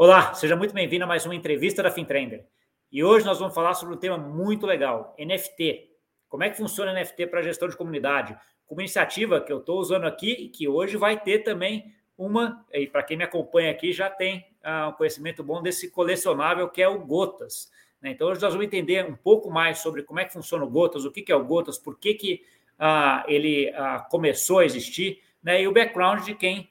Olá, 0.00 0.32
seja 0.32 0.54
muito 0.54 0.72
bem-vindo 0.72 1.02
a 1.02 1.08
mais 1.08 1.26
uma 1.26 1.34
entrevista 1.34 1.82
da 1.82 1.90
FinTrender. 1.90 2.46
E 2.92 3.02
hoje 3.02 3.26
nós 3.26 3.40
vamos 3.40 3.52
falar 3.52 3.74
sobre 3.74 3.96
um 3.96 3.98
tema 3.98 4.16
muito 4.16 4.64
legal, 4.64 5.12
NFT. 5.18 5.90
Como 6.28 6.44
é 6.44 6.50
que 6.50 6.56
funciona 6.56 6.94
NFT 6.94 7.26
para 7.26 7.42
gestão 7.42 7.68
de 7.68 7.76
comunidade? 7.76 8.38
Uma 8.70 8.82
iniciativa 8.82 9.40
que 9.40 9.52
eu 9.52 9.58
estou 9.58 9.80
usando 9.80 10.04
aqui 10.04 10.30
e 10.30 10.48
que 10.50 10.68
hoje 10.68 10.96
vai 10.96 11.20
ter 11.20 11.40
também 11.40 11.92
uma, 12.16 12.64
e 12.72 12.86
para 12.86 13.02
quem 13.02 13.16
me 13.16 13.24
acompanha 13.24 13.72
aqui 13.72 13.92
já 13.92 14.08
tem 14.08 14.46
uh, 14.64 14.90
um 14.90 14.92
conhecimento 14.92 15.42
bom 15.42 15.60
desse 15.60 15.90
colecionável 15.90 16.68
que 16.68 16.80
é 16.80 16.86
o 16.86 17.04
Gotas. 17.04 17.68
Né? 18.00 18.12
Então 18.12 18.28
hoje 18.28 18.40
nós 18.40 18.52
vamos 18.52 18.68
entender 18.68 19.04
um 19.04 19.16
pouco 19.16 19.50
mais 19.50 19.78
sobre 19.78 20.04
como 20.04 20.20
é 20.20 20.24
que 20.24 20.32
funciona 20.32 20.64
o 20.64 20.70
Gotas, 20.70 21.04
o 21.04 21.10
que, 21.10 21.22
que 21.22 21.32
é 21.32 21.36
o 21.36 21.44
Gotas, 21.44 21.76
por 21.76 21.98
que, 21.98 22.14
que 22.14 22.42
uh, 22.78 23.26
ele 23.26 23.72
uh, 23.72 24.08
começou 24.08 24.60
a 24.60 24.64
existir, 24.64 25.20
né? 25.42 25.60
e 25.60 25.66
o 25.66 25.72
background 25.72 26.24
de 26.24 26.36
quem 26.36 26.70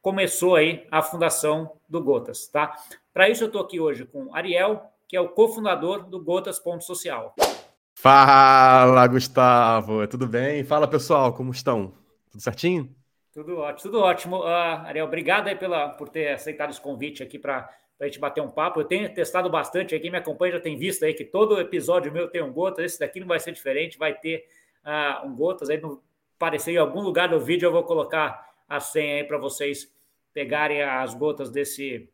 começou 0.00 0.56
aí 0.56 0.86
a 0.90 1.02
fundação 1.02 1.72
do 1.88 2.02
Gotas, 2.02 2.48
tá? 2.48 2.74
Para 3.12 3.28
isso 3.28 3.44
eu 3.44 3.48
estou 3.48 3.62
aqui 3.62 3.80
hoje 3.80 4.04
com 4.04 4.34
Ariel, 4.34 4.82
que 5.06 5.16
é 5.16 5.20
o 5.20 5.28
cofundador 5.28 6.04
do 6.04 6.22
Gotas 6.22 6.58
Ponto 6.58 6.84
Social. 6.84 7.34
Fala, 7.94 9.06
Gustavo, 9.06 10.06
tudo 10.06 10.26
bem? 10.26 10.62
Fala, 10.62 10.86
pessoal, 10.86 11.32
como 11.32 11.50
estão? 11.50 11.92
Tudo 12.30 12.40
certinho? 12.40 12.94
Tudo 13.32 13.58
ótimo, 13.58 13.82
tudo 13.82 14.00
ótimo. 14.00 14.38
Uh, 14.40 14.46
Ariel, 14.86 15.06
obrigado 15.06 15.48
aí 15.48 15.56
pela, 15.56 15.88
por 15.90 16.08
ter 16.08 16.32
aceitado 16.32 16.70
esse 16.70 16.80
convite 16.80 17.22
aqui 17.22 17.38
para 17.38 17.68
a 18.00 18.04
gente 18.04 18.18
bater 18.18 18.40
um 18.40 18.50
papo. 18.50 18.80
Eu 18.80 18.84
tenho 18.84 19.12
testado 19.12 19.50
bastante, 19.50 19.94
aí 19.94 20.00
quem 20.00 20.10
me 20.10 20.18
acompanha 20.18 20.54
já 20.54 20.60
tem 20.60 20.76
visto 20.76 21.04
aí 21.04 21.12
que 21.12 21.24
todo 21.24 21.60
episódio 21.60 22.12
meu 22.12 22.28
tem 22.28 22.42
um 22.42 22.52
Gotas, 22.52 22.84
esse 22.84 23.00
daqui 23.00 23.18
não 23.18 23.26
vai 23.26 23.40
ser 23.40 23.52
diferente, 23.52 23.98
vai 23.98 24.14
ter 24.14 24.44
uh, 24.84 25.26
um 25.26 25.34
Gotas, 25.34 25.68
aí 25.68 25.80
no 25.80 26.02
aparecer 26.38 26.72
em 26.72 26.76
algum 26.76 27.00
lugar 27.00 27.28
do 27.28 27.40
vídeo 27.40 27.66
eu 27.66 27.72
vou 27.72 27.82
colocar 27.82 28.47
a 28.68 28.80
senha 28.80 29.16
aí 29.16 29.24
para 29.24 29.38
vocês 29.38 29.92
pegarem 30.32 30.82
as 30.82 31.14
gotas 31.14 31.50
desse, 31.50 32.08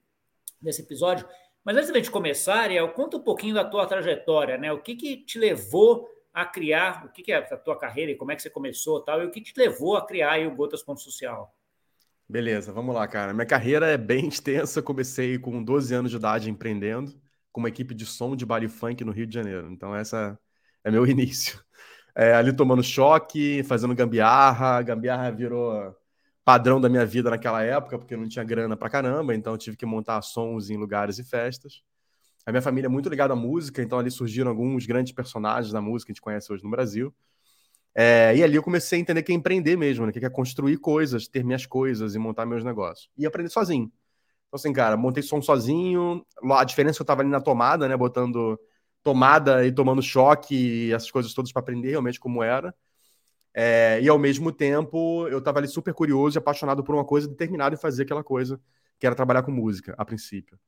desse 0.61 0.83
episódio. 0.83 1.29
Mas 1.65 1.77
antes 1.77 1.91
da 1.91 1.97
gente 1.97 2.11
começar, 2.11 2.61
Ariel, 2.61 2.89
conta 2.91 3.17
um 3.17 3.23
pouquinho 3.23 3.55
da 3.55 3.65
tua 3.65 3.87
trajetória, 3.87 4.57
né? 4.57 4.73
O 4.73 4.81
que, 4.81 4.95
que 4.95 5.17
te 5.17 5.39
levou 5.39 6.09
a 6.33 6.45
criar, 6.45 7.07
o 7.07 7.09
que, 7.11 7.23
que 7.23 7.33
é 7.33 7.37
a 7.37 7.57
tua 7.57 7.79
carreira 7.79 8.13
e 8.13 8.17
como 8.17 8.33
é 8.33 8.37
que 8.37 8.43
você 8.43 8.51
começou 8.51 9.01
tal, 9.01 9.23
e 9.23 9.27
o 9.27 9.31
que 9.31 9.41
te 9.41 9.53
levou 9.57 9.97
a 9.97 10.07
criar 10.07 10.41
o 10.47 10.55
Gotas 10.55 10.83
Ponto 10.83 11.01
Social? 11.01 11.55
Beleza, 12.29 12.73
vamos 12.73 12.95
lá, 12.95 13.07
cara. 13.07 13.33
Minha 13.33 13.47
carreira 13.47 13.87
é 13.87 13.97
bem 13.97 14.27
extensa. 14.29 14.83
Comecei 14.83 15.39
com 15.39 15.63
12 15.63 15.95
anos 15.95 16.11
de 16.11 16.17
idade 16.17 16.51
empreendendo 16.51 17.13
com 17.53 17.61
uma 17.61 17.69
equipe 17.69 17.95
de 17.95 18.05
som 18.05 18.35
de 18.35 18.45
baile 18.45 18.69
funk 18.69 19.05
no 19.05 19.13
Rio 19.13 19.27
de 19.27 19.35
Janeiro. 19.35 19.71
Então, 19.71 19.95
essa 19.95 20.39
é 20.83 20.91
meu 20.91 21.07
início. 21.07 21.63
É, 22.17 22.35
ali 22.35 22.55
tomando 22.55 22.83
choque, 22.83 23.63
fazendo 23.65 23.95
gambiarra. 23.95 24.83
Gambiarra 24.83 25.31
virou 25.31 25.95
padrão 26.45 26.81
da 26.81 26.89
minha 26.89 27.06
vida 27.06 27.31
naquela 27.31 27.62
época, 27.62 27.98
porque 27.98 28.14
eu 28.14 28.19
não 28.19 28.28
tinha 28.28 28.45
grana 28.45 28.77
pra 28.77 28.91
caramba, 28.91 29.34
então 29.34 29.55
eu 29.55 29.59
tive 29.59 29.77
que 29.77 29.87
montar 29.87 30.20
sons 30.23 30.70
em 30.70 30.77
lugares 30.77 31.19
e 31.19 31.25
festas. 31.25 31.83
A 32.47 32.51
minha 32.53 32.62
família 32.62 32.86
é 32.86 32.91
muito 32.91 33.09
ligada 33.09 33.33
à 33.33 33.36
música, 33.36 33.83
então 33.83 33.98
ali 33.98 34.11
surgiram 34.11 34.51
alguns 34.51 34.84
grandes 34.86 35.12
personagens 35.12 35.73
da 35.73 35.81
música 35.81 36.09
que 36.09 36.12
a 36.12 36.14
gente 36.14 36.23
conhece 36.23 36.53
hoje 36.53 36.62
no 36.62 36.70
Brasil. 36.70 37.14
É, 37.95 38.36
e 38.36 38.42
ali 38.42 38.56
eu 38.56 38.62
comecei 38.62 38.98
a 38.98 39.01
entender 39.01 39.23
que 39.23 39.33
é 39.33 39.34
empreender 39.34 39.77
mesmo, 39.77 40.05
né? 40.05 40.12
que 40.12 40.25
é 40.25 40.28
construir 40.28 40.77
coisas, 40.78 41.28
ter 41.28 41.45
minhas 41.45 41.64
coisas 41.64 42.14
e 42.14 42.19
montar 42.19 42.45
meus 42.45 42.64
negócios. 42.64 43.08
E 43.17 43.25
aprender 43.25 43.51
sozinho. 43.51 43.91
Então, 44.48 44.56
assim, 44.56 44.73
cara, 44.73 44.97
montei 44.97 45.23
som 45.23 45.41
sozinho. 45.41 46.25
A 46.53 46.64
diferença 46.64 46.97
é 46.97 46.98
que 46.98 47.03
eu 47.03 47.06
tava 47.06 47.23
ali 47.23 47.31
na 47.31 47.41
tomada, 47.41 47.89
né? 47.89 47.97
Botando 47.97 48.58
tomada 49.03 49.67
e 49.67 49.73
tomando 49.73 50.03
choque 50.03 50.55
e 50.89 50.92
essas 50.92 51.11
coisas 51.11 51.34
todas 51.34 51.53
para 51.53 51.61
aprender 51.61 51.91
realmente 51.91 52.20
como 52.20 52.42
era. 52.42 52.75
É, 53.55 54.01
e 54.03 54.09
ao 54.09 54.19
mesmo 54.19 54.51
tempo, 54.51 55.29
eu 55.29 55.39
estava 55.39 55.61
ali 55.61 55.69
super 55.69 55.95
curioso 55.95 56.37
e 56.37 56.41
apaixonado 56.41 56.83
por 56.83 56.95
uma 56.95 57.05
coisa, 57.05 57.29
determinado 57.29 57.75
em 57.75 57.79
fazer 57.79 58.03
aquela 58.03 58.25
coisa, 58.25 58.61
que 58.98 59.07
era 59.07 59.15
trabalhar 59.15 59.45
com 59.45 59.53
música, 59.53 59.95
a 59.97 60.05
princípio. 60.05 60.59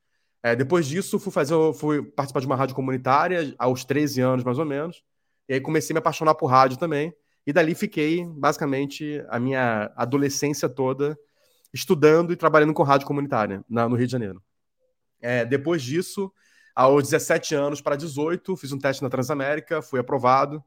É, 0.42 0.54
depois 0.54 0.86
disso, 0.86 1.18
fui, 1.18 1.32
fazer, 1.32 1.54
fui 1.74 2.02
participar 2.02 2.38
de 2.40 2.46
uma 2.46 2.54
rádio 2.54 2.76
comunitária, 2.76 3.52
aos 3.58 3.84
13 3.84 4.20
anos 4.20 4.44
mais 4.44 4.58
ou 4.58 4.64
menos, 4.64 5.02
e 5.48 5.54
aí 5.54 5.60
comecei 5.60 5.92
a 5.92 5.94
me 5.94 5.98
apaixonar 5.98 6.34
por 6.36 6.46
rádio 6.46 6.78
também. 6.78 7.12
E 7.44 7.52
dali 7.52 7.74
fiquei, 7.74 8.24
basicamente, 8.24 9.24
a 9.28 9.38
minha 9.38 9.92
adolescência 9.96 10.68
toda 10.68 11.18
estudando 11.72 12.32
e 12.32 12.36
trabalhando 12.36 12.72
com 12.72 12.82
rádio 12.82 13.06
comunitária 13.06 13.64
na, 13.68 13.88
no 13.88 13.96
Rio 13.96 14.06
de 14.06 14.12
Janeiro. 14.12 14.42
É, 15.20 15.44
depois 15.44 15.82
disso, 15.82 16.32
aos 16.74 17.04
17 17.04 17.54
anos 17.54 17.80
para 17.80 17.96
18, 17.96 18.56
fiz 18.56 18.72
um 18.72 18.78
teste 18.78 19.02
na 19.02 19.10
Transamérica, 19.10 19.82
fui 19.82 19.98
aprovado 19.98 20.62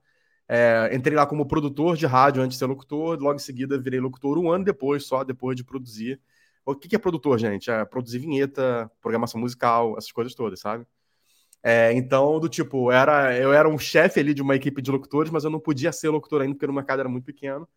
é, 0.50 0.90
entrei 0.96 1.16
lá 1.16 1.28
como 1.28 1.46
produtor 1.46 1.96
de 1.96 2.08
rádio 2.08 2.42
antes 2.42 2.56
de 2.56 2.60
ser 2.60 2.66
locutor, 2.66 3.20
logo 3.20 3.36
em 3.36 3.40
seguida 3.40 3.78
virei 3.78 4.00
locutor 4.00 4.40
um 4.40 4.52
ano 4.52 4.66
depois, 4.66 5.06
só 5.06 5.24
depois 5.24 5.56
de 5.56 5.64
produzir. 5.64 6.20
O 6.66 6.76
que, 6.76 6.88
que 6.90 6.96
é 6.96 7.00
produtor, 7.00 7.38
gente? 7.40 7.70
É 7.70 7.86
produzir 7.86 8.20
vinheta, 8.20 8.92
programação 9.02 9.40
musical, 9.40 9.96
essas 9.98 10.12
coisas 10.12 10.34
todas, 10.34 10.60
sabe? 10.60 10.86
É, 11.64 11.94
então, 11.94 12.40
do 12.40 12.50
tipo, 12.50 12.92
era, 12.92 13.38
eu 13.38 13.54
era 13.54 13.70
um 13.70 13.78
chefe 13.78 14.20
ali 14.20 14.34
de 14.34 14.42
uma 14.42 14.56
equipe 14.56 14.82
de 14.82 14.92
locutores, 14.92 15.32
mas 15.32 15.44
eu 15.44 15.50
não 15.50 15.60
podia 15.60 15.92
ser 15.92 16.10
locutor 16.10 16.42
ainda 16.42 16.56
porque 16.56 16.66
o 16.66 16.74
mercado 16.74 17.02
era 17.02 17.10
muito 17.10 17.26
pequeno. 17.26 17.68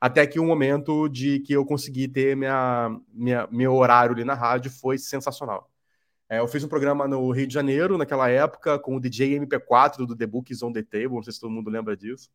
Até 0.00 0.26
que 0.26 0.38
o 0.40 0.42
um 0.44 0.46
momento 0.46 1.08
de 1.08 1.40
que 1.40 1.52
eu 1.54 1.64
consegui 1.64 2.08
ter 2.08 2.36
minha, 2.36 2.98
minha, 3.12 3.48
meu 3.50 3.74
horário 3.74 4.14
ali 4.14 4.24
na 4.24 4.34
rádio 4.34 4.70
foi 4.70 4.98
sensacional. 4.98 5.71
É, 6.32 6.38
eu 6.38 6.48
fiz 6.48 6.64
um 6.64 6.68
programa 6.68 7.06
no 7.06 7.30
Rio 7.30 7.46
de 7.46 7.52
Janeiro, 7.52 7.98
naquela 7.98 8.26
época, 8.26 8.78
com 8.78 8.96
o 8.96 9.00
DJ 9.00 9.38
MP4 9.38 10.06
do 10.06 10.16
The 10.16 10.26
Books 10.26 10.62
on 10.62 10.72
the 10.72 10.82
Table, 10.82 11.16
não 11.16 11.22
sei 11.22 11.34
se 11.34 11.38
todo 11.38 11.50
mundo 11.50 11.68
lembra 11.68 11.94
disso, 11.94 12.30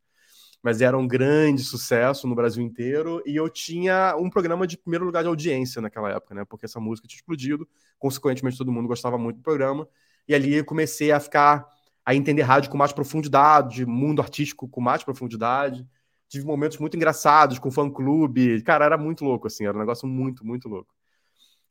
mas 0.61 0.81
era 0.81 0.95
um 0.95 1.07
grande 1.07 1.63
sucesso 1.63 2.27
no 2.27 2.35
Brasil 2.35 2.63
inteiro, 2.63 3.23
e 3.25 3.35
eu 3.35 3.49
tinha 3.49 4.15
um 4.15 4.29
programa 4.29 4.67
de 4.67 4.77
primeiro 4.77 5.03
lugar 5.03 5.23
de 5.23 5.29
audiência 5.29 5.81
naquela 5.81 6.11
época, 6.11 6.35
né, 6.35 6.45
porque 6.45 6.65
essa 6.65 6.79
música 6.79 7.07
tinha 7.07 7.17
explodido, 7.17 7.67
consequentemente 7.97 8.55
todo 8.55 8.71
mundo 8.71 8.87
gostava 8.87 9.17
muito 9.17 9.37
do 9.37 9.41
programa, 9.41 9.89
e 10.27 10.35
ali 10.35 10.63
comecei 10.63 11.11
a 11.11 11.19
ficar, 11.19 11.67
a 12.05 12.13
entender 12.13 12.43
rádio 12.43 12.69
com 12.69 12.77
mais 12.77 12.93
profundidade, 12.93 13.83
mundo 13.83 14.21
artístico 14.21 14.67
com 14.67 14.79
mais 14.79 15.03
profundidade, 15.03 15.87
tive 16.29 16.45
momentos 16.45 16.77
muito 16.77 16.95
engraçados 16.95 17.57
com 17.57 17.71
fã-clube, 17.71 18.61
cara, 18.61 18.85
era 18.85 18.95
muito 18.95 19.25
louco, 19.25 19.47
assim, 19.47 19.65
era 19.65 19.75
um 19.75 19.79
negócio 19.79 20.07
muito, 20.07 20.45
muito 20.45 20.69
louco. 20.69 20.96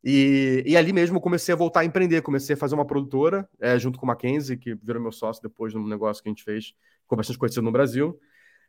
E, 0.09 0.63
e 0.65 0.77
ali 0.77 0.93
mesmo 0.93 1.21
comecei 1.21 1.53
a 1.53 1.57
voltar 1.57 1.81
a 1.81 1.85
empreender, 1.85 2.23
comecei 2.23 2.55
a 2.55 2.57
fazer 2.57 2.77
uma 2.77 2.87
produtora, 2.87 3.49
é, 3.59 3.77
junto 3.77 3.99
com 3.99 4.07
o 4.07 4.07
Mackenzie, 4.07 4.57
que 4.57 4.73
virou 4.77 5.03
meu 5.03 5.11
sócio 5.11 5.43
depois 5.43 5.73
de 5.73 5.79
um 5.79 5.85
negócio 5.85 6.23
que 6.23 6.29
a 6.29 6.31
gente 6.31 6.45
fez, 6.45 6.75
ficou 7.03 7.17
bastante 7.17 7.37
conhecido 7.37 7.63
no 7.63 7.73
Brasil. 7.73 8.17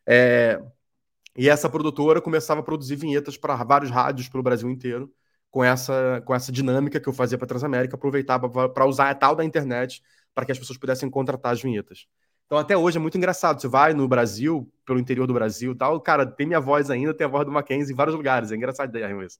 É, 0.03 0.59
e 1.37 1.47
essa 1.47 1.69
produtora 1.69 2.19
começava 2.19 2.61
a 2.61 2.63
produzir 2.63 2.95
vinhetas 2.95 3.37
para 3.37 3.55
vários 3.63 3.91
rádios 3.91 4.27
pelo 4.27 4.41
Brasil 4.41 4.67
inteiro, 4.67 5.13
com 5.51 5.63
essa, 5.63 6.23
com 6.25 6.33
essa 6.33 6.51
dinâmica 6.51 6.99
que 6.99 7.07
eu 7.07 7.13
fazia 7.13 7.37
para 7.37 7.45
Transamérica, 7.45 7.95
aproveitava 7.95 8.49
para 8.67 8.87
usar 8.87 9.11
a 9.11 9.13
tal 9.13 9.35
da 9.35 9.45
internet 9.45 10.01
para 10.33 10.43
que 10.43 10.51
as 10.51 10.57
pessoas 10.57 10.79
pudessem 10.79 11.07
contratar 11.07 11.53
as 11.53 11.61
vinhetas. 11.61 12.07
Então, 12.47 12.57
até 12.57 12.75
hoje 12.75 12.97
é 12.97 12.99
muito 12.99 13.15
engraçado. 13.15 13.61
Você 13.61 13.67
vai 13.67 13.93
no 13.93 14.07
Brasil, 14.07 14.67
pelo 14.83 14.97
interior 14.97 15.27
do 15.27 15.35
Brasil 15.35 15.75
tal, 15.75 16.01
cara, 16.01 16.25
tem 16.25 16.47
minha 16.47 16.59
voz 16.59 16.89
ainda, 16.89 17.13
tem 17.13 17.25
a 17.25 17.29
voz 17.29 17.45
do 17.45 17.51
Mackenzie 17.51 17.93
em 17.93 17.95
vários 17.95 18.15
lugares. 18.15 18.51
É 18.51 18.55
engraçado 18.55 18.91
isso. 19.23 19.37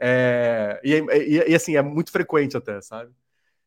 É, 0.00 0.80
e, 0.82 0.94
e, 0.94 1.50
e, 1.50 1.54
assim, 1.54 1.76
é 1.76 1.82
muito 1.82 2.10
frequente 2.10 2.56
até, 2.56 2.80
sabe? 2.80 3.12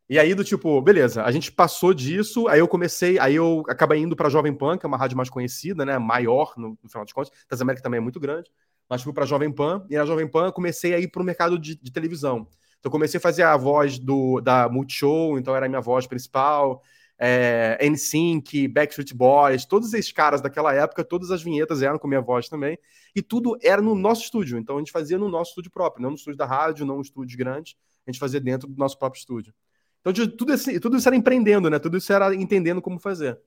E 0.09 0.19
aí, 0.19 0.33
do 0.35 0.43
tipo, 0.43 0.81
beleza, 0.81 1.23
a 1.23 1.31
gente 1.31 1.51
passou 1.51 1.93
disso, 1.93 2.47
aí 2.47 2.59
eu 2.59 2.67
comecei, 2.67 3.17
aí 3.19 3.35
eu 3.35 3.63
acabei 3.69 3.99
indo 3.99 4.15
para 4.15 4.29
Jovem 4.29 4.53
Pan, 4.53 4.77
que 4.77 4.85
é 4.85 4.87
uma 4.87 4.97
rádio 4.97 5.15
mais 5.15 5.29
conhecida, 5.29 5.85
né? 5.85 5.97
Maior, 5.97 6.53
no, 6.57 6.77
no 6.81 6.89
final 6.89 7.05
de 7.05 7.13
contas. 7.13 7.31
Transamérica 7.47 7.83
também 7.83 7.99
é 7.99 8.01
muito 8.01 8.19
grande, 8.19 8.51
mas 8.89 9.01
fui 9.01 9.13
para 9.13 9.25
Jovem 9.25 9.51
Pan, 9.51 9.85
e 9.89 9.95
na 9.95 10.05
Jovem 10.05 10.27
Pan 10.27 10.51
comecei 10.51 10.93
a 10.93 10.99
ir 10.99 11.07
para 11.07 11.21
o 11.21 11.25
mercado 11.25 11.57
de, 11.57 11.75
de, 11.75 11.91
televisão. 11.91 12.47
Então, 12.79 12.91
comecei 12.91 13.17
a 13.17 13.21
fazer 13.21 13.43
a 13.43 13.55
voz 13.55 13.97
do, 13.97 14.41
da 14.41 14.67
Multishow, 14.67 15.37
então 15.37 15.55
era 15.55 15.67
a 15.67 15.69
minha 15.69 15.81
voz 15.81 16.05
principal 16.05 16.83
é, 17.25 17.77
NSYNC, 17.89 18.67
Backstreet 18.67 19.13
Boys, 19.13 19.63
todos 19.63 19.93
esses 19.93 20.11
caras 20.11 20.41
daquela 20.41 20.73
época, 20.73 21.05
todas 21.05 21.31
as 21.31 21.41
vinhetas 21.41 21.81
eram 21.81 21.97
com 21.97 22.05
minha 22.05 22.19
voz 22.19 22.49
também, 22.49 22.77
e 23.15 23.21
tudo 23.21 23.57
era 23.63 23.81
no 23.81 23.95
nosso 23.95 24.23
estúdio, 24.23 24.57
então 24.57 24.75
a 24.75 24.79
gente 24.79 24.91
fazia 24.91 25.17
no 25.17 25.29
nosso 25.29 25.51
estúdio 25.51 25.71
próprio, 25.71 26.03
não 26.03 26.09
no 26.09 26.17
estúdio 26.17 26.37
da 26.37 26.45
rádio, 26.45 26.85
não 26.85 26.97
no 26.97 27.01
estúdio 27.01 27.37
grande, 27.37 27.77
a 28.05 28.11
gente 28.11 28.19
fazia 28.19 28.41
dentro 28.41 28.67
do 28.67 28.77
nosso 28.77 28.99
próprio 28.99 29.19
estúdio. 29.19 29.53
Então 30.01 30.11
tudo, 30.27 30.51
esse, 30.51 30.77
tudo 30.81 30.97
isso 30.97 31.07
era 31.07 31.15
empreendendo, 31.15 31.69
né? 31.69 31.79
Tudo 31.79 31.95
isso 31.95 32.11
era 32.11 32.35
entendendo 32.35 32.81
como 32.81 32.99
fazer. 32.99 33.39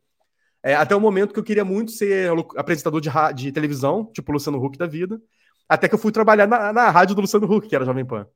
É, 0.63 0.75
até 0.75 0.97
o 0.97 1.01
momento 1.01 1.35
que 1.35 1.39
eu 1.39 1.45
queria 1.45 1.65
muito 1.65 1.91
ser 1.93 2.31
apresentador 2.57 2.99
de, 2.99 3.11
de 3.35 3.53
televisão, 3.53 4.11
tipo 4.11 4.33
Luciano 4.33 4.65
Huck 4.65 4.79
da 4.79 4.87
vida, 4.87 5.21
até 5.69 5.87
que 5.87 5.95
eu 5.95 5.99
fui 5.99 6.11
trabalhar 6.11 6.47
na, 6.47 6.73
na 6.73 6.91
rádio 6.91 7.15
do 7.15 7.21
Luciano 7.21 7.47
Huck, 7.47 7.69
que 7.69 7.77
era 7.77 7.85
Jovem 7.85 8.07
Pan. 8.07 8.27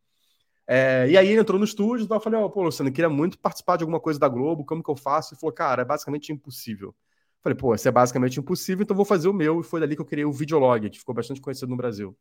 É, 0.73 1.09
e 1.11 1.19
aí 1.19 1.27
ele 1.27 1.41
entrou 1.41 1.59
no 1.59 1.65
estúdio, 1.65 2.05
então 2.05 2.17
eu 2.17 2.21
falei, 2.21 2.39
ó, 2.39 2.45
oh, 2.45 2.51
pô, 2.51 2.63
Luciano, 2.63 2.91
eu 2.91 2.95
queria 2.95 3.11
muito 3.11 3.37
participar 3.37 3.77
de 3.77 3.83
alguma 3.83 3.99
coisa 3.99 4.21
da 4.21 4.29
Globo, 4.29 4.65
como 4.65 4.85
que 4.85 4.89
eu 4.89 4.95
faço? 4.95 5.35
Ele 5.35 5.41
falou, 5.41 5.53
cara, 5.53 5.83
é 5.83 5.85
basicamente 5.85 6.31
impossível. 6.31 6.91
Eu 6.91 6.95
falei, 7.43 7.57
pô, 7.59 7.77
se 7.77 7.89
é 7.89 7.91
basicamente 7.91 8.39
impossível, 8.39 8.85
então 8.85 8.95
vou 8.95 9.05
fazer 9.05 9.27
o 9.27 9.33
meu, 9.33 9.61
e 9.61 9.65
foi 9.65 9.81
dali 9.81 9.97
que 9.97 10.01
eu 10.01 10.07
criei 10.07 10.25
o 10.25 10.33
Videolog, 10.33 10.89
que 10.89 11.01
ficou 11.01 11.13
bastante 11.13 11.41
conhecido 11.41 11.69
no 11.69 11.77
Brasil. 11.77 12.17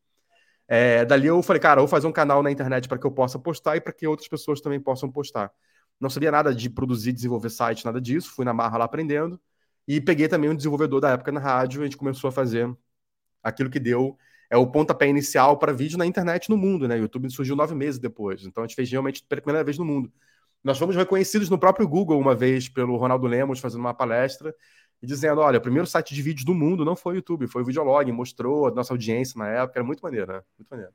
É, 0.67 1.05
dali 1.05 1.27
eu 1.27 1.43
falei, 1.43 1.59
cara, 1.59 1.79
vou 1.79 1.87
fazer 1.87 2.07
um 2.07 2.11
canal 2.11 2.41
na 2.41 2.49
internet 2.49 2.87
para 2.87 2.97
que 2.97 3.05
eu 3.05 3.11
possa 3.11 3.37
postar 3.37 3.75
e 3.77 3.81
para 3.81 3.93
que 3.93 4.07
outras 4.07 4.27
pessoas 4.27 4.59
também 4.59 4.79
possam 4.79 5.11
postar. 5.11 5.51
Não 5.99 6.09
sabia 6.09 6.31
nada 6.31 6.51
de 6.51 6.71
produzir, 6.71 7.13
desenvolver 7.13 7.51
site, 7.51 7.85
nada 7.85 8.01
disso, 8.01 8.31
fui 8.33 8.45
na 8.45 8.53
marra 8.53 8.79
lá 8.79 8.85
aprendendo, 8.85 9.39
e 9.87 10.01
peguei 10.01 10.27
também 10.27 10.49
um 10.49 10.55
desenvolvedor 10.55 11.01
da 11.01 11.11
época 11.11 11.31
na 11.31 11.39
rádio, 11.39 11.81
a 11.81 11.83
gente 11.83 11.97
começou 11.97 12.29
a 12.29 12.31
fazer 12.31 12.75
aquilo 13.43 13.69
que 13.69 13.79
deu 13.79 14.17
é 14.49 14.57
o 14.57 14.65
pontapé 14.65 15.07
inicial 15.07 15.57
para 15.57 15.71
vídeo 15.71 15.97
na 15.97 16.05
internet 16.05 16.49
no 16.49 16.57
mundo, 16.57 16.87
né? 16.87 16.95
O 16.95 16.99
YouTube 16.99 17.29
surgiu 17.29 17.55
nove 17.55 17.75
meses 17.75 17.99
depois. 17.99 18.43
Então 18.43 18.63
a 18.63 18.67
gente 18.67 18.75
fez 18.75 18.89
realmente 18.89 19.23
pela 19.23 19.41
primeira 19.41 19.63
vez 19.63 19.77
no 19.77 19.85
mundo. 19.85 20.11
Nós 20.63 20.77
fomos 20.77 20.95
reconhecidos 20.95 21.49
no 21.49 21.57
próprio 21.57 21.87
Google 21.87 22.19
uma 22.19 22.35
vez 22.35 22.67
pelo 22.67 22.97
Ronaldo 22.97 23.27
Lemos 23.27 23.59
fazendo 23.59 23.81
uma 23.81 23.93
palestra 23.93 24.53
e 25.01 25.07
dizendo: 25.07 25.41
olha, 25.41 25.59
o 25.59 25.61
primeiro 25.61 25.87
site 25.87 26.13
de 26.13 26.21
vídeos 26.21 26.43
do 26.43 26.53
mundo 26.53 26.83
não 26.83 26.95
foi 26.95 27.13
o 27.13 27.17
YouTube, 27.17 27.47
foi 27.47 27.61
o 27.61 27.65
Videolog, 27.65 28.11
mostrou 28.11 28.67
a 28.67 28.71
nossa 28.71 28.93
audiência 28.93 29.37
na 29.37 29.47
época, 29.47 29.79
era 29.79 29.85
muito 29.85 30.01
maneiro, 30.01 30.33
né? 30.33 30.41
Muito 30.57 30.69
maneiro. 30.69 30.91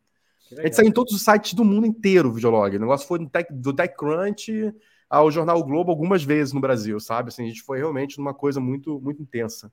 A 0.58 0.62
gente 0.62 0.76
saiu 0.76 0.88
em 0.88 0.92
todos 0.92 1.14
os 1.14 1.22
sites 1.22 1.54
do 1.54 1.64
mundo 1.64 1.86
inteiro, 1.86 2.28
o 2.28 2.32
Videolog. 2.32 2.76
O 2.76 2.80
negócio 2.80 3.06
foi 3.08 3.18
do, 3.18 3.28
Tech, 3.28 3.50
do 3.50 3.72
TechCrunch 3.72 4.74
ao 5.08 5.30
Jornal 5.30 5.58
o 5.58 5.64
Globo 5.64 5.90
algumas 5.90 6.22
vezes 6.22 6.52
no 6.52 6.60
Brasil, 6.60 7.00
sabe? 7.00 7.28
Assim, 7.28 7.44
a 7.44 7.46
gente 7.46 7.62
foi 7.62 7.78
realmente 7.78 8.18
numa 8.18 8.34
coisa 8.34 8.60
muito, 8.60 9.00
muito 9.00 9.22
intensa. 9.22 9.72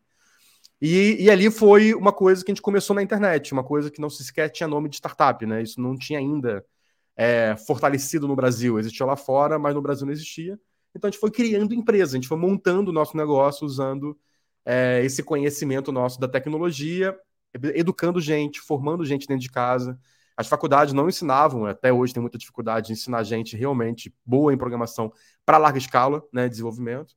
E, 0.81 1.23
e, 1.25 1.29
ali 1.29 1.51
foi 1.51 1.93
uma 1.93 2.11
coisa 2.11 2.43
que 2.43 2.51
a 2.51 2.53
gente 2.53 2.61
começou 2.61 2.95
na 2.95 3.03
internet, 3.03 3.53
uma 3.53 3.63
coisa 3.63 3.91
que 3.91 4.01
não 4.01 4.09
se 4.09 4.23
sequer 4.23 4.49
tinha 4.49 4.67
nome 4.67 4.89
de 4.89 4.95
startup, 4.95 5.45
né? 5.45 5.61
Isso 5.61 5.79
não 5.79 5.95
tinha 5.95 6.17
ainda 6.17 6.65
é, 7.15 7.55
fortalecido 7.55 8.27
no 8.27 8.35
Brasil. 8.35 8.79
Existia 8.79 9.05
lá 9.05 9.15
fora, 9.15 9.59
mas 9.59 9.75
no 9.75 9.81
Brasil 9.81 10.07
não 10.07 10.13
existia. 10.13 10.59
Então 10.95 11.07
a 11.07 11.11
gente 11.11 11.19
foi 11.19 11.31
criando 11.31 11.73
empresa, 11.73 12.13
a 12.13 12.19
gente 12.19 12.27
foi 12.27 12.37
montando 12.37 12.89
o 12.89 12.93
nosso 12.93 13.15
negócio 13.15 13.65
usando 13.65 14.17
é, 14.65 15.01
esse 15.05 15.23
conhecimento 15.23 15.91
nosso 15.91 16.19
da 16.19 16.27
tecnologia, 16.27 17.15
educando 17.75 18.19
gente, 18.19 18.59
formando 18.59 19.05
gente 19.05 19.27
dentro 19.27 19.43
de 19.43 19.51
casa. 19.51 19.99
As 20.35 20.47
faculdades 20.47 20.93
não 20.93 21.07
ensinavam, 21.07 21.65
até 21.65 21.93
hoje 21.93 22.13
tem 22.13 22.21
muita 22.21 22.37
dificuldade 22.37 22.87
de 22.87 22.93
ensinar 22.93 23.23
gente 23.23 23.55
realmente 23.55 24.13
boa 24.25 24.53
em 24.53 24.57
programação 24.57 25.13
para 25.45 25.57
larga 25.57 25.77
escala, 25.77 26.23
né, 26.33 26.49
desenvolvimento. 26.49 27.15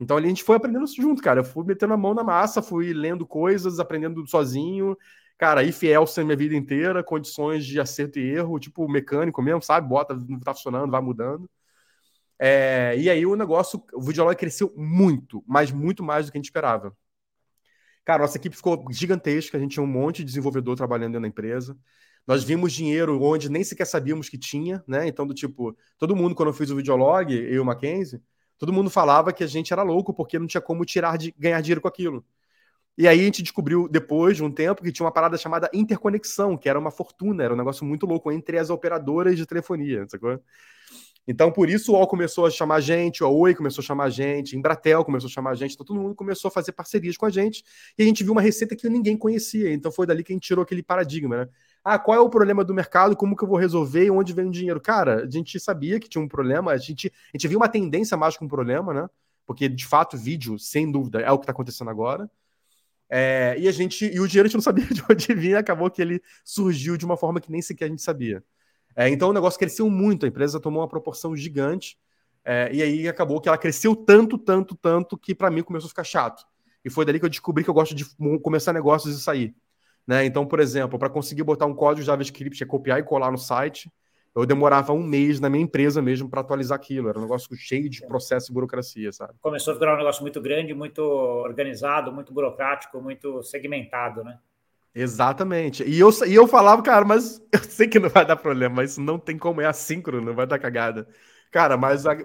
Então 0.00 0.16
ali 0.16 0.26
a 0.26 0.28
gente 0.28 0.44
foi 0.44 0.56
aprendendo 0.56 0.84
isso 0.84 1.00
junto, 1.00 1.22
cara. 1.22 1.40
Eu 1.40 1.44
fui 1.44 1.64
metendo 1.64 1.94
a 1.94 1.96
mão 1.96 2.14
na 2.14 2.22
massa, 2.24 2.62
fui 2.62 2.92
lendo 2.92 3.26
coisas, 3.26 3.80
aprendendo 3.80 4.26
sozinho. 4.26 4.96
Cara, 5.36 5.62
if 5.64 5.82
else 5.84 6.20
a 6.20 6.24
minha 6.24 6.36
vida 6.36 6.54
inteira, 6.56 7.02
condições 7.02 7.64
de 7.64 7.80
acerto 7.80 8.18
e 8.18 8.22
erro, 8.30 8.58
tipo 8.58 8.88
mecânico 8.88 9.40
mesmo, 9.42 9.62
sabe? 9.62 9.88
Bota, 9.88 10.14
não 10.14 10.40
tá 10.40 10.54
funcionando, 10.54 10.90
vai 10.90 11.00
mudando. 11.00 11.48
É, 12.38 12.94
e 12.98 13.10
aí 13.10 13.26
o 13.26 13.36
negócio, 13.36 13.82
o 13.92 14.00
Videolog 14.00 14.36
cresceu 14.36 14.72
muito, 14.76 15.42
mas 15.46 15.72
muito 15.72 16.02
mais 16.04 16.26
do 16.26 16.32
que 16.32 16.38
a 16.38 16.40
gente 16.40 16.46
esperava. 16.46 16.96
Cara, 18.04 18.22
nossa 18.22 18.38
equipe 18.38 18.56
ficou 18.56 18.84
gigantesca, 18.90 19.58
a 19.58 19.60
gente 19.60 19.72
tinha 19.72 19.82
um 19.82 19.86
monte 19.86 20.18
de 20.18 20.24
desenvolvedor 20.24 20.76
trabalhando 20.76 21.20
da 21.20 21.26
empresa. 21.28 21.76
Nós 22.26 22.42
vimos 22.44 22.72
dinheiro 22.72 23.20
onde 23.22 23.50
nem 23.50 23.64
sequer 23.64 23.86
sabíamos 23.86 24.28
que 24.28 24.38
tinha, 24.38 24.82
né? 24.86 25.06
Então, 25.06 25.26
do 25.26 25.34
tipo, 25.34 25.76
todo 25.98 26.16
mundo, 26.16 26.34
quando 26.34 26.48
eu 26.48 26.52
fiz 26.54 26.70
o 26.70 26.76
Videolog, 26.76 27.32
eu 27.34 27.54
e 27.54 27.60
o 27.60 27.64
Mackenzie, 27.64 28.22
todo 28.58 28.72
mundo 28.72 28.90
falava 28.90 29.32
que 29.32 29.44
a 29.44 29.46
gente 29.46 29.72
era 29.72 29.82
louco 29.82 30.12
porque 30.12 30.38
não 30.38 30.46
tinha 30.46 30.60
como 30.60 30.84
tirar 30.84 31.16
de 31.16 31.34
ganhar 31.38 31.60
dinheiro 31.60 31.80
com 31.80 31.88
aquilo. 31.88 32.24
E 32.96 33.06
aí 33.06 33.20
a 33.20 33.24
gente 33.24 33.42
descobriu, 33.42 33.88
depois 33.88 34.36
de 34.36 34.42
um 34.42 34.50
tempo, 34.50 34.82
que 34.82 34.90
tinha 34.90 35.06
uma 35.06 35.12
parada 35.12 35.38
chamada 35.38 35.70
interconexão, 35.72 36.56
que 36.56 36.68
era 36.68 36.76
uma 36.78 36.90
fortuna, 36.90 37.44
era 37.44 37.54
um 37.54 37.56
negócio 37.56 37.86
muito 37.86 38.04
louco 38.06 38.32
entre 38.32 38.58
as 38.58 38.70
operadoras 38.70 39.36
de 39.36 39.46
telefonia, 39.46 40.04
sacou? 40.08 40.40
Então, 41.28 41.52
por 41.52 41.68
isso, 41.68 41.92
o 41.92 41.94
UOL 41.94 42.08
começou 42.08 42.46
a 42.46 42.50
chamar 42.50 42.76
a 42.76 42.80
gente, 42.80 43.22
o 43.22 43.30
Oi 43.30 43.54
começou 43.54 43.82
a 43.82 43.84
chamar 43.84 44.04
a 44.04 44.10
gente, 44.10 44.56
Embratel 44.56 45.04
começou 45.04 45.28
a 45.28 45.30
chamar 45.30 45.50
a 45.50 45.54
gente, 45.54 45.74
então 45.74 45.84
todo 45.86 46.00
mundo 46.00 46.14
começou 46.14 46.48
a 46.48 46.50
fazer 46.50 46.72
parcerias 46.72 47.16
com 47.16 47.26
a 47.26 47.30
gente, 47.30 47.62
e 47.96 48.02
a 48.02 48.06
gente 48.06 48.24
viu 48.24 48.32
uma 48.32 48.40
receita 48.40 48.74
que 48.74 48.88
ninguém 48.88 49.16
conhecia, 49.16 49.72
então 49.72 49.92
foi 49.92 50.06
dali 50.06 50.24
que 50.24 50.32
a 50.32 50.34
gente 50.34 50.46
tirou 50.46 50.62
aquele 50.62 50.82
paradigma, 50.82 51.44
né? 51.44 51.48
Ah, 51.84 51.98
qual 51.98 52.16
é 52.16 52.20
o 52.20 52.28
problema 52.28 52.64
do 52.64 52.74
mercado, 52.74 53.16
como 53.16 53.36
que 53.36 53.42
eu 53.44 53.48
vou 53.48 53.56
resolver 53.56 54.04
e 54.04 54.10
onde 54.10 54.32
vem 54.32 54.46
o 54.46 54.50
dinheiro? 54.50 54.80
Cara, 54.80 55.24
a 55.24 55.30
gente 55.30 55.58
sabia 55.58 55.98
que 55.98 56.08
tinha 56.08 56.22
um 56.22 56.28
problema, 56.28 56.72
a 56.72 56.76
gente, 56.76 57.12
a 57.32 57.36
gente 57.36 57.48
viu 57.48 57.58
uma 57.58 57.68
tendência 57.68 58.16
mais 58.16 58.36
que 58.36 58.44
um 58.44 58.48
problema, 58.48 58.92
né? 58.92 59.08
Porque, 59.46 59.68
de 59.68 59.86
fato, 59.86 60.16
vídeo, 60.16 60.58
sem 60.58 60.90
dúvida, 60.90 61.20
é 61.20 61.30
o 61.30 61.38
que 61.38 61.44
está 61.44 61.52
acontecendo 61.52 61.90
agora. 61.90 62.30
É, 63.10 63.56
e 63.58 63.66
a 63.66 63.72
gente, 63.72 64.04
e 64.04 64.20
o 64.20 64.28
dinheiro 64.28 64.46
a 64.46 64.48
gente 64.48 64.56
não 64.56 64.62
sabia 64.62 64.84
de 64.92 65.02
onde 65.10 65.34
vinha, 65.34 65.58
acabou 65.58 65.90
que 65.90 66.02
ele 66.02 66.22
surgiu 66.44 66.96
de 66.96 67.04
uma 67.04 67.16
forma 67.16 67.40
que 67.40 67.50
nem 67.50 67.62
sequer 67.62 67.86
a 67.86 67.88
gente 67.88 68.02
sabia. 68.02 68.44
É, 68.94 69.08
então 69.08 69.30
o 69.30 69.32
negócio 69.32 69.58
cresceu 69.58 69.88
muito, 69.88 70.26
a 70.26 70.28
empresa 70.28 70.60
tomou 70.60 70.82
uma 70.82 70.88
proporção 70.88 71.34
gigante, 71.34 71.98
é, 72.44 72.70
e 72.72 72.82
aí 72.82 73.08
acabou 73.08 73.40
que 73.40 73.48
ela 73.48 73.58
cresceu 73.58 73.94
tanto, 73.94 74.36
tanto, 74.36 74.74
tanto, 74.74 75.16
que 75.16 75.34
para 75.34 75.50
mim 75.50 75.62
começou 75.62 75.86
a 75.86 75.90
ficar 75.90 76.04
chato. 76.04 76.44
E 76.84 76.90
foi 76.90 77.04
dali 77.04 77.18
que 77.18 77.24
eu 77.24 77.30
descobri 77.30 77.64
que 77.64 77.70
eu 77.70 77.74
gosto 77.74 77.94
de 77.94 78.04
começar 78.42 78.72
negócios 78.72 79.16
e 79.16 79.20
sair. 79.20 79.54
Né? 80.08 80.24
Então, 80.24 80.46
por 80.46 80.58
exemplo, 80.58 80.98
para 80.98 81.10
conseguir 81.10 81.42
botar 81.42 81.66
um 81.66 81.74
código 81.74 82.06
JavaScript, 82.06 82.62
é 82.62 82.66
copiar 82.66 82.98
e 82.98 83.02
colar 83.02 83.30
no 83.30 83.36
site, 83.36 83.92
eu 84.34 84.46
demorava 84.46 84.94
um 84.94 85.02
mês 85.02 85.38
na 85.38 85.50
minha 85.50 85.62
empresa 85.62 86.00
mesmo 86.00 86.30
para 86.30 86.40
atualizar 86.40 86.76
aquilo. 86.76 87.10
Era 87.10 87.18
um 87.18 87.22
negócio 87.22 87.54
cheio 87.54 87.90
de 87.90 88.06
processo 88.06 88.50
e 88.50 88.54
burocracia, 88.54 89.12
sabe? 89.12 89.34
Começou 89.42 89.74
a 89.74 89.78
virar 89.78 89.94
um 89.94 89.98
negócio 89.98 90.22
muito 90.22 90.40
grande, 90.40 90.72
muito 90.72 91.02
organizado, 91.02 92.10
muito 92.10 92.32
burocrático, 92.32 93.02
muito 93.02 93.42
segmentado, 93.42 94.24
né? 94.24 94.38
Exatamente. 94.94 95.84
E 95.84 96.00
eu, 96.00 96.08
e 96.26 96.34
eu 96.34 96.48
falava, 96.48 96.82
cara, 96.82 97.04
mas 97.04 97.38
eu 97.52 97.60
sei 97.60 97.86
que 97.86 97.98
não 97.98 98.08
vai 98.08 98.24
dar 98.24 98.36
problema, 98.36 98.76
mas 98.76 98.92
isso 98.92 99.02
não 99.02 99.18
tem 99.18 99.36
como, 99.36 99.60
é 99.60 99.66
assíncrono, 99.66 100.24
não 100.24 100.34
vai 100.34 100.46
dar 100.46 100.58
cagada. 100.58 101.06
Cara, 101.50 101.76
mas 101.76 102.06
a, 102.06 102.16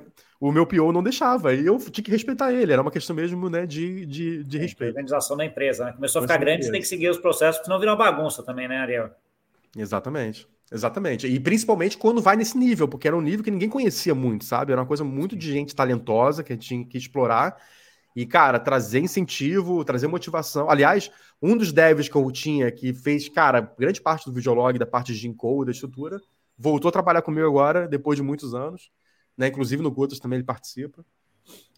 o 0.44 0.52
meu 0.52 0.68
PO 0.68 0.92
não 0.92 1.02
deixava, 1.02 1.54
e 1.54 1.66
eu 1.66 1.78
tinha 1.78 2.04
que 2.04 2.12
respeitar 2.12 2.52
ele, 2.52 2.74
era 2.74 2.82
uma 2.82 2.92
questão 2.92 3.16
mesmo, 3.16 3.50
né, 3.50 3.66
de, 3.66 4.06
de, 4.06 4.44
de 4.44 4.58
respeito. 4.58 4.90
A 4.90 5.00
organização 5.00 5.38
da 5.38 5.46
empresa, 5.46 5.86
né? 5.86 5.94
Começou 5.94 6.20
a 6.20 6.24
ficar 6.24 6.38
grande, 6.38 6.66
você 6.66 6.72
tem 6.72 6.82
que 6.82 6.88
seguir 6.88 7.10
os 7.10 7.18
processos, 7.18 7.64
senão 7.64 7.80
vira 7.80 7.92
uma 7.92 7.98
bagunça 7.98 8.44
também, 8.44 8.68
né, 8.68 8.78
Ariel? 8.78 9.10
Exatamente. 9.78 10.46
Exatamente. 10.70 11.28
E 11.28 11.40
principalmente 11.40 11.98
quando 11.98 12.22
vai 12.22 12.36
nesse 12.36 12.58
nível, 12.58 12.90
porque 12.90 13.08
era 13.08 13.16
um 13.16 13.22
nível 13.22 13.42
que 13.42 13.52
ninguém 13.52 13.70
conhecia 13.70 14.14
muito, 14.14 14.44
sabe? 14.44 14.74
Era 14.74 14.82
uma 14.82 14.88
coisa 14.88 15.04
muito 15.04 15.34
de 15.34 15.50
gente 15.50 15.74
talentosa 15.74 16.44
que 16.44 16.52
a 16.52 16.56
gente 16.56 16.68
tinha 16.68 16.86
que 16.86 16.98
explorar. 16.98 17.56
E, 18.14 18.26
cara, 18.26 18.60
trazer 18.60 19.00
incentivo, 19.00 19.86
trazer 19.86 20.08
motivação. 20.08 20.70
Aliás, 20.70 21.10
um 21.42 21.56
dos 21.56 21.72
devs 21.72 22.10
que 22.10 22.16
eu 22.16 22.32
tinha, 22.32 22.70
que 22.70 22.94
fez, 22.94 23.30
cara, 23.30 23.62
grande 23.62 24.02
parte 24.02 24.26
do 24.26 24.34
videolog, 24.34 24.78
da 24.78 24.86
parte 24.86 25.14
de 25.14 25.28
encode, 25.28 25.68
da 25.68 25.72
estrutura, 25.72 26.20
voltou 26.58 26.90
a 26.90 26.92
trabalhar 26.92 27.22
comigo 27.22 27.48
agora, 27.48 27.88
depois 27.88 28.18
de 28.18 28.24
muitos 28.24 28.54
anos. 28.54 28.92
Né? 29.38 29.48
Inclusive 29.48 29.82
no 29.82 29.92
Gotas 29.92 30.20
também 30.20 30.38
ele 30.38 30.46
participa. 30.46 31.06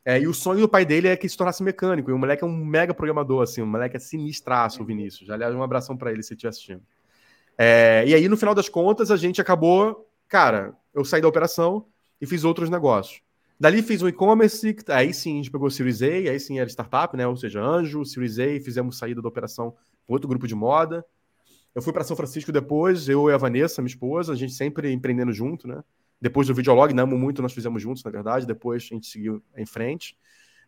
É, 0.03 0.19
e 0.19 0.27
o 0.27 0.33
sonho 0.33 0.61
do 0.61 0.69
pai 0.69 0.85
dele 0.85 1.07
é 1.07 1.17
que 1.17 1.27
se 1.27 1.35
tornasse 1.35 1.63
mecânico. 1.63 2.11
E 2.11 2.13
o 2.13 2.17
moleque 2.17 2.43
é 2.43 2.47
um 2.47 2.55
mega 2.55 2.93
programador, 2.93 3.41
assim. 3.41 3.61
O 3.61 3.65
moleque 3.65 3.97
é 3.97 3.99
sinistraço, 3.99 4.83
o 4.83 4.85
Vinícius. 4.85 5.29
Aliás, 5.29 5.53
um 5.55 5.63
abração 5.63 5.97
para 5.97 6.11
ele 6.11 6.21
se 6.21 6.33
estiver 6.33 6.49
assistindo. 6.49 6.83
É, 7.57 8.03
e 8.05 8.13
aí, 8.13 8.29
no 8.29 8.37
final 8.37 8.53
das 8.53 8.69
contas, 8.69 9.09
a 9.09 9.17
gente 9.17 9.41
acabou. 9.41 10.07
Cara, 10.27 10.75
eu 10.93 11.03
saí 11.03 11.21
da 11.21 11.27
operação 11.27 11.87
e 12.21 12.27
fiz 12.27 12.43
outros 12.43 12.69
negócios. 12.69 13.21
Dali 13.59 13.81
fiz 13.81 14.01
um 14.01 14.07
e-commerce, 14.07 14.75
aí 14.89 15.13
sim 15.13 15.33
a 15.33 15.37
gente 15.37 15.51
pegou 15.51 15.67
o 15.67 15.71
Series 15.71 16.01
A, 16.01 16.05
aí 16.05 16.39
sim 16.39 16.59
era 16.59 16.69
startup, 16.69 17.15
né? 17.15 17.25
Ou 17.25 17.37
seja, 17.37 17.61
Anjo, 17.61 18.03
Series 18.03 18.37
A, 18.37 18.59
fizemos 18.59 18.97
saída 18.97 19.21
da 19.21 19.29
operação 19.29 19.73
com 20.05 20.13
outro 20.13 20.27
grupo 20.27 20.45
de 20.45 20.53
moda. 20.53 21.05
Eu 21.73 21.81
fui 21.81 21.93
para 21.93 22.03
São 22.03 22.17
Francisco 22.17 22.51
depois, 22.51 23.07
eu 23.07 23.29
e 23.29 23.33
a 23.33 23.37
Vanessa, 23.37 23.81
minha 23.81 23.89
esposa, 23.89 24.33
a 24.33 24.35
gente 24.35 24.53
sempre 24.53 24.91
empreendendo 24.91 25.31
junto, 25.31 25.67
né? 25.67 25.81
Depois 26.21 26.47
do 26.47 26.53
videolog, 26.53 26.93
não 26.93 27.05
muito, 27.07 27.41
nós 27.41 27.53
fizemos 27.53 27.81
juntos, 27.81 28.03
na 28.03 28.11
verdade, 28.11 28.45
depois 28.45 28.83
a 28.83 28.95
gente 28.95 29.07
seguiu 29.07 29.43
em 29.55 29.65
frente. 29.65 30.17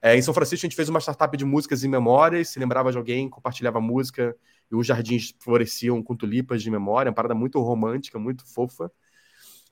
É, 0.02 0.16
em 0.16 0.22
São 0.22 0.34
Francisco, 0.34 0.66
a 0.66 0.68
gente 0.68 0.76
fez 0.76 0.90
uma 0.90 1.00
startup 1.00 1.36
de 1.36 1.46
músicas 1.46 1.84
e 1.84 1.88
memórias, 1.88 2.50
se 2.50 2.60
lembrava 2.60 2.92
de 2.92 2.98
alguém, 2.98 3.30
compartilhava 3.30 3.82
música, 3.82 4.36
e 4.72 4.76
os 4.76 4.86
jardins 4.86 5.34
floresciam 5.40 6.04
com 6.04 6.16
tulipas 6.16 6.62
de 6.62 6.70
memória, 6.70 7.10
uma 7.10 7.16
parada 7.16 7.34
muito 7.34 7.60
romântica, 7.60 8.20
muito 8.20 8.46
fofa. 8.46 8.92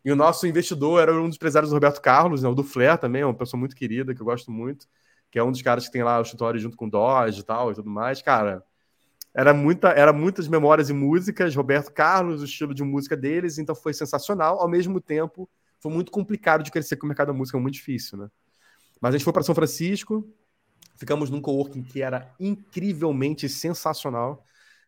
E 0.03 0.12
o 0.12 0.15
nosso 0.15 0.48
investidor 0.48 1.01
era 1.01 1.13
um 1.13 1.27
dos 1.27 1.36
empresários 1.36 1.70
do 1.70 1.75
Roberto 1.75 2.01
Carlos, 2.01 2.44
né, 2.44 2.50
o 2.50 2.55
do 2.55 2.63
Flair 2.63 2.98
também, 2.98 3.24
uma 3.24 3.34
pessoa 3.34 3.60
muito 3.60 3.75
querida, 3.75 4.13
que 4.13 4.22
eu 4.22 4.25
gosto 4.25 4.51
muito, 4.51 4.88
que 5.32 5.39
é 5.39 5.44
um 5.44 5.51
dos 5.51 5.62
caras 5.62 5.86
que 5.86 5.91
tem 5.91 6.03
lá 6.03 6.20
o 6.20 6.22
escritório 6.22 6.60
junto 6.60 6.77
com 6.77 6.86
o 6.86 6.89
Dodge 6.89 7.39
e 7.39 7.44
tal 7.44 7.72
e 7.72 7.75
tudo 7.75 7.89
mais. 7.89 8.22
Cara, 8.22 8.63
era, 9.34 9.53
muita, 9.53 9.89
era 9.89 10.13
muitas 10.13 10.48
memórias 10.48 10.89
e 10.89 10.94
músicas, 10.94 11.55
Roberto 11.55 11.91
Carlos, 11.91 12.41
o 12.41 12.46
estilo 12.46 12.74
de 12.74 12.84
música 12.84 13.17
deles, 13.17 13.58
então 13.58 13.75
foi 13.75 13.94
sensacional. 13.94 14.60
Ao 14.60 14.70
mesmo 14.70 15.01
tempo, 15.01 15.50
foi 15.79 15.91
muito 15.91 16.12
complicado 16.12 16.63
de 16.63 16.72
crescer 16.72 16.98
com 16.98 17.05
o 17.05 17.10
mercado 17.10 17.27
da 17.27 17.34
música, 17.34 17.58
é 17.58 17.62
muito 17.62 17.75
difícil, 17.75 18.17
né? 18.17 18.27
Mas 19.01 19.13
a 19.13 19.17
gente 19.17 19.24
foi 19.24 19.34
para 19.34 19.44
São 19.44 19.55
Francisco, 19.55 20.27
ficamos 20.98 21.29
num 21.29 21.41
coworking 21.41 21.84
que 21.84 22.01
era 22.01 22.34
incrivelmente 22.39 23.48
sensacional 23.50 24.46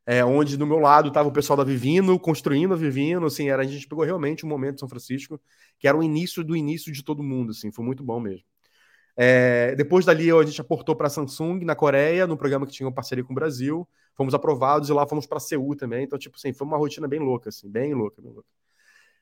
é, 0.07 0.23
onde 0.23 0.55
do 0.55 0.65
meu 0.65 0.79
lado 0.79 1.09
estava 1.09 1.27
o 1.27 1.33
pessoal 1.33 1.57
da 1.57 1.65
Vivino, 1.65 2.17
construindo 2.17 2.73
a 2.73 2.77
Vivino, 2.77 3.25
assim, 3.25 3.49
era, 3.49 3.61
a 3.61 3.65
gente 3.65 3.85
pegou 3.85 4.05
realmente 4.05 4.45
um 4.45 4.49
momento 4.49 4.75
em 4.75 4.79
São 4.79 4.87
Francisco, 4.87 5.37
que 5.77 5.85
era 5.85 5.97
o 5.97 6.01
início 6.01 6.45
do 6.45 6.55
início 6.55 6.93
de 6.93 7.03
todo 7.03 7.21
mundo, 7.21 7.51
assim, 7.51 7.73
foi 7.73 7.83
muito 7.83 8.01
bom 8.01 8.17
mesmo. 8.17 8.45
É, 9.17 9.75
depois 9.75 10.05
dali 10.05 10.31
a 10.31 10.43
gente 10.43 10.61
aportou 10.61 10.95
para 10.95 11.07
a 11.07 11.09
Samsung 11.09 11.65
na 11.65 11.75
Coreia, 11.75 12.25
no 12.25 12.37
programa 12.37 12.65
que 12.65 12.71
tinha 12.71 12.87
uma 12.87 12.93
parceria 12.93 13.23
com 13.23 13.33
o 13.33 13.35
Brasil, 13.35 13.85
fomos 14.15 14.33
aprovados 14.33 14.87
e 14.87 14.93
lá 14.93 15.05
fomos 15.05 15.27
para 15.27 15.41
Seul 15.41 15.75
também, 15.75 16.05
então 16.05 16.17
tipo 16.17 16.37
assim, 16.37 16.53
foi 16.53 16.65
uma 16.65 16.77
rotina 16.77 17.07
bem 17.07 17.19
louca, 17.19 17.49
assim, 17.49 17.69
bem 17.69 17.93
louca, 17.93 18.21
bem 18.21 18.31
louca. 18.31 18.47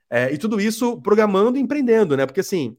É, 0.10 0.32
e 0.34 0.38
tudo 0.38 0.60
isso 0.60 1.02
programando 1.02 1.58
e 1.58 1.62
empreendendo, 1.62 2.16
né? 2.16 2.26
Porque 2.26 2.40
assim, 2.42 2.78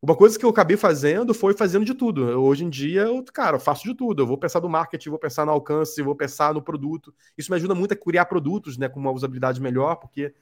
uma 0.00 0.14
coisa 0.14 0.38
que 0.38 0.44
eu 0.44 0.50
acabei 0.50 0.76
fazendo 0.76 1.32
foi 1.34 1.54
fazendo 1.54 1.84
de 1.84 1.94
tudo. 1.94 2.22
hoje 2.40 2.64
em 2.64 2.70
dia, 2.70 3.02
eu, 3.02 3.24
cara, 3.24 3.56
eu 3.56 3.60
faço 3.60 3.84
de 3.84 3.94
tudo. 3.94 4.22
Eu 4.22 4.26
vou 4.26 4.38
pensar 4.38 4.60
no 4.60 4.68
marketing, 4.68 5.10
vou 5.10 5.18
pensar 5.18 5.46
no 5.46 5.52
alcance, 5.52 6.00
vou 6.02 6.14
pensar 6.14 6.54
no 6.54 6.62
produto. 6.62 7.14
Isso 7.36 7.50
me 7.50 7.56
ajuda 7.56 7.74
muito 7.74 7.92
a 7.92 7.96
criar 7.96 8.26
produtos, 8.26 8.76
né, 8.78 8.88
com 8.88 9.00
uma 9.00 9.10
usabilidade 9.10 9.60
melhor, 9.60 9.96
porque 9.96 10.34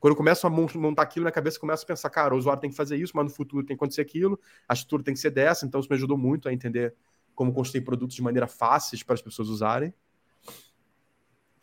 quando 0.00 0.12
eu 0.12 0.16
começo 0.16 0.46
a 0.46 0.50
montar 0.50 1.02
aquilo 1.02 1.24
na 1.24 1.30
cabeça, 1.30 1.58
eu 1.58 1.60
começo 1.60 1.84
a 1.84 1.86
pensar, 1.86 2.10
cara, 2.10 2.34
o 2.34 2.38
usuário 2.38 2.60
tem 2.60 2.70
que 2.70 2.76
fazer 2.76 2.96
isso, 2.96 3.12
mas 3.14 3.24
no 3.24 3.30
futuro 3.30 3.64
tem 3.64 3.76
que 3.76 3.80
acontecer 3.80 4.00
aquilo, 4.00 4.38
a 4.68 4.74
estrutura 4.74 5.02
tem 5.04 5.14
que 5.14 5.20
ser 5.20 5.30
dessa, 5.30 5.64
então 5.64 5.78
isso 5.78 5.88
me 5.88 5.94
ajudou 5.94 6.18
muito 6.18 6.48
a 6.48 6.52
entender 6.52 6.94
como 7.36 7.52
construir 7.52 7.82
produtos 7.82 8.16
de 8.16 8.22
maneira 8.22 8.48
fácil 8.48 8.98
para 9.06 9.14
as 9.14 9.22
pessoas 9.22 9.48
usarem. 9.48 9.94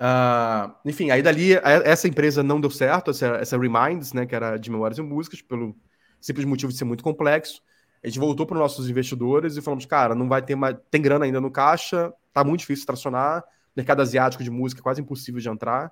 Uh, 0.02 0.74
enfim, 0.86 1.12
aí 1.12 1.22
dali, 1.22 1.54
essa 1.84 2.08
empresa 2.08 2.42
não 2.42 2.62
deu 2.62 2.70
certo, 2.70 3.12
essa, 3.12 3.28
essa 3.36 3.58
Reminds, 3.58 4.14
né, 4.14 4.26
que 4.26 4.34
era 4.34 4.56
de 4.56 4.72
memórias 4.72 4.98
e 4.98 5.02
músicas, 5.02 5.42
pelo 5.42 5.76
simples 6.22 6.46
motivo 6.46 6.72
de 6.72 6.78
ser 6.78 6.86
muito 6.86 7.04
complexo. 7.04 7.62
A 8.04 8.08
gente 8.08 8.20
voltou 8.20 8.46
para 8.46 8.56
os 8.56 8.62
nossos 8.62 8.90
investidores 8.90 9.58
e 9.58 9.62
falamos, 9.62 9.86
cara, 9.86 10.16
não 10.16 10.30
vai 10.30 10.42
ter 10.42 10.56
mais. 10.56 10.78
Tem 10.90 11.02
grana 11.02 11.26
ainda 11.26 11.42
no 11.42 11.52
caixa, 11.52 12.14
tá 12.34 12.44
muito 12.44 12.62
difícil 12.62 12.86
tracionar. 12.86 13.44
Mercado 13.76 14.02
asiático 14.02 14.44
de 14.44 14.50
música 14.50 14.82
é 14.82 14.84
quase 14.84 15.02
impossível 15.02 15.42
de 15.42 15.50
entrar. 15.50 15.92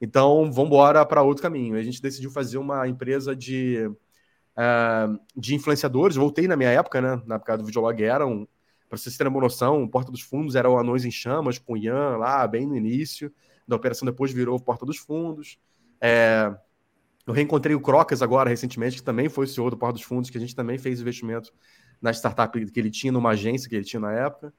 Então, 0.00 0.50
vamos 0.52 0.66
embora 0.66 1.04
para 1.06 1.22
outro 1.22 1.42
caminho. 1.42 1.76
A 1.76 1.82
gente 1.82 2.02
decidiu 2.02 2.30
fazer 2.30 2.58
uma 2.58 2.88
empresa 2.88 3.36
de, 3.36 3.86
uh, 3.86 5.18
de 5.36 5.54
influenciadores. 5.54 6.16
Voltei 6.16 6.48
na 6.48 6.56
minha 6.56 6.70
época, 6.70 7.00
né? 7.00 7.22
Na 7.24 7.36
época 7.36 7.56
do 7.58 7.64
Videolog 7.64 8.02
era 8.02 8.26
um. 8.26 8.46
Para 8.94 9.02
vocês 9.02 9.16
terem 9.16 9.32
uma 9.32 9.40
noção, 9.40 9.88
Porta 9.88 10.12
dos 10.12 10.20
Fundos 10.20 10.54
era 10.54 10.70
o 10.70 10.78
Anões 10.78 11.04
em 11.04 11.10
Chamas, 11.10 11.58
com 11.58 11.76
Ian 11.76 12.16
lá, 12.16 12.46
bem 12.46 12.64
no 12.64 12.76
início 12.76 13.32
da 13.66 13.74
operação, 13.74 14.06
depois 14.06 14.32
virou 14.32 14.58
Porta 14.60 14.86
dos 14.86 14.98
Fundos. 14.98 15.58
É, 16.00 16.54
eu 17.26 17.34
reencontrei 17.34 17.74
o 17.74 17.80
Crocas 17.80 18.22
agora, 18.22 18.48
recentemente, 18.48 18.96
que 18.96 19.02
também 19.02 19.28
foi 19.28 19.46
o 19.46 19.48
CEO 19.48 19.68
do 19.68 19.76
Porta 19.76 19.94
dos 19.94 20.02
Fundos, 20.02 20.30
que 20.30 20.38
a 20.38 20.40
gente 20.40 20.54
também 20.54 20.78
fez 20.78 21.00
investimento 21.00 21.52
na 22.00 22.12
startup 22.12 22.64
que 22.70 22.78
ele 22.78 22.90
tinha, 22.90 23.12
numa 23.12 23.30
agência 23.30 23.68
que 23.68 23.74
ele 23.74 23.84
tinha 23.84 23.98
na 23.98 24.12
época. 24.12 24.54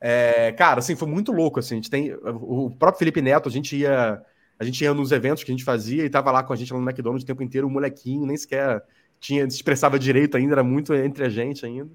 É, 0.00 0.50
cara, 0.52 0.80
assim, 0.80 0.96
foi 0.96 1.06
muito 1.06 1.30
louco, 1.30 1.60
assim, 1.60 1.74
a 1.74 1.76
gente 1.76 1.90
tem... 1.90 2.12
O 2.12 2.70
próprio 2.76 2.98
Felipe 2.98 3.22
Neto, 3.22 3.48
a 3.48 3.52
gente 3.52 3.76
ia... 3.76 4.20
A 4.58 4.64
gente 4.64 4.82
ia 4.82 4.92
nos 4.92 5.12
eventos 5.12 5.44
que 5.44 5.50
a 5.50 5.54
gente 5.54 5.64
fazia 5.64 6.04
e 6.04 6.10
tava 6.10 6.32
lá 6.32 6.42
com 6.42 6.52
a 6.52 6.56
gente 6.56 6.72
lá 6.72 6.78
no 6.78 6.84
McDonald's 6.84 7.22
o 7.22 7.26
tempo 7.26 7.42
inteiro, 7.42 7.68
o 7.68 7.70
molequinho, 7.70 8.26
nem 8.26 8.36
sequer 8.36 8.82
tinha, 9.20 9.48
se 9.48 9.56
expressava 9.56 9.98
direito 9.98 10.36
ainda, 10.36 10.54
era 10.54 10.64
muito 10.64 10.92
entre 10.92 11.24
a 11.24 11.28
gente 11.28 11.64
ainda. 11.64 11.90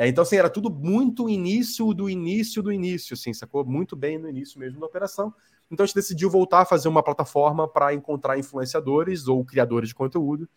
É, 0.00 0.06
então, 0.06 0.22
assim, 0.22 0.36
era 0.36 0.48
tudo 0.48 0.70
muito 0.70 1.28
início 1.28 1.92
do 1.92 2.08
início 2.08 2.62
do 2.62 2.70
início, 2.70 3.14
assim, 3.14 3.34
sacou? 3.34 3.64
Muito 3.64 3.96
bem 3.96 4.16
no 4.16 4.28
início 4.28 4.56
mesmo 4.60 4.78
da 4.78 4.86
operação. 4.86 5.34
Então 5.68 5.82
a 5.82 5.86
gente 5.88 5.96
decidiu 5.96 6.30
voltar 6.30 6.60
a 6.60 6.64
fazer 6.64 6.88
uma 6.88 7.02
plataforma 7.02 7.66
para 7.66 7.92
encontrar 7.92 8.38
influenciadores 8.38 9.26
ou 9.26 9.44
criadores 9.44 9.88
de 9.88 9.96
conteúdo 9.96 10.48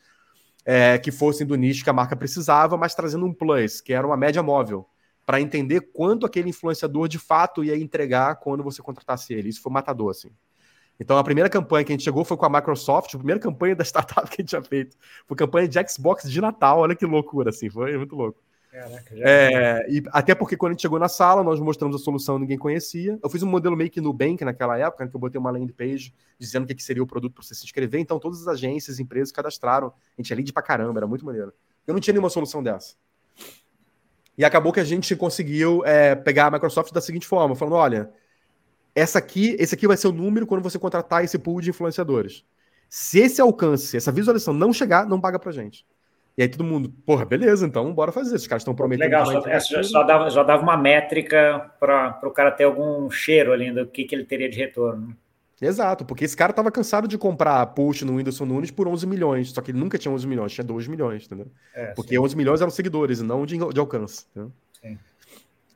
é, 0.63 0.95
que 0.99 1.11
fossem 1.11 1.47
do 1.47 1.55
nicho 1.55 1.83
que 1.83 1.89
a 1.89 1.93
marca 1.93 2.15
precisava, 2.15 2.77
mas 2.77 2.93
trazendo 2.93 3.25
um 3.25 3.33
plus, 3.33 3.81
que 3.81 3.91
era 3.91 4.05
uma 4.05 4.15
média 4.15 4.43
móvel, 4.43 4.87
para 5.25 5.41
entender 5.41 5.81
quanto 5.91 6.23
aquele 6.23 6.51
influenciador 6.51 7.07
de 7.07 7.17
fato 7.17 7.63
ia 7.63 7.75
entregar 7.75 8.35
quando 8.35 8.63
você 8.63 8.79
contratasse 8.79 9.33
ele. 9.33 9.49
Isso 9.49 9.59
foi 9.63 9.71
matador, 9.71 10.11
assim. 10.11 10.29
Então, 10.99 11.17
a 11.17 11.23
primeira 11.23 11.49
campanha 11.49 11.83
que 11.83 11.91
a 11.91 11.95
gente 11.95 12.03
chegou 12.03 12.23
foi 12.23 12.37
com 12.37 12.45
a 12.45 12.49
Microsoft, 12.49 13.15
a 13.15 13.17
primeira 13.17 13.41
campanha 13.41 13.75
da 13.75 13.81
startup 13.83 14.29
que 14.29 14.35
a 14.35 14.41
gente 14.43 14.49
tinha 14.49 14.63
feito. 14.63 14.95
Foi 15.25 15.35
campanha 15.35 15.67
de 15.67 15.79
Xbox 15.89 16.29
de 16.29 16.39
Natal, 16.39 16.77
olha 16.77 16.95
que 16.95 17.07
loucura, 17.07 17.49
assim, 17.49 17.71
foi 17.71 17.97
muito 17.97 18.15
louco. 18.15 18.39
Caraca, 18.71 19.13
é, 19.17 19.85
e 19.89 20.01
até 20.13 20.33
porque 20.33 20.55
quando 20.55 20.71
a 20.71 20.73
gente 20.73 20.81
chegou 20.81 20.97
na 20.97 21.09
sala, 21.09 21.43
nós 21.43 21.59
mostramos 21.59 21.93
a 21.93 21.99
solução 21.99 22.39
ninguém 22.39 22.57
conhecia. 22.57 23.19
Eu 23.21 23.29
fiz 23.29 23.43
um 23.43 23.47
modelo 23.47 23.75
meio 23.75 23.89
que 23.89 23.99
no 23.99 24.13
Bank 24.13 24.45
naquela 24.45 24.77
época, 24.77 25.05
que 25.09 25.13
eu 25.13 25.19
botei 25.19 25.37
uma 25.37 25.51
landing 25.51 25.73
page 25.73 26.13
dizendo 26.39 26.63
o 26.63 26.67
que, 26.67 26.75
que 26.75 26.83
seria 26.83 27.03
o 27.03 27.05
produto 27.05 27.33
para 27.33 27.43
você 27.43 27.53
se 27.53 27.65
inscrever. 27.65 27.99
Então, 27.99 28.17
todas 28.17 28.41
as 28.41 28.47
agências, 28.47 28.97
empresas 28.97 29.29
cadastraram. 29.29 29.87
A 29.87 30.21
gente 30.21 30.31
é 30.31 30.35
lead 30.37 30.53
pra 30.53 30.63
caramba, 30.63 30.99
era 30.99 31.05
muito 31.05 31.25
maneiro. 31.25 31.53
Eu 31.85 31.93
não 31.93 31.99
tinha 31.99 32.13
nenhuma 32.13 32.29
solução 32.29 32.63
dessa. 32.63 32.95
E 34.37 34.45
acabou 34.45 34.71
que 34.71 34.79
a 34.79 34.85
gente 34.85 35.17
conseguiu 35.17 35.83
é, 35.85 36.15
pegar 36.15 36.45
a 36.45 36.51
Microsoft 36.51 36.93
da 36.93 37.01
seguinte 37.01 37.27
forma, 37.27 37.57
falando: 37.57 37.75
olha, 37.75 38.09
essa 38.95 39.19
aqui, 39.19 39.53
esse 39.59 39.75
aqui 39.75 39.85
vai 39.85 39.97
ser 39.97 40.07
o 40.07 40.13
número 40.13 40.47
quando 40.47 40.63
você 40.63 40.79
contratar 40.79 41.25
esse 41.25 41.37
pool 41.37 41.59
de 41.59 41.71
influenciadores. 41.71 42.45
Se 42.89 43.19
esse 43.19 43.41
alcance, 43.41 43.97
essa 43.97 44.13
visualização 44.13 44.53
não 44.53 44.71
chegar, 44.71 45.05
não 45.05 45.19
paga 45.19 45.37
pra 45.37 45.51
gente. 45.51 45.85
E 46.41 46.43
aí 46.43 46.49
todo 46.49 46.63
mundo, 46.63 46.89
porra, 47.05 47.23
beleza, 47.23 47.67
então 47.67 47.93
bora 47.93 48.11
fazer. 48.11 48.35
Os 48.35 48.47
caras 48.47 48.63
estão 48.63 48.73
prometendo. 48.73 49.05
Legal, 49.05 49.27
só, 49.27 49.47
é, 49.47 49.59
só, 49.59 50.01
dava, 50.01 50.27
já 50.31 50.41
dava 50.41 50.63
uma 50.63 50.75
métrica 50.75 51.71
para 51.79 52.19
o 52.23 52.31
cara 52.31 52.49
ter 52.49 52.63
algum 52.63 53.11
cheiro 53.11 53.53
ali 53.53 53.71
do 53.71 53.85
que, 53.85 54.05
que 54.05 54.15
ele 54.15 54.25
teria 54.25 54.49
de 54.49 54.57
retorno. 54.57 55.15
Exato, 55.61 56.03
porque 56.03 56.25
esse 56.25 56.35
cara 56.35 56.51
tava 56.51 56.71
cansado 56.71 57.07
de 57.07 57.15
comprar 57.15 57.63
post 57.67 58.03
no 58.03 58.15
Whindersson 58.15 58.45
Nunes 58.45 58.71
por 58.71 58.87
11 58.87 59.05
milhões, 59.05 59.51
só 59.51 59.61
que 59.61 59.69
ele 59.69 59.77
nunca 59.77 59.99
tinha 59.99 60.11
11 60.11 60.25
milhões, 60.25 60.51
tinha 60.51 60.65
2 60.65 60.87
milhões, 60.87 61.27
entendeu? 61.27 61.45
É, 61.75 61.93
porque 61.93 62.15
sim. 62.15 62.19
11 62.19 62.35
milhões 62.35 62.59
eram 62.59 62.71
seguidores 62.71 63.19
e 63.19 63.23
não 63.23 63.45
de, 63.45 63.59
de 63.59 63.79
alcance. 63.79 64.25
Entendeu? 64.31 64.51
Sim. 64.81 64.97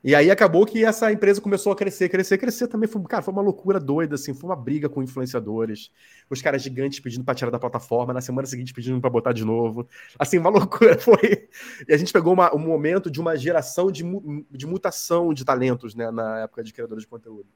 E 0.04 0.14
aí 0.14 0.30
acabou 0.30 0.64
que 0.64 0.84
essa 0.84 1.10
empresa 1.10 1.40
começou 1.40 1.72
a 1.72 1.76
crescer, 1.76 2.08
crescer, 2.08 2.38
crescer 2.38 2.68
também. 2.68 2.88
Foi, 2.88 3.02
cara, 3.04 3.22
foi 3.22 3.32
uma 3.32 3.42
loucura 3.42 3.80
doida, 3.80 4.14
assim, 4.14 4.32
foi 4.34 4.48
uma 4.48 4.56
briga 4.56 4.88
com 4.88 5.02
influenciadores. 5.02 5.90
Os 6.30 6.40
caras 6.40 6.62
gigantes 6.62 7.00
pedindo 7.00 7.24
para 7.24 7.34
tirar 7.34 7.50
da 7.50 7.58
plataforma, 7.58 8.12
na 8.12 8.20
semana 8.20 8.46
seguinte 8.46 8.72
pedindo 8.72 9.00
para 9.00 9.10
botar 9.10 9.32
de 9.32 9.44
novo. 9.44 9.88
Assim, 10.18 10.38
uma 10.38 10.50
loucura 10.50 10.98
foi. 10.98 11.48
E 11.88 11.92
a 11.92 11.96
gente 11.96 12.12
pegou 12.12 12.32
uma, 12.32 12.54
um 12.54 12.58
momento 12.58 13.10
de 13.10 13.20
uma 13.20 13.36
geração 13.36 13.90
de, 13.90 14.04
de 14.50 14.66
mutação 14.66 15.34
de 15.34 15.44
talentos, 15.44 15.94
né, 15.94 16.10
na 16.10 16.40
época 16.40 16.62
de 16.62 16.72
criadores 16.72 17.02
de 17.02 17.08
conteúdo. 17.08 17.48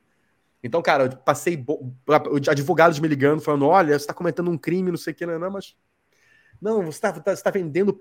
Então, 0.62 0.82
cara, 0.82 1.04
eu 1.04 1.16
passei 1.16 1.64
advogados 2.50 2.98
me 2.98 3.08
ligando, 3.08 3.40
falando: 3.40 3.66
olha, 3.66 3.98
você 3.98 4.02
está 4.04 4.12
cometendo 4.12 4.50
um 4.50 4.58
crime, 4.58 4.90
não 4.90 4.98
sei 4.98 5.12
o 5.12 5.16
que, 5.16 5.24
não, 5.24 5.38
não 5.38 5.50
mas 5.50 5.74
não, 6.60 6.82
você 6.82 6.90
está 6.90 7.12
tá, 7.12 7.34
tá 7.34 7.50
vendendo, 7.50 7.98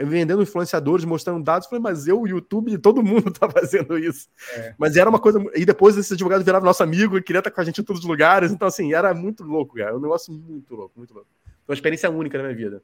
vendendo 0.00 0.42
influenciadores, 0.42 1.04
mostrando 1.04 1.44
dados. 1.44 1.66
Eu 1.66 1.70
falei, 1.70 1.82
mas 1.82 2.08
eu, 2.08 2.20
o 2.20 2.26
YouTube, 2.26 2.76
todo 2.78 3.04
mundo 3.04 3.28
está 3.28 3.48
fazendo 3.48 3.96
isso. 3.96 4.28
É. 4.54 4.74
Mas 4.76 4.96
era 4.96 5.08
uma 5.08 5.20
coisa. 5.20 5.40
E 5.54 5.64
depois 5.64 5.96
esse 5.96 6.14
advogado 6.14 6.44
virava 6.44 6.64
nosso 6.64 6.82
amigo 6.82 7.16
e 7.16 7.22
queria 7.22 7.38
estar 7.38 7.52
com 7.52 7.60
a 7.60 7.64
gente 7.64 7.80
em 7.80 7.84
todos 7.84 8.02
os 8.02 8.08
lugares. 8.08 8.50
Então, 8.50 8.66
assim, 8.66 8.92
era 8.92 9.14
muito 9.14 9.44
louco, 9.44 9.76
cara. 9.76 9.96
Um 9.96 10.00
negócio 10.00 10.32
muito 10.32 10.74
louco, 10.74 10.92
muito 10.96 11.14
louco. 11.14 11.28
Foi 11.64 11.72
uma 11.72 11.74
experiência 11.74 12.10
única 12.10 12.36
na 12.36 12.44
minha 12.44 12.56
vida. 12.56 12.82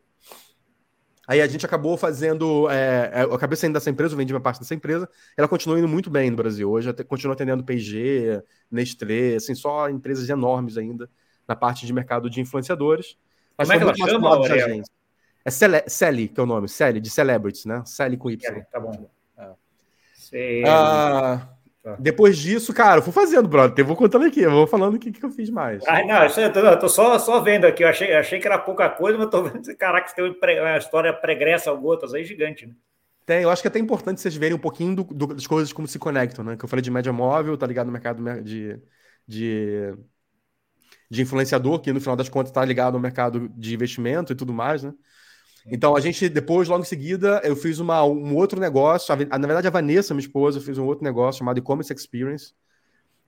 Aí 1.26 1.40
a 1.40 1.46
gente 1.48 1.66
acabou 1.66 1.96
fazendo. 1.96 2.70
É, 2.70 3.10
é, 3.12 3.24
eu 3.24 3.34
acabei 3.34 3.56
saindo 3.56 3.74
dessa 3.74 3.90
empresa, 3.90 4.14
eu 4.14 4.18
vendi 4.18 4.32
uma 4.32 4.40
parte 4.40 4.60
dessa 4.60 4.74
empresa. 4.76 5.08
Ela 5.36 5.48
continua 5.48 5.76
indo 5.76 5.88
muito 5.88 6.08
bem 6.08 6.30
no 6.30 6.36
Brasil. 6.36 6.70
Hoje 6.70 6.92
continua 7.04 7.34
atendendo 7.34 7.64
PG, 7.64 8.44
Nestlé, 8.70 9.34
assim, 9.34 9.56
só 9.56 9.90
empresas 9.90 10.28
enormes 10.28 10.76
ainda 10.78 11.10
na 11.48 11.56
parte 11.56 11.84
de 11.84 11.92
mercado 11.92 12.30
de 12.30 12.40
influenciadores. 12.40 13.16
Mas 13.58 13.68
Como 13.68 13.76
é 13.76 13.94
que 13.94 14.00
ela 14.02 14.10
chama, 14.10 14.86
é 15.46 15.50
Cele 15.50 15.84
Celi, 15.86 16.28
que 16.28 16.40
é 16.40 16.42
o 16.42 16.46
nome, 16.46 16.68
Celi, 16.68 17.00
de 17.00 17.08
Celebrities, 17.08 17.64
né? 17.64 17.82
Celi 17.86 18.16
com 18.16 18.28
Y. 18.28 18.52
É, 18.52 18.60
tá 18.62 18.80
bom. 18.80 19.08
É. 20.32 20.62
Ah, 20.66 21.48
tá. 21.82 21.96
depois 22.00 22.36
disso, 22.36 22.74
cara, 22.74 22.98
eu 22.98 23.02
fui 23.02 23.12
fazendo, 23.12 23.48
brother. 23.48 23.78
Eu 23.78 23.86
vou 23.86 23.96
contando 23.96 24.24
aqui, 24.24 24.40
eu 24.40 24.50
vou 24.50 24.66
falando 24.66 24.94
o 24.94 24.98
que, 24.98 25.12
que 25.12 25.24
eu 25.24 25.30
fiz 25.30 25.48
mais. 25.50 25.84
Ah, 25.86 26.04
não, 26.04 26.24
eu 26.24 26.52
tô, 26.52 26.58
eu 26.58 26.78
tô 26.80 26.88
só, 26.88 27.16
só 27.20 27.40
vendo 27.40 27.64
aqui. 27.64 27.84
Eu 27.84 27.88
achei, 27.88 28.12
achei 28.12 28.40
que 28.40 28.46
era 28.46 28.58
pouca 28.58 28.88
coisa, 28.88 29.16
mas 29.16 29.30
tô 29.30 29.44
vendo. 29.44 29.76
Caraca, 29.76 30.08
você 30.08 30.16
tem 30.16 30.60
uma 30.60 30.78
história 30.78 31.12
pregressa 31.12 31.70
ao 31.70 31.78
gotas 31.78 32.12
aí 32.12 32.24
gigante, 32.24 32.66
né? 32.66 32.74
Tem, 33.24 33.42
eu 33.42 33.50
acho 33.50 33.62
que 33.62 33.68
é 33.68 33.70
até 33.70 33.78
importante 33.78 34.20
vocês 34.20 34.36
verem 34.36 34.56
um 34.56 34.60
pouquinho 34.60 34.96
do, 34.96 35.04
do, 35.04 35.26
das 35.28 35.46
coisas 35.46 35.72
como 35.72 35.86
se 35.86 35.98
conectam, 35.98 36.44
né? 36.44 36.56
Que 36.56 36.64
eu 36.64 36.68
falei 36.68 36.82
de 36.82 36.90
média 36.90 37.12
móvel, 37.12 37.56
tá 37.56 37.66
ligado 37.66 37.86
no 37.86 37.92
mercado 37.92 38.22
de, 38.42 38.80
de, 39.26 39.94
de 41.08 41.22
influenciador, 41.22 41.80
que 41.80 41.92
no 41.92 42.00
final 42.00 42.16
das 42.16 42.28
contas 42.28 42.52
tá 42.52 42.64
ligado 42.64 42.94
ao 42.94 43.00
mercado 43.00 43.48
de 43.48 43.74
investimento 43.74 44.32
e 44.32 44.36
tudo 44.36 44.52
mais, 44.52 44.82
né? 44.82 44.92
Então 45.68 45.96
a 45.96 46.00
gente, 46.00 46.28
depois, 46.28 46.68
logo 46.68 46.82
em 46.82 46.86
seguida, 46.86 47.40
eu 47.44 47.56
fiz 47.56 47.78
uma, 47.78 48.04
um 48.04 48.34
outro 48.36 48.60
negócio. 48.60 49.12
A, 49.12 49.38
na 49.38 49.46
verdade, 49.46 49.66
a 49.66 49.70
Vanessa, 49.70 50.14
minha 50.14 50.24
esposa, 50.24 50.60
fez 50.60 50.78
um 50.78 50.86
outro 50.86 51.04
negócio 51.04 51.40
chamado 51.40 51.58
E-Commerce 51.58 51.92
Experience, 51.92 52.54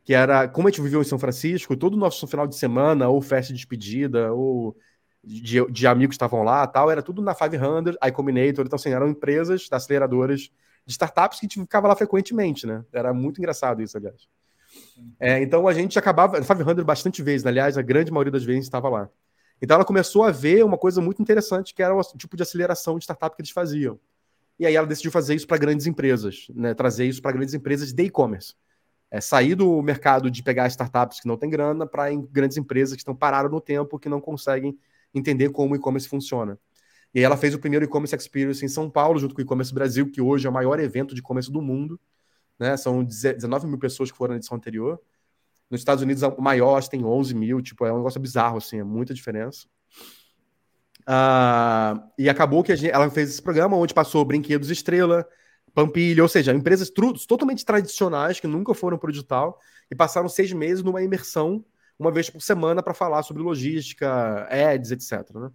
que 0.05 0.15
era 0.15 0.49
como 0.49 0.69
a 0.69 0.71
gente 0.71 0.81
viveu 0.81 1.01
em 1.01 1.05
São 1.05 1.19
Francisco, 1.19 1.77
todo 1.77 1.95
o 1.95 1.99
nosso 1.99 2.27
final 2.27 2.47
de 2.47 2.57
semana, 2.57 3.09
ou 3.09 3.21
festa 3.21 3.53
de 3.53 3.59
despedida, 3.59 4.33
ou 4.33 4.77
de, 5.23 5.65
de 5.67 5.87
amigos 5.87 6.15
que 6.15 6.17
estavam 6.17 6.43
lá 6.43 6.67
tal, 6.67 6.91
era 6.91 7.03
tudo 7.03 7.21
na 7.21 7.35
500, 7.35 7.97
iCombinator. 8.09 8.65
Então, 8.65 8.77
assim, 8.77 8.91
eram 8.91 9.09
empresas, 9.09 9.69
aceleradoras 9.71 10.41
de 10.41 10.93
startups 10.93 11.41
que 11.41 11.47
a 11.47 11.49
gente 11.49 11.61
ficava 11.61 11.89
lá 11.89 11.97
frequentemente, 11.97 12.67
né? 12.67 12.85
Era 12.93 13.13
muito 13.13 13.39
engraçado 13.39 13.83
isso, 13.83 13.97
aliás. 13.97 14.29
É, 15.19 15.43
então 15.43 15.67
a 15.67 15.73
gente 15.73 15.99
acabava, 15.99 16.41
500 16.41 16.85
bastante 16.85 17.23
vezes, 17.23 17.47
aliás, 17.47 17.77
a 17.77 17.83
grande 17.83 18.11
maioria 18.11 18.33
das 18.33 18.45
vezes 18.45 18.65
estava 18.65 18.89
lá. 18.89 19.11
Então 19.61 19.75
ela 19.75 19.85
começou 19.85 20.23
a 20.25 20.31
ver 20.31 20.65
uma 20.65 20.79
coisa 20.79 21.01
muito 21.01 21.21
interessante, 21.21 21.75
que 21.75 21.83
era 21.83 21.95
o 21.95 22.03
tipo 22.17 22.37
de 22.37 22.43
aceleração 22.43 22.99
de 22.99 23.05
startup 23.05 23.35
que 23.35 23.43
eles 23.43 23.51
faziam. 23.51 23.99
E 24.59 24.67
aí 24.67 24.75
ela 24.75 24.87
decidiu 24.87 25.11
fazer 25.11 25.35
isso 25.35 25.47
para 25.47 25.57
grandes 25.57 25.87
empresas, 25.87 26.47
né? 26.55 26.75
trazer 26.75 27.07
isso 27.07 27.23
para 27.23 27.33
grandes 27.33 27.55
empresas 27.55 27.93
de 27.93 28.03
e-commerce. 28.05 28.55
É, 29.11 29.21
sair 29.21 29.55
do 29.55 29.81
mercado 29.81 30.31
de 30.31 30.43
pegar 30.43 30.67
startups 30.69 31.21
que 31.21 31.27
não 31.27 31.37
têm 31.37 31.49
grana 31.49 31.87
para 31.87 32.15
grandes 32.31 32.57
empresas 32.59 32.95
que 32.95 33.01
estão 33.01 33.17
paradas 33.17 33.51
no 33.51 33.61
tempo, 33.61 33.99
que 33.99 34.09
não 34.09 34.21
conseguem 34.21 34.79
entender 35.15 35.51
como 35.51 35.73
o 35.73 35.77
e-commerce 35.77 36.09
funciona. 36.09 36.59
E 37.15 37.21
aí 37.21 37.25
ela 37.25 37.37
fez 37.37 37.55
o 37.55 37.59
primeiro 37.59 37.85
e-commerce 37.85 38.15
experience 38.15 38.63
em 38.65 38.69
São 38.69 38.91
Paulo, 38.91 39.19
junto 39.19 39.35
com 39.35 39.41
o 39.41 39.45
e-commerce 39.45 39.73
Brasil, 39.73 40.11
que 40.11 40.21
hoje 40.21 40.47
é 40.47 40.51
o 40.51 40.53
maior 40.53 40.79
evento 40.79 41.15
de 41.15 41.21
e-commerce 41.21 41.51
do 41.51 41.63
mundo. 41.63 41.99
Né? 42.59 42.77
São 42.77 43.03
19 43.03 43.67
mil 43.67 43.79
pessoas 43.79 44.11
que 44.11 44.19
foram 44.19 44.33
na 44.33 44.37
edição 44.37 44.57
anterior. 44.57 45.01
Nos 45.71 45.81
Estados 45.81 46.03
Unidos, 46.03 46.23
o 46.23 46.41
maior 46.41 46.83
tem 46.89 47.05
11 47.05 47.35
mil, 47.35 47.61
tipo, 47.61 47.85
é 47.85 47.93
um 47.93 47.99
negócio 47.99 48.21
bizarro, 48.21 48.57
assim, 48.59 48.79
é 48.81 48.85
muita 48.85 49.13
diferença. 49.13 49.67
Uh, 51.01 52.03
e 52.19 52.29
acabou 52.29 52.63
que 52.63 52.75
gente, 52.77 52.91
ela 52.91 53.09
fez 53.11 53.31
esse 53.31 53.43
programa 53.43 53.77
onde 53.77 53.95
passou 53.95 54.25
Brinquedos 54.25 54.71
Estrela, 54.71 55.27
Pampilha, 55.75 56.23
ou 56.23 56.29
seja, 56.29 56.53
empresas 56.53 56.91
totalmente 57.27 57.65
tradicionais 57.65 58.41
que 58.41 58.47
nunca 58.47 58.75
foram 58.75 58.99
para 58.99 59.09
o 59.09 59.13
digital 59.13 59.59
e 59.91 59.95
passaram 59.95 60.29
seis 60.29 60.53
meses 60.53 60.83
numa 60.83 61.03
imersão, 61.03 61.65
uma 61.99 62.11
vez 62.11 62.29
por 62.29 62.43
semana, 62.43 62.83
para 62.83 62.95
falar 62.95 63.23
sobre 63.23 63.43
logística, 63.43 64.47
ads, 64.51 64.91
etc. 64.91 65.31
Né? 65.35 65.51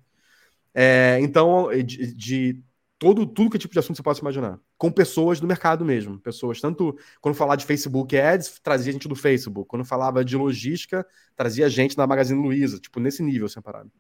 É, 0.74 1.18
então, 1.22 1.70
de, 1.84 2.14
de 2.16 2.64
todo 3.00 3.26
tudo 3.26 3.50
que 3.50 3.58
tipo 3.58 3.74
de 3.74 3.80
assunto 3.80 3.98
você 3.98 4.04
possa 4.04 4.22
imaginar, 4.22 4.60
com 4.78 4.92
pessoas 4.92 5.40
do 5.40 5.48
mercado 5.48 5.84
mesmo, 5.84 6.20
pessoas 6.20 6.62
tanto 6.62 6.98
quando 7.22 7.36
falar 7.36 7.56
de 7.56 7.66
Facebook 7.66 8.18
Ads, 8.18 8.60
trazia 8.60 8.94
gente 8.94 9.08
do 9.08 9.16
Facebook, 9.16 9.68
quando 9.68 9.86
falava 9.86 10.24
de 10.24 10.38
logística, 10.38 11.06
trazia 11.36 11.70
gente 11.70 11.96
da 11.96 12.08
Magazine 12.08 12.42
Luiza, 12.42 12.80
tipo 12.80 13.00
nesse 13.00 13.22
nível 13.22 13.50
separado. 13.50 13.92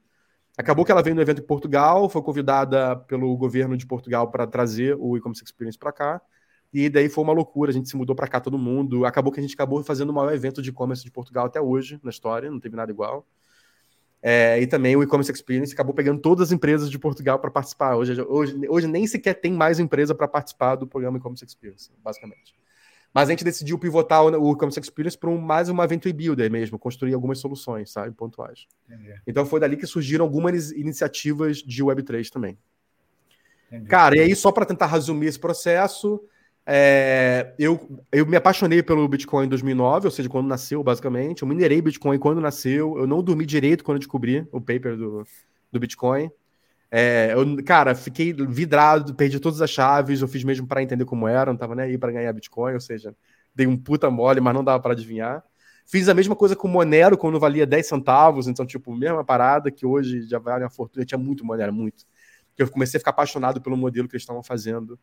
Acabou 0.57 0.85
que 0.85 0.91
ela 0.91 1.01
veio 1.01 1.15
no 1.15 1.21
evento 1.21 1.41
em 1.41 1.45
Portugal, 1.45 2.07
foi 2.07 2.21
convidada 2.21 2.95
pelo 2.95 3.35
governo 3.35 3.75
de 3.75 3.87
Portugal 3.87 4.29
para 4.29 4.45
trazer 4.45 4.95
o 4.99 5.17
e-commerce 5.17 5.43
experience 5.43 5.77
para 5.77 5.91
cá. 5.91 6.21
E 6.71 6.89
daí 6.89 7.09
foi 7.09 7.23
uma 7.23 7.33
loucura, 7.33 7.71
a 7.71 7.73
gente 7.73 7.89
se 7.89 7.95
mudou 7.95 8.15
para 8.15 8.27
cá 8.27 8.39
todo 8.39 8.57
mundo. 8.57 9.05
Acabou 9.05 9.31
que 9.31 9.39
a 9.39 9.43
gente 9.43 9.55
acabou 9.55 9.83
fazendo 9.83 10.11
o 10.11 10.13
maior 10.13 10.31
evento 10.31 10.61
de 10.61 10.69
e-commerce 10.69 11.03
de 11.03 11.11
Portugal 11.11 11.47
até 11.47 11.59
hoje 11.59 11.99
na 12.03 12.11
história, 12.11 12.51
não 12.51 12.59
teve 12.59 12.75
nada 12.75 12.91
igual. 12.91 13.27
É, 14.25 14.57
e 14.61 14.65
também 14.65 14.95
o 14.95 15.03
e-commerce 15.03 15.29
experience 15.29 15.73
acabou 15.73 15.93
pegando 15.93 16.21
todas 16.21 16.47
as 16.47 16.51
empresas 16.53 16.89
de 16.89 16.97
Portugal 16.97 17.37
para 17.39 17.51
participar. 17.51 17.97
Hoje, 17.97 18.21
hoje, 18.21 18.55
hoje 18.69 18.87
nem 18.87 19.05
sequer 19.05 19.33
tem 19.33 19.51
mais 19.51 19.79
empresa 19.79 20.15
para 20.15 20.29
participar 20.29 20.77
do 20.77 20.87
programa 20.87 21.17
e-commerce 21.17 21.43
experience, 21.43 21.91
basicamente. 22.01 22.55
Mas 23.13 23.27
a 23.27 23.31
gente 23.33 23.43
decidiu 23.43 23.77
pivotar 23.77 24.23
o 24.23 24.53
e-commerce 24.53 24.79
experience 24.79 25.17
para 25.17 25.29
um, 25.29 25.37
mais 25.37 25.67
uma 25.67 25.85
venture 25.85 26.13
builder 26.13 26.49
mesmo, 26.49 26.79
construir 26.79 27.13
algumas 27.13 27.37
soluções, 27.39 27.91
sabe, 27.91 28.15
pontuais. 28.15 28.65
Entendi. 28.89 29.13
Então 29.27 29.45
foi 29.45 29.59
dali 29.59 29.75
que 29.75 29.85
surgiram 29.85 30.23
algumas 30.23 30.71
iniciativas 30.71 31.57
de 31.57 31.83
Web3 31.83 32.29
também. 32.29 32.57
Entendi. 33.67 33.89
Cara, 33.89 34.15
e 34.15 34.21
aí 34.21 34.35
só 34.37 34.53
para 34.53 34.65
tentar 34.65 34.85
resumir 34.85 35.27
esse 35.27 35.39
processo, 35.39 36.23
é, 36.65 37.53
eu, 37.59 38.01
eu 38.11 38.25
me 38.25 38.37
apaixonei 38.37 38.81
pelo 38.81 39.07
Bitcoin 39.07 39.45
em 39.45 39.49
2009, 39.49 40.07
ou 40.07 40.11
seja, 40.11 40.29
quando 40.29 40.47
nasceu, 40.47 40.81
basicamente. 40.83 41.41
Eu 41.41 41.47
minerei 41.47 41.81
Bitcoin 41.81 42.17
quando 42.17 42.39
nasceu. 42.39 42.97
Eu 42.97 43.05
não 43.05 43.21
dormi 43.21 43.45
direito 43.45 43.83
quando 43.83 43.99
descobri 43.99 44.47
o 44.51 44.61
paper 44.61 44.95
do, 44.95 45.25
do 45.71 45.79
Bitcoin. 45.79 46.31
É, 46.89 47.33
eu, 47.33 47.63
cara, 47.63 47.95
fiquei 47.95 48.31
vidrado, 48.33 49.13
perdi 49.15 49.39
todas 49.39 49.61
as 49.61 49.69
chaves. 49.69 50.21
Eu 50.21 50.27
fiz 50.27 50.43
mesmo 50.43 50.65
para 50.65 50.81
entender 50.81 51.05
como 51.05 51.27
era, 51.27 51.51
não 51.51 51.57
tava 51.57 51.75
nem 51.75 51.85
aí 51.85 51.97
para 51.97 52.11
ganhar 52.11 52.31
Bitcoin, 52.31 52.75
ou 52.75 52.79
seja, 52.79 53.13
dei 53.53 53.67
um 53.67 53.77
puta 53.77 54.09
mole, 54.09 54.39
mas 54.39 54.53
não 54.53 54.63
dava 54.63 54.81
para 54.81 54.93
adivinhar. 54.93 55.43
Fiz 55.85 56.07
a 56.07 56.13
mesma 56.13 56.35
coisa 56.35 56.55
com 56.55 56.67
o 56.67 56.71
Monero 56.71 57.17
quando 57.17 57.37
valia 57.39 57.65
10 57.65 57.85
centavos, 57.87 58.47
então, 58.47 58.65
tipo, 58.65 58.95
mesma 58.95 59.23
parada 59.23 59.69
que 59.69 59.85
hoje 59.85 60.21
já 60.27 60.39
vale 60.39 60.63
uma 60.63 60.69
fortuna. 60.69 61.03
Eu 61.03 61.05
tinha 61.05 61.17
muito 61.17 61.45
Monero, 61.45 61.73
muito. 61.73 62.05
Eu 62.57 62.69
comecei 62.69 62.97
a 62.97 63.01
ficar 63.01 63.11
apaixonado 63.11 63.59
pelo 63.61 63.75
modelo 63.75 64.07
que 64.07 64.15
eles 64.15 64.23
estavam 64.23 64.43
fazendo 64.43 64.97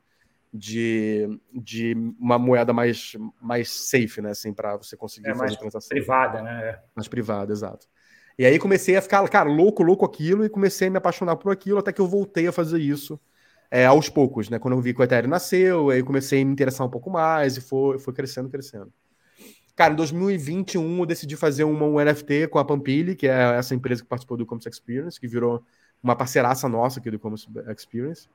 de, 0.52 1.28
de 1.52 1.94
uma 2.18 2.38
moeda 2.38 2.72
mais, 2.72 3.16
mais 3.40 3.70
safe, 3.70 4.20
né? 4.20 4.30
Assim, 4.30 4.52
para 4.52 4.76
você 4.76 4.96
conseguir 4.96 5.30
é, 5.30 5.34
fazer 5.34 5.56
transação. 5.56 5.88
Privada, 5.88 6.42
né? 6.42 6.78
Mais 6.94 7.08
privada, 7.08 7.52
exato. 7.52 7.86
E 8.38 8.44
aí 8.44 8.58
comecei 8.58 8.96
a 8.96 9.02
ficar, 9.02 9.26
cara, 9.28 9.48
louco, 9.48 9.82
louco 9.82 10.04
aquilo, 10.04 10.44
e 10.44 10.48
comecei 10.48 10.88
a 10.88 10.90
me 10.90 10.96
apaixonar 10.96 11.36
por 11.36 11.52
aquilo, 11.52 11.78
até 11.78 11.92
que 11.92 12.00
eu 12.00 12.08
voltei 12.08 12.46
a 12.46 12.52
fazer 12.52 12.78
isso 12.78 13.20
é, 13.70 13.86
aos 13.86 14.08
poucos, 14.08 14.48
né? 14.48 14.58
Quando 14.58 14.74
eu 14.74 14.80
vi 14.80 14.92
que 14.92 15.00
o 15.00 15.04
Ethereum 15.04 15.30
nasceu, 15.30 15.90
aí 15.90 16.02
comecei 16.02 16.42
a 16.42 16.44
me 16.44 16.52
interessar 16.52 16.86
um 16.86 16.90
pouco 16.90 17.10
mais 17.10 17.56
e 17.56 17.60
foi, 17.60 17.98
foi 17.98 18.12
crescendo, 18.12 18.48
crescendo. 18.48 18.92
Cara, 19.76 19.92
em 19.92 19.96
2021 19.96 20.98
eu 20.98 21.06
decidi 21.06 21.36
fazer 21.36 21.64
uma, 21.64 21.86
um 21.86 22.04
NFT 22.04 22.48
com 22.48 22.58
a 22.58 22.64
Pampili, 22.64 23.14
que 23.14 23.28
é 23.28 23.56
essa 23.56 23.74
empresa 23.74 24.02
que 24.02 24.08
participou 24.08 24.36
do 24.36 24.44
Commerce 24.44 24.68
Experience, 24.68 25.18
que 25.20 25.28
virou 25.28 25.64
uma 26.02 26.16
parceiraça 26.16 26.68
nossa 26.68 26.98
aqui 26.98 27.10
do 27.10 27.18
Commerce 27.18 27.46
Experience. 27.68 28.28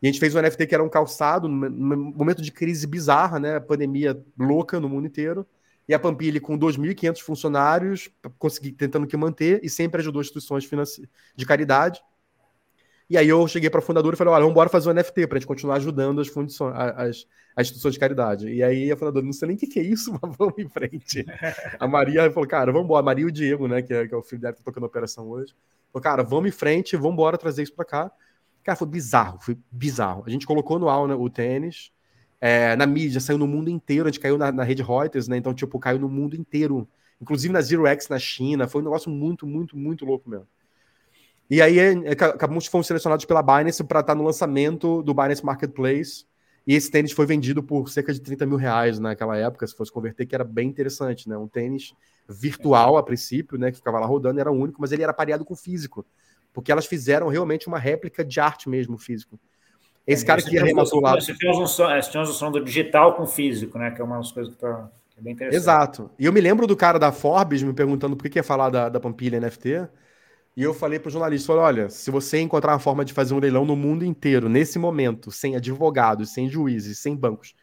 E 0.00 0.06
a 0.06 0.10
gente 0.10 0.20
fez 0.20 0.34
um 0.34 0.40
NFT 0.40 0.66
que 0.66 0.74
era 0.74 0.84
um 0.84 0.88
calçado, 0.88 1.48
num 1.48 2.12
momento 2.12 2.40
de 2.40 2.52
crise 2.52 2.86
bizarra, 2.86 3.38
né? 3.38 3.58
Pandemia 3.58 4.20
louca 4.38 4.78
no 4.78 4.88
mundo 4.88 5.06
inteiro. 5.06 5.46
E 5.88 5.94
a 5.94 5.98
Pampilha, 5.98 6.40
com 6.40 6.58
2.500 6.58 7.20
funcionários, 7.20 8.10
consegui 8.38 8.72
tentando 8.72 9.06
que 9.06 9.16
manter, 9.16 9.60
e 9.64 9.70
sempre 9.70 10.00
ajudou 10.00 10.20
instituições 10.20 10.68
de 11.34 11.46
caridade. 11.46 12.00
E 13.10 13.16
aí 13.16 13.26
eu 13.26 13.48
cheguei 13.48 13.70
para 13.70 13.78
a 13.78 13.82
fundadora 13.82 14.14
e 14.14 14.18
falei: 14.18 14.32
olha, 14.32 14.40
vamos 14.40 14.52
embora 14.52 14.68
fazer 14.68 14.90
um 14.90 14.92
NFT 14.92 15.26
para 15.26 15.38
a 15.38 15.40
gente 15.40 15.48
continuar 15.48 15.76
ajudando 15.76 16.20
as, 16.20 16.28
fundições, 16.28 16.74
as, 16.76 17.26
as, 17.56 17.66
instituições 17.66 17.94
de 17.94 18.00
caridade. 18.00 18.48
E 18.48 18.62
aí 18.62 18.92
a 18.92 18.96
fundadora, 18.96 19.24
não 19.24 19.32
sei 19.32 19.48
nem 19.48 19.56
o 19.56 19.58
que, 19.58 19.66
que 19.66 19.80
é 19.80 19.82
isso, 19.82 20.12
mas 20.20 20.36
vamos 20.36 20.58
em 20.58 20.68
frente. 20.68 21.24
a 21.80 21.88
Maria 21.88 22.30
falou: 22.30 22.46
cara, 22.46 22.70
vamos 22.70 22.84
embora. 22.84 23.00
A 23.00 23.04
Maria 23.04 23.24
e 23.24 23.26
o 23.26 23.32
Diego, 23.32 23.66
né, 23.66 23.80
que 23.80 23.94
é, 23.94 24.06
que 24.06 24.14
é 24.14 24.16
o 24.16 24.22
filho 24.22 24.42
dela 24.42 24.52
que 24.52 24.60
está 24.60 24.70
tocando 24.70 24.84
a 24.84 24.88
operação 24.88 25.26
hoje. 25.26 25.54
Falou: 25.90 26.02
cara, 26.02 26.22
vamos 26.22 26.48
em 26.48 26.52
frente, 26.52 26.96
vamos 26.96 27.14
embora 27.14 27.38
trazer 27.38 27.62
isso 27.62 27.72
para 27.72 27.86
cá. 27.86 28.12
Cara, 28.64 28.76
foi 28.76 28.86
bizarro, 28.86 29.38
foi 29.40 29.56
bizarro. 29.70 30.24
A 30.26 30.30
gente 30.30 30.46
colocou 30.46 30.78
no 30.78 30.88
aula 30.88 31.08
né, 31.08 31.14
o 31.14 31.30
tênis, 31.30 31.90
é, 32.40 32.76
na 32.76 32.86
mídia, 32.86 33.20
saiu 33.20 33.38
no 33.38 33.46
mundo 33.46 33.70
inteiro, 33.70 34.08
a 34.08 34.10
gente 34.10 34.20
caiu 34.20 34.38
na, 34.38 34.52
na 34.52 34.62
rede 34.62 34.82
Reuters, 34.82 35.26
né? 35.26 35.36
Então, 35.36 35.52
tipo, 35.54 35.78
caiu 35.78 35.98
no 35.98 36.08
mundo 36.08 36.36
inteiro. 36.36 36.88
Inclusive 37.20 37.52
na 37.52 37.60
Zero 37.60 37.86
X 37.86 38.08
na 38.08 38.18
China. 38.18 38.68
Foi 38.68 38.80
um 38.80 38.84
negócio 38.84 39.10
muito, 39.10 39.46
muito, 39.46 39.76
muito 39.76 40.04
louco 40.04 40.28
mesmo. 40.30 40.46
E 41.50 41.62
aí 41.62 41.78
é, 41.78 41.92
é, 42.04 42.12
acabamos 42.12 42.66
fomos 42.66 42.86
selecionados 42.86 43.24
pela 43.24 43.42
Binance 43.42 43.82
para 43.82 44.00
estar 44.00 44.14
no 44.14 44.22
lançamento 44.22 45.02
do 45.02 45.14
Binance 45.14 45.44
Marketplace. 45.44 46.26
E 46.66 46.74
esse 46.74 46.90
tênis 46.90 47.12
foi 47.12 47.24
vendido 47.24 47.62
por 47.62 47.88
cerca 47.88 48.12
de 48.12 48.20
30 48.20 48.44
mil 48.44 48.58
reais 48.58 48.98
naquela 48.98 49.36
época, 49.36 49.66
se 49.66 49.74
fosse 49.74 49.90
converter, 49.90 50.26
que 50.26 50.34
era 50.34 50.44
bem 50.44 50.68
interessante, 50.68 51.26
né? 51.26 51.36
Um 51.38 51.48
tênis 51.48 51.94
virtual 52.28 52.98
a 52.98 53.02
princípio, 53.02 53.58
né? 53.58 53.70
Que 53.70 53.78
ficava 53.78 53.98
lá 53.98 54.06
rodando, 54.06 54.38
era 54.38 54.52
único, 54.52 54.78
mas 54.80 54.92
ele 54.92 55.02
era 55.02 55.14
pareado 55.14 55.44
com 55.44 55.56
físico 55.56 56.04
porque 56.52 56.72
elas 56.72 56.86
fizeram 56.86 57.28
realmente 57.28 57.68
uma 57.68 57.78
réplica 57.78 58.24
de 58.24 58.40
arte 58.40 58.68
mesmo 58.68 58.98
físico. 58.98 59.38
Esse 60.06 60.24
é, 60.24 60.26
cara 60.26 60.40
que 60.40 60.58
arrematou 60.58 61.00
lá. 61.00 61.14
Você 61.14 61.34
tem 61.34 61.50
uma 61.50 62.24
junção 62.24 62.50
do 62.50 62.64
digital 62.64 63.14
com 63.14 63.26
físico, 63.26 63.78
né? 63.78 63.90
Que 63.90 64.00
é 64.00 64.04
uma 64.04 64.16
das 64.16 64.32
coisas 64.32 64.54
que, 64.54 64.58
tá, 64.58 64.90
que 65.10 65.20
é 65.20 65.22
bem 65.22 65.34
interessante. 65.34 65.60
Exato. 65.60 66.10
E 66.18 66.24
eu 66.24 66.32
me 66.32 66.40
lembro 66.40 66.66
do 66.66 66.74
cara 66.74 66.98
da 66.98 67.12
Forbes 67.12 67.62
me 67.62 67.74
perguntando 67.74 68.16
por 68.16 68.22
que, 68.22 68.30
que 68.30 68.38
ia 68.38 68.42
falar 68.42 68.70
da, 68.70 68.88
da 68.88 68.98
Pampilha 68.98 69.38
NFT. 69.38 69.86
E 70.56 70.62
eu 70.62 70.72
falei 70.72 70.98
para 70.98 71.08
o 71.08 71.12
jornalista: 71.12 71.48
falei, 71.48 71.62
olha, 71.62 71.90
se 71.90 72.10
você 72.10 72.40
encontrar 72.40 72.72
uma 72.72 72.78
forma 72.78 73.04
de 73.04 73.12
fazer 73.12 73.34
um 73.34 73.38
leilão 73.38 73.66
no 73.66 73.76
mundo 73.76 74.02
inteiro, 74.02 74.48
nesse 74.48 74.78
momento, 74.78 75.30
sem 75.30 75.54
advogados, 75.54 76.30
sem 76.32 76.48
juízes, 76.48 76.98
sem 76.98 77.14
bancos, 77.14 77.54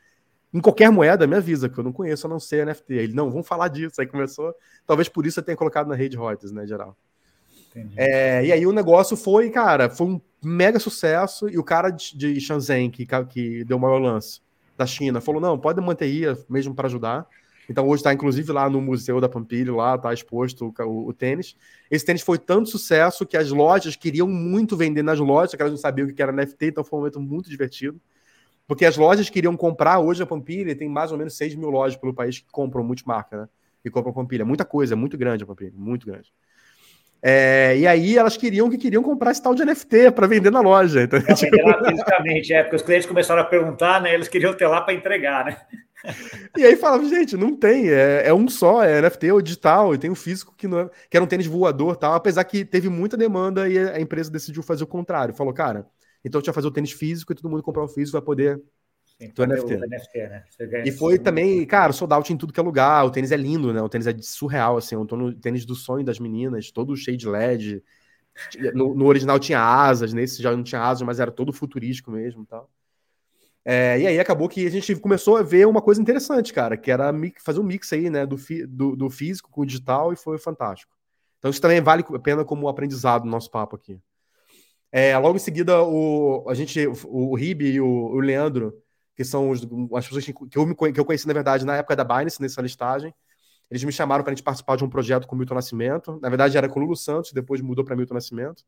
em 0.54 0.62
qualquer 0.62 0.92
moeda, 0.92 1.26
me 1.26 1.36
avisa, 1.36 1.68
que 1.68 1.78
eu 1.78 1.84
não 1.84 1.92
conheço 1.92 2.28
a 2.28 2.30
não 2.30 2.40
ser 2.40 2.64
NFT. 2.66 2.94
Ele, 2.94 3.14
não, 3.14 3.32
vamos 3.32 3.48
falar 3.48 3.70
disso. 3.70 4.00
Aí 4.00 4.08
começou. 4.08 4.54
Talvez 4.86 5.10
por 5.10 5.26
isso 5.26 5.40
eu 5.40 5.44
tenha 5.44 5.58
colocado 5.58 5.88
na 5.88 5.96
rede 5.96 6.16
Reuters, 6.16 6.52
né, 6.52 6.66
geral. 6.68 6.96
É, 7.96 8.46
e 8.46 8.52
aí 8.52 8.66
o 8.66 8.72
negócio 8.72 9.18
foi, 9.18 9.50
cara, 9.50 9.90
foi 9.90 10.08
um 10.08 10.22
mega 10.44 10.80
sucesso. 10.80 11.50
E 11.50 11.58
o 11.58 11.64
cara 11.64 11.90
de, 11.90 12.18
de 12.18 12.40
Shenzhen, 12.40 12.90
que, 12.90 13.06
que 13.30 13.64
deu 13.66 13.78
o 13.78 13.80
maior 13.80 14.00
lance 14.00 14.42
da 14.78 14.86
China, 14.86 15.20
falou: 15.22 15.42
não, 15.42 15.58
pode 15.58 15.82
manter 15.82 16.06
aí, 16.06 16.24
mesmo 16.50 16.74
para 16.74 16.88
ajudar. 16.88 17.28
Então 17.70 17.88
hoje 17.88 18.02
está 18.02 18.14
inclusive 18.14 18.52
lá 18.52 18.70
no 18.70 18.80
Museu 18.80 19.20
da 19.20 19.28
Pampilha, 19.28 19.74
lá 19.74 19.96
está 19.96 20.14
exposto 20.14 20.74
o, 20.78 20.84
o, 20.84 21.08
o, 21.10 21.14
tênis. 21.14 21.56
Esse 21.90 22.06
tênis 22.06 22.22
foi 22.22 22.38
tanto 22.38 22.70
sucesso 22.70 23.26
que 23.26 23.36
as 23.36 23.50
lojas 23.50 23.96
queriam 23.96 24.28
muito 24.28 24.78
vender 24.78 25.02
nas 25.02 25.20
lojas, 25.20 25.56
que 25.56 25.62
elas 25.62 25.72
não 25.72 25.78
sabiam 25.78 26.08
o 26.08 26.14
que 26.14 26.22
era 26.22 26.32
NFT, 26.32 26.68
então 26.68 26.84
foi 26.84 26.98
um 26.98 27.02
momento 27.02 27.20
muito 27.20 27.50
divertido. 27.50 28.00
Porque 28.68 28.86
as 28.86 28.98
lojas 28.98 29.30
queriam 29.30 29.56
comprar 29.56 30.00
hoje 30.00 30.24
a 30.24 30.26
Pampilha, 30.26 30.76
tem 30.76 30.90
mais 30.90 31.12
ou 31.12 31.18
menos 31.18 31.36
6 31.38 31.56
mil 31.56 31.70
lojas 31.70 31.98
pelo 31.98 32.14
país 32.14 32.40
que 32.40 32.46
compram 32.52 32.84
multimarca, 32.84 33.42
né? 33.42 33.50
E 33.84 33.90
compram 33.90 34.14
Pampilha. 34.14 34.44
Muita 34.44 34.66
coisa, 34.66 34.96
muito 34.96 35.18
grande 35.18 35.44
a 35.44 35.48
Pampilha, 35.48 35.74
muito 35.76 36.06
grande. 36.06 36.32
É, 37.28 37.76
e 37.76 37.88
aí 37.88 38.20
elas 38.20 38.38
queriam 38.38 38.70
que 38.70 38.78
queriam 38.78 39.02
comprar 39.02 39.32
esse 39.32 39.42
tal 39.42 39.56
de 39.56 39.66
NFT 39.66 40.12
para 40.12 40.28
vender 40.28 40.52
na 40.52 40.62
loja. 40.62 41.02
Então, 41.02 41.20
pra 41.20 41.34
tipo... 41.34 41.50
vender 41.50 41.64
lá 41.64 41.84
fisicamente, 41.84 42.54
é, 42.54 42.62
porque 42.62 42.76
os 42.76 42.84
clientes 42.84 43.08
começaram 43.08 43.42
a 43.42 43.46
perguntar, 43.46 44.00
né? 44.00 44.14
Eles 44.14 44.28
queriam 44.28 44.54
ter 44.54 44.68
lá 44.68 44.80
para 44.80 44.94
entregar, 44.94 45.44
né? 45.44 45.58
E 46.56 46.64
aí 46.64 46.76
falava, 46.76 47.04
gente, 47.06 47.36
não 47.36 47.58
tem, 47.58 47.90
é, 47.90 48.28
é, 48.28 48.34
um 48.34 48.48
só, 48.48 48.84
é 48.84 49.02
NFT 49.02 49.32
ou 49.32 49.42
digital, 49.42 49.96
e 49.96 49.98
tem 49.98 50.12
o 50.12 50.16
físico 50.16 50.54
que 50.56 50.68
não 50.68 50.82
é, 50.82 50.90
que 51.10 51.18
era 51.18 51.24
um 51.24 51.28
tênis 51.28 51.48
voador 51.48 51.96
tal, 51.96 52.14
apesar 52.14 52.44
que 52.44 52.64
teve 52.64 52.90
muita 52.90 53.18
demanda 53.18 53.68
e 53.68 53.76
a 53.76 54.00
empresa 54.00 54.30
decidiu 54.30 54.62
fazer 54.62 54.84
o 54.84 54.88
contrário. 54.88 55.34
Falou, 55.34 55.52
cara, 55.52 55.88
então 56.24 56.38
a 56.38 56.40
gente 56.42 56.46
vai 56.46 56.54
fazer 56.54 56.68
o 56.68 56.72
tênis 56.72 56.92
físico 56.92 57.32
e 57.32 57.36
todo 57.36 57.50
mundo 57.50 57.64
comprar 57.64 57.84
o 57.84 57.88
físico 57.88 58.20
vai 58.20 58.22
poder 58.22 58.62
Sim, 59.20 59.30
do 59.30 59.44
NFT. 59.44 59.78
NFT 59.78 60.28
né? 60.28 60.44
E 60.86 60.92
foi 60.92 61.18
também, 61.18 61.66
cara, 61.66 61.94
sold 61.94 62.34
em 62.34 62.38
tudo 62.38 62.52
que 62.52 62.60
é 62.60 62.64
lugar. 62.64 63.06
O 63.06 63.10
tênis 63.10 63.32
é 63.32 63.38
lindo, 63.38 63.74
né? 63.74 63.82
O 63.82 63.88
tênis 63.88 64.08
é 64.08 64.16
surreal, 64.20 64.78
assim. 64.78 64.96
Eu 64.96 65.06
tô 65.06 65.16
no 65.16 65.34
tênis 65.34 65.66
do 65.66 65.74
sonho 65.74 66.04
das 66.04 66.20
meninas, 66.20 66.72
todo 66.72 66.96
cheio 66.96 67.18
de 67.18 67.28
LED. 67.28 67.82
No, 68.74 68.94
no, 68.94 69.06
original 69.06 69.40
tinha 69.40 69.62
asas, 69.62 70.12
nesse 70.12 70.44
já 70.44 70.52
não 70.52 70.64
tinha 70.64 70.82
asas, 70.82 71.04
mas 71.04 71.22
era 71.22 71.32
todo 71.32 71.54
futurístico 71.54 72.12
mesmo 72.12 72.46
tal. 72.46 72.70
É, 73.64 74.00
e 74.00 74.06
aí 74.06 74.20
acabou 74.20 74.50
que 74.50 74.68
a 74.68 74.70
gente 74.70 74.94
começou 74.98 75.38
a 75.38 75.42
ver 75.42 75.66
uma 75.66 75.82
coisa 75.82 76.02
interessante, 76.02 76.54
cara, 76.54 76.76
que 76.76 76.92
era 76.92 77.12
fazer 77.44 77.62
um 77.62 77.64
mix 77.64 77.92
aí, 77.94 78.10
né, 78.10 78.26
do, 78.26 78.36
do, 78.68 78.96
do 78.96 79.10
físico 79.10 79.50
com 79.50 79.62
o 79.62 79.66
digital 79.66 80.12
e 80.12 80.18
foi 80.18 80.38
fantástico. 80.38 80.94
Então 81.40 81.50
isso 81.50 81.62
também 81.62 81.82
vale 81.82 82.04
a 82.14 82.20
pena 82.20 82.44
como 82.44 82.68
aprendizado 82.68 83.24
no 83.24 83.32
nosso 83.32 83.50
papo 83.50 83.78
aqui. 83.78 84.00
É, 84.92 85.18
logo 85.18 85.38
em 85.38 85.40
seguida, 85.40 85.82
o, 85.82 86.46
a 86.48 86.54
gente, 86.54 86.86
o, 86.86 87.32
o 87.32 87.36
Ribe 87.36 87.72
e 87.72 87.82
o, 87.82 87.88
o 87.88 88.20
Leandro 88.20 88.74
que 89.16 89.24
são 89.24 89.50
os, 89.50 89.62
as 89.96 90.06
pessoas 90.08 90.26
que 90.26 90.58
eu, 90.58 90.66
me, 90.66 90.76
que 90.76 91.00
eu 91.00 91.06
conheci, 91.06 91.28
na 91.28 91.34
verdade, 91.34 91.66
na 91.66 91.78
época 91.78 91.96
da 91.96 92.04
Binance, 92.04 92.42
nessa 92.42 92.62
listagem. 92.62 93.14
Eles 93.70 93.84
me 93.84 93.92
chamaram 93.92 94.24
para 94.24 94.32
a 94.32 94.36
gente 94.36 94.44
participar 94.44 94.76
de 94.76 94.84
um 94.84 94.90
projeto 94.90 95.26
com 95.26 95.36
Milton 95.36 95.56
Nascimento. 95.56 96.20
Na 96.22 96.30
verdade, 96.30 96.58
era 96.58 96.70
com 96.70 96.80
o 96.80 96.84
Lulu 96.84 96.96
Santos, 96.96 97.32
depois 97.32 97.62
mudou 97.62 97.84
para 97.84 97.96
Milton 97.96 98.14
Nascimento. 98.14 98.64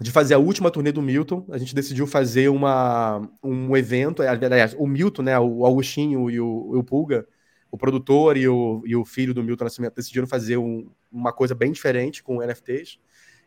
De 0.00 0.10
fazer 0.10 0.34
a 0.34 0.38
última 0.38 0.70
turnê 0.70 0.90
do 0.90 1.02
Milton. 1.02 1.46
A 1.50 1.58
gente 1.58 1.74
decidiu 1.74 2.06
fazer 2.06 2.48
uma, 2.48 3.20
um 3.42 3.76
evento. 3.76 4.22
É, 4.22 4.28
aliás, 4.28 4.74
o 4.76 4.86
Milton, 4.86 5.22
né, 5.22 5.38
o 5.38 5.64
Augustinho 5.64 6.30
e 6.30 6.40
o, 6.40 6.78
o 6.78 6.82
Pulga, 6.82 7.26
o 7.70 7.76
produtor 7.76 8.36
e 8.36 8.48
o, 8.48 8.82
e 8.86 8.96
o 8.96 9.04
filho 9.04 9.34
do 9.34 9.42
Milton 9.42 9.64
Nascimento, 9.64 9.94
decidiram 9.94 10.26
fazer 10.26 10.56
um, 10.56 10.90
uma 11.12 11.32
coisa 11.32 11.54
bem 11.54 11.70
diferente 11.70 12.22
com 12.22 12.42
NFTs. 12.42 12.98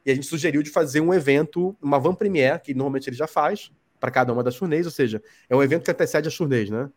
E 0.06 0.12
a 0.12 0.16
gente 0.16 0.28
sugeriu 0.28 0.64
de 0.64 0.70
fazer 0.70 1.02
um 1.02 1.14
evento, 1.14 1.76
uma 1.82 2.00
van 2.00 2.14
premiere, 2.16 2.62
que 2.62 2.74
normalmente 2.74 3.10
ele 3.10 3.16
já 3.16 3.28
faz, 3.28 3.72
para 4.02 4.10
cada 4.10 4.34
uma 4.34 4.44
das 4.44 4.56
turnês, 4.56 4.88
ou 4.88 4.92
seja, 4.92 5.22
é 5.48 5.56
um 5.56 5.62
evento 5.62 5.86
que 5.86 5.92
antecede 5.92 6.28
as 6.28 6.36
turnês, 6.36 6.72
né? 6.72 6.90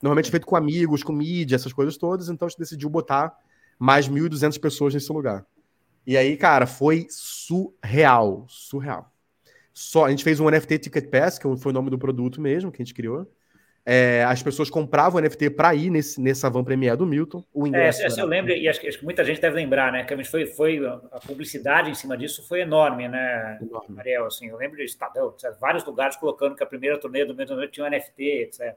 Normalmente 0.00 0.28
é 0.28 0.30
feito 0.30 0.46
com 0.46 0.54
amigos, 0.54 1.02
com 1.02 1.12
mídia, 1.12 1.56
essas 1.56 1.72
coisas 1.72 1.96
todas, 1.96 2.28
então 2.28 2.46
a 2.46 2.48
gente 2.48 2.60
decidiu 2.60 2.88
botar 2.88 3.36
mais 3.76 4.08
1.200 4.08 4.60
pessoas 4.60 4.94
nesse 4.94 5.12
lugar. 5.12 5.44
E 6.06 6.16
aí, 6.16 6.36
cara, 6.36 6.64
foi 6.64 7.06
surreal, 7.10 8.46
surreal. 8.48 9.12
Só, 9.74 10.06
a 10.06 10.10
gente 10.10 10.22
fez 10.22 10.38
um 10.38 10.48
NFT 10.48 10.78
Ticket 10.78 11.10
Pass, 11.10 11.36
que 11.36 11.56
foi 11.56 11.72
o 11.72 11.74
nome 11.74 11.90
do 11.90 11.98
produto 11.98 12.40
mesmo 12.40 12.70
que 12.70 12.80
a 12.80 12.84
gente 12.84 12.94
criou. 12.94 13.28
É, 13.84 14.24
as 14.24 14.40
pessoas 14.42 14.70
compravam 14.70 15.20
o 15.20 15.24
NFT 15.24 15.50
para 15.50 15.74
ir 15.74 15.90
nesse, 15.90 16.20
nessa 16.20 16.48
van 16.48 16.62
premier 16.62 16.96
do 16.96 17.04
Milton. 17.04 17.44
O 17.52 17.66
é, 17.66 17.68
ingresso 17.68 18.02
é, 18.02 18.22
eu 18.22 18.26
lembro, 18.26 18.52
e 18.52 18.68
acho 18.68 18.80
que, 18.80 18.86
acho 18.86 18.98
que, 18.98 19.04
muita 19.04 19.24
gente 19.24 19.40
deve 19.40 19.56
lembrar, 19.56 19.90
né? 19.90 20.04
Que 20.04 20.24
foi, 20.24 20.46
foi 20.46 20.86
a 20.86 21.18
publicidade 21.26 21.90
em 21.90 21.94
cima 21.94 22.16
disso 22.16 22.46
foi 22.46 22.60
enorme, 22.60 23.08
né, 23.08 23.58
enorme. 23.60 23.98
Ariel? 23.98 24.26
Assim, 24.26 24.48
eu 24.48 24.56
lembro 24.56 24.76
de 24.76 24.84
Estadão, 24.84 25.34
vários 25.60 25.84
lugares 25.84 26.16
colocando 26.16 26.54
que 26.54 26.62
a 26.62 26.66
primeira 26.66 26.98
turnê 26.98 27.24
do 27.24 27.34
Milton 27.34 27.66
tinha 27.66 27.86
um 27.86 27.90
NFT, 27.90 28.22
etc. 28.22 28.76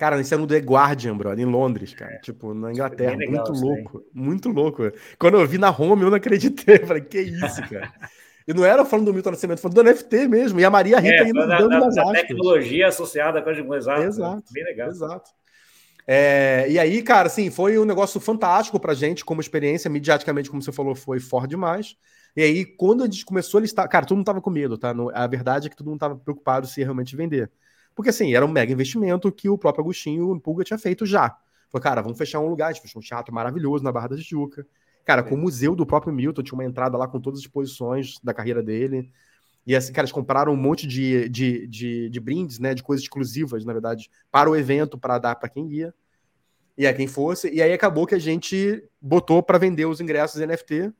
Cara, 0.00 0.18
isso 0.18 0.32
é 0.32 0.38
no 0.38 0.46
The 0.46 0.60
Guardian, 0.60 1.14
brother, 1.14 1.46
em 1.46 1.50
Londres, 1.50 1.92
cara. 1.92 2.14
É. 2.14 2.18
Tipo, 2.20 2.54
na 2.54 2.72
Inglaterra. 2.72 3.16
Muito 3.16 3.52
louco. 3.52 4.04
Muito 4.14 4.48
louco. 4.48 4.90
Quando 5.18 5.38
eu 5.38 5.46
vi 5.46 5.58
na 5.58 5.70
Home, 5.70 6.04
eu 6.04 6.08
não 6.08 6.16
acreditei. 6.16 6.76
Eu 6.80 6.86
falei, 6.86 7.02
que 7.02 7.20
isso, 7.20 7.60
cara? 7.68 7.92
E 8.46 8.54
não 8.54 8.64
era 8.64 8.84
falando 8.84 9.06
do 9.06 9.14
Milton 9.14 9.30
Nascimento, 9.30 9.60
falando 9.60 9.76
do 9.76 9.84
NFT 9.84 10.28
mesmo. 10.28 10.60
E 10.60 10.64
a 10.64 10.70
Maria 10.70 10.98
Rita 10.98 11.14
é, 11.14 11.24
ainda 11.24 11.46
dando 11.46 11.68
da, 11.68 11.88
da 11.88 12.12
tecnologia 12.12 12.88
associada 12.88 13.42
com 13.42 13.50
a 13.50 13.76
exato. 13.76 14.02
Exato. 14.02 14.52
Bem 14.52 14.64
legal. 14.64 14.88
Exato. 14.88 15.30
É, 16.06 16.66
e 16.68 16.78
aí, 16.78 17.02
cara, 17.02 17.28
assim, 17.28 17.50
foi 17.50 17.78
um 17.78 17.84
negócio 17.84 18.20
fantástico 18.20 18.80
pra 18.80 18.94
gente 18.94 19.24
como 19.24 19.40
experiência. 19.40 19.90
Mediaticamente, 19.90 20.50
como 20.50 20.62
você 20.62 20.72
falou, 20.72 20.94
foi 20.94 21.20
forte 21.20 21.50
demais. 21.50 21.96
E 22.36 22.42
aí, 22.42 22.64
quando 22.64 23.02
a 23.02 23.06
gente 23.06 23.24
começou 23.24 23.58
a 23.58 23.60
listar. 23.60 23.88
Cara, 23.88 24.06
todo 24.06 24.16
mundo 24.16 24.26
tava 24.26 24.40
com 24.40 24.50
medo, 24.50 24.78
tá? 24.78 24.94
A 25.14 25.26
verdade 25.26 25.66
é 25.66 25.70
que 25.70 25.76
todo 25.76 25.88
mundo 25.88 26.00
tava 26.00 26.16
preocupado 26.16 26.66
se 26.66 26.80
ia 26.80 26.86
realmente 26.86 27.14
vender. 27.14 27.50
Porque, 27.94 28.10
assim, 28.10 28.34
era 28.34 28.44
um 28.44 28.48
mega 28.48 28.72
investimento 28.72 29.30
que 29.30 29.48
o 29.48 29.58
próprio 29.58 29.82
Agostinho 29.82 30.40
Pulga 30.40 30.64
tinha 30.64 30.78
feito 30.78 31.04
já. 31.04 31.36
Falei, 31.68 31.82
cara, 31.82 32.02
vamos 32.02 32.18
fechar 32.18 32.40
um 32.40 32.48
lugar. 32.48 32.68
A 32.68 32.72
gente 32.72 32.82
fechou 32.82 33.00
um 33.00 33.04
teatro 33.04 33.32
maravilhoso 33.34 33.84
na 33.84 33.92
Barra 33.92 34.08
da 34.08 34.16
Tijuca. 34.16 34.66
Cara, 35.04 35.22
com 35.22 35.34
o 35.34 35.38
museu 35.38 35.74
do 35.74 35.86
próprio 35.86 36.12
Milton, 36.12 36.42
tinha 36.42 36.56
uma 36.56 36.64
entrada 36.64 36.96
lá 36.96 37.08
com 37.08 37.20
todas 37.20 37.40
as 37.40 37.44
exposições 37.44 38.18
da 38.22 38.34
carreira 38.34 38.62
dele. 38.62 39.10
E 39.66 39.76
assim, 39.76 39.92
cara, 39.92 40.04
eles 40.04 40.12
compraram 40.12 40.52
um 40.52 40.56
monte 40.56 40.86
de, 40.86 41.28
de, 41.28 41.66
de, 41.66 42.10
de 42.10 42.20
brindes, 42.20 42.58
né? 42.58 42.74
De 42.74 42.82
coisas 42.82 43.04
exclusivas, 43.04 43.64
na 43.64 43.72
verdade, 43.72 44.10
para 44.30 44.50
o 44.50 44.56
evento, 44.56 44.98
para 44.98 45.18
dar 45.18 45.34
para 45.36 45.48
quem 45.48 45.70
ia. 45.72 45.94
E 46.76 46.86
a 46.86 46.94
quem 46.94 47.06
fosse. 47.06 47.50
E 47.52 47.60
aí 47.60 47.72
acabou 47.72 48.06
que 48.06 48.14
a 48.14 48.18
gente 48.18 48.82
botou 49.00 49.42
para 49.42 49.58
vender 49.58 49.84
os 49.84 50.00
ingressos 50.00 50.40
NFT. 50.40 50.92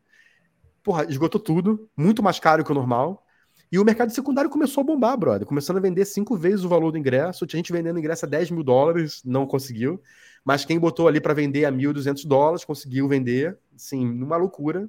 Porra, 0.82 1.04
esgotou 1.08 1.40
tudo, 1.40 1.88
muito 1.96 2.22
mais 2.22 2.38
caro 2.38 2.64
que 2.64 2.70
o 2.70 2.74
normal. 2.74 3.24
E 3.72 3.78
o 3.78 3.84
mercado 3.84 4.12
secundário 4.12 4.50
começou 4.50 4.82
a 4.82 4.84
bombar, 4.84 5.16
brother. 5.16 5.46
Começando 5.46 5.76
a 5.76 5.80
vender 5.80 6.04
cinco 6.04 6.36
vezes 6.36 6.64
o 6.64 6.68
valor 6.68 6.90
do 6.90 6.98
ingresso. 6.98 7.46
Tinha 7.46 7.58
gente 7.58 7.72
vendendo 7.72 7.98
ingresso 7.98 8.26
a 8.26 8.28
10 8.28 8.50
mil 8.50 8.64
dólares, 8.64 9.22
não 9.24 9.46
conseguiu. 9.46 10.02
Mas 10.44 10.64
quem 10.64 10.78
botou 10.78 11.06
ali 11.06 11.20
para 11.20 11.34
vender 11.34 11.64
a 11.64 11.72
1.200 11.72 12.26
dólares 12.26 12.64
conseguiu 12.64 13.06
vender, 13.08 13.58
sim, 13.76 14.06
numa 14.06 14.36
loucura. 14.36 14.88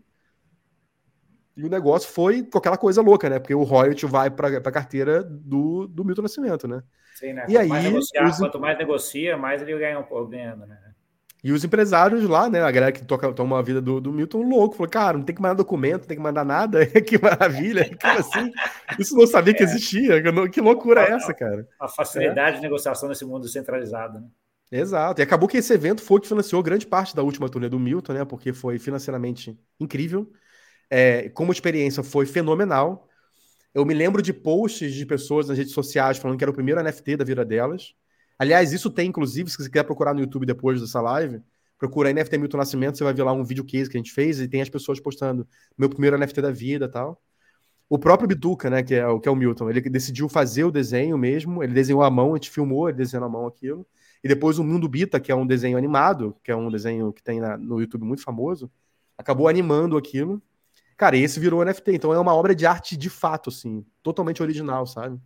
E 1.56 1.64
o 1.64 1.70
negócio 1.70 2.10
foi 2.10 2.44
com 2.44 2.58
aquela 2.58 2.78
coisa 2.78 3.02
louca, 3.02 3.30
né? 3.30 3.38
Porque 3.38 3.54
o 3.54 3.64
royalty 3.64 4.06
vai 4.06 4.30
para 4.30 4.48
a 4.48 4.72
carteira 4.72 5.22
do, 5.24 5.88
do 5.88 6.06
Milton 6.06 6.22
Nascimento, 6.22 6.68
né? 6.68 6.82
Sim, 7.16 7.34
né? 7.34 7.46
E 7.48 7.54
quanto 7.54 7.60
aí, 7.60 7.68
mais 7.68 7.84
negociar, 7.84 8.30
os... 8.30 8.38
quanto 8.38 8.60
mais 8.60 8.78
negocia, 8.78 9.38
mais 9.38 9.62
ele 9.62 9.78
ganha 9.78 10.00
um 10.00 10.04
pouco 10.04 10.30
ganhando, 10.30 10.66
né? 10.66 10.78
E 11.44 11.52
os 11.52 11.64
empresários 11.64 12.24
lá, 12.24 12.48
né? 12.48 12.62
A 12.62 12.70
galera 12.70 12.92
que 12.92 13.04
toca, 13.04 13.34
toma 13.34 13.58
a 13.58 13.62
vida 13.64 13.82
do, 13.82 14.00
do 14.00 14.14
Milton 14.14 14.44
louco, 14.44 14.76
falou: 14.76 14.90
cara, 14.90 15.18
não 15.18 15.26
tem 15.26 15.36
que 15.36 15.42
mandar 15.42 15.56
documento, 15.56 16.02
não 16.02 16.08
tem 16.08 16.18
que 16.18 16.24
mandar 16.24 16.46
nada. 16.46 16.86
que 17.02 17.20
maravilha. 17.22 17.90
Como 18.00 18.20
assim? 18.20 18.52
Isso 19.00 19.16
não 19.16 19.26
sabia 19.26 19.54
que 19.54 19.64
é. 19.64 19.66
existia. 19.66 20.22
Que 20.52 20.62
loucura 20.62 21.02
é 21.02 21.12
essa, 21.12 21.34
cara? 21.34 21.68
A 21.80 21.88
facilidade 21.88 22.52
é. 22.52 22.56
de 22.58 22.62
negociação 22.62 23.10
nesse 23.10 23.26
mundo 23.26 23.48
centralizado, 23.48 24.20
né? 24.20 24.28
Exato. 24.72 25.20
E 25.20 25.24
acabou 25.24 25.50
que 25.50 25.58
esse 25.58 25.74
evento 25.74 26.02
foi 26.02 26.22
que 26.22 26.28
financiou 26.28 26.64
grande 26.64 26.88
parte 26.88 27.14
da 27.14 27.22
última 27.22 27.50
turnê 27.50 27.68
do 27.68 27.78
Milton, 27.78 28.14
né? 28.14 28.26
Porque 28.26 28.54
foi 28.54 28.80
financeiramente 28.80 29.60
incrível. 29.80 30.32
É, 30.90 31.30
como 31.30 31.52
experiência 31.52 32.02
foi 32.04 32.26
fenomenal. 32.26 33.08
Eu 33.74 33.86
me 33.86 33.94
lembro 33.94 34.22
de 34.22 34.34
posts 34.34 34.94
de 34.94 35.06
pessoas 35.06 35.48
nas 35.48 35.58
redes 35.58 35.74
sociais 35.74 36.18
falando 36.18 36.38
que 36.38 36.44
era 36.44 36.52
o 36.52 36.54
primeiro 36.54 36.82
NFT 36.82 37.18
da 37.18 37.26
vida 37.26 37.44
delas. 37.44 37.94
Aliás, 38.40 38.72
isso 38.74 38.90
tem, 38.90 39.10
inclusive, 39.10 39.50
se 39.50 39.58
você 39.58 39.70
quiser 39.70 39.84
procurar 39.84 40.14
no 40.14 40.22
YouTube 40.22 40.46
depois 40.46 40.82
dessa 40.82 41.02
live, 41.02 41.42
procura 41.78 42.12
NFT 42.12 42.38
Milton 42.38 42.58
Nascimento, 42.58 42.98
você 42.98 43.04
vai 43.04 43.14
ver 43.14 43.24
lá 43.24 43.34
um 43.34 43.44
vídeo 43.44 43.64
case 43.64 43.90
que 43.90 43.98
a 43.98 44.00
gente 44.00 44.12
fez 44.12 44.40
e 44.40 44.48
tem 44.48 44.62
as 44.62 44.70
pessoas 44.70 45.00
postando 45.00 45.48
meu 45.78 45.90
primeiro 45.90 46.18
NFT 46.18 46.42
da 46.42 46.52
vida 46.52 46.90
tal. 46.90 47.22
O 47.90 48.00
próprio 48.00 48.28
Biduca, 48.28 48.70
né, 48.70 48.84
que 48.84 48.96
é, 48.96 49.04
que 49.20 49.28
é 49.28 49.32
o 49.32 49.36
Milton, 49.36 49.70
ele 49.70 49.82
decidiu 49.82 50.30
fazer 50.30 50.64
o 50.64 50.72
desenho 50.72 51.18
mesmo, 51.18 51.62
ele 51.62 51.74
desenhou 51.74 52.02
à 52.04 52.10
mão, 52.10 52.34
a 52.34 52.38
gente 52.38 52.50
filmou 52.50 52.88
ele 52.88 52.98
desenhando 52.98 53.26
à 53.26 53.30
mão 53.30 53.46
aquilo. 53.46 53.86
E 54.24 54.28
depois 54.28 54.60
o 54.60 54.64
Mundo 54.64 54.88
Bita, 54.88 55.20
que 55.20 55.32
é 55.32 55.36
um 55.36 55.48
desenho 55.48 55.78
animado, 55.78 56.36
que 56.44 56.52
é 56.52 56.56
um 56.56 56.70
desenho 56.70 57.12
que 57.12 57.24
tem 57.24 57.40
na, 57.40 57.58
no 57.58 57.80
YouTube 57.80 58.04
muito 58.04 58.24
famoso, 58.24 58.72
acabou 59.18 59.48
animando 59.48 59.98
aquilo. 59.98 60.42
Cara, 60.96 61.18
esse 61.18 61.40
virou 61.40 61.66
NFT, 61.66 61.94
então 61.96 62.14
é 62.14 62.20
uma 62.20 62.36
obra 62.36 62.54
de 62.54 62.66
arte 62.66 62.96
de 62.96 63.10
fato, 63.10 63.50
assim, 63.50 63.84
totalmente 64.04 64.42
original, 64.42 64.86
sabe? 64.86 65.20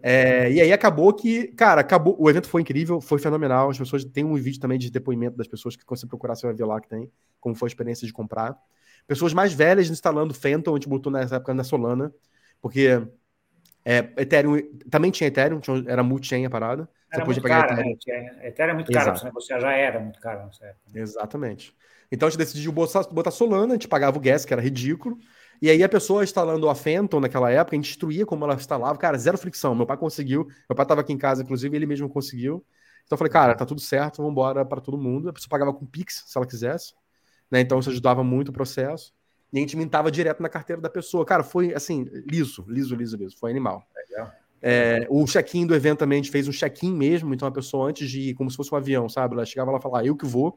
É, 0.00 0.50
e 0.50 0.60
aí 0.60 0.72
acabou 0.72 1.12
que, 1.12 1.48
cara, 1.48 1.80
acabou. 1.80 2.16
O 2.18 2.28
evento 2.28 2.48
foi 2.48 2.60
incrível, 2.60 3.00
foi 3.00 3.18
fenomenal. 3.20 3.70
As 3.70 3.78
pessoas 3.78 4.04
têm 4.04 4.24
um 4.24 4.34
vídeo 4.34 4.60
também 4.60 4.78
de 4.78 4.90
depoimento 4.90 5.36
das 5.36 5.46
pessoas 5.46 5.76
que 5.76 5.84
quando 5.84 6.00
você 6.00 6.06
procurar, 6.06 6.34
você 6.34 6.46
vai 6.46 6.54
ver 6.54 6.64
lá 6.64 6.80
que 6.80 6.88
tem, 6.88 7.10
como 7.40 7.54
foi 7.54 7.66
a 7.66 7.70
experiência 7.70 8.06
de 8.06 8.12
comprar. 8.12 8.56
Pessoas 9.06 9.32
mais 9.32 9.52
velhas 9.52 9.90
instalando 9.90 10.34
Phantom, 10.34 10.72
a 10.72 10.74
gente 10.74 10.88
botou 10.88 11.12
nessa 11.12 11.36
época 11.36 11.54
na 11.54 11.62
Solana, 11.62 12.12
porque 12.60 13.00
é, 13.84 13.98
Ethereum 14.16 14.60
também 14.90 15.10
tinha 15.10 15.28
Ethereum, 15.28 15.60
tinha, 15.60 15.84
era 15.86 16.02
multi-chain 16.02 16.44
a 16.44 16.50
parada. 16.50 16.88
Era 17.12 17.24
pegar 17.24 17.66
cara, 17.66 17.72
Ethereum. 17.90 18.24
Né? 18.24 18.48
Ethereum 18.48 18.70
é 18.70 18.74
muito 18.74 18.92
caro, 18.92 19.04
Exato. 19.04 19.18
você 19.18 19.24
negociar 19.26 19.60
já 19.60 19.72
era 19.72 20.00
muito 20.00 20.20
caro. 20.20 20.48
Exatamente. 20.94 21.74
Então 22.10 22.26
a 22.26 22.30
gente 22.30 22.38
decidiu 22.38 22.72
botar, 22.72 23.02
botar 23.04 23.30
Solana, 23.30 23.72
a 23.72 23.76
gente 23.76 23.88
pagava 23.88 24.16
o 24.16 24.20
gas, 24.20 24.44
que 24.44 24.52
era 24.52 24.62
ridículo. 24.62 25.18
E 25.60 25.70
aí 25.70 25.82
a 25.82 25.88
pessoa 25.88 26.24
instalando 26.24 26.68
a 26.68 26.74
Phantom 26.74 27.20
naquela 27.20 27.50
época, 27.50 27.76
a 27.76 27.78
gente 27.78 27.90
instruía 27.90 28.26
como 28.26 28.44
ela 28.44 28.54
instalava, 28.54 28.98
cara, 28.98 29.16
zero 29.16 29.38
fricção. 29.38 29.74
Meu 29.74 29.86
pai 29.86 29.96
conseguiu, 29.96 30.46
meu 30.68 30.76
pai 30.76 30.84
estava 30.84 31.00
aqui 31.00 31.12
em 31.12 31.18
casa, 31.18 31.42
inclusive, 31.42 31.74
ele 31.76 31.86
mesmo 31.86 32.08
conseguiu. 32.08 32.64
Então 33.04 33.16
eu 33.16 33.18
falei, 33.18 33.32
cara, 33.32 33.54
tá 33.54 33.64
tudo 33.64 33.80
certo, 33.80 34.18
vamos 34.18 34.32
embora 34.32 34.64
para 34.64 34.80
todo 34.80 34.98
mundo. 34.98 35.28
A 35.28 35.32
pessoa 35.32 35.48
pagava 35.48 35.72
com 35.72 35.86
Pix, 35.86 36.24
se 36.26 36.36
ela 36.36 36.46
quisesse. 36.46 36.94
Né? 37.50 37.60
Então 37.60 37.78
isso 37.78 37.90
ajudava 37.90 38.24
muito 38.24 38.48
o 38.48 38.52
processo. 38.52 39.12
E 39.52 39.58
a 39.58 39.60
gente 39.60 39.76
mintava 39.76 40.10
direto 40.10 40.42
na 40.42 40.48
carteira 40.48 40.80
da 40.80 40.88
pessoa. 40.88 41.24
Cara, 41.24 41.42
foi 41.42 41.74
assim, 41.74 42.04
liso, 42.26 42.64
liso, 42.66 42.94
liso, 42.94 43.16
liso. 43.16 43.36
Foi 43.38 43.50
animal. 43.50 43.86
Legal. 43.94 44.32
É, 44.64 45.06
o 45.10 45.24
check-in 45.26 45.66
do 45.66 45.74
evento 45.74 45.98
também, 45.98 46.20
a 46.20 46.22
gente 46.22 46.30
fez 46.30 46.46
um 46.46 46.52
check-in 46.52 46.94
mesmo, 46.94 47.34
então 47.34 47.48
a 47.48 47.50
pessoa 47.50 47.88
antes 47.88 48.08
de 48.08 48.30
ir, 48.30 48.34
como 48.34 48.48
se 48.48 48.56
fosse 48.56 48.72
um 48.72 48.78
avião, 48.78 49.08
sabe? 49.08 49.34
Ela 49.34 49.44
chegava 49.44 49.72
lá 49.72 49.78
e 49.78 49.82
falava, 49.82 50.02
ah, 50.02 50.06
eu 50.06 50.16
que 50.16 50.24
vou, 50.24 50.56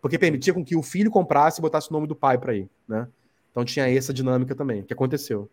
porque 0.00 0.18
permitia 0.18 0.52
com 0.52 0.62
que 0.62 0.76
o 0.76 0.82
filho 0.82 1.10
comprasse 1.10 1.58
e 1.58 1.62
botasse 1.62 1.88
o 1.90 1.92
nome 1.92 2.06
do 2.06 2.14
pai 2.14 2.36
para 2.36 2.54
ir, 2.54 2.68
né? 2.86 3.08
Então 3.50 3.64
tinha 3.64 3.88
essa 3.88 4.12
dinâmica 4.12 4.54
também, 4.54 4.82
que 4.82 4.92
aconteceu. 4.92 5.50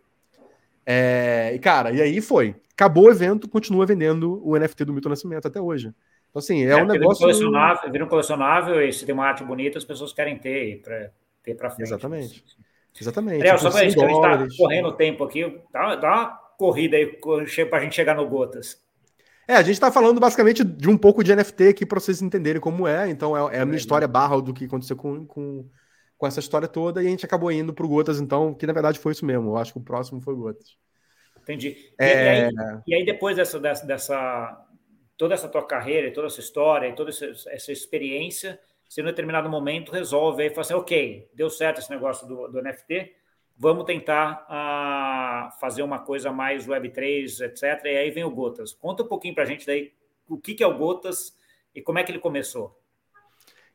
É, 0.85 1.53
e, 1.55 1.59
cara, 1.59 1.91
e 1.91 2.01
aí 2.01 2.19
foi. 2.19 2.53
Acabou 2.73 3.05
o 3.05 3.09
evento, 3.09 3.47
continua 3.47 3.85
vendendo 3.85 4.45
o 4.45 4.57
NFT 4.57 4.83
do 4.83 4.91
Milton 4.91 5.09
Nascimento 5.09 5.47
até 5.47 5.61
hoje. 5.61 5.93
Então, 6.29 6.39
assim, 6.39 6.65
é, 6.65 6.71
é 6.71 6.75
um 6.75 6.85
negócio. 6.85 7.21
Colecionável, 7.21 7.91
vira 7.91 8.03
um 8.03 8.09
colecionável 8.09 8.81
e 8.85 8.91
se 8.91 9.05
tem 9.05 9.13
uma 9.13 9.25
arte 9.25 9.43
bonita, 9.45 9.77
as 9.77 9.85
pessoas 9.85 10.11
querem 10.11 10.37
ter 10.37 10.81
para 10.81 11.11
ter 11.41 11.55
para 11.55 11.69
frente. 11.69 11.87
Exatamente. 11.87 12.43
Exatamente. 12.99 13.41
Ariel, 13.41 13.57
só 13.57 13.69
para 13.69 13.81
a 13.81 13.83
gente 13.83 13.97
está 13.97 14.47
correndo 14.57 14.87
o 14.89 14.93
tempo 14.93 15.23
aqui, 15.23 15.59
dá, 15.71 15.95
dá 15.95 16.09
uma 16.09 16.25
corrida 16.57 16.95
aí 16.95 17.07
para 17.69 17.77
a 17.77 17.81
gente 17.81 17.95
chegar 17.95 18.15
no 18.15 18.27
Gotas. 18.27 18.81
É, 19.47 19.55
a 19.55 19.61
gente 19.61 19.73
está 19.73 19.91
falando 19.91 20.19
basicamente 20.19 20.63
de 20.63 20.89
um 20.89 20.97
pouco 20.97 21.23
de 21.23 21.35
NFT 21.35 21.67
aqui 21.69 21.85
para 21.85 21.99
vocês 21.99 22.21
entenderem 22.21 22.61
como 22.61 22.87
é. 22.87 23.09
Então, 23.09 23.35
é, 23.35 23.57
é 23.57 23.59
a 23.59 23.65
minha 23.65 23.77
história 23.77 24.07
barra 24.07 24.41
do 24.41 24.53
que 24.53 24.65
aconteceu 24.65 24.95
com, 24.95 25.25
com 25.25 25.65
com 26.23 26.27
essa 26.27 26.39
história 26.39 26.69
toda 26.69 27.03
e 27.03 27.07
a 27.07 27.09
gente 27.09 27.25
acabou 27.25 27.51
indo 27.51 27.73
pro 27.73 27.85
Gotas, 27.85 28.21
então, 28.21 28.53
que 28.53 28.65
na 28.65 28.71
verdade 28.71 28.97
foi 28.97 29.11
isso 29.11 29.25
mesmo. 29.25 29.49
Eu 29.49 29.57
acho 29.57 29.73
que 29.73 29.79
o 29.79 29.83
próximo 29.83 30.21
foi 30.21 30.33
Gotas. 30.33 30.77
Entendi. 31.41 31.75
É... 31.99 32.05
E, 32.07 32.45
aí, 32.45 32.51
e, 32.87 32.95
aí, 32.95 33.05
depois 33.05 33.35
dessa, 33.35 33.59
dessa, 33.59 33.85
dessa, 33.85 34.65
toda 35.17 35.33
essa 35.33 35.49
tua 35.49 35.67
carreira, 35.67 36.13
toda 36.13 36.27
essa 36.27 36.39
história, 36.39 36.87
e 36.87 36.95
toda 36.95 37.09
essa, 37.09 37.25
essa 37.49 37.73
experiência, 37.73 38.57
você 38.93 39.01
em 39.01 39.05
determinado 39.05 39.49
momento 39.49 39.91
resolve 39.91 40.43
aí 40.43 40.49
falar 40.51 40.61
assim, 40.61 40.73
ok, 40.75 41.27
deu 41.33 41.49
certo 41.49 41.79
esse 41.79 41.89
negócio 41.89 42.27
do, 42.27 42.47
do 42.47 42.61
NFT, 42.61 43.11
vamos 43.57 43.85
tentar 43.85 44.45
uh, 44.47 45.59
fazer 45.59 45.81
uma 45.81 45.97
coisa 45.97 46.31
mais 46.31 46.67
Web3, 46.67 47.41
etc. 47.41 47.85
E 47.85 47.97
aí 47.97 48.11
vem 48.11 48.23
o 48.23 48.29
Gotas. 48.29 48.71
Conta 48.71 49.01
um 49.01 49.07
pouquinho 49.07 49.33
para 49.33 49.43
a 49.43 49.47
gente 49.47 49.65
daí 49.65 49.91
o 50.27 50.37
que, 50.37 50.53
que 50.53 50.63
é 50.63 50.67
o 50.67 50.77
Gotas 50.77 51.35
e 51.73 51.81
como 51.81 51.97
é 51.97 52.03
que 52.03 52.11
ele 52.11 52.19
começou. 52.19 52.79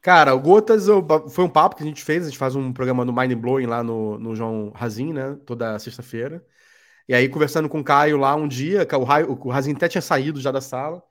Cara, 0.00 0.36
o 0.36 0.40
Gotas 0.40 0.86
foi 1.30 1.44
um 1.44 1.50
papo 1.50 1.74
que 1.74 1.82
a 1.82 1.86
gente 1.86 2.04
fez, 2.04 2.22
a 2.22 2.28
gente 2.28 2.38
faz 2.38 2.54
um 2.54 2.72
programa 2.72 3.04
no 3.04 3.12
Mind 3.12 3.32
Blowing 3.32 3.66
lá 3.66 3.82
no, 3.82 4.16
no 4.20 4.36
João 4.36 4.70
Razin, 4.70 5.12
né? 5.12 5.36
Toda 5.44 5.80
sexta-feira. 5.80 6.46
E 7.08 7.14
aí, 7.14 7.28
conversando 7.28 7.68
com 7.68 7.80
o 7.80 7.84
Caio 7.84 8.18
lá 8.18 8.36
um 8.36 8.46
dia, 8.46 8.86
o, 8.92 9.48
o 9.48 9.50
Razin 9.50 9.74
até 9.74 9.88
tinha 9.88 10.02
saído 10.02 10.40
já 10.40 10.52
da 10.52 10.60
sala. 10.60 11.02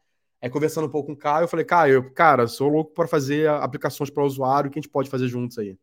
Aí, 0.42 0.50
conversando 0.50 0.86
um 0.88 0.90
pouco 0.90 1.08
com 1.08 1.14
o 1.14 1.18
Caio, 1.18 1.46
eu 1.46 1.48
falei, 1.48 1.66
Caio, 1.66 2.12
cara, 2.14 2.48
sou 2.48 2.70
louco 2.70 2.94
para 2.94 3.08
fazer 3.08 3.50
aplicações 3.50 4.10
para 4.10 4.22
o 4.22 4.26
usuário, 4.26 4.70
o 4.70 4.72
que 4.72 4.78
a 4.78 4.82
gente 4.82 4.92
pode 4.92 5.10
fazer 5.10 5.28
juntos 5.28 5.58
aí? 5.58 5.78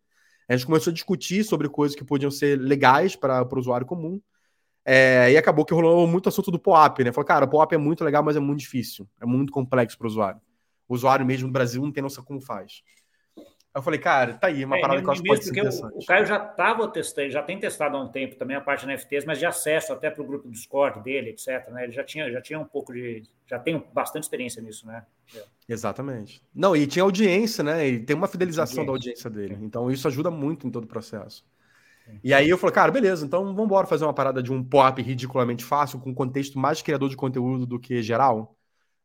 A 0.48 0.56
gente 0.56 0.66
começou 0.66 0.90
a 0.90 0.94
discutir 0.94 1.42
sobre 1.44 1.68
coisas 1.68 1.96
que 1.96 2.04
podiam 2.04 2.30
ser 2.30 2.58
legais 2.58 3.16
para 3.16 3.42
o 3.42 3.58
usuário 3.58 3.86
comum. 3.86 4.20
É, 4.84 5.32
e 5.32 5.36
acabou 5.36 5.64
que 5.64 5.72
rolou 5.72 6.06
muito 6.06 6.28
assunto 6.28 6.50
do 6.50 6.58
POAP, 6.58 7.00
né? 7.04 7.12
Falou, 7.12 7.26
cara, 7.26 7.46
o 7.46 7.48
POAP 7.48 7.72
é 7.72 7.78
muito 7.78 8.04
legal, 8.04 8.22
mas 8.22 8.36
é 8.36 8.40
muito 8.40 8.60
difícil. 8.60 9.08
É 9.20 9.24
muito 9.24 9.50
complexo 9.52 9.96
para 9.96 10.04
o 10.04 10.08
usuário. 10.08 10.40
O 10.86 10.94
usuário 10.94 11.24
mesmo 11.24 11.46
no 11.46 11.52
Brasil 11.52 11.82
não 11.82 11.90
tem 11.90 12.02
noção 12.02 12.22
como 12.22 12.40
faz. 12.40 12.82
Eu 13.74 13.82
falei, 13.82 13.98
cara, 13.98 14.34
tá 14.34 14.46
aí, 14.46 14.64
uma 14.64 14.78
é, 14.78 14.80
parada 14.80 15.00
que 15.00 15.06
eu 15.06 15.10
acho 15.10 15.22
que 15.22 15.28
pode 15.28 15.44
ser 15.44 15.50
interessante. 15.50 15.94
O, 15.94 15.98
o 15.98 16.06
Caio 16.06 16.24
já 16.24 16.36
estava 16.36 16.86
testando, 16.86 17.30
já 17.30 17.42
tem 17.42 17.58
testado 17.58 17.96
há 17.96 18.00
um 18.00 18.08
tempo 18.08 18.36
também 18.36 18.56
a 18.56 18.60
parte 18.60 18.86
de 18.86 18.92
NFTs, 18.92 19.24
mas 19.24 19.38
de 19.38 19.46
acesso 19.46 19.92
até 19.92 20.10
para 20.10 20.22
o 20.22 20.26
grupo 20.26 20.46
do 20.46 20.52
Discord 20.52 21.02
dele, 21.02 21.30
etc. 21.30 21.68
Né? 21.70 21.84
Ele 21.84 21.92
já 21.92 22.04
tinha, 22.04 22.30
já 22.30 22.40
tinha 22.40 22.58
um 22.60 22.64
pouco 22.64 22.92
de. 22.92 23.24
Já 23.46 23.58
tem 23.58 23.84
bastante 23.92 24.22
experiência 24.22 24.62
nisso, 24.62 24.86
né? 24.86 25.04
Exatamente. 25.68 26.40
Não, 26.54 26.76
e 26.76 26.86
tinha 26.86 27.02
audiência, 27.02 27.64
né? 27.64 27.88
E 27.88 27.98
tem 27.98 28.14
uma 28.14 28.28
fidelização 28.28 28.86
da 28.86 28.92
audiência 28.92 29.28
dele. 29.28 29.58
Então 29.60 29.90
isso 29.90 30.06
ajuda 30.06 30.30
muito 30.30 30.66
em 30.66 30.70
todo 30.70 30.84
o 30.84 30.88
processo. 30.88 31.44
E 32.22 32.32
aí 32.32 32.48
eu 32.48 32.58
falei, 32.58 32.74
cara, 32.74 32.92
beleza, 32.92 33.24
então 33.24 33.44
vamos 33.44 33.64
embora 33.64 33.86
fazer 33.86 34.04
uma 34.04 34.12
parada 34.12 34.42
de 34.42 34.52
um 34.52 34.62
pop 34.62 35.00
ridiculamente 35.02 35.64
fácil, 35.64 35.98
com 35.98 36.14
contexto 36.14 36.58
mais 36.58 36.82
criador 36.82 37.08
de 37.08 37.16
conteúdo 37.16 37.66
do 37.66 37.78
que 37.78 38.02
geral. 38.02 38.53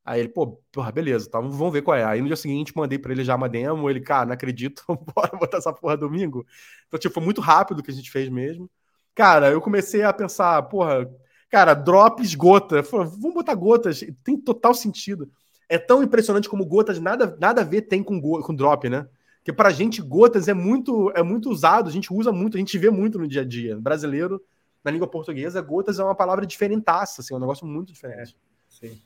Aí 0.10 0.22
ele, 0.22 0.30
pô, 0.30 0.60
porra, 0.72 0.92
beleza, 0.92 1.30
tá, 1.30 1.40
vamos 1.40 1.72
ver 1.72 1.84
qual 1.84 1.96
é. 1.96 2.04
Aí 2.04 2.20
no 2.20 2.26
dia 2.26 2.36
seguinte 2.36 2.76
mandei 2.76 2.98
para 2.98 3.12
ele 3.12 3.24
já 3.24 3.36
uma 3.36 3.48
demo, 3.48 3.88
ele, 3.88 4.02
cara, 4.02 4.26
não 4.26 4.34
acredito, 4.34 4.84
bora 5.14 5.38
botar 5.38 5.58
essa 5.58 5.72
porra 5.72 5.96
domingo. 5.96 6.44
Então, 6.88 7.00
tipo, 7.00 7.14
foi 7.14 7.24
muito 7.24 7.40
rápido 7.40 7.84
que 7.84 7.92
a 7.92 7.94
gente 7.94 8.10
fez 8.10 8.28
mesmo. 8.28 8.68
Cara, 9.14 9.52
eu 9.52 9.62
comecei 9.62 10.02
a 10.02 10.12
pensar, 10.12 10.64
porra, 10.64 11.08
cara, 11.48 11.76
drops 11.76 12.34
gota. 12.34 12.82
Falei, 12.82 13.06
vamos 13.06 13.36
botar 13.36 13.54
gotas, 13.54 14.04
tem 14.24 14.36
total 14.36 14.74
sentido. 14.74 15.30
É 15.70 15.78
tão 15.78 16.02
impressionante 16.02 16.50
como 16.50 16.66
gotas 16.66 17.00
nada, 17.00 17.38
nada 17.40 17.62
a 17.62 17.64
ver 17.64 17.84
tem 17.84 18.02
com, 18.02 18.20
go, 18.20 18.42
com 18.42 18.56
drop, 18.56 18.90
né? 18.90 19.08
Porque 19.38 19.54
pra 19.54 19.70
gente, 19.70 20.02
gotas 20.02 20.48
é 20.48 20.56
muito, 20.56 21.12
é 21.16 21.22
muito 21.22 21.52
usado, 21.52 21.88
a 21.88 21.92
gente 21.92 22.12
usa 22.12 22.32
muito, 22.32 22.58
a 22.58 22.60
gente 22.60 22.76
vê 22.80 22.90
muito 22.90 23.20
no 23.20 23.28
dia 23.28 23.44
a 23.44 23.46
dia. 23.46 23.80
Brasileiro, 23.80 24.42
na 24.84 24.90
língua 24.90 25.08
portuguesa, 25.08 25.62
gotas 25.62 26.00
é 26.00 26.04
uma 26.04 26.16
palavra 26.16 26.48
diferentaça, 26.48 27.22
assim, 27.22 27.36
é 27.36 27.38
um 27.38 27.40
negócio 27.40 27.68
muito 27.68 27.94
diferente. 27.94 28.36
É, 28.36 28.88
sim. 28.88 29.00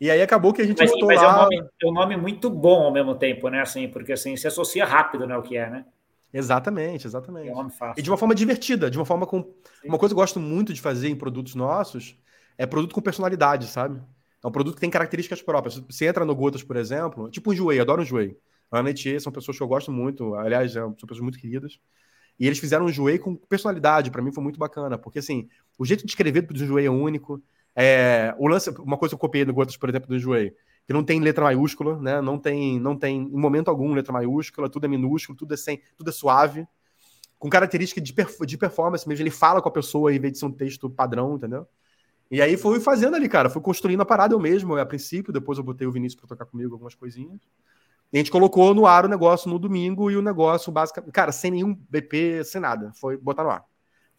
E 0.00 0.10
aí 0.10 0.22
acabou 0.22 0.52
que 0.52 0.62
a 0.62 0.66
gente 0.66 0.78
mas, 0.78 0.90
botou 0.90 1.08
mas 1.08 1.20
lá... 1.20 1.28
é, 1.28 1.30
um 1.30 1.42
nome, 1.42 1.56
é 1.58 1.86
um 1.86 1.92
nome 1.92 2.16
muito 2.16 2.48
bom 2.48 2.84
ao 2.84 2.92
mesmo 2.92 3.14
tempo, 3.14 3.48
né? 3.48 3.60
Assim, 3.60 3.86
porque 3.88 4.12
assim, 4.12 4.36
se 4.36 4.46
associa 4.46 4.84
rápido, 4.84 5.26
né? 5.26 5.36
O 5.36 5.42
que 5.42 5.56
é, 5.56 5.68
né? 5.68 5.84
Exatamente, 6.32 7.06
exatamente. 7.06 7.48
É 7.48 7.52
um 7.52 7.56
nome 7.56 7.70
fácil. 7.70 8.00
E 8.00 8.02
de 8.02 8.10
uma 8.10 8.16
forma 8.16 8.34
divertida, 8.34 8.90
de 8.90 8.96
uma 8.96 9.04
forma 9.04 9.26
com. 9.26 9.42
Sim. 9.42 9.88
Uma 9.88 9.98
coisa 9.98 10.14
que 10.14 10.18
eu 10.18 10.22
gosto 10.22 10.40
muito 10.40 10.72
de 10.72 10.80
fazer 10.80 11.08
em 11.08 11.16
produtos 11.16 11.54
nossos 11.54 12.16
é 12.56 12.64
produto 12.66 12.94
com 12.94 13.00
personalidade, 13.02 13.66
sabe? 13.66 14.00
É 14.42 14.46
um 14.46 14.50
produto 14.50 14.76
que 14.76 14.80
tem 14.80 14.88
características 14.90 15.42
próprias. 15.42 15.78
Você 15.78 16.06
entra 16.06 16.24
no 16.24 16.34
Gotas, 16.34 16.62
por 16.62 16.76
exemplo, 16.76 17.30
tipo 17.30 17.50
um 17.50 17.54
Jouei, 17.54 17.78
adoro 17.78 18.00
um 18.00 18.04
Jouei. 18.04 18.38
A 18.70 18.78
Ana 18.78 18.90
e 18.90 19.20
são 19.20 19.32
pessoas 19.32 19.56
que 19.56 19.62
eu 19.62 19.68
gosto 19.68 19.90
muito, 19.90 20.34
aliás, 20.36 20.72
são 20.72 20.92
pessoas 20.92 21.20
muito 21.20 21.38
queridas. 21.38 21.78
E 22.38 22.46
eles 22.46 22.58
fizeram 22.58 22.86
um 22.86 22.88
Jouei 22.88 23.18
com 23.18 23.34
personalidade, 23.34 24.10
para 24.10 24.22
mim 24.22 24.32
foi 24.32 24.42
muito 24.42 24.58
bacana, 24.58 24.96
porque 24.96 25.18
assim, 25.18 25.48
o 25.78 25.84
jeito 25.84 26.06
de 26.06 26.10
escrever 26.10 26.42
do 26.42 26.64
Jouei 26.64 26.86
é 26.86 26.90
único, 26.90 27.42
é, 27.74 28.34
o 28.38 28.48
lance, 28.48 28.70
uma 28.80 28.96
coisa 28.96 29.12
que 29.12 29.14
eu 29.16 29.20
copiei 29.20 29.44
no 29.44 29.52
Gotas, 29.52 29.76
por 29.76 29.88
exemplo, 29.88 30.08
do 30.08 30.16
Enjoei, 30.16 30.54
que 30.86 30.92
não 30.92 31.04
tem 31.04 31.20
letra 31.20 31.44
maiúscula, 31.44 31.98
né? 32.00 32.20
Não 32.20 32.38
tem, 32.38 32.80
não 32.80 32.96
tem 32.96 33.22
em 33.22 33.38
momento 33.38 33.68
algum 33.68 33.92
letra 33.92 34.12
maiúscula, 34.12 34.68
tudo 34.68 34.86
é 34.86 34.88
minúsculo, 34.88 35.36
tudo 35.36 35.54
é 35.54 35.56
sem, 35.56 35.80
tudo 35.96 36.10
é 36.10 36.12
suave, 36.12 36.66
com 37.38 37.48
característica 37.48 38.00
de, 38.00 38.14
de 38.46 38.58
performance 38.58 39.08
mesmo. 39.08 39.22
Ele 39.22 39.30
fala 39.30 39.62
com 39.62 39.68
a 39.68 39.72
pessoa 39.72 40.14
em 40.14 40.18
vez 40.18 40.34
de 40.34 40.38
ser 40.38 40.46
um 40.46 40.52
texto 40.52 40.90
padrão, 40.90 41.36
entendeu? 41.36 41.66
E 42.30 42.40
aí 42.40 42.56
fui 42.56 42.78
fazendo 42.78 43.16
ali, 43.16 43.28
cara, 43.28 43.50
fui 43.50 43.60
construindo 43.60 44.00
a 44.02 44.04
parada 44.04 44.34
eu 44.34 44.38
mesmo, 44.38 44.76
a 44.76 44.86
princípio, 44.86 45.32
depois 45.32 45.58
eu 45.58 45.64
botei 45.64 45.86
o 45.86 45.92
Vinícius 45.92 46.20
para 46.20 46.28
tocar 46.28 46.46
comigo 46.46 46.74
algumas 46.74 46.94
coisinhas. 46.94 47.40
E 48.12 48.16
a 48.16 48.18
gente 48.18 48.30
colocou 48.30 48.74
no 48.74 48.86
ar 48.86 49.04
o 49.04 49.08
negócio 49.08 49.48
no 49.50 49.58
domingo 49.58 50.10
e 50.10 50.16
o 50.16 50.22
negócio 50.22 50.70
basicamente, 50.70 51.12
cara, 51.12 51.32
sem 51.32 51.50
nenhum 51.50 51.74
BP, 51.74 52.44
sem 52.44 52.60
nada, 52.60 52.92
foi 52.94 53.16
botar 53.16 53.42
no 53.42 53.50
ar. 53.50 53.64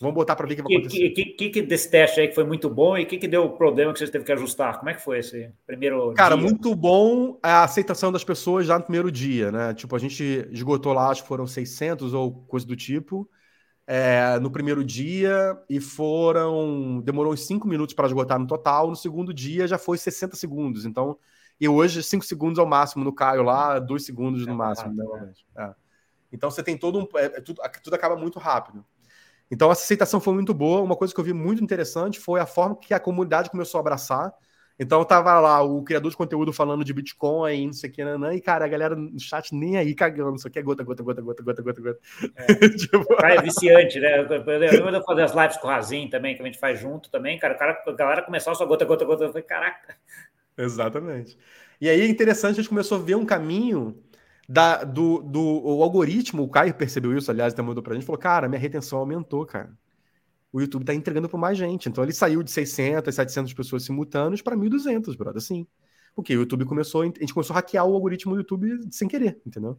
Vamos 0.01 0.15
botar 0.15 0.35
para 0.35 0.47
ver 0.47 0.53
o 0.53 0.55
que 0.57 0.63
vai 0.63 0.73
acontecer. 0.73 1.07
O 1.07 1.13
que, 1.13 1.25
que, 1.25 1.49
que, 1.49 1.61
desse 1.61 1.89
teste 1.89 2.19
aí 2.19 2.27
que 2.27 2.33
foi 2.33 2.43
muito 2.43 2.67
bom 2.67 2.97
e 2.97 3.03
o 3.03 3.05
que, 3.05 3.19
que 3.19 3.27
deu 3.27 3.47
problema 3.51 3.93
que 3.93 3.99
vocês 3.99 4.09
teve 4.09 4.25
que 4.25 4.31
ajustar? 4.31 4.79
Como 4.79 4.89
é 4.89 4.95
que 4.95 5.01
foi 5.01 5.19
esse 5.19 5.51
primeiro 5.65 6.13
Cara, 6.13 6.35
dia? 6.35 6.43
muito 6.43 6.75
bom 6.75 7.37
a 7.41 7.63
aceitação 7.63 8.11
das 8.11 8.23
pessoas 8.23 8.65
já 8.65 8.79
no 8.79 8.83
primeiro 8.83 9.11
dia, 9.11 9.51
né? 9.51 9.73
Tipo, 9.75 9.95
a 9.95 9.99
gente 9.99 10.47
esgotou 10.51 10.91
lá, 10.91 11.09
acho 11.09 11.21
que 11.21 11.27
foram 11.27 11.45
600 11.45 12.15
ou 12.15 12.33
coisa 12.47 12.65
do 12.65 12.75
tipo, 12.75 13.29
é, 13.85 14.39
no 14.39 14.49
primeiro 14.49 14.83
dia 14.83 15.55
e 15.69 15.79
foram... 15.79 16.99
Demorou 17.01 17.33
uns 17.33 17.45
5 17.45 17.67
minutos 17.67 17.93
para 17.93 18.07
esgotar 18.07 18.39
no 18.39 18.47
total. 18.47 18.89
No 18.89 18.95
segundo 18.95 19.31
dia 19.31 19.67
já 19.67 19.77
foi 19.77 19.99
60 19.99 20.35
segundos. 20.35 20.83
Então, 20.83 21.15
e 21.59 21.69
hoje 21.69 22.01
5 22.01 22.25
segundos 22.25 22.57
é 22.57 22.63
o 22.63 22.67
máximo 22.67 23.03
no 23.03 23.13
Caio 23.13 23.43
lá, 23.43 23.77
2 23.77 24.03
segundos 24.03 24.47
no 24.47 24.53
é, 24.53 24.55
máximo, 24.55 24.95
né? 24.95 25.31
É. 25.57 25.73
Então 26.33 26.49
você 26.49 26.63
tem 26.63 26.75
todo 26.75 26.97
um... 26.97 27.07
É, 27.19 27.39
tudo, 27.41 27.61
tudo 27.83 27.93
acaba 27.93 28.15
muito 28.15 28.39
rápido. 28.39 28.83
Então 29.51 29.69
a 29.69 29.73
aceitação 29.73 30.21
foi 30.21 30.33
muito 30.33 30.53
boa. 30.53 30.81
Uma 30.81 30.95
coisa 30.95 31.13
que 31.13 31.19
eu 31.19 31.25
vi 31.25 31.33
muito 31.33 31.61
interessante 31.61 32.19
foi 32.19 32.39
a 32.39 32.45
forma 32.45 32.77
que 32.77 32.93
a 32.93 32.99
comunidade 32.99 33.49
começou 33.49 33.77
a 33.77 33.81
abraçar. 33.81 34.33
Então 34.79 35.03
tava 35.05 35.39
lá 35.39 35.61
o 35.61 35.83
criador 35.83 36.09
de 36.09 36.17
conteúdo 36.17 36.51
falando 36.51 36.83
de 36.83 36.91
Bitcoin, 36.91 37.67
não 37.67 37.73
sei 37.73 37.87
o 37.87 37.93
que, 37.93 38.03
nanã, 38.03 38.33
e 38.33 38.41
cara, 38.41 38.65
a 38.65 38.67
galera 38.67 38.95
no 38.95 39.19
chat 39.19 39.53
nem 39.53 39.77
aí 39.77 39.93
cagando, 39.93 40.37
isso 40.37 40.47
aqui 40.47 40.57
é 40.57 40.61
gota, 40.63 40.83
gota, 40.83 41.03
gota, 41.03 41.21
gota, 41.21 41.43
gota, 41.43 41.61
gota, 41.61 41.81
gota. 41.81 41.99
É, 42.35 42.45
tipo... 42.75 43.05
é 43.23 43.41
viciante, 43.43 43.99
né? 43.99 44.21
Eu 44.21 44.57
lembro 44.57 44.91
de 44.91 45.05
fazer 45.05 45.21
as 45.21 45.35
lives 45.35 45.57
com 45.57 45.67
o 45.67 45.69
Razin 45.69 46.07
também, 46.09 46.35
que 46.35 46.41
a 46.41 46.45
gente 46.45 46.57
faz 46.57 46.79
junto 46.79 47.11
também, 47.11 47.37
cara, 47.37 47.53
o 47.53 47.57
cara, 47.59 47.83
a 47.85 47.91
galera 47.91 48.21
começava 48.23 48.55
só 48.55 48.65
gota, 48.65 48.83
gota, 48.83 49.05
gota, 49.05 49.25
eu 49.25 49.29
falei, 49.29 49.43
caraca. 49.43 49.95
Exatamente. 50.57 51.37
E 51.79 51.87
aí 51.87 52.01
é 52.01 52.07
interessante, 52.07 52.53
a 52.53 52.61
gente 52.61 52.69
começou 52.69 52.97
a 52.97 53.01
ver 53.01 53.15
um 53.15 53.25
caminho 53.25 54.01
da, 54.51 54.83
do, 54.83 55.21
do 55.21 55.39
o 55.39 55.81
algoritmo, 55.81 56.43
o 56.43 56.49
Caio 56.49 56.73
percebeu 56.73 57.17
isso, 57.17 57.31
aliás, 57.31 57.53
até 57.53 57.61
mandou 57.61 57.81
pra 57.81 57.93
gente, 57.93 58.05
falou, 58.05 58.19
cara, 58.19 58.49
minha 58.49 58.59
retenção 58.59 58.99
aumentou, 58.99 59.45
cara. 59.45 59.71
O 60.51 60.59
YouTube 60.59 60.83
tá 60.83 60.93
entregando 60.93 61.29
para 61.29 61.39
mais 61.39 61.57
gente. 61.57 61.87
Então 61.87 62.03
ele 62.03 62.11
saiu 62.11 62.43
de 62.43 62.51
600, 62.51 63.15
700 63.15 63.53
pessoas 63.53 63.85
simultâneas 63.85 64.41
para 64.41 64.57
1.200, 64.57 65.15
brother, 65.15 65.37
assim. 65.37 65.65
Porque 66.13 66.35
o 66.35 66.41
YouTube 66.41 66.65
começou, 66.65 67.03
a 67.03 67.05
gente 67.05 67.33
começou 67.33 67.53
a 67.53 67.59
hackear 67.59 67.85
o 67.85 67.93
algoritmo 67.93 68.33
do 68.33 68.39
YouTube 68.39 68.77
sem 68.91 69.07
querer, 69.07 69.41
entendeu? 69.45 69.77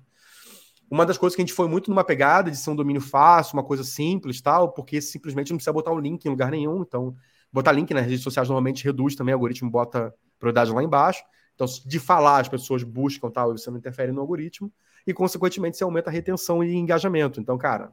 Uma 0.91 1.05
das 1.05 1.19
coisas 1.19 1.37
que 1.37 1.43
a 1.43 1.45
gente 1.45 1.55
foi 1.55 1.69
muito 1.69 1.91
numa 1.91 2.03
pegada 2.03 2.51
de 2.51 2.57
ser 2.57 2.71
um 2.71 2.77
domínio 2.77 3.03
fácil, 3.03 3.59
uma 3.59 3.65
coisa 3.65 3.85
simples 3.85 4.41
tal, 4.41 4.73
porque 4.73 5.03
simplesmente 5.03 5.51
não 5.51 5.59
precisa 5.59 5.73
botar 5.75 5.93
um 5.93 5.99
link 5.99 6.25
em 6.25 6.31
lugar 6.31 6.51
nenhum. 6.51 6.81
Então, 6.81 7.15
botar 7.53 7.73
link 7.73 7.93
nas 7.93 8.07
redes 8.07 8.23
sociais 8.23 8.49
normalmente 8.49 8.83
reduz 8.83 9.15
também, 9.15 9.35
o 9.35 9.37
algoritmo 9.37 9.71
bota 9.71 10.15
prioridade 10.39 10.73
lá 10.73 10.83
embaixo. 10.83 11.23
Então, 11.63 11.83
de 11.87 12.01
falar, 12.01 12.41
as 12.41 12.49
pessoas 12.49 12.83
buscam 12.83 13.31
tal, 13.31 13.55
e 13.55 13.59
você 13.59 13.71
não 13.71 13.79
interfere 13.79 14.11
no 14.11 14.21
algoritmo, 14.21 14.73
e, 15.07 15.15
consequentemente, 15.15 15.77
você 15.77 15.85
aumenta 15.85 16.11
a 16.11 16.13
retenção 16.13 16.63
e 16.63 16.75
engajamento. 16.75 17.41
Então, 17.41 17.57
cara, 17.57 17.93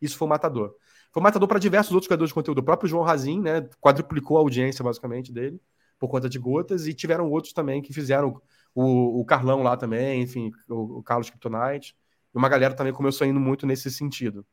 isso 0.00 0.16
foi 0.16 0.26
matador. 0.26 0.74
Foi 1.12 1.22
matador 1.22 1.46
para 1.46 1.58
diversos 1.58 1.92
outros 1.92 2.08
criadores 2.08 2.30
de 2.30 2.34
conteúdo. 2.34 2.58
O 2.58 2.62
próprio 2.62 2.88
João 2.88 3.04
Razin, 3.04 3.40
né, 3.40 3.68
quadruplicou 3.80 4.38
a 4.38 4.40
audiência, 4.40 4.82
basicamente, 4.82 5.30
dele, 5.30 5.60
por 5.98 6.08
conta 6.08 6.26
de 6.26 6.38
gotas, 6.38 6.86
e 6.86 6.94
tiveram 6.94 7.30
outros 7.30 7.52
também 7.52 7.82
que 7.82 7.92
fizeram, 7.92 8.40
o, 8.74 9.20
o 9.20 9.24
Carlão 9.26 9.62
lá 9.62 9.76
também, 9.76 10.22
enfim, 10.22 10.50
o, 10.66 10.98
o 10.98 11.02
Carlos 11.02 11.28
Kryptonite, 11.28 11.94
e 12.34 12.38
uma 12.38 12.48
galera 12.48 12.72
também 12.72 12.94
começou 12.94 13.26
indo 13.26 13.38
muito 13.38 13.66
nesse 13.66 13.90
sentido, 13.90 14.46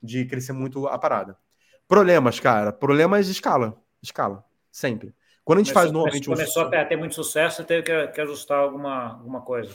de 0.00 0.24
crescer 0.24 0.52
muito 0.52 0.86
a 0.86 0.96
parada. 0.96 1.36
Problemas, 1.88 2.38
cara, 2.38 2.72
problemas 2.72 3.26
de 3.26 3.32
escala, 3.32 3.76
escala, 4.00 4.44
sempre. 4.70 5.12
Quando 5.44 5.58
a 5.58 5.62
gente 5.62 5.72
começou, 5.72 5.82
faz 5.82 5.92
normalmente. 5.92 6.26
Começou 6.26 6.64
um... 6.64 6.66
a 6.66 6.84
ter 6.84 6.96
muito 6.96 7.14
sucesso, 7.14 7.56
você 7.56 7.64
teve 7.64 7.82
que, 7.82 8.06
que, 8.08 8.20
ajustar 8.20 8.58
alguma, 8.58 9.12
alguma 9.12 9.40
coisa. 9.42 9.74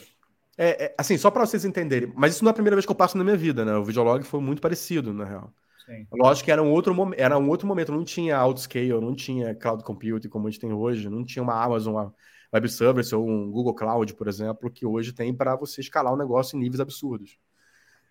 É, 0.57 0.85
é 0.85 0.95
assim, 0.97 1.17
só 1.17 1.29
para 1.29 1.45
vocês 1.45 1.63
entenderem, 1.63 2.11
mas 2.15 2.33
isso 2.33 2.43
não 2.43 2.49
é 2.49 2.51
a 2.51 2.53
primeira 2.53 2.75
vez 2.75 2.85
que 2.85 2.91
eu 2.91 2.95
passo 2.95 3.17
na 3.17 3.23
minha 3.23 3.37
vida, 3.37 3.63
né? 3.63 3.75
O 3.75 3.83
videolog 3.83 4.23
foi 4.23 4.41
muito 4.41 4.61
parecido, 4.61 5.13
na 5.13 5.25
real. 5.25 5.53
Sim. 5.85 6.05
Lógico 6.11 6.45
que 6.45 6.51
era 6.51 6.61
um 6.61 6.71
outro, 6.71 6.93
era 7.15 7.37
um 7.37 7.49
outro 7.49 7.67
momento, 7.67 7.91
não 7.91 8.03
tinha 8.03 8.37
outscale, 8.39 8.89
não 8.89 9.15
tinha 9.15 9.55
cloud 9.55 9.83
computing 9.83 10.27
como 10.27 10.47
a 10.47 10.51
gente 10.51 10.59
tem 10.59 10.73
hoje, 10.73 11.09
não 11.09 11.23
tinha 11.23 11.41
uma 11.41 11.63
Amazon 11.63 12.09
Web 12.53 12.69
Service 12.69 13.13
ou 13.15 13.27
um 13.27 13.49
Google 13.49 13.73
Cloud, 13.73 14.13
por 14.15 14.27
exemplo, 14.27 14.69
que 14.69 14.85
hoje 14.85 15.13
tem 15.13 15.33
para 15.33 15.55
você 15.55 15.81
escalar 15.81 16.13
o 16.13 16.17
negócio 16.17 16.57
em 16.57 16.59
níveis 16.59 16.79
absurdos. 16.79 17.37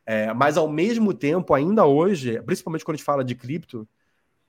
É, 0.07 0.33
mas 0.33 0.57
ao 0.57 0.68
mesmo 0.68 1.12
tempo, 1.12 1.53
ainda 1.53 1.85
hoje, 1.85 2.40
principalmente 2.42 2.85
quando 2.85 2.94
a 2.94 2.97
gente 2.97 3.05
fala 3.05 3.25
de 3.25 3.35
cripto, 3.35 3.87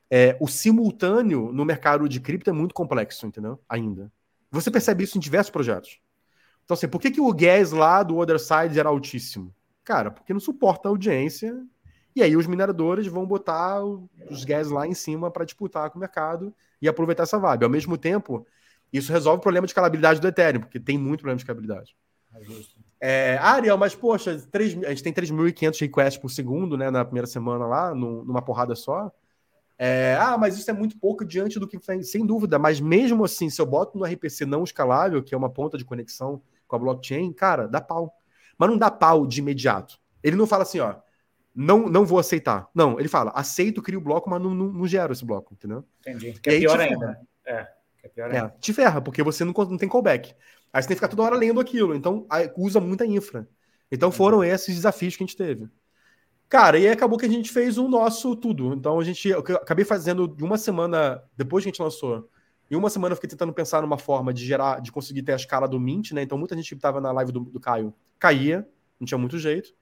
é, 0.10 0.36
o 0.40 0.48
simultâneo 0.48 1.52
no 1.52 1.64
mercado 1.64 2.10
de 2.10 2.20
cripto 2.20 2.50
é 2.50 2.54
muito 2.54 2.74
complexo, 2.74 3.28
entendeu? 3.28 3.60
Ainda. 3.70 4.12
Você 4.52 4.72
percebe 4.72 5.04
isso 5.04 5.18
em 5.18 5.22
diversos 5.22 5.52
projetos. 5.52 6.00
Então, 6.64 6.76
assim, 6.76 6.88
por 6.88 7.00
que, 7.00 7.12
que 7.12 7.22
o 7.22 7.34
gas 7.34 7.72
lá 7.72 8.02
do 8.04 8.18
Other 8.18 8.40
Side 8.40 8.80
era 8.80 8.90
altíssimo? 8.90 9.54
Cara, 9.84 10.12
porque 10.12 10.34
não 10.34 10.40
suporta 10.40 10.88
a 10.88 10.92
audiência. 10.92 11.56
E 12.16 12.24
aí 12.24 12.36
os 12.36 12.48
mineradores 12.48 13.08
vão 13.08 13.26
botar 13.26 13.84
os 13.84 14.44
gas 14.44 14.70
lá 14.70 14.86
em 14.86 14.94
cima 14.94 15.30
para 15.30 15.46
disputar 15.46 15.90
com 15.90 15.98
o 15.98 16.00
mercado 16.00 16.54
e 16.82 16.88
aproveitar 16.88 17.24
essa 17.24 17.38
vibe. 17.38 17.64
Ao 17.64 17.70
mesmo 17.70 17.98
tempo, 17.98 18.46
isso 18.92 19.12
resolve 19.12 19.40
o 19.40 19.42
problema 19.42 19.66
de 19.66 19.72
escalabilidade 19.72 20.20
do 20.20 20.28
Ethereum, 20.28 20.62
porque 20.62 20.80
tem 20.80 20.98
muito 20.98 21.22
problema 21.22 21.38
de 21.38 21.44
escalabilidade. 21.44 21.96
É, 23.02 23.38
ah, 23.42 23.54
Ariel, 23.54 23.78
mas 23.78 23.96
poxa, 23.96 24.38
3, 24.52 24.84
a 24.84 24.90
gente 24.90 25.04
tem 25.04 25.14
3.500 25.14 25.80
requests 25.80 26.22
por 26.22 26.30
segundo 26.30 26.78
né, 26.78 26.92
na 26.92 27.06
primeira 27.06 27.28
semana 27.28 27.66
lá, 27.66 27.94
numa 27.96 28.42
porrada 28.42 28.76
só. 28.76 29.12
É, 29.82 30.18
ah, 30.20 30.38
mas 30.38 30.58
isso 30.58 30.70
é 30.70 30.74
muito 30.74 31.00
pouco 31.00 31.24
diante 31.24 31.58
do 31.58 31.66
que 31.66 31.80
tem, 31.80 32.04
sem 32.04 32.26
dúvida. 32.26 32.60
Mas 32.60 32.82
mesmo 32.82 33.24
assim, 33.24 33.50
se 33.50 33.62
eu 33.62 33.66
boto 33.66 33.98
no 33.98 34.04
RPC 34.04 34.46
não 34.46 34.66
escalável, 34.66 35.24
que 35.24 35.34
é 35.34 35.38
uma 35.38 35.50
ponta 35.50 35.78
de 35.78 35.86
conexão 35.86 36.42
com 36.68 36.76
a 36.76 36.80
blockchain, 36.80 37.32
cara, 37.32 37.66
dá 37.66 37.80
pau. 37.80 38.14
Mas 38.58 38.70
não 38.70 38.78
dá 38.78 38.92
pau 38.92 39.26
de 39.26 39.40
imediato. 39.40 39.98
Ele 40.22 40.36
não 40.36 40.46
fala 40.46 40.64
assim, 40.64 40.80
ó, 40.80 40.96
não, 41.56 41.88
não 41.88 42.06
vou 42.06 42.20
aceitar. 42.20 42.70
Não, 42.76 43.00
ele 43.00 43.08
fala, 43.08 43.32
aceito, 43.32 43.82
crio 43.82 44.00
o 44.00 44.04
bloco, 44.04 44.30
mas 44.30 44.42
não, 44.42 44.54
não, 44.54 44.68
não 44.68 44.86
gero 44.86 45.14
esse 45.14 45.24
bloco, 45.24 45.54
entendeu? 45.54 45.86
Entendi. 46.02 46.34
Que 46.42 46.50
é 46.50 46.60
pior 46.60 46.78
ainda. 46.78 47.20
É, 47.46 47.64
que 48.00 48.06
é 48.06 48.10
pior 48.10 48.32
é, 48.32 48.38
ainda. 48.38 48.56
te 48.60 48.74
ferra, 48.74 49.02
porque 49.02 49.24
você 49.24 49.46
não, 49.46 49.54
não 49.54 49.78
tem 49.78 49.88
callback. 49.88 50.36
Aí 50.74 50.82
você 50.82 50.90
tem 50.90 50.96
que 50.96 51.00
ficar 51.00 51.08
toda 51.08 51.24
hora 51.24 51.38
lendo 51.38 51.60
aquilo. 51.62 51.96
Então, 51.96 52.28
usa 52.58 52.82
muita 52.82 53.06
infra. 53.06 53.48
Então 53.90 54.12
foram 54.12 54.44
esses 54.44 54.76
desafios 54.76 55.16
que 55.16 55.24
a 55.24 55.26
gente 55.26 55.38
teve. 55.38 55.70
Cara, 56.50 56.80
e 56.80 56.88
acabou 56.88 57.18
que 57.18 57.28
a 57.28 57.30
gente 57.30 57.52
fez 57.52 57.78
o 57.78 57.88
nosso 57.88 58.36
tudo. 58.36 58.74
Então 58.74 59.00
a 59.00 59.04
gente. 59.04 59.30
Eu 59.30 59.40
acabei 59.40 59.86
fazendo 59.86 60.28
de 60.28 60.44
uma 60.44 60.58
semana, 60.58 61.24
depois 61.38 61.64
que 61.64 61.70
a 61.70 61.72
gente 61.72 61.82
lançou. 61.82 62.28
Em 62.72 62.76
uma 62.76 62.90
semana 62.90 63.14
eu 63.14 63.16
fiquei 63.16 63.30
tentando 63.30 63.54
pensar 63.54 63.82
numa 63.82 63.98
forma 63.98 64.34
de 64.34 64.46
gerar, 64.46 64.82
de 64.82 64.92
conseguir 64.92 65.22
ter 65.22 65.34
a 65.34 65.36
escala 65.36 65.68
do 65.68 65.80
Mint, 65.80 66.12
né? 66.12 66.24
Então 66.24 66.38
muita 66.38 66.56
gente 66.56 66.70
que 66.70 66.76
estava 66.76 67.00
na 67.00 67.12
live 67.12 67.32
do, 67.32 67.42
do 67.42 67.60
Caio 67.60 67.94
caía, 68.18 68.68
não 69.00 69.06
tinha 69.06 69.18
muito 69.18 69.38
jeito. 69.38 69.74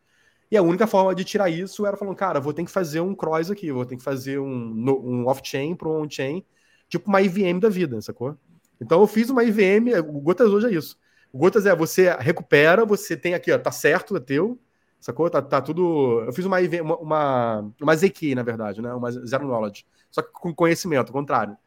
E 0.51 0.57
a 0.57 0.61
única 0.61 0.87
forma 0.87 1.13
de 1.15 1.23
tirar 1.23 1.49
isso 1.49 1.85
era 1.85 1.97
falando, 1.97 2.15
cara, 2.15 2.39
vou 2.39 2.53
ter 2.53 2.63
que 2.63 2.71
fazer 2.71 3.01
um 3.01 3.15
cross 3.15 3.51
aqui, 3.51 3.71
vou 3.71 3.85
ter 3.85 3.97
que 3.97 4.03
fazer 4.03 4.39
um, 4.39 4.47
um 4.47 5.27
off-chain 5.27 5.75
para 5.75 5.89
um 5.89 6.01
on-chain, 6.03 6.45
tipo 6.89 7.09
uma 7.09 7.21
IVM 7.21 7.59
da 7.59 7.69
vida, 7.69 8.01
sacou? 8.01 8.37
Então 8.79 9.01
eu 9.01 9.07
fiz 9.07 9.29
uma 9.29 9.43
IVM, 9.43 9.93
o 9.99 10.21
Gotas 10.21 10.49
hoje 10.49 10.67
é 10.67 10.71
isso. 10.71 10.97
O 11.31 11.37
Gotas 11.37 11.65
é 11.65 11.75
você 11.75 12.15
recupera, 12.19 12.85
você 12.85 13.17
tem 13.17 13.33
aqui, 13.33 13.51
ó, 13.51 13.57
tá 13.57 13.71
certo, 13.71 14.15
é 14.15 14.19
teu, 14.19 14.57
sacou? 14.99 15.29
Tá, 15.29 15.41
tá 15.41 15.61
tudo. 15.61 16.23
Eu 16.25 16.33
fiz 16.33 16.45
uma, 16.45 16.57
uma, 16.99 17.71
uma, 17.81 17.95
ZK, 17.95 18.35
na 18.35 18.43
verdade, 18.43 18.81
né? 18.81 18.93
Uma 18.93 19.11
Zero 19.11 19.47
Knowledge. 19.47 19.85
Só 20.09 20.21
que 20.21 20.31
com 20.31 20.53
conhecimento, 20.53 21.07
ao 21.07 21.13
contrário. 21.13 21.57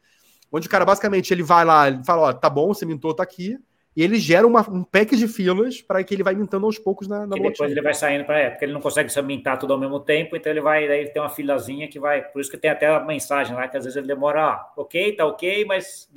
Onde 0.51 0.67
o 0.67 0.69
cara 0.69 0.83
basicamente 0.83 1.33
ele 1.33 1.43
vai 1.43 1.63
lá, 1.63 1.87
ele 1.87 2.03
fala, 2.03 2.23
ó, 2.23 2.33
tá 2.33 2.49
bom, 2.49 2.73
você 2.73 2.85
mintou, 2.85 3.13
tá 3.13 3.23
aqui. 3.23 3.57
E 3.95 4.03
ele 4.03 4.17
gera 4.17 4.47
uma, 4.47 4.61
um 4.69 4.83
pack 4.83 5.17
de 5.17 5.27
filas 5.27 5.81
para 5.81 6.01
que 6.03 6.13
ele 6.13 6.23
vai 6.23 6.33
mintando 6.33 6.65
aos 6.65 6.79
poucos 6.79 7.07
na, 7.09 7.27
na 7.27 7.37
e 7.37 7.41
depois 7.41 7.71
ele 7.71 7.81
vai 7.81 7.93
saindo 7.93 8.23
para 8.23 8.39
é, 8.39 8.49
porque 8.49 8.63
ele 8.63 8.71
não 8.71 8.79
consegue 8.79 9.09
se 9.09 9.21
mintar 9.21 9.59
tudo 9.59 9.73
ao 9.73 9.79
mesmo 9.79 9.99
tempo, 9.99 10.33
então 10.33 10.49
ele 10.49 10.61
vai, 10.61 10.87
daí 10.87 11.01
ele 11.01 11.09
tem 11.09 11.21
uma 11.21 11.27
filazinha 11.27 11.89
que 11.89 11.99
vai, 11.99 12.21
por 12.21 12.39
isso 12.39 12.49
que 12.49 12.57
tem 12.57 12.71
até 12.71 12.87
a 12.87 13.01
mensagem 13.01 13.53
lá 13.53 13.67
que 13.67 13.75
às 13.75 13.83
vezes 13.83 13.97
ele 13.97 14.07
demora, 14.07 14.43
ah, 14.43 14.73
ok, 14.77 15.13
tá 15.17 15.25
ok, 15.25 15.65
mas 15.65 16.09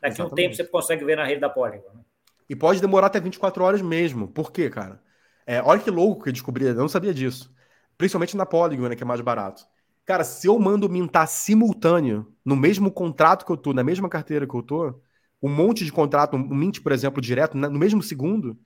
daqui 0.00 0.20
a 0.20 0.24
um 0.24 0.30
tempo 0.30 0.54
você 0.54 0.62
consegue 0.62 1.04
ver 1.04 1.16
na 1.16 1.24
rede 1.24 1.40
da 1.40 1.48
Polygon. 1.48 1.88
Né? 1.94 2.00
E 2.48 2.54
pode 2.54 2.80
demorar 2.80 3.08
até 3.08 3.18
24 3.18 3.64
horas 3.64 3.82
mesmo. 3.82 4.28
Por 4.28 4.52
quê, 4.52 4.70
cara? 4.70 5.00
É, 5.46 5.62
olha 5.62 5.80
que 5.80 5.90
louco 5.90 6.24
que 6.24 6.28
eu 6.28 6.32
descobri, 6.32 6.64
eu 6.64 6.74
não 6.74 6.88
sabia 6.88 7.14
disso. 7.14 7.54
Principalmente 7.96 8.36
na 8.36 8.44
Polygon, 8.44 8.88
né, 8.88 8.96
que 8.96 9.02
é 9.02 9.06
mais 9.06 9.20
barato. 9.20 9.64
Cara, 10.04 10.24
se 10.24 10.46
eu 10.46 10.58
mando 10.58 10.88
mintar 10.88 11.26
simultâneo, 11.28 12.32
no 12.44 12.56
mesmo 12.56 12.90
contrato 12.90 13.44
que 13.46 13.52
eu 13.52 13.56
tô, 13.56 13.72
na 13.72 13.82
mesma 13.82 14.08
carteira 14.08 14.46
que 14.46 14.54
eu 14.54 14.62
tô, 14.62 15.00
um 15.42 15.48
monte 15.48 15.84
de 15.84 15.92
contrato, 15.92 16.36
um 16.36 16.54
mint, 16.54 16.80
por 16.80 16.92
exemplo, 16.92 17.20
direto, 17.20 17.56
no 17.56 17.78
mesmo 17.78 18.02
segundo, 18.02 18.58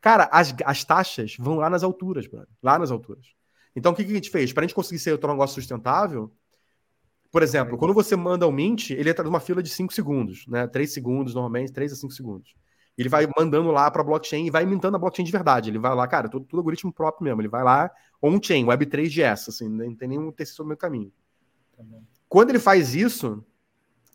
cara, 0.00 0.28
as, 0.32 0.54
as 0.64 0.84
taxas 0.84 1.36
vão 1.38 1.56
lá 1.56 1.68
nas 1.70 1.82
alturas, 1.82 2.26
brother, 2.26 2.48
lá 2.62 2.78
nas 2.78 2.90
alturas. 2.90 3.26
Então, 3.74 3.92
o 3.92 3.94
que, 3.94 4.04
que 4.04 4.10
a 4.12 4.14
gente 4.14 4.30
fez? 4.30 4.52
Para 4.52 4.64
a 4.64 4.66
gente 4.66 4.74
conseguir 4.74 4.98
ser 4.98 5.12
outro 5.12 5.30
negócio 5.30 5.54
sustentável, 5.54 6.32
por 7.30 7.42
exemplo, 7.42 7.76
quando 7.76 7.92
você 7.92 8.16
manda 8.16 8.46
um 8.46 8.52
mint, 8.52 8.90
ele 8.90 9.10
entra 9.10 9.24
numa 9.24 9.40
fila 9.40 9.62
de 9.62 9.68
5 9.68 9.92
segundos, 9.92 10.46
né? 10.48 10.66
3 10.66 10.92
segundos, 10.92 11.34
normalmente, 11.34 11.72
3 11.72 11.92
a 11.92 11.96
5 11.96 12.12
segundos. 12.12 12.54
Ele 12.98 13.08
vai 13.08 13.28
mandando 13.38 13.70
lá 13.70 13.88
para 13.88 14.02
a 14.02 14.04
blockchain 14.04 14.46
e 14.46 14.50
vai 14.50 14.66
mintando 14.66 14.96
a 14.96 14.98
blockchain 14.98 15.24
de 15.24 15.30
verdade. 15.30 15.70
Ele 15.70 15.78
vai 15.78 15.94
lá, 15.94 16.06
cara, 16.08 16.28
tudo, 16.28 16.44
tudo 16.44 16.58
algoritmo 16.58 16.92
próprio 16.92 17.24
mesmo. 17.24 17.40
Ele 17.40 17.48
vai 17.48 17.62
lá, 17.62 17.88
on-chain, 18.20 18.66
Web3GS, 18.66 19.48
assim, 19.48 19.68
não 19.68 19.94
tem 19.94 20.08
nenhum 20.08 20.32
terceiro 20.32 20.64
no 20.64 20.68
meu 20.68 20.76
caminho. 20.76 21.12
Quando 22.28 22.50
ele 22.50 22.58
faz 22.58 22.96
isso, 22.96 23.44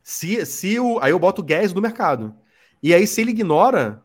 se, 0.04 0.46
se 0.46 0.78
o, 0.78 1.00
aí 1.00 1.12
eu 1.12 1.18
boto 1.18 1.42
o 1.42 1.46
gas 1.46 1.74
no 1.74 1.82
mercado. 1.82 2.36
E 2.82 2.94
aí, 2.94 3.08
se 3.08 3.22
ele 3.22 3.32
ignora, 3.32 4.04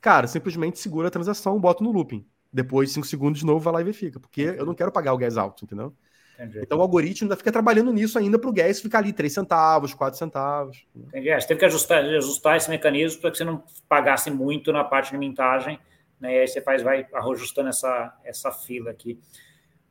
cara, 0.00 0.28
simplesmente 0.28 0.78
segura 0.78 1.08
a 1.08 1.10
transação, 1.10 1.58
boto 1.60 1.82
no 1.82 1.90
looping. 1.90 2.24
Depois, 2.52 2.92
5 2.92 3.06
segundos 3.08 3.40
de 3.40 3.46
novo, 3.46 3.58
vai 3.58 3.72
lá 3.72 3.80
e 3.80 3.84
verifica. 3.84 4.20
Porque 4.20 4.42
eu 4.42 4.64
não 4.64 4.74
quero 4.74 4.92
pagar 4.92 5.12
o 5.12 5.18
gas 5.18 5.36
alto, 5.36 5.64
entendeu? 5.64 5.92
Entendi. 6.40 6.60
Então 6.62 6.78
o 6.78 6.82
algoritmo 6.82 7.26
ainda 7.26 7.36
fica 7.36 7.52
trabalhando 7.52 7.92
nisso 7.92 8.18
ainda 8.18 8.38
para 8.38 8.48
o 8.48 8.52
gas 8.52 8.80
ficar 8.80 8.98
ali 8.98 9.12
3 9.12 9.32
centavos, 9.32 9.92
4 9.92 10.18
centavos. 10.18 10.86
Entendi. 10.96 11.28
É, 11.28 11.38
você 11.38 11.48
teve 11.48 11.60
que 11.60 11.66
ajustar, 11.66 12.02
ajustar 12.02 12.56
esse 12.56 12.70
mecanismo 12.70 13.20
para 13.20 13.30
que 13.30 13.36
você 13.36 13.44
não 13.44 13.62
pagasse 13.88 14.30
muito 14.30 14.72
na 14.72 14.82
parte 14.82 15.10
de 15.10 15.18
mintagem, 15.18 15.78
né? 16.18 16.34
E 16.34 16.38
aí 16.40 16.48
você 16.48 16.60
faz, 16.60 16.82
vai 16.82 17.06
ajustando 17.12 17.68
essa, 17.68 18.18
essa 18.24 18.50
fila 18.50 18.90
aqui. 18.90 19.18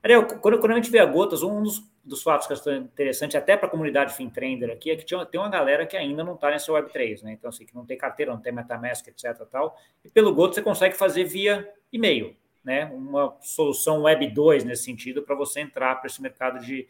Ariel, 0.02 0.26
quando, 0.26 0.60
quando 0.60 0.72
a 0.72 0.76
gente 0.76 0.90
vê 0.90 1.00
a 1.00 1.06
gotas, 1.06 1.44
um 1.44 1.62
dos 1.62 1.88
dos 2.10 2.24
fatos 2.24 2.48
que 2.48 2.54
estão 2.54 2.76
interessantes, 2.76 3.36
até 3.36 3.56
para 3.56 3.68
a 3.68 3.70
comunidade 3.70 4.16
FinTrender 4.16 4.72
aqui, 4.72 4.90
é 4.90 4.96
que 4.96 5.06
tinha, 5.06 5.24
tem 5.26 5.40
uma 5.40 5.50
galera 5.50 5.86
que 5.86 5.96
ainda 5.96 6.24
não 6.24 6.34
está 6.34 6.50
nessa 6.50 6.72
Web3, 6.72 7.22
né? 7.24 7.34
Então, 7.34 7.50
assim, 7.50 7.66
que 7.66 7.76
não 7.76 7.86
tem 7.86 7.98
carteira, 7.98 8.34
não 8.34 8.42
tem 8.42 8.52
MetaMask, 8.52 9.08
etc. 9.08 9.46
Tal, 9.50 9.78
e 10.04 10.10
pelo 10.10 10.34
Goto 10.34 10.56
você 10.56 10.62
consegue 10.62 10.96
fazer 10.98 11.24
via 11.24 11.72
e-mail, 11.94 12.36
né? 12.64 12.86
Uma 12.86 13.38
solução 13.42 14.04
Web 14.04 14.28
2 14.28 14.64
nesse 14.64 14.84
sentido 14.84 15.22
para 15.22 15.36
você 15.36 15.62
entrar 15.62 15.96
para 15.96 16.08
esse 16.08 16.22
mercado 16.22 16.60
de, 16.60 16.88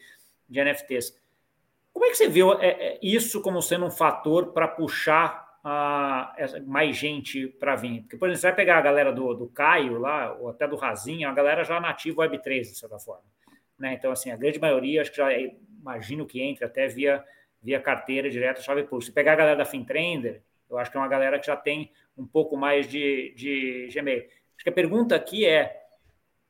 de 0.47 0.63
NFTs. 0.63 1.17
Como 1.93 2.05
é 2.05 2.09
que 2.09 2.17
você 2.17 2.27
viu 2.27 2.53
é, 2.53 2.67
é, 2.67 2.99
isso 3.01 3.41
como 3.41 3.61
sendo 3.61 3.85
um 3.85 3.91
fator 3.91 4.53
para 4.53 4.67
puxar 4.67 5.59
a, 5.63 6.33
mais 6.65 6.95
gente 6.95 7.47
para 7.47 7.75
vir? 7.75 8.01
Porque, 8.01 8.17
por 8.17 8.29
exemplo, 8.29 8.41
você 8.41 8.47
vai 8.47 8.55
pegar 8.55 8.77
a 8.77 8.81
galera 8.81 9.11
do, 9.11 9.33
do 9.33 9.47
Caio 9.47 9.97
lá, 9.97 10.33
ou 10.35 10.49
até 10.49 10.67
do 10.67 10.75
Razinho, 10.75 11.27
a 11.27 11.33
galera 11.33 11.63
já 11.63 11.79
nativa 11.79 12.27
Web3, 12.27 12.61
de 12.61 12.77
certa 12.77 12.97
forma. 12.99 13.23
Né? 13.77 13.93
Então, 13.93 14.11
assim, 14.11 14.31
a 14.31 14.35
grande 14.35 14.59
maioria, 14.59 15.01
acho 15.01 15.11
que 15.11 15.17
já 15.17 15.31
é, 15.31 15.55
imagino 15.79 16.25
que 16.25 16.41
entre 16.41 16.65
até 16.65 16.87
via, 16.87 17.23
via 17.61 17.79
carteira 17.79 18.29
direta, 18.29 18.61
chave 18.61 18.83
pública. 18.83 19.05
Se 19.05 19.11
pegar 19.11 19.33
a 19.33 19.35
galera 19.35 19.57
da 19.57 19.65
FinTrender, 19.65 20.41
eu 20.69 20.77
acho 20.77 20.91
que 20.91 20.97
é 20.97 20.99
uma 20.99 21.07
galera 21.07 21.39
que 21.39 21.47
já 21.47 21.55
tem 21.55 21.91
um 22.17 22.25
pouco 22.25 22.55
mais 22.55 22.87
de, 22.87 23.33
de 23.35 23.89
Gmail. 23.93 24.27
Acho 24.59 24.65
que 24.65 24.69
a 24.69 24.73
pergunta 24.73 25.15
aqui 25.15 25.45
é: 25.45 25.85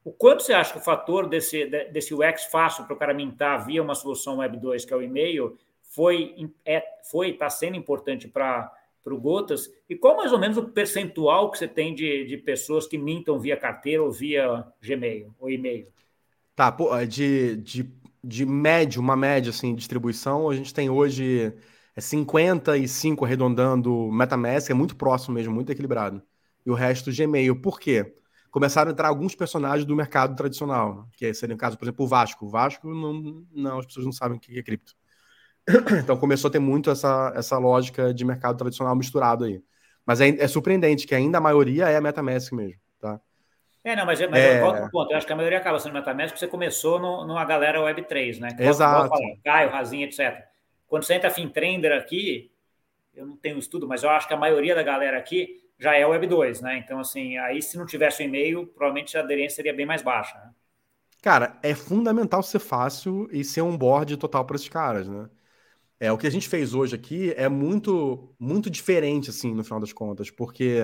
o 0.03 0.11
quanto 0.11 0.41
você 0.41 0.51
acha 0.51 0.73
que 0.73 0.79
o 0.79 0.83
fator 0.83 1.29
desse, 1.29 1.67
desse 1.91 2.11
UX 2.11 2.45
fácil 2.45 2.85
para 2.85 2.95
o 2.95 2.97
cara 2.97 3.13
mintar 3.13 3.63
via 3.63 3.83
uma 3.83 3.93
solução 3.93 4.37
Web 4.37 4.57
2, 4.57 4.83
que 4.83 4.91
é 4.91 4.97
o 4.97 5.01
e-mail, 5.03 5.55
foi 5.83 6.51
é, 6.65 6.83
foi 7.03 7.29
está 7.29 7.47
sendo 7.51 7.77
importante 7.77 8.27
para 8.27 8.71
o 9.05 9.19
Gotas? 9.19 9.71
E 9.87 9.95
qual 9.95 10.17
mais 10.17 10.33
ou 10.33 10.39
menos 10.39 10.57
o 10.57 10.69
percentual 10.69 11.51
que 11.51 11.59
você 11.59 11.67
tem 11.67 11.93
de, 11.93 12.25
de 12.25 12.35
pessoas 12.35 12.87
que 12.87 12.97
mintam 12.97 13.39
via 13.39 13.55
carteira 13.55 14.01
ou 14.01 14.11
via 14.11 14.65
Gmail 14.81 15.31
ou 15.39 15.51
e-mail? 15.51 15.87
Tá, 16.55 16.71
pô, 16.71 16.95
é 16.95 17.05
de, 17.05 17.57
de, 17.57 17.93
de 18.23 18.43
médio, 18.43 18.99
uma 18.99 19.15
média, 19.15 19.51
assim, 19.51 19.75
distribuição, 19.75 20.49
a 20.49 20.55
gente 20.55 20.73
tem 20.73 20.89
hoje 20.89 21.53
é 21.95 22.01
55 22.01 23.23
arredondando 23.23 24.11
MetaMask, 24.11 24.71
é 24.71 24.73
muito 24.73 24.95
próximo 24.95 25.35
mesmo, 25.35 25.53
muito 25.53 25.71
equilibrado. 25.71 26.23
E 26.65 26.71
o 26.71 26.73
resto 26.73 27.11
Gmail. 27.11 27.61
Por 27.61 27.79
quê? 27.79 28.15
Começaram 28.51 28.89
a 28.89 28.91
entrar 28.91 29.07
alguns 29.07 29.35
personagens 29.35 29.85
do 29.85 29.95
mercado 29.95 30.35
tradicional, 30.35 31.07
que 31.15 31.31
seria 31.33 31.55
o 31.55 31.57
caso, 31.57 31.77
por 31.77 31.85
exemplo, 31.85 32.05
o 32.05 32.07
Vasco. 32.07 32.45
O 32.45 32.49
Vasco, 32.49 32.87
não, 32.87 33.45
não 33.51 33.79
as 33.79 33.85
pessoas 33.85 34.05
não 34.05 34.11
sabem 34.11 34.37
o 34.37 34.39
que 34.39 34.57
é 34.57 34.63
cripto. 34.63 34.93
Então 36.03 36.17
começou 36.17 36.49
a 36.49 36.51
ter 36.51 36.59
muito 36.59 36.89
essa, 36.89 37.31
essa 37.35 37.57
lógica 37.57 38.11
de 38.11 38.25
mercado 38.25 38.57
tradicional 38.57 38.95
misturado 38.95 39.45
aí. 39.45 39.61
Mas 40.05 40.19
é, 40.19 40.29
é 40.29 40.47
surpreendente 40.47 41.05
que 41.05 41.13
ainda 41.13 41.37
a 41.37 41.41
maioria 41.41 41.87
é 41.89 41.95
a 41.95 42.01
MetaMask 42.01 42.51
mesmo, 42.53 42.81
tá? 42.99 43.21
É, 43.83 43.95
não, 43.95 44.05
mas, 44.05 44.19
mas 44.19 44.39
é... 44.39 44.57
eu 44.57 44.65
volto 44.65 44.91
ponto. 44.91 45.11
Eu 45.11 45.17
acho 45.17 45.27
que 45.27 45.33
a 45.33 45.35
maioria 45.35 45.59
acaba 45.59 45.79
sendo 45.79 45.93
MetaMask 45.93 46.29
porque 46.29 46.39
você 46.39 46.47
começou 46.47 46.99
no, 46.99 47.25
numa 47.27 47.45
galera 47.45 47.79
Web3, 47.79 48.39
né? 48.39 48.53
Que 48.55 48.63
Exato. 48.63 49.09
Falar, 49.09 49.35
Caio, 49.43 49.69
Razinha, 49.69 50.05
etc. 50.05 50.43
Quando 50.87 51.03
você 51.03 51.13
entra 51.13 51.29
FinTrender 51.29 51.91
aqui, 51.91 52.51
eu 53.15 53.25
não 53.25 53.37
tenho 53.37 53.59
estudo, 53.59 53.87
mas 53.87 54.01
eu 54.01 54.09
acho 54.09 54.27
que 54.27 54.33
a 54.33 54.37
maioria 54.37 54.73
da 54.73 54.81
galera 54.81 55.17
aqui 55.17 55.58
já 55.79 55.95
é 55.95 56.03
Web2, 56.03 56.61
né? 56.61 56.77
Então, 56.77 56.99
assim, 56.99 57.37
aí 57.37 57.61
se 57.61 57.77
não 57.77 57.85
tivesse 57.85 58.21
o 58.21 58.25
e-mail, 58.25 58.67
provavelmente 58.67 59.17
a 59.17 59.21
aderência 59.21 59.57
seria 59.57 59.73
bem 59.73 59.85
mais 59.85 60.01
baixa, 60.01 60.37
né? 60.37 60.51
Cara, 61.21 61.57
é 61.61 61.73
fundamental 61.75 62.41
ser 62.41 62.59
fácil 62.59 63.27
e 63.31 63.43
ser 63.43 63.61
um 63.61 63.77
board 63.77 64.15
total 64.17 64.45
para 64.45 64.55
esses 64.55 64.69
caras, 64.69 65.07
né? 65.07 65.29
É, 65.99 66.11
o 66.11 66.17
que 66.17 66.27
a 66.27 66.29
gente 66.31 66.47
fez 66.47 66.73
hoje 66.73 66.95
aqui 66.95 67.33
é 67.35 67.49
muito, 67.49 68.33
muito 68.39 68.69
diferente, 68.69 69.29
assim, 69.29 69.53
no 69.53 69.63
final 69.63 69.81
das 69.81 69.91
contas, 69.91 70.31
porque 70.31 70.81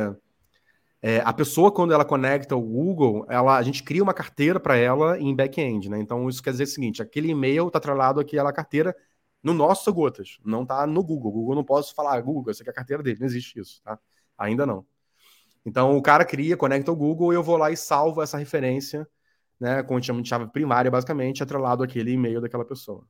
é, 1.02 1.22
a 1.24 1.32
pessoa, 1.32 1.72
quando 1.72 1.94
ela 1.94 2.04
conecta 2.04 2.56
o 2.56 2.62
Google, 2.62 3.26
ela, 3.30 3.58
a 3.58 3.62
gente 3.62 3.84
cria 3.84 4.04
uma 4.04 4.14
carteira 4.14 4.60
para 4.60 4.76
ela 4.76 5.20
em 5.20 5.34
back-end, 5.36 5.90
né? 5.90 6.00
Então, 6.00 6.28
isso 6.28 6.44
quer 6.44 6.52
dizer 6.52 6.64
o 6.64 6.68
seguinte: 6.68 7.02
aquele 7.02 7.30
e-mail 7.30 7.68
está 7.68 7.78
atrelado 7.78 8.20
àquela 8.20 8.52
carteira 8.52 8.96
no 9.44 9.54
nosso 9.54 9.94
Gotas, 9.94 10.40
não 10.44 10.64
está 10.64 10.86
no 10.88 11.04
Google. 11.04 11.32
Google 11.32 11.56
não 11.56 11.64
posso 11.64 11.94
falar, 11.94 12.20
Google, 12.22 12.52
essa 12.52 12.64
aqui 12.64 12.70
é 12.70 12.74
a 12.74 12.76
carteira 12.76 13.04
dele, 13.04 13.20
não 13.20 13.28
existe 13.28 13.60
isso, 13.60 13.82
tá? 13.84 14.00
Ainda 14.38 14.66
não. 14.66 14.86
Então, 15.66 15.98
o 15.98 16.02
cara 16.02 16.26
cria, 16.26 16.56
conecta 16.58 16.92
o 16.92 16.96
Google 16.96 17.34
e 17.34 17.36
eu 17.36 17.44
vou 17.44 17.58
lá 17.58 17.72
e 17.72 17.78
salvo 17.78 18.22
essa 18.22 18.38
referência, 18.38 19.08
né? 19.60 19.84
Com 19.84 20.02
chave 20.02 20.48
primária, 20.52 20.92
basicamente, 20.92 21.44
atrelado 21.44 21.84
àquele 21.84 22.12
e-mail 22.12 22.42
daquela 22.42 22.66
pessoa. 22.66 23.06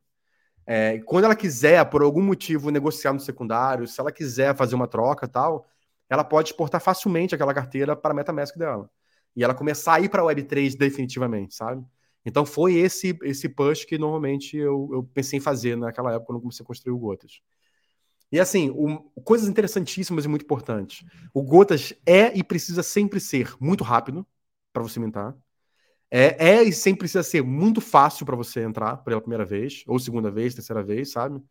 É, 0.66 0.98
quando 1.00 1.24
ela 1.26 1.36
quiser, 1.36 1.84
por 1.90 2.02
algum 2.02 2.22
motivo, 2.22 2.70
negociar 2.70 3.12
no 3.12 3.20
secundário, 3.20 3.86
se 3.86 4.00
ela 4.00 4.12
quiser 4.12 4.54
fazer 4.56 4.74
uma 4.74 4.88
troca 4.88 5.28
tal, 5.28 5.68
ela 6.08 6.24
pode 6.24 6.50
exportar 6.50 6.80
facilmente 6.80 7.34
aquela 7.34 7.54
carteira 7.54 7.96
para 7.96 8.12
a 8.12 8.14
MetaMask 8.14 8.56
dela. 8.58 8.90
E 9.34 9.44
ela 9.44 9.54
começar 9.54 9.94
a 9.94 10.00
ir 10.00 10.08
para 10.08 10.22
a 10.22 10.24
Web3 10.26 10.76
definitivamente, 10.76 11.54
sabe? 11.54 11.84
Então 12.24 12.44
foi 12.44 12.74
esse 12.74 13.16
esse 13.22 13.48
push 13.48 13.84
que 13.84 13.98
normalmente 13.98 14.56
eu, 14.56 14.88
eu 14.92 15.04
pensei 15.14 15.38
em 15.38 15.42
fazer 15.42 15.76
naquela 15.76 16.10
época 16.12 16.26
quando 16.26 16.40
comecei 16.40 16.64
a 16.64 16.66
construir 16.66 16.92
o 16.92 16.98
Gotas. 16.98 17.40
E 18.36 18.40
assim, 18.40 18.70
coisas 19.24 19.48
interessantíssimas 19.48 20.26
e 20.26 20.28
muito 20.28 20.42
importantes. 20.44 21.06
O 21.32 21.42
Gotas 21.42 21.94
é 22.04 22.36
e 22.36 22.44
precisa 22.44 22.82
sempre 22.82 23.18
ser 23.18 23.54
muito 23.58 23.82
rápido 23.82 24.26
para 24.74 24.82
você 24.82 25.00
mintar. 25.00 25.34
É, 26.10 26.50
é 26.50 26.62
e 26.62 26.70
sempre 26.70 27.00
precisa 27.00 27.22
ser 27.22 27.42
muito 27.42 27.80
fácil 27.80 28.26
para 28.26 28.36
você 28.36 28.60
entrar 28.62 28.98
pela 28.98 29.22
primeira 29.22 29.44
vez, 29.46 29.84
ou 29.86 29.98
segunda 29.98 30.30
vez, 30.30 30.54
terceira 30.54 30.82
vez, 30.82 31.12
sabe? 31.12 31.42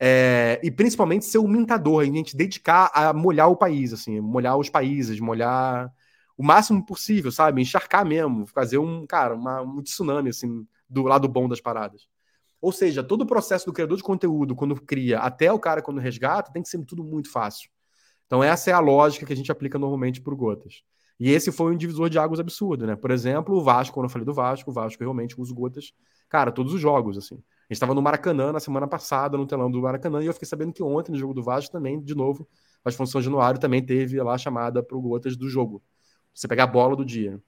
É, 0.00 0.58
e 0.62 0.70
principalmente 0.70 1.26
ser 1.26 1.36
o 1.36 1.46
mintador, 1.46 2.02
a 2.02 2.06
gente 2.06 2.34
dedicar 2.34 2.90
a 2.94 3.12
molhar 3.12 3.50
o 3.50 3.56
país, 3.56 3.92
assim, 3.92 4.18
molhar 4.18 4.56
os 4.56 4.70
países, 4.70 5.20
molhar 5.20 5.92
o 6.34 6.42
máximo 6.42 6.84
possível, 6.86 7.30
sabe? 7.30 7.60
Encharcar 7.60 8.06
mesmo, 8.06 8.46
fazer 8.46 8.78
um, 8.78 9.06
cara, 9.06 9.34
uma, 9.34 9.60
um 9.60 9.82
tsunami, 9.82 10.30
assim, 10.30 10.66
do 10.88 11.02
lado 11.02 11.28
bom 11.28 11.46
das 11.46 11.60
paradas. 11.60 12.08
Ou 12.62 12.70
seja, 12.70 13.02
todo 13.02 13.22
o 13.22 13.26
processo 13.26 13.66
do 13.66 13.72
criador 13.72 13.96
de 13.96 14.04
conteúdo, 14.04 14.54
quando 14.54 14.76
cria, 14.76 15.18
até 15.18 15.52
o 15.52 15.58
cara 15.58 15.82
quando 15.82 15.98
resgata, 15.98 16.52
tem 16.52 16.62
que 16.62 16.68
ser 16.68 16.82
tudo 16.86 17.02
muito 17.02 17.28
fácil. 17.30 17.68
Então, 18.26 18.42
essa 18.42 18.70
é 18.70 18.72
a 18.72 18.78
lógica 18.78 19.26
que 19.26 19.32
a 19.32 19.36
gente 19.36 19.50
aplica 19.50 19.78
normalmente 19.78 20.20
por 20.20 20.34
gotas. 20.36 20.84
E 21.18 21.30
esse 21.30 21.52
foi 21.52 21.74
um 21.74 21.76
divisor 21.76 22.08
de 22.08 22.18
águas 22.18 22.40
absurdo, 22.40 22.86
né? 22.86 22.96
Por 22.96 23.10
exemplo, 23.10 23.56
o 23.56 23.62
Vasco, 23.62 23.94
quando 23.94 24.04
eu 24.04 24.10
falei 24.10 24.24
do 24.24 24.32
Vasco, 24.32 24.70
o 24.70 24.72
Vasco 24.72 25.02
realmente 25.02 25.38
usa 25.40 25.52
gotas, 25.52 25.92
cara, 26.28 26.52
todos 26.52 26.72
os 26.72 26.80
jogos, 26.80 27.18
assim. 27.18 27.34
A 27.34 27.38
gente 27.64 27.72
estava 27.72 27.94
no 27.94 28.00
Maracanã 28.00 28.52
na 28.52 28.60
semana 28.60 28.86
passada, 28.86 29.36
no 29.36 29.46
telão 29.46 29.70
do 29.70 29.82
Maracanã, 29.82 30.22
e 30.22 30.26
eu 30.26 30.32
fiquei 30.32 30.48
sabendo 30.48 30.72
que 30.72 30.82
ontem, 30.82 31.12
no 31.12 31.18
jogo 31.18 31.34
do 31.34 31.42
Vasco, 31.42 31.72
também, 31.72 32.00
de 32.00 32.14
novo, 32.14 32.48
a 32.84 32.92
Função 32.92 33.20
Januário 33.20 33.60
também 33.60 33.84
teve 33.84 34.22
lá 34.22 34.34
a 34.34 34.38
chamada 34.38 34.82
para 34.82 34.96
o 34.96 35.00
gotas 35.00 35.36
do 35.36 35.48
jogo. 35.48 35.82
Você 36.32 36.46
pegar 36.48 36.64
a 36.64 36.68
bola 36.68 36.96
do 36.96 37.04
dia. 37.04 37.40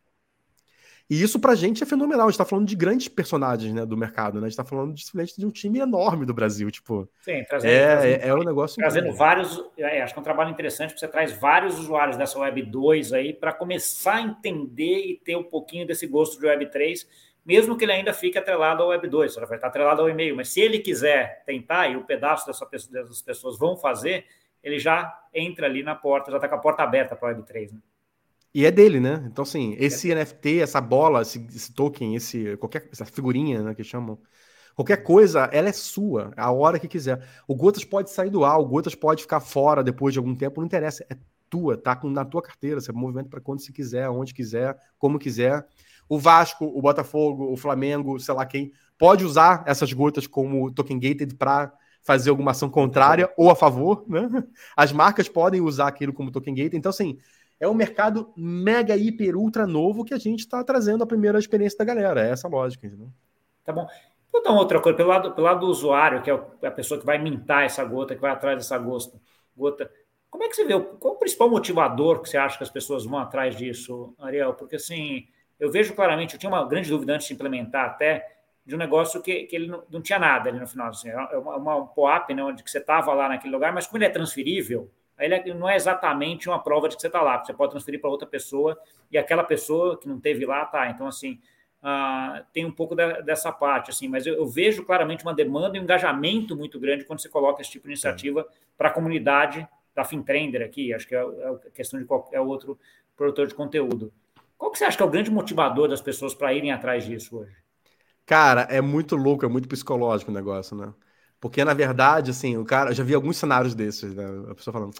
E 1.09 1.23
isso 1.23 1.39
pra 1.39 1.55
gente 1.55 1.83
é 1.83 1.87
fenomenal. 1.87 2.27
A 2.27 2.31
gente 2.31 2.39
tá 2.39 2.45
falando 2.45 2.67
de 2.67 2.75
grandes 2.75 3.09
personagens 3.09 3.75
né, 3.75 3.85
do 3.85 3.97
mercado, 3.97 4.41
né? 4.41 4.47
A 4.47 4.49
gente 4.49 4.57
tá 4.57 4.65
falando 4.65 4.95
de, 4.95 5.05
de 5.37 5.47
um 5.47 5.51
time 5.51 5.79
enorme 5.79 6.25
do 6.25 6.33
Brasil, 6.33 6.71
tipo. 6.71 7.09
Sim, 7.21 7.45
trazendo, 7.45 7.71
é, 7.71 7.87
trazendo, 7.87 8.23
é, 8.23 8.29
é 8.29 8.35
um 8.35 8.43
negócio. 8.43 8.77
Trazendo 8.77 9.09
incrível. 9.09 9.19
vários. 9.19 9.65
É, 9.77 10.03
acho 10.03 10.15
que 10.15 10.19
é 10.19 10.23
um 10.23 10.25
trabalho 10.25 10.51
interessante, 10.51 10.91
porque 10.91 11.01
você 11.01 11.09
traz 11.09 11.33
vários 11.33 11.79
usuários 11.79 12.17
dessa 12.17 12.39
Web 12.39 12.63
2 12.63 13.13
aí 13.13 13.35
para 13.35 13.53
começar 13.53 14.15
a 14.15 14.23
entender 14.23 15.07
e 15.07 15.21
ter 15.23 15.37
um 15.37 15.45
pouquinho 15.45 15.87
desse 15.87 16.07
gosto 16.07 16.41
de 16.41 16.47
Web 16.47 16.71
3, 16.71 17.07
mesmo 17.45 17.77
que 17.77 17.85
ele 17.85 17.93
ainda 17.93 18.15
fique 18.15 18.39
atrelado 18.39 18.83
ao 18.83 18.89
Web 18.89 19.07
2, 19.07 19.35
vai 19.35 19.57
estar 19.57 19.67
atrelado 19.67 20.01
ao 20.01 20.09
e-mail. 20.09 20.35
Mas 20.35 20.49
se 20.49 20.61
ele 20.61 20.79
quiser 20.79 21.43
tentar, 21.45 21.89
e 21.89 21.97
o 21.97 22.05
pedaço 22.05 22.47
dessa, 22.47 22.67
dessas 22.91 23.21
pessoas 23.21 23.59
vão 23.59 23.77
fazer, 23.77 24.25
ele 24.63 24.79
já 24.79 25.15
entra 25.35 25.67
ali 25.67 25.83
na 25.83 25.95
porta, 25.95 26.31
já 26.31 26.39
está 26.39 26.49
com 26.49 26.55
a 26.55 26.61
porta 26.61 26.83
aberta 26.83 27.15
para 27.15 27.29
a 27.29 27.33
Web 27.33 27.47
3. 27.47 27.73
Né? 27.73 27.79
E 28.55 28.65
é 28.65 28.71
dele, 28.71 29.01
né? 29.01 29.25
Então, 29.27 29.43
assim, 29.43 29.75
esse 29.81 30.13
é. 30.13 30.15
NFT, 30.15 30.61
essa 30.61 30.81
bola, 30.81 31.23
esse, 31.23 31.45
esse, 31.53 31.73
token, 31.73 32.15
esse, 32.15 32.57
qualquer, 32.59 32.89
essa 32.93 33.05
figurinha, 33.05 33.61
né, 33.63 33.75
que 33.75 33.83
chamam, 33.83 34.17
qualquer 34.77 34.99
coisa, 34.99 35.49
ela 35.53 35.69
é 35.69 35.73
sua, 35.73 36.33
a 36.37 36.53
hora 36.53 36.79
que 36.79 36.87
quiser. 36.87 37.27
O 37.49 37.55
Gotas 37.57 37.85
pode 37.85 38.11
sair 38.11 38.31
do 38.31 38.45
ar, 38.45 38.59
o 38.59 38.65
Gotas 38.65 38.95
pode 38.95 39.23
ficar 39.23 39.41
fora 39.41 39.83
depois 39.83 40.13
de 40.13 40.21
algum 40.21 40.37
tempo, 40.37 40.61
não 40.61 40.67
interessa, 40.67 41.05
é 41.11 41.17
tua, 41.51 41.77
tá 41.77 41.99
na 42.05 42.25
tua 42.25 42.43
carteira, 42.43 42.81
você 42.81 42.93
movimenta 42.93 43.29
para 43.29 43.41
quando 43.41 43.61
você 43.61 43.73
quiser, 43.73 44.09
onde 44.09 44.33
quiser, 44.33 44.77
como 44.99 45.19
quiser. 45.19 45.67
O 46.09 46.19
Vasco, 46.19 46.65
o 46.65 46.81
Botafogo, 46.81 47.53
o 47.53 47.57
Flamengo, 47.57 48.21
sei 48.21 48.35
lá 48.35 48.47
quem, 48.47 48.73
pode 48.97 49.25
usar 49.25 49.65
essas 49.67 49.93
gotas 49.93 50.27
como 50.27 50.71
token 50.71 50.99
gated 50.99 51.35
para 51.35 51.73
fazer 52.03 52.31
alguma 52.31 52.51
ação 52.51 52.69
contrária 52.69 53.33
ou 53.37 53.51
a 53.51 53.57
favor, 53.57 54.05
né? 54.07 54.29
As 54.77 54.93
marcas 54.93 55.29
podem 55.29 55.61
usar 55.61 55.89
aquilo 55.89 56.13
como 56.13 56.31
token 56.31 56.55
gated. 56.55 56.77
Então, 56.77 56.91
assim, 56.91 57.19
é 57.61 57.69
um 57.69 57.75
mercado 57.75 58.33
mega, 58.37 58.97
hiper, 58.97 59.37
ultra 59.37 59.67
novo 59.67 60.05
que 60.05 60.15
a 60.15 60.19
gente 60.19 60.41
está 60.41 60.63
trazendo 60.63 61.05
a 61.05 61.07
primeira 61.07 61.39
experiência 61.39 61.79
da 61.79 61.85
galera. 61.85 62.27
É 62.27 62.31
essa 62.31 62.47
a 62.47 62.51
lógica, 62.51 62.87
entendeu? 62.87 63.09
Tá 63.65 63.73
bom. 63.73 63.87
Vou 64.33 64.43
dar 64.43 64.51
outra 64.53 64.81
coisa, 64.81 64.97
pelo 64.97 65.09
lado, 65.09 65.33
pelo 65.33 65.47
lado 65.47 65.61
do 65.61 65.67
usuário, 65.67 66.21
que 66.21 66.31
é 66.31 66.67
a 66.67 66.71
pessoa 66.71 66.99
que 66.99 67.07
vai 67.07 67.19
mintar 67.19 67.65
essa 67.65 67.85
gota, 67.85 68.15
que 68.15 68.21
vai 68.21 68.33
atrás 68.33 68.59
dessa 68.59 68.77
gosta, 68.77 69.21
gota. 69.57 69.91
Como 70.29 70.43
é 70.43 70.49
que 70.49 70.57
você 70.57 70.65
vê? 70.65 70.79
Qual 70.79 71.15
é 71.15 71.17
o 71.17 71.19
principal 71.21 71.49
motivador 71.49 72.21
que 72.21 72.29
você 72.29 72.37
acha 72.37 72.59
que 72.59 72.65
as 72.65 72.71
pessoas 72.71 73.05
vão 73.05 73.19
atrás 73.19 73.57
disso, 73.57 74.13
Ariel? 74.19 74.53
Porque 74.55 74.75
assim, 74.75 75.29
eu 75.61 75.71
vejo 75.71 75.95
claramente, 75.95 76.35
eu 76.35 76.41
tinha 76.41 76.51
uma 76.51 76.67
grande 76.67 76.91
dúvida 76.91 77.15
antes 77.15 77.29
de 77.29 77.35
implementar 77.35 77.87
até, 77.87 78.27
de 78.67 78.75
um 78.75 78.79
negócio 78.79 79.23
que, 79.23 79.45
que 79.45 79.55
ele 79.55 79.69
não, 79.69 79.85
não 79.89 80.03
tinha 80.03 80.19
nada 80.19 80.49
ali 80.49 80.59
no 80.59 80.67
final. 80.67 80.89
Assim, 80.89 81.09
é 81.09 81.39
uma, 81.39 81.57
uma, 81.57 81.77
um 81.77 81.87
POAP, 81.87 82.31
né, 82.35 82.43
onde 82.43 82.65
que 82.65 82.71
você 82.71 82.79
estava 82.79 83.15
lá 83.15 83.29
naquele 83.29 83.55
lugar, 83.55 83.73
mas 83.73 83.87
como 83.87 83.99
ele 83.99 84.07
é 84.07 84.11
transferível, 84.11 84.91
ele 85.19 85.35
é, 85.35 85.55
não 85.55 85.69
é 85.69 85.77
exatamente 85.77 86.49
uma 86.49 86.62
prova 86.62 86.89
de 86.89 86.97
que 86.97 87.01
você 87.01 87.07
está 87.07 87.23
lá, 87.23 87.43
você 87.43 87.53
pode 87.53 87.71
transferir 87.71 88.01
para 88.01 88.11
outra 88.11 88.27
pessoa 88.27 88.79
e 89.11 89.19
aquela 89.19 89.45
pessoa 89.45 89.99
que 89.99 90.09
não 90.09 90.19
teve 90.19 90.45
lá 90.45 90.65
tá. 90.65 90.89
Então, 90.91 91.07
assim, 91.07 91.41
uh, 91.83 92.45
tem 92.53 92.65
um 92.65 92.73
pouco 92.73 92.95
dessa 92.95 93.53
parte, 93.53 93.91
assim, 93.91 94.09
mas 94.09 94.27
eu, 94.27 94.35
eu, 94.35 94.47
vejo 94.47 94.85
claramente 94.85 95.25
uma 95.25 95.35
demanda 95.35 95.77
e 95.77 95.81
um 95.81 95.85
engajamento 95.85 96.57
muito 96.57 96.81
grande 96.81 97.05
quando 97.05 97.21
você 97.21 97.29
coloca 97.29 97.62
esse 97.62 97.71
tipo 97.71 97.85
de 97.85 97.93
iniciativa 97.93 98.41
é. 98.41 98.45
para 98.77 98.89
a 98.89 98.93
comunidade 98.93 99.67
da 99.95 100.05
Fintrender 100.05 100.62
aqui, 100.62 100.93
acho 100.93 101.07
que 101.07 101.15
é, 101.15 101.21
é 101.21 101.71
questão 101.73 102.01
de 102.01 102.07
qualquer 102.07 102.41
outro 102.41 102.79
produtor 103.17 103.47
de 103.47 103.55
conteúdo. 103.55 104.12
Qual 104.59 104.73
que 104.73 104.79
você 104.79 104.85
acha 104.85 104.97
que 104.97 105.03
é 105.03 105.07
o 105.07 105.11
grande 105.11 105.31
motivador 105.31 105.89
das 105.89 106.01
pessoas 106.01 106.35
para 106.35 106.53
irem 106.53 106.73
atrás 106.73 107.05
disso 107.05 107.39
hoje? 107.39 107.55
Cara, 108.27 108.62
é 108.62 108.81
muito 108.81 109.15
louco, 109.15 109.45
é 109.45 109.49
muito 109.49 109.69
psicológico 109.69 110.31
o 110.31 110.35
negócio, 110.35 110.77
né? 110.77 110.93
Porque, 111.45 111.63
na 111.63 111.75
verdade, 111.75 112.31
assim, 112.31 112.57
o 112.57 112.65
cara. 112.65 112.89
Eu 112.89 112.95
já 112.95 113.05
vi 113.05 113.15
alguns 113.15 113.37
cenários 113.37 113.75
desses, 113.75 114.15
né? 114.15 114.25
A 114.51 114.55
pessoa 114.55 114.73
falando. 114.73 114.95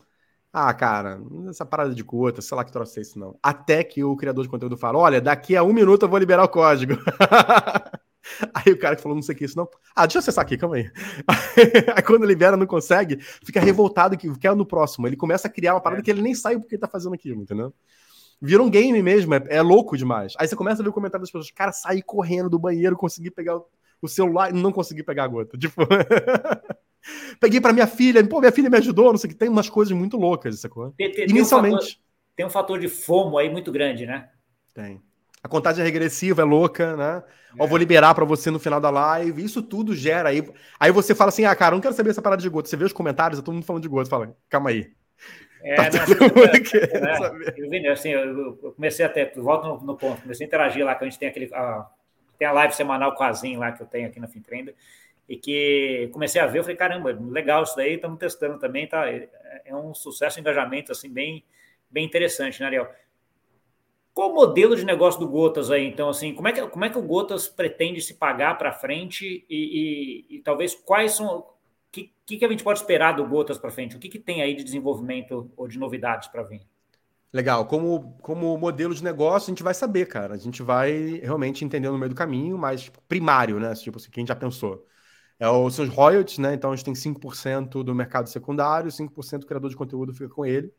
Ah, 0.53 0.75
cara, 0.75 1.19
essa 1.49 1.65
parada 1.65 1.95
de 1.95 2.05
cota, 2.05 2.43
sei 2.43 2.55
lá 2.55 2.63
que 2.63 2.71
trouxe 2.71 3.01
isso, 3.01 3.19
não. 3.19 3.39
Até 3.43 3.83
que 3.83 4.05
o 4.05 4.15
criador 4.15 4.45
de 4.45 4.51
conteúdo 4.51 4.77
fala: 4.77 4.99
olha, 4.99 5.23
daqui 5.23 5.57
a 5.57 5.63
um 5.63 5.73
minuto 5.73 6.03
eu 6.03 6.09
vou 6.09 6.19
liberar 6.19 6.45
o 6.45 6.49
código. 6.49 6.99
Aí 8.53 8.75
o 8.75 8.79
cara 8.79 8.95
que 8.95 9.01
falou, 9.01 9.17
não 9.17 9.23
sei 9.23 9.35
o 9.35 9.39
que 9.39 9.47
isso, 9.47 9.57
não. 9.57 9.67
Ah, 9.97 10.05
deixa 10.05 10.19
eu 10.19 10.21
acessar 10.21 10.45
aqui, 10.45 10.59
calma 10.59 10.77
aí. 10.77 10.91
aí 11.95 12.03
quando 12.03 12.27
libera, 12.27 12.57
não 12.57 12.67
consegue, 12.67 13.19
fica 13.21 13.61
revoltado 13.61 14.17
que 14.17 14.31
quer 14.39 14.55
no 14.55 14.67
próximo. 14.67 15.07
Ele 15.07 15.17
começa 15.17 15.49
a 15.49 15.51
criar 15.51 15.75
uma 15.75 15.81
parada 15.81 16.03
é. 16.03 16.05
que 16.05 16.11
ele 16.11 16.23
nem 16.23 16.35
sabe 16.35 16.59
porque 16.59 16.75
ele 16.75 16.81
tá 16.81 16.89
fazendo 16.89 17.15
aquilo, 17.15 17.43
entendeu? 17.43 17.73
Vira 18.41 18.63
um 18.63 18.69
game 18.69 19.03
mesmo, 19.03 19.35
é, 19.35 19.45
é, 19.49 19.63
louco 19.63 19.97
demais. 19.97 20.35
Aí 20.39 20.47
você 20.47 20.57
começa 20.57 20.83
a 20.83 20.85
ver 20.85 20.91
o 20.91 20.93
comentário 20.93 21.23
das 21.23 21.31
pessoas, 21.31 21.51
cara, 21.51 21.73
sair 21.73 22.03
correndo 22.03 22.51
do 22.51 22.59
banheiro, 22.59 22.97
conseguir 22.97 23.31
pegar 23.31 23.57
o 23.57 23.67
celular 24.09 24.51
e 24.51 24.53
não 24.53 24.73
consegui 24.73 25.03
pegar 25.03 25.25
a 25.25 25.29
gota. 25.29 25.57
Tipo. 25.59 25.83
Peguei 27.39 27.61
para 27.61 27.73
minha 27.73 27.87
filha, 27.87 28.27
pô, 28.27 28.41
minha 28.41 28.53
filha 28.53 28.71
me 28.71 28.79
ajudou, 28.79 29.13
não 29.13 29.19
sei 29.19 29.29
o 29.29 29.33
que. 29.33 29.39
Tem 29.39 29.49
umas 29.49 29.69
coisas 29.69 29.97
muito 29.97 30.17
loucas, 30.17 30.61
sacou? 30.61 30.95
Tem, 30.97 31.13
tem, 31.13 31.29
Inicialmente. 31.29 31.77
Tem 31.77 31.85
um, 31.85 31.91
fator, 31.91 32.35
tem 32.37 32.47
um 32.47 32.51
fator 32.51 32.79
de 32.81 32.89
fomo 32.89 33.37
aí 33.37 33.51
muito 33.51 33.71
grande, 33.71 34.07
né? 34.07 34.29
Tem. 34.73 35.03
A 35.43 35.49
contagem 35.49 35.85
regressiva 35.85 36.41
é 36.41 36.45
louca, 36.45 36.97
né? 36.97 37.23
É. 37.59 37.63
Ó, 37.63 37.67
vou 37.67 37.77
liberar 37.77 38.15
para 38.15 38.25
você 38.25 38.51
no 38.51 38.59
final 38.59 38.81
da 38.81 38.89
live. 38.89 39.45
Isso 39.45 39.63
tudo 39.63 39.95
gera 39.95 40.31
aí. 40.31 40.43
Aí 40.81 40.91
você 40.91 41.15
fala 41.15 41.29
assim: 41.29 41.45
ah, 41.45 41.55
cara, 41.55 41.75
não 41.75 41.83
quero 41.83 41.95
saber 41.95 42.11
essa 42.11 42.23
parada 42.23 42.41
de 42.41 42.49
gota. 42.49 42.69
Você 42.69 42.77
vê 42.77 42.85
os 42.85 42.93
comentários, 42.93 43.39
é 43.39 43.43
todo 43.43 43.55
mundo 43.55 43.67
falando 43.67 43.83
de 43.83 43.89
gota. 43.89 44.09
Fala, 44.09 44.35
calma 44.49 44.71
aí. 44.71 44.91
É, 45.63 45.77
tá 45.77 46.07
não, 46.07 46.27
é, 46.45 47.49
é, 47.49 47.55
eu, 47.57 47.71
vi, 47.71 47.89
assim, 47.89 48.11
eu, 48.11 48.57
eu, 48.63 48.73
comecei 48.75 49.05
até, 49.05 49.33
volto 49.35 49.67
no, 49.67 49.81
no, 49.81 49.97
ponto, 49.97 50.21
comecei 50.21 50.45
a 50.45 50.47
interagir 50.47 50.85
lá, 50.85 50.95
que 50.95 51.05
a 51.05 51.09
gente 51.09 51.19
tem 51.19 51.29
aquele. 51.29 51.53
A, 51.55 51.87
tem 52.39 52.47
a 52.47 52.53
live 52.53 52.75
semanal 52.75 53.15
com 53.15 53.25
a 53.25 53.33
Zin 53.33 53.57
lá 53.57 53.73
que 53.73 53.83
eu 53.83 53.87
tenho 53.87 54.09
aqui 54.09 54.21
na 54.21 54.29
Fintrenda, 54.29 54.75
e 55.29 55.37
que 55.37 56.11
comecei 56.13 56.41
a 56.41 56.47
ver, 56.47 56.59
eu 56.59 56.63
falei, 56.63 56.77
caramba, 56.77 57.17
legal 57.31 57.63
isso 57.63 57.77
daí, 57.77 57.95
estamos 57.95 58.19
testando 58.19 58.59
também, 58.59 58.87
tá? 58.87 59.11
É, 59.11 59.29
é 59.65 59.75
um 59.75 59.95
sucesso, 59.95 60.39
um 60.39 60.41
engajamento, 60.41 60.93
assim, 60.93 61.09
bem, 61.09 61.45
bem 61.91 62.05
interessante, 62.05 62.61
né, 62.61 62.67
Ariel? 62.67 62.91
Qual 64.13 64.31
o 64.31 64.35
modelo 64.35 64.77
de 64.77 64.85
negócio 64.85 65.19
do 65.19 65.29
Gotas 65.29 65.71
aí? 65.71 65.87
Então, 65.87 66.09
assim, 66.09 66.35
como 66.35 66.47
é 66.47 66.53
que, 66.53 66.67
como 66.69 66.85
é 66.85 66.91
que 66.91 66.99
o 66.99 67.03
Gotas 67.03 67.49
pretende 67.49 68.01
se 68.01 68.15
pagar 68.15 68.57
para 68.57 68.71
frente 68.71 69.45
e, 69.51 70.27
e, 70.31 70.37
e, 70.37 70.39
talvez 70.41 70.75
quais 70.75 71.13
são. 71.13 71.39
O 71.39 71.47
que, 72.27 72.39
que 72.39 72.45
a 72.45 72.49
gente 72.49 72.65
pode 72.65 72.79
esperar 72.79 73.13
do 73.13 73.27
Gotas 73.27 73.59
para 73.59 73.71
frente? 73.71 73.97
O 73.97 73.99
que, 73.99 74.09
que 74.09 74.19
tem 74.19 74.41
aí 74.41 74.55
de 74.55 74.65
desenvolvimento 74.65 75.51
ou 75.57 75.67
de 75.67 75.79
novidades 75.79 76.29
para 76.29 76.43
vir? 76.43 76.63
Legal. 77.35 77.67
Como, 77.67 78.17
como 78.23 78.57
modelo 78.57 78.95
de 78.95 79.03
negócio, 79.03 79.49
a 79.49 79.51
gente 79.51 79.63
vai 79.65 79.75
saber, 79.75 80.07
cara. 80.07 80.35
A 80.35 80.37
gente 80.37 80.63
vai 80.63 81.19
realmente 81.21 81.65
entender 81.65 81.91
no 81.91 81.99
meio 81.99 82.11
do 82.11 82.15
caminho, 82.15 82.57
mas 82.57 82.89
primário, 83.09 83.59
né? 83.59 83.75
Tipo 83.75 83.99
assim, 83.99 84.09
quem 84.09 84.25
já 84.25 84.37
pensou. 84.37 84.87
É 85.39 85.49
os 85.49 85.75
seus 85.75 85.89
royalties, 85.89 86.39
né? 86.39 86.55
Então 86.55 86.71
a 86.73 86.77
gente 86.77 86.85
tem 86.85 86.95
5% 86.95 87.83
do 87.83 87.93
mercado 87.93 88.29
secundário, 88.29 88.91
5% 88.93 89.41
do 89.41 89.47
criador 89.49 89.69
de 89.69 89.77
conteúdo 89.77 90.13
fica 90.13 90.29
com 90.29 90.47
ele. 90.47 90.73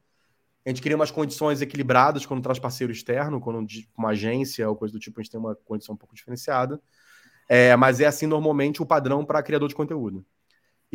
A 0.66 0.70
gente 0.70 0.82
cria 0.82 0.96
umas 0.96 1.12
condições 1.12 1.62
equilibradas 1.62 2.26
quando 2.26 2.42
traz 2.44 2.60
parceiro 2.60 2.94
externo, 2.94 3.42
quando 3.42 3.68
uma 3.98 4.10
agência 4.12 4.70
ou 4.70 4.78
coisa 4.78 4.94
do 4.94 5.00
tipo, 5.00 5.20
a 5.20 5.24
gente 5.24 5.32
tem 5.32 5.40
uma 5.40 5.56
condição 5.56 5.96
um 5.96 5.98
pouco 5.98 6.16
diferenciada. 6.16 6.82
É, 7.50 7.76
mas 7.76 8.02
é 8.02 8.06
assim 8.08 8.28
normalmente 8.28 8.82
o 8.82 8.86
padrão 8.86 9.26
para 9.26 9.44
criador 9.44 9.70
de 9.70 9.76
conteúdo. 9.76 10.26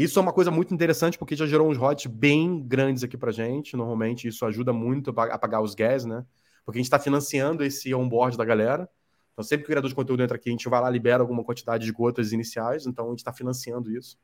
Isso 0.00 0.18
é 0.18 0.22
uma 0.22 0.32
coisa 0.32 0.50
muito 0.50 0.72
interessante 0.72 1.18
porque 1.18 1.36
já 1.36 1.44
gerou 1.44 1.68
uns 1.68 1.76
royalties 1.76 2.10
bem 2.10 2.66
grandes 2.66 3.04
aqui 3.04 3.18
para 3.18 3.30
gente. 3.30 3.76
Normalmente 3.76 4.26
isso 4.26 4.46
ajuda 4.46 4.72
muito 4.72 5.10
a 5.10 5.38
pagar 5.38 5.60
os 5.60 5.74
gas, 5.74 6.06
né? 6.06 6.24
Porque 6.64 6.78
a 6.78 6.80
gente 6.80 6.86
está 6.86 6.98
financiando 6.98 7.62
esse 7.62 7.94
onboard 7.94 8.34
da 8.38 8.42
galera. 8.42 8.88
Então, 9.34 9.44
sempre 9.44 9.58
que 9.58 9.64
o 9.64 9.72
criador 9.72 9.90
de 9.90 9.94
conteúdo 9.94 10.22
entra 10.22 10.38
aqui, 10.38 10.48
a 10.48 10.52
gente 10.52 10.66
vai 10.70 10.80
lá 10.80 10.88
libera 10.88 11.22
alguma 11.22 11.44
quantidade 11.44 11.84
de 11.84 11.92
gotas 11.92 12.32
iniciais. 12.32 12.86
Então, 12.86 13.08
a 13.08 13.10
gente 13.10 13.18
está 13.18 13.30
financiando 13.30 13.94
isso. 13.94 14.16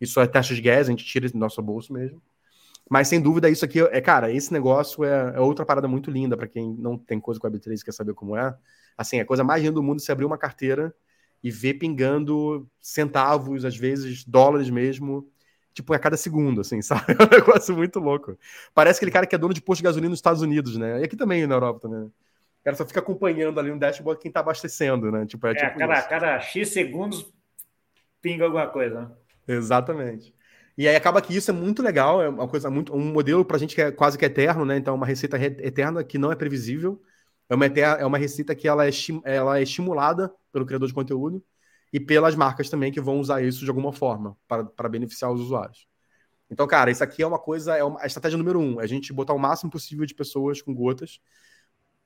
Isso 0.00 0.18
é 0.20 0.26
taxa 0.26 0.52
de 0.52 0.60
gas, 0.60 0.88
a 0.88 0.90
gente 0.90 1.04
tira 1.04 1.30
do 1.30 1.38
nosso 1.38 1.62
bolso 1.62 1.92
mesmo. 1.92 2.20
Mas, 2.90 3.06
sem 3.06 3.20
dúvida, 3.20 3.48
isso 3.48 3.64
aqui 3.64 3.78
é, 3.82 4.00
cara, 4.00 4.32
esse 4.32 4.52
negócio 4.52 5.04
é, 5.04 5.34
é 5.36 5.38
outra 5.38 5.64
parada 5.64 5.86
muito 5.86 6.10
linda 6.10 6.36
para 6.36 6.48
quem 6.48 6.74
não 6.74 6.98
tem 6.98 7.20
coisa 7.20 7.38
com 7.38 7.46
a 7.46 7.50
Web3 7.52 7.80
e 7.80 7.84
quer 7.84 7.92
saber 7.92 8.14
como 8.14 8.36
é. 8.36 8.52
Assim, 8.98 9.18
é 9.18 9.20
a 9.20 9.24
coisa 9.24 9.44
mais 9.44 9.62
linda 9.62 9.74
do 9.74 9.82
mundo 9.82 10.00
se 10.00 10.10
abrir 10.10 10.24
uma 10.24 10.36
carteira 10.36 10.92
e 11.42 11.50
ver 11.50 11.74
pingando 11.74 12.68
centavos, 12.80 13.64
às 13.64 13.76
vezes 13.76 14.24
dólares 14.24 14.68
mesmo, 14.68 15.28
tipo, 15.72 15.92
a 15.94 15.98
cada 15.98 16.16
segundo, 16.16 16.60
assim, 16.60 16.80
sabe? 16.82 17.16
É 17.18 17.22
um 17.22 17.28
negócio 17.28 17.76
muito 17.76 17.98
louco. 17.98 18.38
Parece 18.74 18.98
aquele 18.98 19.10
cara 19.10 19.26
que 19.26 19.34
é 19.34 19.38
dono 19.38 19.54
de 19.54 19.62
posto 19.62 19.78
de 19.78 19.84
gasolina 19.84 20.10
nos 20.10 20.18
Estados 20.18 20.42
Unidos, 20.42 20.76
né? 20.76 21.00
E 21.00 21.04
aqui 21.04 21.16
também, 21.16 21.46
na 21.46 21.54
Europa 21.54 21.80
também. 21.80 22.00
Né? 22.00 22.06
O 22.60 22.64
cara 22.64 22.76
só 22.76 22.84
fica 22.84 23.00
acompanhando 23.00 23.58
ali 23.58 23.70
no 23.70 23.78
dashboard 23.78 24.20
quem 24.20 24.30
tá 24.30 24.40
abastecendo, 24.40 25.10
né? 25.10 25.24
Tipo, 25.24 25.46
é, 25.46 25.52
é 25.52 25.54
tipo 25.54 25.78
cada, 25.78 26.02
cada 26.02 26.40
X 26.40 26.68
segundos 26.68 27.32
pinga 28.20 28.44
alguma 28.44 28.66
coisa. 28.66 29.00
Né? 29.00 29.10
Exatamente. 29.48 30.34
E 30.76 30.86
aí 30.86 30.94
acaba 30.94 31.20
que 31.20 31.34
isso 31.34 31.50
é 31.50 31.54
muito 31.54 31.82
legal, 31.82 32.22
é 32.22 32.28
uma 32.28 32.48
coisa 32.48 32.70
muito 32.70 32.94
um 32.94 33.12
modelo 33.12 33.44
para 33.44 33.56
a 33.56 33.60
gente 33.60 33.74
que 33.74 33.82
é 33.82 33.90
quase 33.90 34.16
que 34.16 34.24
eterno, 34.24 34.64
né? 34.64 34.76
Então, 34.76 34.94
uma 34.94 35.06
receita 35.06 35.38
eterna 35.38 36.04
que 36.04 36.18
não 36.18 36.30
é 36.30 36.36
previsível. 36.36 37.00
É 37.50 37.54
uma, 37.54 37.66
é 37.66 38.06
uma 38.06 38.16
receita 38.16 38.54
que 38.54 38.68
ela 38.68 38.86
é, 38.86 38.90
ela 39.24 39.58
é 39.58 39.62
estimulada 39.62 40.32
pelo 40.52 40.64
criador 40.64 40.86
de 40.86 40.94
conteúdo 40.94 41.44
e 41.92 41.98
pelas 41.98 42.36
marcas 42.36 42.70
também 42.70 42.92
que 42.92 43.00
vão 43.00 43.18
usar 43.18 43.42
isso 43.42 43.64
de 43.64 43.68
alguma 43.68 43.92
forma 43.92 44.36
para 44.46 44.88
beneficiar 44.88 45.32
os 45.32 45.40
usuários. 45.40 45.88
Então, 46.48 46.66
cara, 46.66 46.92
isso 46.92 47.02
aqui 47.02 47.22
é 47.22 47.26
uma 47.26 47.38
coisa, 47.38 47.76
é 47.76 47.82
uma, 47.82 48.00
a 48.00 48.06
estratégia 48.06 48.38
número 48.38 48.60
um, 48.60 48.80
é 48.80 48.84
a 48.84 48.86
gente 48.86 49.12
botar 49.12 49.34
o 49.34 49.38
máximo 49.38 49.70
possível 49.70 50.06
de 50.06 50.14
pessoas 50.14 50.62
com 50.62 50.72
gotas. 50.72 51.20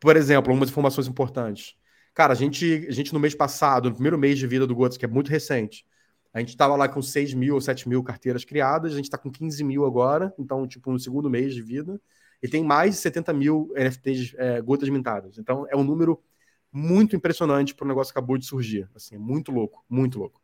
Por 0.01 0.17
exemplo, 0.17 0.51
algumas 0.51 0.71
informações 0.71 1.07
importantes. 1.07 1.77
Cara, 2.15 2.33
a 2.33 2.37
gente, 2.37 2.87
a 2.89 2.93
gente 2.93 3.13
no 3.13 3.21
mês 3.21 3.35
passado, 3.35 3.89
no 3.91 3.95
primeiro 3.95 4.19
mês 4.19 4.39
de 4.39 4.47
vida 4.47 4.67
do 4.67 4.75
Gotas, 4.75 4.97
que 4.97 5.05
é 5.05 5.09
muito 5.09 5.31
recente, 5.31 5.87
a 6.33 6.41
gente 6.41 6.51
estava 6.51 6.77
lá 6.77 6.89
com 6.89 7.03
6 7.03 7.35
mil 7.35 7.55
ou 7.55 7.61
7 7.61 7.89
mil 7.89 8.03
carteiras 8.03 8.45
criadas, 8.45 8.93
a 8.93 8.97
gente 8.97 9.07
está 9.07 9.19
com 9.19 9.31
15 9.31 9.63
mil 9.65 9.85
agora, 9.85 10.33
então, 10.39 10.67
tipo, 10.67 10.91
no 10.91 10.99
segundo 10.99 11.29
mês 11.29 11.55
de 11.55 11.63
vida, 11.63 12.01
e 12.45 12.49
tem 12.49 12.63
mais 12.63 12.97
de 12.97 13.01
70 13.01 13.33
mil 13.33 13.73
NFTs 13.75 14.35
é, 14.37 14.61
gotas 14.61 14.91
mintadas. 14.91 15.39
Então, 15.39 15.67
é 15.71 15.75
um 15.75 15.83
número 15.83 16.23
muito 16.71 17.17
impressionante 17.17 17.75
para 17.75 17.87
o 17.87 17.89
negócio 17.89 18.13
que 18.13 18.19
acabou 18.19 18.37
de 18.37 18.45
surgir. 18.45 18.87
Assim, 18.95 19.15
é 19.15 19.19
muito 19.19 19.51
louco, 19.51 19.83
muito 19.89 20.19
louco. 20.19 20.43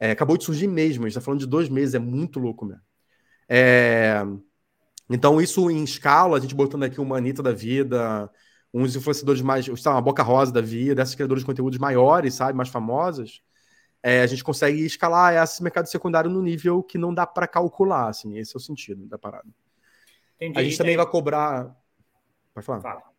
É, 0.00 0.10
acabou 0.10 0.36
de 0.36 0.42
surgir 0.42 0.66
mesmo, 0.66 1.04
a 1.04 1.08
gente 1.08 1.16
está 1.16 1.20
falando 1.20 1.38
de 1.38 1.46
dois 1.46 1.68
meses, 1.68 1.94
é 1.94 2.00
muito 2.00 2.40
louco 2.40 2.64
mesmo. 2.66 2.82
É... 3.48 4.20
Então, 5.08 5.40
isso 5.40 5.70
em 5.70 5.84
escala, 5.84 6.38
a 6.38 6.40
gente 6.40 6.56
botando 6.56 6.82
aqui 6.82 7.00
uma 7.00 7.18
Anitta 7.18 7.40
da 7.40 7.52
vida, 7.52 8.28
uns 8.74 8.96
influenciadores 8.96 9.42
mais, 9.42 9.66
sei 9.66 9.92
uma 9.92 10.02
Boca 10.02 10.24
Rosa 10.24 10.50
da 10.50 10.60
vida, 10.60 11.02
esses 11.02 11.14
criadores 11.14 11.42
de 11.42 11.46
conteúdos 11.46 11.78
maiores, 11.78 12.34
sabe, 12.34 12.58
mais 12.58 12.68
famosas, 12.68 13.42
é, 14.02 14.22
a 14.22 14.26
gente 14.26 14.42
consegue 14.42 14.84
escalar 14.84 15.40
esse 15.40 15.62
mercado 15.62 15.86
secundário 15.86 16.28
no 16.28 16.42
nível 16.42 16.82
que 16.82 16.98
não 16.98 17.14
dá 17.14 17.28
para 17.28 17.46
calcular, 17.46 18.08
assim, 18.08 18.38
esse 18.38 18.56
é 18.56 18.58
o 18.58 18.60
sentido 18.60 19.06
da 19.06 19.16
parada. 19.16 19.46
Entendi, 20.44 20.58
a 20.58 20.62
gente 20.64 20.78
também 20.78 20.96
vai 20.96 21.06
cobrar... 21.06 21.76
Pode 22.54 22.66
falar. 22.66 22.80
Fala. 22.80 23.12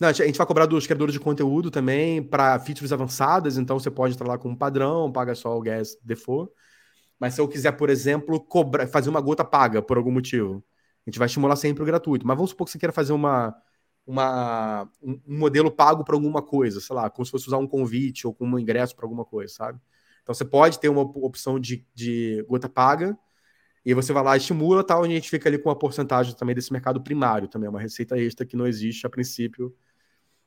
Não, 0.00 0.08
a 0.08 0.12
gente 0.12 0.38
vai 0.38 0.46
cobrar 0.46 0.64
dos 0.64 0.86
criadores 0.86 1.12
de 1.12 1.20
conteúdo 1.20 1.70
também 1.70 2.22
para 2.22 2.58
features 2.58 2.90
avançadas, 2.90 3.58
então 3.58 3.78
você 3.78 3.90
pode 3.90 4.14
entrar 4.14 4.26
lá 4.26 4.38
com 4.38 4.48
um 4.48 4.56
padrão, 4.56 5.12
paga 5.12 5.34
só 5.34 5.54
o 5.54 5.60
gas 5.60 5.94
default. 6.02 6.50
Mas 7.18 7.34
se 7.34 7.40
eu 7.40 7.46
quiser, 7.46 7.72
por 7.72 7.90
exemplo, 7.90 8.40
cobrar, 8.40 8.86
fazer 8.86 9.10
uma 9.10 9.20
gota 9.20 9.44
paga 9.44 9.82
por 9.82 9.98
algum 9.98 10.10
motivo, 10.10 10.64
a 11.06 11.10
gente 11.10 11.18
vai 11.18 11.26
estimular 11.26 11.54
sempre 11.56 11.82
o 11.82 11.86
gratuito. 11.86 12.26
Mas 12.26 12.34
vamos 12.34 12.50
supor 12.50 12.64
que 12.64 12.72
você 12.72 12.78
queira 12.78 12.94
fazer 12.94 13.12
uma, 13.12 13.54
uma, 14.06 14.90
um, 15.02 15.20
modelo 15.26 15.70
pago 15.70 16.02
para 16.02 16.14
alguma 16.14 16.40
coisa, 16.40 16.80
sei 16.80 16.96
lá, 16.96 17.10
como 17.10 17.26
se 17.26 17.30
fosse 17.30 17.46
usar 17.46 17.58
um 17.58 17.66
convite 17.66 18.26
ou 18.26 18.34
como 18.34 18.56
um 18.56 18.58
ingresso 18.58 18.96
para 18.96 19.04
alguma 19.04 19.26
coisa, 19.26 19.52
sabe? 19.52 19.78
Então 20.22 20.34
você 20.34 20.46
pode 20.46 20.80
ter 20.80 20.88
uma 20.88 21.02
opção 21.02 21.60
de, 21.60 21.86
de 21.94 22.42
gota 22.48 22.70
paga 22.70 23.18
e 23.84 23.94
você 23.94 24.12
vai 24.12 24.22
lá 24.22 24.36
estimula 24.36 24.84
tal, 24.84 25.06
e 25.06 25.10
a 25.10 25.14
gente 25.14 25.30
fica 25.30 25.48
ali 25.48 25.58
com 25.58 25.68
uma 25.68 25.76
porcentagem 25.76 26.34
também 26.34 26.54
desse 26.54 26.72
mercado 26.72 27.00
primário, 27.00 27.48
também 27.48 27.66
é 27.66 27.70
uma 27.70 27.80
receita 27.80 28.18
extra 28.18 28.44
que 28.44 28.56
não 28.56 28.66
existe 28.66 29.06
a 29.06 29.10
princípio 29.10 29.74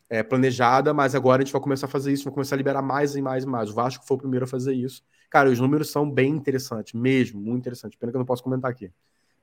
é, 0.09 0.21
planejada, 0.21 0.93
mas 0.93 1.15
agora 1.15 1.41
a 1.41 1.45
gente 1.45 1.51
vai 1.51 1.61
começar 1.61 1.87
a 1.87 1.89
fazer 1.89 2.11
isso, 2.11 2.23
vai 2.23 2.33
começar 2.33 2.55
a 2.55 2.57
liberar 2.57 2.81
mais 2.81 3.15
e 3.15 3.21
mais 3.21 3.43
e 3.43 3.47
mais. 3.47 3.69
O 3.71 3.73
Vasco 3.73 4.05
foi 4.05 4.15
o 4.15 4.19
primeiro 4.19 4.45
a 4.45 4.47
fazer 4.47 4.73
isso. 4.73 5.03
Cara, 5.29 5.49
os 5.49 5.59
números 5.59 5.89
são 5.89 6.09
bem 6.09 6.29
interessantes, 6.29 6.93
mesmo, 6.93 7.41
muito 7.41 7.61
interessantes. 7.61 7.97
Pena 7.97 8.11
que 8.11 8.15
eu 8.15 8.19
não 8.19 8.25
posso 8.25 8.43
comentar 8.43 8.69
aqui. 8.69 8.91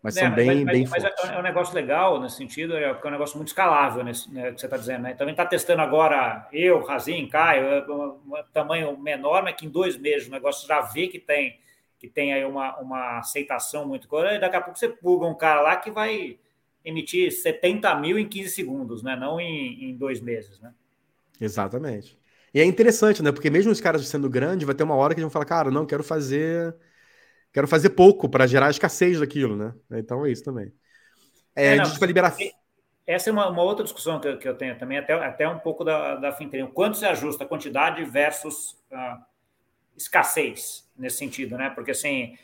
Mas 0.03 0.17
é, 0.17 0.21
são 0.21 0.35
bem, 0.35 0.65
mas, 0.65 0.73
bem 0.73 0.87
mas, 0.89 1.03
fortes. 1.03 1.25
Mas 1.25 1.31
é 1.33 1.39
um 1.39 1.43
negócio 1.43 1.75
legal 1.75 2.21
nesse 2.21 2.37
sentido, 2.37 2.75
é, 2.75 2.85
é 2.85 3.07
um 3.07 3.11
negócio 3.11 3.37
muito 3.37 3.49
escalável, 3.49 4.03
nesse, 4.03 4.33
né, 4.33 4.53
que 4.53 4.61
você 4.61 4.67
está 4.67 4.77
dizendo. 4.77 5.03
Né? 5.03 5.17
Gente 5.19 5.31
está 5.31 5.45
testando 5.45 5.83
agora, 5.83 6.49
eu, 6.53 6.83
Razin, 6.85 7.27
Caio, 7.27 7.65
é, 7.65 7.87
um, 7.91 8.19
um 8.27 8.43
tamanho 8.53 8.97
menor, 8.97 9.43
mas 9.43 9.57
que 9.57 9.67
em 9.67 9.69
dois 9.69 9.97
meses 9.97 10.29
o 10.29 10.31
negócio 10.31 10.67
já 10.67 10.81
vê 10.81 11.09
que 11.09 11.19
tem, 11.19 11.59
que 12.01 12.09
tem 12.09 12.33
aí 12.33 12.45
uma, 12.47 12.79
uma 12.81 13.19
aceitação 13.19 13.87
muito 13.87 14.09
grande. 14.09 14.41
Daqui 14.41 14.57
a 14.57 14.61
pouco 14.61 14.79
você 14.79 14.89
pluga 14.89 15.27
um 15.27 15.35
cara 15.35 15.61
lá 15.61 15.77
que 15.77 15.91
vai 15.91 16.39
emitir 16.83 17.31
70 17.31 17.95
mil 17.97 18.19
em 18.19 18.27
15 18.27 18.49
segundos, 18.49 19.03
né? 19.03 19.15
não 19.15 19.39
em, 19.39 19.91
em 19.91 19.95
dois 19.95 20.19
meses. 20.19 20.59
Né? 20.61 20.73
Exatamente. 21.39 22.19
E 22.55 22.61
é 22.61 22.65
interessante, 22.65 23.23
né? 23.23 23.31
Porque 23.31 23.51
mesmo 23.51 23.71
os 23.71 23.81
caras 23.81 24.09
sendo 24.09 24.29
grandes, 24.31 24.67
vai 24.67 24.75
ter 24.75 24.83
uma 24.83 24.97
hora 24.97 25.15
que 25.15 25.21
eles 25.21 25.25
vão 25.25 25.31
falar, 25.31 25.45
cara, 25.45 25.71
não, 25.71 25.87
quero 25.87 26.03
fazer. 26.03 26.75
Quero 27.53 27.69
fazer 27.69 27.91
pouco 27.91 28.29
para 28.29 28.47
gerar 28.47 28.71
escassez 28.71 29.21
daquilo, 29.21 29.57
né? 29.57 29.75
Então 29.93 30.25
é 30.25 30.31
isso 30.31 30.43
também. 30.43 30.73
É, 31.55 31.67
é 31.67 31.77
não, 31.77 31.83
a 31.83 31.87
gente 31.87 31.99
vai 31.99 32.07
liberar. 32.07 32.35
Essa 33.07 33.29
é 33.29 33.33
uma, 33.33 33.49
uma 33.49 33.63
outra 33.63 33.85
discussão 33.85 34.21
que 34.21 34.29
eu, 34.29 34.39
que 34.39 34.49
eu, 34.49 34.55
tenho 34.55 34.79
também, 34.79 34.99
até, 34.99 35.13
até 35.13 35.49
um 35.49 35.59
pouco 35.59 35.85
da, 35.85 36.17
da 36.17 36.33
Fintech. 36.33 36.73
Quanto 36.73 36.97
se 36.97 37.05
ajusta 37.05 37.45
a 37.45 37.47
quantidade 37.47 38.05
versus 38.05 38.77
escassez 40.01 40.89
nesse 40.97 41.19
sentido, 41.19 41.57
né? 41.57 41.71
Porque 41.71 41.91
assim. 41.91 42.37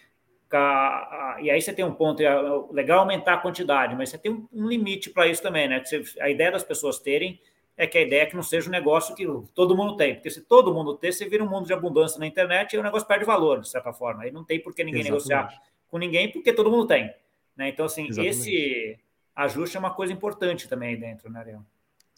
A, 0.53 0.59
a, 0.59 1.39
e 1.43 1.51
aí 1.51 1.61
você 1.61 1.73
tem 1.73 1.85
um 1.85 1.93
ponto, 1.93 2.23
é 2.23 2.31
legal 2.71 3.01
aumentar 3.01 3.35
a 3.35 3.39
quantidade, 3.39 3.97
mas 3.97 4.11
você 4.11 4.17
tem 4.17 4.31
um, 4.31 4.47
um 4.53 4.69
limite 4.69 5.11
para 5.11 5.27
isso 5.27 5.43
também, 5.43 5.67
né? 5.69 5.83
Você, 5.85 6.05
a 6.21 6.31
ideia 6.31 6.53
das 6.53 6.63
pessoas 6.63 7.01
terem 7.01 7.41
é 7.77 7.87
que 7.87 7.99
a 7.99 8.01
ideia 8.01 8.23
é 8.23 8.27
que 8.27 8.37
não 8.37 8.43
seja 8.43 8.69
um 8.69 8.73
negócio 8.73 9.15
que 9.15 9.27
todo 9.55 9.77
mundo 9.77 9.97
tem. 9.97 10.15
Porque 10.15 10.31
se 10.31 10.41
todo 10.41 10.73
mundo 10.73 10.97
ter, 10.97 11.13
você 11.13 11.29
vira 11.29 11.45
um 11.45 11.49
mundo 11.49 11.67
de 11.67 11.73
abundância 11.73 12.19
na 12.19 12.27
internet 12.27 12.73
e 12.73 12.79
o 12.79 12.83
negócio 12.83 13.07
perde 13.07 13.25
valor, 13.25 13.61
de 13.61 13.69
certa 13.69 13.93
forma. 13.93 14.23
Aí 14.23 14.31
não 14.31 14.45
tem 14.45 14.61
por 14.61 14.75
que 14.75 14.83
ninguém 14.83 15.01
Exatamente. 15.01 15.29
negociar 15.29 15.63
com 15.89 15.99
ninguém, 15.99 16.31
porque 16.31 16.53
todo 16.53 16.71
mundo 16.71 16.87
tem. 16.87 17.13
Né? 17.57 17.69
Então, 17.69 17.85
assim, 17.85 18.07
Exatamente. 18.07 18.39
esse 18.39 18.99
ajuste 19.35 19.77
é 19.77 19.81
uma 19.81 19.93
coisa 19.93 20.13
importante 20.13 20.69
também 20.69 20.91
aí 20.91 20.97
dentro, 20.97 21.31
né, 21.31 21.41
Ariel? 21.41 21.63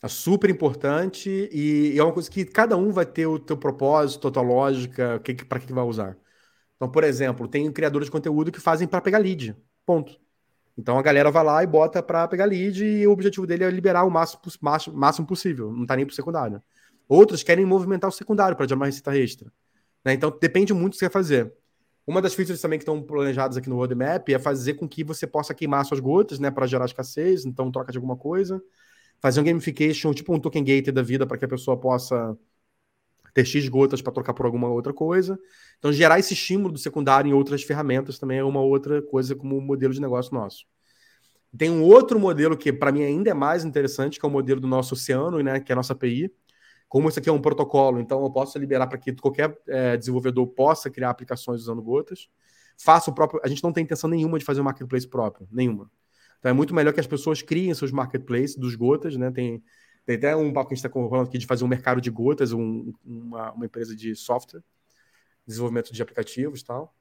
É 0.03 0.09
super 0.09 0.49
importante 0.49 1.49
e 1.53 1.99
é 1.99 2.03
uma 2.03 2.13
coisa 2.13 2.31
que 2.31 2.45
cada 2.45 2.77
um 2.77 2.93
vai 2.93 3.05
ter 3.05 3.27
o 3.27 3.39
teu 3.39 3.57
propósito, 3.57 4.29
a 4.29 4.31
tua 4.31 4.43
lógica, 4.43 5.19
que, 5.21 5.35
para 5.45 5.59
que 5.59 5.73
vai 5.73 5.85
usar. 5.85 6.17
Então, 6.77 6.89
por 6.89 7.03
exemplo, 7.03 7.49
tem 7.49 7.71
criadores 7.73 8.07
de 8.07 8.13
conteúdo 8.13 8.53
que 8.53 8.61
fazem 8.61 8.87
para 8.87 9.01
pegar 9.01 9.19
lead. 9.19 9.57
Ponto. 9.85 10.17
Então 10.79 10.97
a 10.97 11.03
galera 11.03 11.29
vai 11.33 11.43
lá 11.43 11.65
e 11.65 11.67
bota 11.67 12.01
para 12.01 12.29
pegar 12.29 12.45
lead 12.45 12.85
e 12.85 13.05
o 13.05 13.11
objetivo 13.11 13.45
dele 13.45 13.65
é 13.65 13.71
liberar 13.71 14.05
o 14.05 14.11
máximo, 14.11 14.41
máximo 14.95 15.27
possível, 15.27 15.73
não 15.73 15.85
tá 15.85 15.97
nem 15.97 16.07
pro 16.07 16.15
secundário. 16.15 16.63
Outros 17.09 17.43
querem 17.43 17.67
movimentar 17.67 18.09
o 18.09 18.13
secundário 18.13 18.57
para 18.57 18.65
gerar 18.65 18.79
uma 18.79 18.87
receita 18.87 19.17
extra. 19.19 19.51
Né? 20.05 20.13
Então 20.13 20.31
depende 20.41 20.73
muito 20.73 20.93
do 20.93 20.95
que 20.95 20.99
você 20.99 21.07
quer 21.07 21.13
fazer. 21.13 21.53
Uma 22.07 22.23
das 22.23 22.33
features 22.33 22.61
também 22.61 22.79
que 22.79 22.85
estão 22.85 23.03
planejadas 23.03 23.57
aqui 23.57 23.69
no 23.69 23.75
roadmap 23.75 24.29
é 24.29 24.39
fazer 24.39 24.75
com 24.75 24.89
que 24.89 25.03
você 25.03 25.27
possa 25.27 25.53
queimar 25.53 25.85
suas 25.85 26.01
gotas, 26.01 26.39
né, 26.39 26.51
para 26.51 26.67
gerar 26.67 26.87
escassez, 26.87 27.45
então 27.45 27.73
troca 27.73 27.91
de 27.91 27.99
alguma 27.99 28.17
coisa. 28.17 28.63
Fazer 29.21 29.41
um 29.41 29.45
gamification, 29.45 30.13
tipo 30.15 30.33
um 30.35 30.41
token 30.41 30.63
gate 30.65 30.91
da 30.91 31.03
vida, 31.03 31.27
para 31.27 31.37
que 31.39 31.45
a 31.45 31.49
pessoa 31.49 31.77
possa 31.77 32.37
ter 33.35 33.45
X 33.45 33.69
gotas 33.69 34.03
para 34.03 34.13
trocar 34.13 34.35
por 34.35 34.47
alguma 34.47 34.69
outra 34.69 34.93
coisa. 34.93 35.39
Então, 35.79 35.93
gerar 35.93 36.19
esse 36.19 36.35
estímulo 36.35 36.73
do 36.73 36.79
secundário 36.79 37.29
em 37.29 37.33
outras 37.33 37.63
ferramentas 37.63 38.19
também 38.19 38.39
é 38.39 38.45
uma 38.45 38.61
outra 38.61 39.01
coisa 39.03 39.35
como 39.35 39.61
modelo 39.61 39.93
de 39.93 40.01
negócio 40.01 40.35
nosso. 40.35 40.67
Tem 41.57 41.71
um 41.71 41.83
outro 41.83 42.19
modelo 42.19 42.57
que, 42.57 42.73
para 42.73 42.93
mim, 42.93 43.03
ainda 43.03 43.31
é 43.31 43.35
mais 43.35 43.65
interessante, 43.65 44.19
que 44.19 44.27
é 44.27 44.29
o 44.29 44.33
modelo 44.33 44.61
do 44.61 44.67
nosso 44.67 44.95
oceano, 44.95 45.43
né, 45.43 45.61
que 45.61 45.73
é 45.73 45.75
a 45.75 45.77
nossa 45.77 45.93
API. 45.93 46.31
Como 46.89 47.09
isso 47.09 47.19
aqui 47.19 47.29
é 47.29 47.33
um 47.33 47.41
protocolo, 47.41 48.01
então 48.01 48.23
eu 48.23 48.31
posso 48.31 48.59
liberar 48.59 48.87
para 48.87 48.99
que 48.99 49.13
qualquer 49.13 49.59
é, 49.69 49.97
desenvolvedor 49.97 50.47
possa 50.49 50.91
criar 50.91 51.11
aplicações 51.11 51.61
usando 51.61 51.83
gotas. 51.83 52.29
Faça 52.79 53.11
o 53.11 53.15
próprio. 53.15 53.41
A 53.45 53.49
gente 53.49 53.63
não 53.63 53.73
tem 53.73 53.85
intenção 53.85 54.09
nenhuma 54.09 54.39
de 54.39 54.45
fazer 54.45 54.61
um 54.61 54.65
marketplace 54.65 55.07
próprio, 55.07 55.47
nenhuma. 55.51 55.91
Então 56.39 56.51
é 56.51 56.53
muito 56.53 56.75
melhor 56.75 56.93
que 56.93 57.01
as 57.01 57.07
pessoas 57.07 57.43
criem 57.43 57.75
seus 57.75 57.91
marketplaces 57.93 58.57
dos 58.57 58.75
gotas, 58.75 59.17
né? 59.17 59.31
Tem, 59.31 59.63
tem 60.07 60.17
até 60.17 60.37
um 60.37 60.53
papo 60.53 60.69
que 60.69 60.75
a 60.75 60.77
gente 60.77 60.87
está 60.87 61.09
falando 61.09 61.29
aqui 61.29 61.39
de 61.39 61.47
fazer 61.47 61.65
um 61.65 61.69
mercado 61.69 62.01
de 62.01 62.11
gotas, 62.11 62.53
um, 62.53 62.93
uma, 63.05 63.53
uma 63.53 63.67
empresa 63.67 63.95
de 63.95 64.15
software, 64.15 64.63
desenvolvimento 65.47 65.93
de 65.93 66.03
aplicativos 66.03 66.61
e 66.61 66.65
tal. 66.65 66.95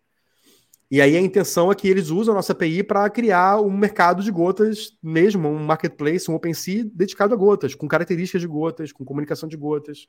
E 0.89 1.01
aí 1.01 1.17
a 1.17 1.21
intenção 1.21 1.69
é 1.69 1.75
que 1.75 1.87
eles 1.87 2.09
usam 2.09 2.33
a 2.33 2.37
nossa 2.37 2.53
API 2.53 2.81
para 2.81 3.09
criar 3.09 3.59
um 3.59 3.77
mercado 3.77 4.23
de 4.23 4.31
gotas 4.31 4.97
mesmo, 5.03 5.49
um 5.49 5.65
marketplace, 5.65 6.31
um 6.31 6.35
OpenSea 6.35 6.85
dedicado 6.93 7.33
a 7.33 7.37
gotas, 7.37 7.75
com 7.75 7.89
características 7.89 8.41
de 8.41 8.47
gotas, 8.47 8.93
com 8.93 9.03
comunicação 9.03 9.49
de 9.49 9.57
gotas, 9.57 10.07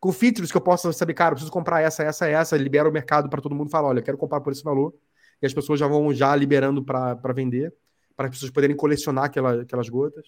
com 0.00 0.12
features 0.12 0.50
que 0.50 0.56
eu 0.56 0.60
possa 0.60 0.92
saber, 0.92 1.14
cara, 1.14 1.32
preciso 1.32 1.52
comprar 1.52 1.80
essa, 1.80 2.02
essa, 2.02 2.28
essa, 2.28 2.56
libera 2.56 2.88
o 2.88 2.92
mercado 2.92 3.28
para 3.30 3.40
todo 3.40 3.54
mundo 3.54 3.70
falar, 3.70 3.88
olha, 3.88 4.02
quero 4.02 4.18
comprar 4.18 4.40
por 4.40 4.52
esse 4.52 4.64
valor, 4.64 4.92
e 5.40 5.46
as 5.46 5.54
pessoas 5.54 5.78
já 5.78 5.86
vão 5.86 6.12
já 6.12 6.34
liberando 6.34 6.84
para 6.84 7.32
vender, 7.32 7.72
para 8.16 8.26
as 8.26 8.32
pessoas 8.32 8.50
poderem 8.50 8.74
colecionar 8.74 9.24
aquela, 9.24 9.62
aquelas 9.62 9.88
gotas. 9.88 10.26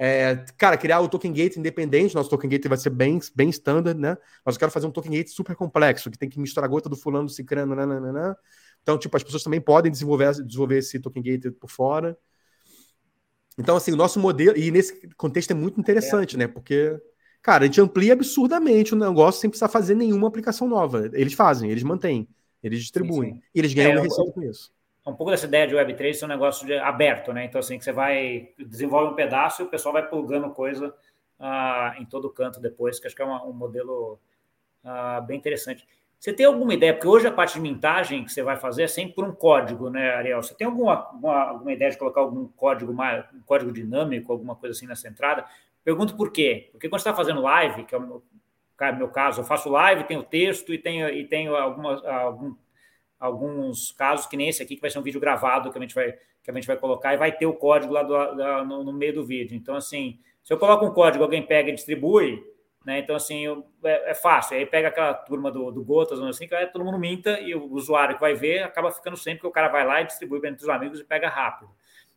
É, 0.00 0.44
cara, 0.56 0.76
criar 0.76 1.00
o 1.00 1.08
token 1.08 1.32
gate 1.32 1.56
independente, 1.56 2.14
nosso 2.14 2.30
token 2.30 2.48
gate 2.48 2.68
vai 2.68 2.78
ser 2.78 2.90
bem, 2.90 3.18
bem 3.34 3.48
standard, 3.48 3.98
né? 3.98 4.16
Mas 4.44 4.54
eu 4.54 4.58
quero 4.60 4.70
fazer 4.70 4.86
um 4.86 4.92
token 4.92 5.10
gate 5.10 5.28
super 5.28 5.56
complexo, 5.56 6.08
que 6.08 6.16
tem 6.16 6.28
que 6.28 6.38
misturar 6.38 6.68
a 6.68 6.70
gota 6.70 6.88
do 6.88 6.96
fulano, 6.96 7.26
do 7.26 7.32
cicrano, 7.32 7.74
nananana. 7.74 8.36
Então, 8.80 8.96
tipo, 8.96 9.16
as 9.16 9.24
pessoas 9.24 9.42
também 9.42 9.60
podem 9.60 9.90
desenvolver, 9.90 10.32
desenvolver 10.44 10.78
esse 10.78 11.00
token 11.00 11.20
gate 11.20 11.50
por 11.58 11.68
fora. 11.68 12.16
Então, 13.58 13.74
assim, 13.74 13.90
o 13.90 13.96
nosso 13.96 14.20
modelo, 14.20 14.56
e 14.56 14.70
nesse 14.70 15.08
contexto 15.16 15.50
é 15.50 15.54
muito 15.54 15.80
interessante, 15.80 16.36
é. 16.36 16.38
né? 16.38 16.46
Porque, 16.46 16.96
cara, 17.42 17.64
a 17.64 17.66
gente 17.66 17.80
amplia 17.80 18.12
absurdamente 18.12 18.94
o 18.94 18.96
negócio 18.96 19.40
sem 19.40 19.50
precisar 19.50 19.68
fazer 19.68 19.96
nenhuma 19.96 20.28
aplicação 20.28 20.68
nova. 20.68 21.10
Eles 21.12 21.32
fazem, 21.32 21.72
eles 21.72 21.82
mantêm, 21.82 22.28
eles 22.62 22.78
distribuem. 22.78 23.32
Sim, 23.32 23.36
sim. 23.40 23.46
E 23.52 23.58
eles 23.58 23.74
ganham 23.74 23.98
é, 23.98 24.02
receita 24.02 24.30
com 24.30 24.42
isso 24.42 24.77
um 25.08 25.14
pouco 25.14 25.30
dessa 25.30 25.46
ideia 25.46 25.66
de 25.66 25.74
Web3 25.74 26.14
ser 26.14 26.24
um 26.24 26.28
negócio 26.28 26.66
de, 26.66 26.74
aberto, 26.74 27.32
né? 27.32 27.44
Então, 27.44 27.58
assim, 27.58 27.78
que 27.78 27.84
você 27.84 27.92
vai, 27.92 28.50
desenvolve 28.58 29.12
um 29.12 29.14
pedaço 29.14 29.62
e 29.62 29.64
o 29.64 29.68
pessoal 29.68 29.92
vai 29.92 30.06
plugando 30.06 30.50
coisa 30.50 30.94
uh, 31.38 32.00
em 32.00 32.04
todo 32.04 32.30
canto 32.30 32.60
depois, 32.60 33.00
que 33.00 33.06
acho 33.06 33.16
que 33.16 33.22
é 33.22 33.24
uma, 33.24 33.44
um 33.44 33.52
modelo 33.52 34.18
uh, 34.84 35.22
bem 35.26 35.38
interessante. 35.38 35.86
Você 36.18 36.32
tem 36.32 36.46
alguma 36.46 36.74
ideia? 36.74 36.92
Porque 36.92 37.06
hoje 37.06 37.28
a 37.28 37.32
parte 37.32 37.54
de 37.54 37.60
mintagem 37.60 38.24
que 38.24 38.32
você 38.32 38.42
vai 38.42 38.56
fazer 38.56 38.82
é 38.82 38.88
sempre 38.88 39.14
por 39.14 39.24
um 39.24 39.32
código, 39.32 39.88
né, 39.88 40.10
Ariel? 40.14 40.42
Você 40.42 40.52
tem 40.54 40.66
alguma, 40.66 40.94
alguma, 40.94 41.42
alguma 41.44 41.72
ideia 41.72 41.90
de 41.90 41.96
colocar 41.96 42.20
algum 42.20 42.48
código 42.48 42.92
mais, 42.92 43.24
um 43.32 43.40
código 43.42 43.70
dinâmico, 43.70 44.32
alguma 44.32 44.56
coisa 44.56 44.76
assim 44.76 44.86
nessa 44.86 45.08
entrada? 45.08 45.44
Pergunto 45.84 46.16
por 46.16 46.32
quê? 46.32 46.68
Porque 46.72 46.88
quando 46.88 47.00
você 47.00 47.08
está 47.08 47.16
fazendo 47.16 47.40
live, 47.40 47.84
que 47.84 47.94
é 47.94 47.98
o 47.98 48.00
meu, 48.00 48.22
meu 48.96 49.08
caso, 49.08 49.40
eu 49.40 49.44
faço 49.44 49.70
live, 49.70 50.04
tenho 50.04 50.22
texto 50.24 50.74
e 50.74 50.78
tenho, 50.78 51.08
e 51.08 51.24
tenho 51.24 51.54
algumas, 51.54 52.04
algum, 52.04 52.54
alguns 53.18 53.92
casos 53.92 54.26
que 54.26 54.36
nem 54.36 54.48
esse 54.48 54.62
aqui, 54.62 54.76
que 54.76 54.80
vai 54.80 54.90
ser 54.90 54.98
um 54.98 55.02
vídeo 55.02 55.20
gravado 55.20 55.70
que 55.70 55.78
a 55.78 55.80
gente 55.80 55.94
vai, 55.94 56.12
que 56.42 56.50
a 56.50 56.54
gente 56.54 56.66
vai 56.66 56.76
colocar 56.76 57.14
e 57.14 57.16
vai 57.16 57.32
ter 57.32 57.46
o 57.46 57.54
código 57.54 57.92
lá 57.92 58.02
do, 58.02 58.34
da, 58.36 58.64
no, 58.64 58.84
no, 58.84 58.92
meio 58.92 59.14
do 59.14 59.24
vídeo. 59.24 59.56
Então, 59.56 59.74
assim, 59.74 60.18
se 60.42 60.52
eu 60.52 60.58
coloco 60.58 60.86
um 60.86 60.92
código, 60.92 61.24
alguém 61.24 61.44
pega 61.44 61.70
e 61.70 61.74
distribui, 61.74 62.42
né? 62.84 63.00
Então, 63.00 63.16
assim, 63.16 63.44
eu, 63.44 63.66
é, 63.84 64.10
é, 64.10 64.14
fácil. 64.14 64.56
Aí 64.56 64.64
pega 64.64 64.88
aquela 64.88 65.12
turma 65.12 65.50
do, 65.50 65.70
do 65.70 65.84
Gotas, 65.84 66.20
assim, 66.20 66.46
que 66.46 66.66
todo 66.68 66.84
mundo 66.84 66.98
minta 66.98 67.40
e 67.40 67.54
o 67.54 67.72
usuário 67.72 68.14
que 68.14 68.20
vai 68.20 68.34
ver 68.34 68.62
acaba 68.62 68.90
ficando 68.90 69.16
sempre 69.16 69.40
que 69.40 69.46
o 69.46 69.50
cara 69.50 69.68
vai 69.68 69.84
lá 69.84 70.00
e 70.00 70.06
distribui 70.06 70.38
entre 70.38 70.62
os 70.62 70.68
amigos 70.68 71.00
e 71.00 71.04
pega 71.04 71.28
rápido. 71.28 71.70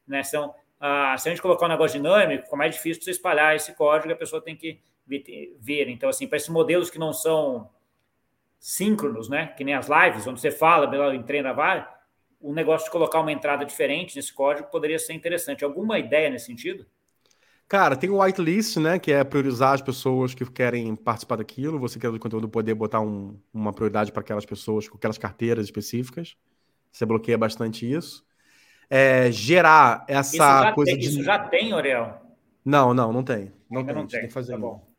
Né? 0.07 0.21
Então, 0.25 0.53
ah, 0.79 1.15
se 1.17 1.27
a 1.27 1.31
gente 1.31 1.41
colocar 1.41 1.65
um 1.65 1.69
negócio 1.69 1.99
dinâmico, 1.99 2.45
fica 2.45 2.55
mais 2.55 2.75
difícil 2.75 3.03
você 3.03 3.11
espalhar 3.11 3.55
esse 3.55 3.75
código 3.75 4.13
a 4.13 4.15
pessoa 4.15 4.41
tem 4.41 4.55
que 4.55 4.79
ver. 5.59 5.89
Então, 5.89 6.09
assim, 6.09 6.27
para 6.27 6.37
esses 6.37 6.49
modelos 6.49 6.89
que 6.89 6.97
não 6.97 7.11
são 7.11 7.69
síncronos, 8.61 9.27
né? 9.27 9.47
Que 9.57 9.63
nem 9.63 9.73
as 9.73 9.89
lives, 9.89 10.27
onde 10.27 10.39
você 10.39 10.51
fala, 10.51 11.15
entrei 11.15 11.41
na 11.41 11.51
VAR, 11.51 11.99
o 12.39 12.53
negócio 12.53 12.85
de 12.85 12.91
colocar 12.91 13.19
uma 13.19 13.31
entrada 13.31 13.65
diferente 13.65 14.15
nesse 14.15 14.31
código 14.31 14.69
poderia 14.69 14.99
ser 14.99 15.13
interessante. 15.13 15.65
Alguma 15.65 15.97
ideia 15.97 16.29
nesse 16.29 16.45
sentido? 16.45 16.85
Cara, 17.67 17.95
tem 17.95 18.09
o 18.09 18.21
whitelist, 18.21 18.77
né? 18.77 18.99
Que 18.99 19.11
é 19.11 19.23
priorizar 19.23 19.73
as 19.73 19.81
pessoas 19.81 20.35
que 20.35 20.45
querem 20.45 20.95
participar 20.95 21.37
daquilo. 21.37 21.79
Você 21.79 21.97
quer 21.97 22.11
do 22.11 22.19
conteúdo 22.19 22.47
poder 22.47 22.75
botar 22.75 23.01
um, 23.01 23.39
uma 23.51 23.73
prioridade 23.73 24.11
para 24.11 24.21
aquelas 24.21 24.45
pessoas 24.45 24.87
com 24.87 24.97
aquelas 24.97 25.17
carteiras 25.17 25.65
específicas. 25.65 26.35
Você 26.91 27.05
bloqueia 27.05 27.37
bastante 27.37 27.91
isso. 27.91 28.23
É, 28.89 29.31
gerar 29.31 30.05
essa 30.07 30.71
coisa 30.73 30.91
tem, 30.91 30.99
de. 30.99 31.07
Isso 31.07 31.23
já 31.23 31.39
tem, 31.39 31.73
Orel? 31.73 32.21
Não, 32.63 32.93
não, 32.93 33.11
não 33.11 33.23
tem. 33.23 33.51
Não 33.69 33.79
Ainda 33.79 33.93
tem. 33.93 34.01
Não 34.01 34.07
tem. 34.07 34.19
tem 34.19 34.27
que 34.27 34.33
fazer 34.33 34.53
tá 34.53 34.59
bom. 34.59 34.90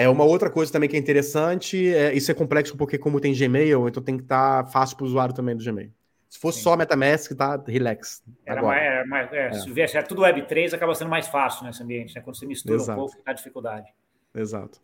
É 0.00 0.08
uma 0.08 0.22
outra 0.22 0.48
coisa 0.48 0.70
também 0.70 0.88
que 0.88 0.94
é 0.94 0.98
interessante, 0.98 1.92
é, 1.92 2.14
isso 2.14 2.30
é 2.30 2.34
complexo 2.34 2.76
porque 2.76 2.96
como 2.96 3.20
tem 3.20 3.34
Gmail, 3.34 3.88
então 3.88 4.00
tem 4.00 4.16
que 4.16 4.22
estar 4.22 4.62
tá 4.62 4.70
fácil 4.70 4.96
para 4.96 5.02
o 5.02 5.06
usuário 5.08 5.34
também 5.34 5.56
do 5.56 5.64
Gmail. 5.64 5.90
Se 6.28 6.38
fosse 6.38 6.58
Sim. 6.58 6.64
só 6.64 6.76
MetaMask, 6.76 7.32
tá 7.32 7.60
relax. 7.66 8.22
Era 8.46 8.62
mais, 8.62 8.80
era 8.80 9.06
mais 9.08 9.32
é, 9.32 9.46
é. 9.48 9.52
Se 9.54 9.68
viesse 9.72 9.98
é 9.98 10.02
tudo 10.02 10.22
Web3, 10.22 10.72
acaba 10.72 10.94
sendo 10.94 11.10
mais 11.10 11.26
fácil 11.26 11.66
nesse 11.66 11.82
ambiente, 11.82 12.14
né? 12.14 12.20
Quando 12.20 12.38
você 12.38 12.46
mistura 12.46 12.76
Exato. 12.76 12.92
um 12.92 13.06
pouco, 13.06 13.20
a 13.26 13.32
dificuldade. 13.32 13.92
Exato. 14.32 14.80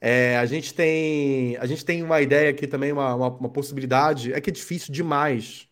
É, 0.00 0.38
a, 0.38 0.46
gente 0.46 0.72
tem, 0.72 1.58
a 1.58 1.66
gente 1.66 1.84
tem 1.84 2.02
uma 2.02 2.22
ideia 2.22 2.48
aqui 2.48 2.66
também, 2.66 2.92
uma, 2.92 3.14
uma, 3.14 3.28
uma 3.28 3.50
possibilidade, 3.50 4.32
é 4.32 4.40
que 4.40 4.48
é 4.48 4.52
difícil 4.54 4.90
demais 4.90 5.68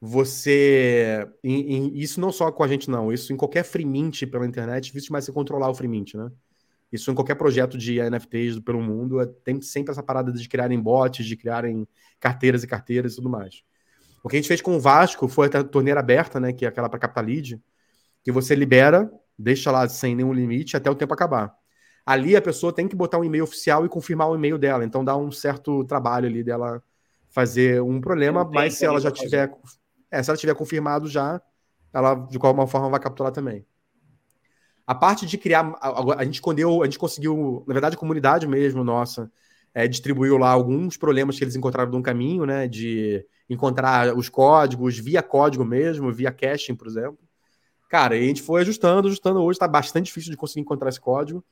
você. 0.00 1.28
Em, 1.44 1.74
em, 1.74 1.98
isso 1.98 2.18
não 2.18 2.32
só 2.32 2.50
com 2.50 2.64
a 2.64 2.68
gente, 2.68 2.88
não. 2.88 3.12
Isso 3.12 3.30
em 3.30 3.36
qualquer 3.36 3.62
free 3.62 3.84
mint 3.84 4.22
pela 4.24 4.46
internet, 4.46 4.78
é 4.78 4.80
difícil 4.80 5.08
demais 5.08 5.26
você 5.26 5.32
controlar 5.32 5.68
o 5.68 5.74
free 5.74 5.88
mint, 5.88 6.14
né? 6.14 6.30
Isso 6.92 7.10
em 7.10 7.14
qualquer 7.14 7.34
projeto 7.34 7.76
de 7.76 8.00
NFTs 8.00 8.60
pelo 8.60 8.80
mundo, 8.80 9.20
é, 9.20 9.26
tem 9.26 9.60
sempre 9.60 9.92
essa 9.92 10.02
parada 10.02 10.32
de 10.32 10.48
criarem 10.48 10.80
bots, 10.80 11.24
de 11.24 11.36
criarem 11.36 11.86
carteiras 12.20 12.62
e 12.62 12.66
carteiras 12.66 13.12
e 13.12 13.16
tudo 13.16 13.28
mais. 13.28 13.62
O 14.22 14.28
que 14.28 14.36
a 14.36 14.38
gente 14.38 14.48
fez 14.48 14.60
com 14.60 14.76
o 14.76 14.80
Vasco 14.80 15.28
foi 15.28 15.46
a 15.46 15.64
torneira 15.64 16.00
aberta, 16.00 16.40
né, 16.40 16.52
que 16.52 16.64
é 16.64 16.68
aquela 16.68 16.88
para 16.88 16.98
Capital 16.98 17.24
Lead, 17.24 17.62
que 18.24 18.32
você 18.32 18.54
libera, 18.54 19.10
deixa 19.38 19.70
lá 19.70 19.88
sem 19.88 20.14
nenhum 20.14 20.32
limite 20.32 20.76
até 20.76 20.90
o 20.90 20.94
tempo 20.94 21.14
acabar. 21.14 21.54
Ali 22.04 22.36
a 22.36 22.42
pessoa 22.42 22.72
tem 22.72 22.86
que 22.86 22.96
botar 22.96 23.18
um 23.18 23.24
e-mail 23.24 23.44
oficial 23.44 23.84
e 23.84 23.88
confirmar 23.88 24.28
o 24.28 24.36
e-mail 24.36 24.58
dela, 24.58 24.84
então 24.84 25.04
dá 25.04 25.16
um 25.16 25.30
certo 25.30 25.84
trabalho 25.84 26.26
ali 26.26 26.42
dela 26.42 26.82
fazer 27.28 27.82
um 27.82 28.00
problema, 28.00 28.44
mas 28.44 28.74
se 28.74 28.84
ela 28.84 29.00
já 29.00 29.10
tiver, 29.10 29.52
é, 30.10 30.22
se 30.22 30.30
ela 30.30 30.36
tiver 30.36 30.54
confirmado 30.54 31.08
já, 31.08 31.40
ela 31.92 32.14
de 32.14 32.38
qualquer 32.38 32.66
forma 32.66 32.88
vai 32.88 33.00
capturar 33.00 33.32
também. 33.32 33.66
A 34.86 34.94
parte 34.94 35.26
de 35.26 35.36
criar, 35.36 35.74
a, 35.80 36.20
a, 36.20 36.24
gente 36.24 36.34
escondeu, 36.34 36.82
a 36.82 36.84
gente 36.84 36.98
conseguiu, 36.98 37.64
na 37.66 37.72
verdade, 37.72 37.96
a 37.96 37.98
comunidade 37.98 38.46
mesmo 38.46 38.84
nossa 38.84 39.30
é, 39.74 39.88
distribuiu 39.88 40.38
lá 40.38 40.50
alguns 40.50 40.96
problemas 40.96 41.36
que 41.36 41.44
eles 41.44 41.56
encontraram 41.56 41.90
no 41.90 42.02
caminho, 42.02 42.46
né? 42.46 42.68
De 42.68 43.26
encontrar 43.50 44.16
os 44.16 44.28
códigos 44.28 44.98
via 44.98 45.22
código 45.22 45.64
mesmo, 45.64 46.12
via 46.12 46.32
caching, 46.32 46.74
por 46.74 46.86
exemplo. 46.86 47.18
Cara, 47.88 48.16
e 48.16 48.24
a 48.24 48.26
gente 48.26 48.42
foi 48.42 48.62
ajustando, 48.62 49.08
ajustando. 49.08 49.42
Hoje 49.42 49.56
está 49.56 49.68
bastante 49.68 50.06
difícil 50.06 50.30
de 50.30 50.36
conseguir 50.36 50.60
encontrar 50.60 50.88
esse 50.88 51.00
código. 51.00 51.44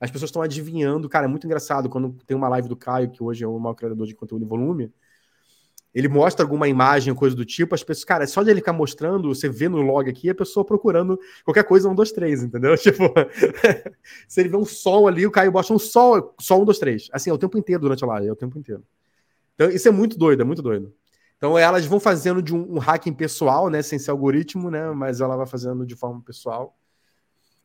As 0.00 0.10
pessoas 0.10 0.28
estão 0.28 0.42
adivinhando. 0.42 1.08
Cara, 1.08 1.26
é 1.26 1.28
muito 1.28 1.46
engraçado 1.46 1.88
quando 1.88 2.16
tem 2.26 2.36
uma 2.36 2.48
live 2.48 2.68
do 2.68 2.76
Caio, 2.76 3.10
que 3.10 3.22
hoje 3.22 3.44
é 3.44 3.48
o 3.48 3.58
maior 3.58 3.74
criador 3.74 4.06
de 4.06 4.14
conteúdo 4.14 4.44
em 4.44 4.48
volume 4.48 4.92
ele 5.96 6.08
mostra 6.08 6.44
alguma 6.44 6.68
imagem 6.68 7.14
coisa 7.14 7.34
do 7.34 7.42
tipo, 7.42 7.74
as 7.74 7.82
pessoas, 7.82 8.04
cara, 8.04 8.26
só 8.26 8.42
de 8.42 8.50
ele 8.50 8.60
ficar 8.60 8.74
mostrando, 8.74 9.34
você 9.34 9.48
vê 9.48 9.66
no 9.66 9.80
log 9.80 10.10
aqui, 10.10 10.28
a 10.28 10.34
pessoa 10.34 10.62
procurando 10.62 11.18
qualquer 11.42 11.64
coisa, 11.64 11.88
um, 11.88 11.94
dois, 11.94 12.12
três, 12.12 12.42
entendeu? 12.42 12.76
Tipo, 12.76 13.04
se 14.28 14.40
ele 14.40 14.50
vê 14.50 14.58
um 14.58 14.64
sol 14.66 15.08
ali, 15.08 15.26
o 15.26 15.30
Caio 15.30 15.50
bota 15.50 15.72
um 15.72 15.78
sol, 15.78 16.34
só 16.38 16.60
um, 16.60 16.66
dois, 16.66 16.78
três. 16.78 17.08
Assim, 17.14 17.30
é 17.30 17.32
o 17.32 17.38
tempo 17.38 17.56
inteiro 17.56 17.80
durante 17.80 18.04
a 18.04 18.08
live, 18.08 18.28
é 18.28 18.32
o 18.32 18.36
tempo 18.36 18.58
inteiro. 18.58 18.84
Então, 19.54 19.70
isso 19.70 19.88
é 19.88 19.90
muito 19.90 20.18
doido, 20.18 20.42
é 20.42 20.44
muito 20.44 20.60
doido. 20.60 20.92
Então, 21.38 21.56
elas 21.56 21.86
vão 21.86 21.98
fazendo 21.98 22.42
de 22.42 22.54
um, 22.54 22.74
um 22.74 22.78
hacking 22.78 23.14
pessoal, 23.14 23.70
né, 23.70 23.80
sem 23.80 23.98
ser 23.98 24.10
algoritmo, 24.10 24.70
né, 24.70 24.90
mas 24.90 25.22
ela 25.22 25.34
vai 25.34 25.46
fazendo 25.46 25.86
de 25.86 25.96
forma 25.96 26.20
pessoal. 26.20 26.76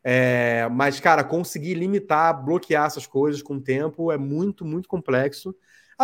É, 0.02 0.66
mas, 0.70 0.98
cara, 1.00 1.22
conseguir 1.22 1.74
limitar, 1.74 2.42
bloquear 2.42 2.86
essas 2.86 3.06
coisas 3.06 3.42
com 3.42 3.56
o 3.56 3.60
tempo 3.60 4.10
é 4.10 4.16
muito, 4.16 4.64
muito 4.64 4.88
complexo. 4.88 5.54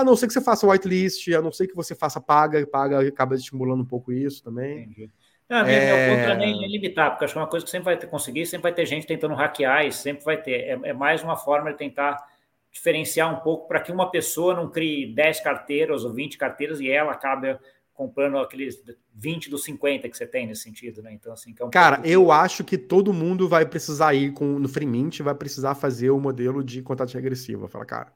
A 0.00 0.04
não 0.04 0.16
ser 0.16 0.26
que 0.26 0.32
você 0.32 0.40
faça 0.40 0.66
whitelist, 0.66 1.28
a 1.34 1.42
não 1.42 1.52
ser 1.52 1.66
que 1.66 1.74
você 1.74 1.94
faça 1.94 2.20
paga, 2.20 2.66
paga 2.66 3.00
acaba 3.00 3.34
estimulando 3.34 3.82
um 3.82 3.86
pouco 3.86 4.12
isso 4.12 4.42
também. 4.42 4.82
Entendi. 4.82 5.10
Não, 5.48 5.58
é... 5.58 5.64
meu 5.64 6.16
ponto 6.16 6.30
é 6.30 6.36
nem 6.36 6.68
limitar, 6.68 7.10
porque 7.10 7.24
acho 7.24 7.32
que 7.32 7.38
é 7.38 7.42
uma 7.42 7.48
coisa 7.48 7.64
que 7.64 7.70
sempre 7.70 7.86
vai 7.86 7.96
ter, 7.96 8.06
conseguir, 8.06 8.46
sempre 8.46 8.64
vai 8.64 8.74
ter 8.74 8.84
gente 8.86 9.06
tentando 9.06 9.34
hackear, 9.34 9.86
e 9.86 9.92
sempre 9.92 10.24
vai 10.24 10.36
ter. 10.36 10.60
É, 10.60 10.78
é 10.84 10.92
mais 10.92 11.22
uma 11.22 11.36
forma 11.36 11.72
de 11.72 11.78
tentar 11.78 12.22
diferenciar 12.70 13.32
um 13.32 13.40
pouco 13.40 13.66
para 13.66 13.80
que 13.80 13.90
uma 13.90 14.10
pessoa 14.10 14.54
não 14.54 14.70
crie 14.70 15.12
10 15.14 15.40
carteiras 15.40 16.04
ou 16.04 16.12
20 16.12 16.36
carteiras 16.36 16.80
e 16.80 16.90
ela 16.90 17.12
acabe 17.12 17.58
comprando 17.94 18.38
aqueles 18.38 18.80
20 19.12 19.50
dos 19.50 19.64
50 19.64 20.08
que 20.08 20.16
você 20.16 20.24
tem 20.24 20.46
nesse 20.46 20.62
sentido, 20.62 21.02
né? 21.02 21.12
Então, 21.12 21.32
assim, 21.32 21.52
é 21.58 21.64
um 21.64 21.70
Cara, 21.70 22.00
eu 22.04 22.30
acho 22.30 22.62
que 22.62 22.78
todo 22.78 23.12
mundo 23.12 23.48
vai 23.48 23.66
precisar 23.66 24.14
ir 24.14 24.32
com, 24.32 24.58
no 24.58 24.68
Freemint, 24.68 25.20
vai 25.20 25.34
precisar 25.34 25.74
fazer 25.74 26.10
o 26.10 26.20
modelo 26.20 26.62
de 26.62 26.80
contato 26.80 27.12
regressivo. 27.14 27.66
Fala, 27.66 27.84
cara, 27.84 28.12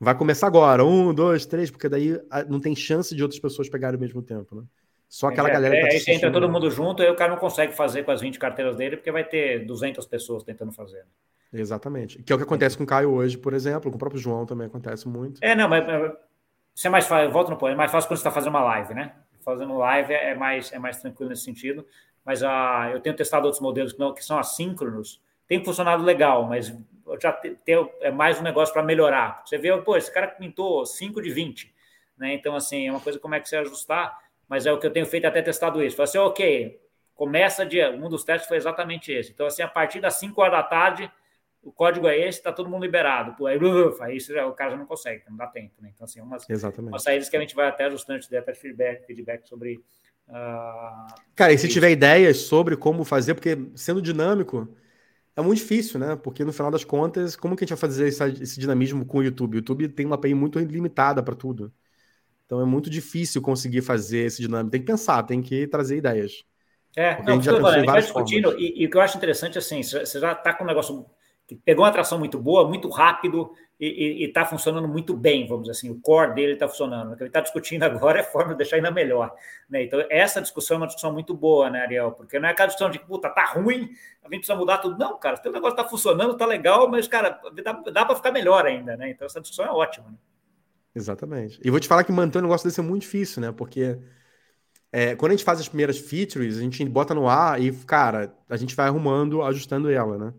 Vai 0.00 0.14
começar 0.16 0.46
agora, 0.46 0.84
um, 0.84 1.12
dois, 1.12 1.44
três, 1.44 1.70
porque 1.70 1.88
daí 1.88 2.20
ah, 2.30 2.44
não 2.44 2.60
tem 2.60 2.74
chance 2.76 3.14
de 3.14 3.22
outras 3.22 3.40
pessoas 3.40 3.68
pegarem 3.68 3.96
ao 3.96 4.00
mesmo 4.00 4.22
tempo, 4.22 4.54
né? 4.54 4.62
Só 5.08 5.28
aquela 5.28 5.48
é, 5.48 5.52
galera 5.52 5.74
é, 5.74 5.80
que 5.80 6.04
tá 6.04 6.10
Aí 6.10 6.16
entra 6.16 6.30
todo 6.30 6.48
mundo 6.48 6.70
junto, 6.70 7.02
aí 7.02 7.10
o 7.10 7.16
cara 7.16 7.32
não 7.32 7.38
consegue 7.38 7.72
fazer 7.72 8.04
com 8.04 8.10
as 8.10 8.20
20 8.20 8.38
carteiras 8.38 8.76
dele, 8.76 8.96
porque 8.96 9.10
vai 9.10 9.24
ter 9.24 9.64
200 9.64 10.06
pessoas 10.06 10.42
tentando 10.42 10.70
fazer. 10.70 11.04
Exatamente. 11.52 12.22
Que 12.22 12.32
é 12.32 12.36
o 12.36 12.38
que 12.38 12.44
acontece 12.44 12.76
com 12.76 12.84
o 12.84 12.86
Caio 12.86 13.10
hoje, 13.10 13.38
por 13.38 13.54
exemplo, 13.54 13.90
com 13.90 13.96
o 13.96 13.98
próprio 13.98 14.20
João 14.20 14.44
também 14.44 14.66
acontece 14.66 15.08
muito. 15.08 15.42
É, 15.42 15.56
não, 15.56 15.68
mas 15.68 15.84
isso 16.74 16.86
é 16.86 16.90
mais 16.90 17.06
fácil, 17.06 17.32
volta 17.32 17.50
no 17.50 17.56
ponto, 17.56 17.72
é 17.72 17.74
mais 17.74 17.90
fácil 17.90 18.06
quando 18.06 18.18
você 18.18 18.20
está 18.20 18.30
fazendo 18.30 18.50
uma 18.50 18.62
live, 18.62 18.94
né? 18.94 19.14
Fazendo 19.40 19.76
live 19.78 20.12
é 20.12 20.34
mais, 20.34 20.72
é 20.72 20.78
mais 20.78 21.00
tranquilo 21.00 21.30
nesse 21.30 21.42
sentido, 21.42 21.84
mas 22.24 22.42
ah, 22.42 22.90
eu 22.92 23.00
tenho 23.00 23.16
testado 23.16 23.46
outros 23.46 23.62
modelos 23.62 23.94
que, 23.94 23.98
não, 23.98 24.12
que 24.12 24.22
são 24.22 24.38
assíncronos, 24.38 25.20
tem 25.48 25.64
funcionado 25.64 26.04
legal, 26.04 26.46
mas 26.46 26.72
já 27.20 27.32
ter 27.32 27.78
é 28.00 28.10
mais 28.10 28.40
um 28.40 28.42
negócio 28.42 28.72
para 28.72 28.82
melhorar. 28.82 29.42
Você 29.44 29.56
vê, 29.58 29.76
pô, 29.82 29.96
esse 29.96 30.12
cara 30.12 30.26
pintou 30.26 30.84
5 30.84 31.22
de 31.22 31.30
20, 31.30 31.74
né? 32.16 32.34
Então, 32.34 32.54
assim, 32.54 32.86
é 32.86 32.90
uma 32.90 33.00
coisa 33.00 33.18
como 33.18 33.34
é 33.34 33.40
que 33.40 33.48
você 33.48 33.56
ajustar, 33.56 34.18
mas 34.48 34.66
é 34.66 34.72
o 34.72 34.78
que 34.78 34.86
eu 34.86 34.92
tenho 34.92 35.06
feito 35.06 35.26
até 35.26 35.40
testado 35.42 35.82
isso. 35.82 35.96
Falei 35.96 36.08
assim, 36.08 36.18
ok, 36.18 36.80
começa 37.14 37.66
dia, 37.66 37.90
um 37.90 38.08
dos 38.08 38.24
testes 38.24 38.48
foi 38.48 38.56
exatamente 38.56 39.12
esse. 39.12 39.32
Então, 39.32 39.46
assim, 39.46 39.62
a 39.62 39.68
partir 39.68 40.00
das 40.00 40.14
5 40.14 40.40
horas 40.40 40.52
da 40.52 40.62
tarde, 40.62 41.10
o 41.62 41.72
código 41.72 42.06
é 42.06 42.16
esse, 42.16 42.38
está 42.38 42.52
todo 42.52 42.68
mundo 42.68 42.84
liberado. 42.84 43.34
Pô, 43.34 43.46
aí, 43.46 43.58
uf, 43.58 44.02
aí 44.02 44.18
já, 44.20 44.46
o 44.46 44.52
cara 44.52 44.70
já 44.70 44.76
não 44.76 44.86
consegue, 44.86 45.24
não 45.28 45.36
dá 45.36 45.46
tempo, 45.46 45.74
né? 45.80 45.90
Então, 45.94 46.04
assim, 46.04 46.20
umas, 46.20 46.48
Exatamente. 46.48 46.92
umas 46.92 47.02
saídas 47.02 47.28
que 47.28 47.36
a 47.36 47.40
gente 47.40 47.54
vai 47.54 47.68
até 47.68 47.84
ajustando, 47.84 48.24
der 48.30 48.38
até 48.38 48.54
feedback, 48.54 49.06
feedback 49.06 49.48
sobre. 49.48 49.80
Uh, 50.28 51.14
cara, 51.34 51.52
e 51.52 51.58
se 51.58 51.68
tiver 51.68 51.90
ideias 51.90 52.38
sobre 52.38 52.76
como 52.76 53.04
fazer, 53.04 53.34
porque 53.34 53.56
sendo 53.74 54.00
dinâmico, 54.00 54.68
é 55.38 55.42
muito 55.42 55.58
difícil, 55.58 56.00
né? 56.00 56.16
Porque 56.16 56.44
no 56.44 56.52
final 56.52 56.70
das 56.70 56.82
contas, 56.82 57.36
como 57.36 57.54
que 57.54 57.62
a 57.62 57.66
gente 57.66 57.76
vai 57.76 57.80
fazer 57.80 58.08
esse, 58.08 58.42
esse 58.42 58.58
dinamismo 58.58 59.06
com 59.06 59.18
o 59.18 59.22
YouTube? 59.22 59.54
O 59.54 59.58
YouTube 59.58 59.88
tem 59.88 60.04
uma 60.04 60.16
API 60.16 60.34
muito 60.34 60.58
limitada 60.58 61.22
para 61.22 61.34
tudo. 61.34 61.72
Então 62.44 62.60
é 62.60 62.64
muito 62.64 62.90
difícil 62.90 63.40
conseguir 63.40 63.82
fazer 63.82 64.26
esse 64.26 64.42
dinamismo. 64.42 64.70
Tem 64.70 64.80
que 64.80 64.86
pensar, 64.86 65.22
tem 65.22 65.40
que 65.40 65.68
trazer 65.68 65.96
ideias. 65.96 66.44
É, 66.96 67.22
não, 67.22 67.28
a 67.28 67.36
gente 67.36 67.44
já 67.44 67.54
pensou 67.54 67.74
em 67.76 67.84
várias 67.84 68.06
discutindo, 68.06 68.58
e, 68.58 68.82
e, 68.82 68.86
o 68.86 68.90
que 68.90 68.96
eu 68.96 69.00
acho 69.00 69.16
interessante, 69.16 69.56
assim, 69.58 69.80
você 69.82 70.18
já 70.18 70.32
está 70.32 70.52
com 70.52 70.64
um 70.64 70.66
negócio 70.66 71.06
pegou 71.56 71.84
uma 71.84 71.90
atração 71.90 72.18
muito 72.18 72.38
boa, 72.38 72.68
muito 72.68 72.88
rápido 72.88 73.50
e 73.80 74.24
está 74.24 74.44
funcionando 74.44 74.88
muito 74.88 75.16
bem, 75.16 75.46
vamos 75.46 75.62
dizer 75.62 75.78
assim, 75.78 75.90
o 75.90 76.00
core 76.00 76.34
dele 76.34 76.52
está 76.54 76.66
funcionando. 76.66 77.12
O 77.12 77.16
que 77.16 77.22
ele 77.22 77.30
está 77.30 77.40
discutindo 77.40 77.84
agora 77.84 78.18
é 78.18 78.22
a 78.22 78.24
forma 78.24 78.52
de 78.52 78.58
deixar 78.58 78.76
ainda 78.76 78.90
melhor. 78.90 79.32
Né? 79.70 79.84
Então, 79.84 80.04
essa 80.10 80.42
discussão 80.42 80.76
é 80.76 80.80
uma 80.80 80.86
discussão 80.86 81.12
muito 81.12 81.32
boa, 81.32 81.70
né, 81.70 81.82
Ariel? 81.82 82.12
Porque 82.12 82.38
não 82.38 82.48
é 82.48 82.52
aquela 82.52 82.66
discussão 82.66 82.90
de, 82.90 82.98
puta, 82.98 83.30
tá 83.30 83.44
ruim, 83.44 83.90
a 84.22 84.28
gente 84.28 84.40
precisa 84.40 84.56
mudar 84.56 84.78
tudo. 84.78 84.98
Não, 84.98 85.18
cara, 85.18 85.36
o 85.36 85.40
teu 85.40 85.52
negócio 85.52 85.76
está 85.76 85.88
funcionando, 85.88 86.32
está 86.32 86.44
legal, 86.44 86.88
mas, 86.88 87.06
cara, 87.06 87.40
dá, 87.62 87.72
dá 87.72 88.04
para 88.04 88.16
ficar 88.16 88.32
melhor 88.32 88.66
ainda, 88.66 88.96
né? 88.96 89.10
Então, 89.10 89.24
essa 89.26 89.40
discussão 89.40 89.64
é 89.64 89.70
ótima. 89.70 90.10
Né? 90.10 90.16
Exatamente. 90.94 91.60
E 91.64 91.70
vou 91.70 91.78
te 91.78 91.86
falar 91.86 92.02
que 92.02 92.10
manter 92.10 92.40
um 92.40 92.42
negócio 92.42 92.66
desse 92.66 92.80
é 92.80 92.82
muito 92.82 93.02
difícil, 93.02 93.40
né? 93.40 93.52
Porque 93.52 93.96
é, 94.90 95.14
quando 95.14 95.30
a 95.30 95.34
gente 95.36 95.44
faz 95.44 95.60
as 95.60 95.68
primeiras 95.68 95.98
features, 95.98 96.58
a 96.58 96.60
gente 96.60 96.84
bota 96.86 97.14
no 97.14 97.28
ar 97.28 97.60
e, 97.62 97.70
cara, 97.84 98.34
a 98.48 98.56
gente 98.56 98.74
vai 98.74 98.88
arrumando, 98.88 99.42
ajustando 99.42 99.88
ela, 99.88 100.18
né? 100.18 100.34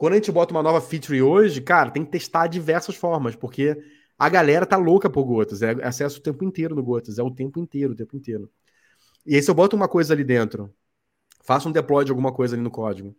Quando 0.00 0.14
a 0.14 0.16
gente 0.16 0.32
bota 0.32 0.54
uma 0.54 0.62
nova 0.62 0.80
feature 0.80 1.20
hoje, 1.20 1.60
cara, 1.60 1.90
tem 1.90 2.02
que 2.02 2.10
testar 2.10 2.46
diversas 2.46 2.96
formas, 2.96 3.36
porque 3.36 3.76
a 4.18 4.30
galera 4.30 4.64
tá 4.64 4.78
louca 4.78 5.10
por 5.10 5.24
Gotas. 5.24 5.60
É 5.60 5.72
acesso 5.82 6.20
o 6.20 6.22
tempo 6.22 6.42
inteiro 6.42 6.74
no 6.74 6.82
Gotas. 6.82 7.18
É 7.18 7.22
o 7.22 7.30
tempo 7.30 7.60
inteiro, 7.60 7.92
o 7.92 7.94
tempo 7.94 8.16
inteiro. 8.16 8.50
E 9.26 9.34
aí, 9.36 9.42
se 9.42 9.50
eu 9.50 9.54
boto 9.54 9.76
uma 9.76 9.86
coisa 9.86 10.14
ali 10.14 10.24
dentro, 10.24 10.72
faço 11.42 11.68
um 11.68 11.72
deploy 11.72 12.02
de 12.02 12.10
alguma 12.10 12.32
coisa 12.32 12.56
ali 12.56 12.62
no 12.62 12.70
código, 12.70 13.14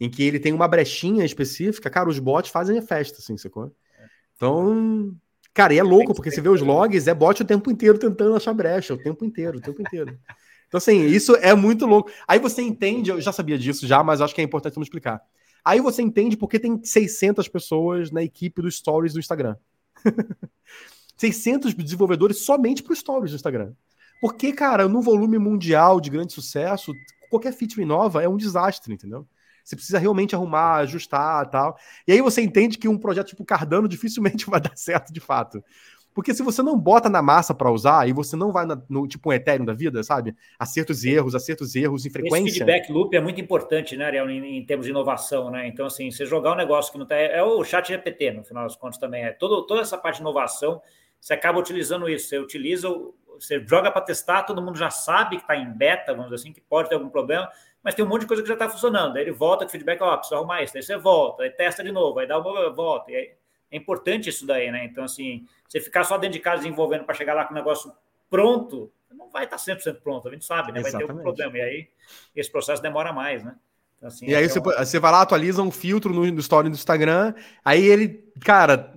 em 0.00 0.08
que 0.08 0.22
ele 0.22 0.40
tem 0.40 0.54
uma 0.54 0.66
brechinha 0.66 1.22
específica, 1.22 1.90
cara, 1.90 2.08
os 2.08 2.18
bots 2.18 2.50
fazem 2.50 2.78
a 2.78 2.82
festa, 2.82 3.18
assim, 3.18 3.36
sacou? 3.36 3.70
Então, 4.34 5.14
cara, 5.52 5.74
e 5.74 5.78
é 5.78 5.82
louco, 5.82 6.14
porque 6.14 6.30
você 6.30 6.40
vê 6.40 6.48
os 6.48 6.62
logs, 6.62 7.08
é 7.08 7.12
bot 7.12 7.42
o 7.42 7.44
tempo 7.44 7.70
inteiro 7.70 7.98
tentando 7.98 8.34
achar 8.34 8.54
brecha, 8.54 8.94
o 8.94 8.98
tempo 8.98 9.22
inteiro, 9.22 9.58
o 9.58 9.60
tempo 9.60 9.82
inteiro. 9.82 10.18
Então, 10.66 10.78
assim, 10.78 11.04
isso 11.04 11.36
é 11.36 11.54
muito 11.54 11.84
louco. 11.84 12.10
Aí 12.26 12.38
você 12.38 12.62
entende, 12.62 13.10
eu 13.10 13.20
já 13.20 13.32
sabia 13.32 13.58
disso 13.58 13.86
já, 13.86 14.02
mas 14.02 14.22
acho 14.22 14.34
que 14.34 14.40
é 14.40 14.44
importante 14.44 14.78
me 14.78 14.82
explicar. 14.82 15.22
Aí 15.64 15.80
você 15.80 16.02
entende 16.02 16.36
porque 16.36 16.58
tem 16.58 16.82
600 16.82 17.48
pessoas 17.48 18.10
na 18.10 18.22
equipe 18.22 18.60
do 18.60 18.70
Stories 18.70 19.12
do 19.12 19.20
Instagram. 19.20 19.56
600 21.16 21.74
desenvolvedores 21.74 22.44
somente 22.44 22.82
para 22.82 22.92
o 22.92 22.96
Stories 22.96 23.30
do 23.30 23.36
Instagram. 23.36 23.72
Porque, 24.20 24.52
cara, 24.52 24.88
no 24.88 25.00
volume 25.00 25.38
mundial 25.38 26.00
de 26.00 26.10
grande 26.10 26.32
sucesso, 26.32 26.92
qualquer 27.30 27.52
feature 27.52 27.84
nova 27.84 28.22
é 28.22 28.28
um 28.28 28.36
desastre, 28.36 28.92
entendeu? 28.92 29.26
Você 29.64 29.76
precisa 29.76 29.98
realmente 29.98 30.34
arrumar, 30.34 30.76
ajustar 30.76 31.48
tal. 31.48 31.76
E 32.06 32.12
aí 32.12 32.20
você 32.20 32.42
entende 32.42 32.78
que 32.78 32.88
um 32.88 32.98
projeto 32.98 33.28
tipo 33.28 33.44
Cardano 33.44 33.86
dificilmente 33.88 34.46
vai 34.46 34.60
dar 34.60 34.76
certo 34.76 35.12
de 35.12 35.20
fato. 35.20 35.62
Porque 36.14 36.34
se 36.34 36.42
você 36.42 36.62
não 36.62 36.78
bota 36.78 37.08
na 37.08 37.22
massa 37.22 37.54
para 37.54 37.70
usar 37.70 38.08
e 38.08 38.12
você 38.12 38.36
não 38.36 38.52
vai 38.52 38.66
na, 38.66 38.80
no 38.88 39.08
tipo 39.08 39.30
um 39.30 39.32
Ethereum 39.32 39.64
da 39.64 39.72
vida, 39.72 40.02
sabe? 40.02 40.34
Acertos 40.58 41.04
e 41.04 41.10
erros, 41.10 41.34
acertos 41.34 41.74
e 41.74 41.82
erros 41.82 42.04
em 42.04 42.10
frequência. 42.10 42.48
Esse 42.48 42.58
feedback 42.58 42.92
loop 42.92 43.16
é 43.16 43.20
muito 43.20 43.40
importante, 43.40 43.96
né, 43.96 44.04
Ariel, 44.04 44.28
em, 44.28 44.58
em, 44.58 44.66
termos 44.66 44.84
de 44.84 44.90
inovação, 44.92 45.50
né? 45.50 45.66
Então, 45.66 45.86
assim, 45.86 46.10
você 46.10 46.26
jogar 46.26 46.52
um 46.52 46.56
negócio 46.56 46.92
que 46.92 46.98
não 46.98 47.06
tá. 47.06 47.16
É 47.16 47.42
o 47.42 47.64
chat 47.64 47.88
GPT, 47.88 48.32
no 48.32 48.44
final 48.44 48.64
das 48.64 48.76
contas, 48.76 48.98
também. 48.98 49.24
É 49.24 49.32
todo, 49.32 49.66
toda 49.66 49.80
essa 49.80 49.96
parte 49.96 50.16
de 50.16 50.22
inovação, 50.22 50.82
você 51.18 51.32
acaba 51.32 51.58
utilizando 51.58 52.08
isso. 52.08 52.28
Você 52.28 52.38
utiliza, 52.38 52.88
você 53.34 53.64
joga 53.66 53.90
para 53.90 54.02
testar, 54.02 54.42
todo 54.42 54.60
mundo 54.60 54.76
já 54.76 54.90
sabe 54.90 55.36
que 55.36 55.42
está 55.42 55.56
em 55.56 55.72
beta, 55.72 56.12
vamos 56.12 56.30
dizer 56.30 56.42
assim, 56.42 56.52
que 56.52 56.60
pode 56.60 56.88
ter 56.88 56.94
algum 56.94 57.08
problema, 57.08 57.48
mas 57.82 57.94
tem 57.94 58.04
um 58.04 58.08
monte 58.08 58.22
de 58.22 58.26
coisa 58.26 58.42
que 58.42 58.48
já 58.48 58.54
está 58.54 58.68
funcionando. 58.68 59.16
Aí 59.16 59.22
ele 59.22 59.32
volta 59.32 59.64
com 59.64 59.70
feedback, 59.70 60.00
ó, 60.02 60.12
oh, 60.12 60.18
precisa 60.18 60.36
arrumar 60.36 60.62
isso, 60.62 60.76
aí 60.76 60.82
você 60.82 60.96
volta, 60.96 61.42
aí 61.42 61.50
testa 61.50 61.82
de 61.82 61.90
novo, 61.90 62.18
aí 62.18 62.26
dá 62.26 62.38
uma 62.38 62.70
volta, 62.70 63.10
e 63.10 63.16
aí 63.16 63.30
é 63.72 63.76
importante 63.76 64.28
isso 64.28 64.46
daí, 64.46 64.70
né? 64.70 64.84
Então, 64.84 65.02
assim, 65.02 65.46
você 65.66 65.80
ficar 65.80 66.04
só 66.04 66.18
dentro 66.18 66.34
de 66.34 66.40
casa 66.40 66.62
desenvolvendo 66.62 67.04
para 67.04 67.14
chegar 67.14 67.32
lá 67.32 67.46
com 67.46 67.52
o 67.52 67.56
negócio 67.56 67.90
pronto, 68.30 68.92
não 69.10 69.30
vai 69.30 69.44
estar 69.44 69.56
100% 69.56 70.00
pronto, 70.02 70.28
a 70.28 70.30
gente 70.30 70.44
sabe, 70.44 70.72
né? 70.72 70.80
Vai 70.80 70.90
Exatamente. 70.90 71.06
ter 71.06 71.10
algum 71.10 71.22
problema. 71.22 71.56
E 71.56 71.60
aí, 71.62 71.88
esse 72.36 72.50
processo 72.50 72.82
demora 72.82 73.12
mais, 73.12 73.42
né? 73.42 73.56
Então, 73.96 74.08
assim, 74.08 74.26
e 74.26 74.34
aí, 74.34 74.44
é 74.44 74.48
você, 74.48 74.60
você 74.60 74.98
vai 74.98 75.10
lá, 75.10 75.22
atualiza 75.22 75.62
um 75.62 75.70
filtro 75.70 76.12
no, 76.12 76.30
no 76.30 76.40
story 76.40 76.68
do 76.68 76.74
Instagram, 76.74 77.34
aí 77.64 77.82
ele, 77.82 78.24
cara, 78.44 78.92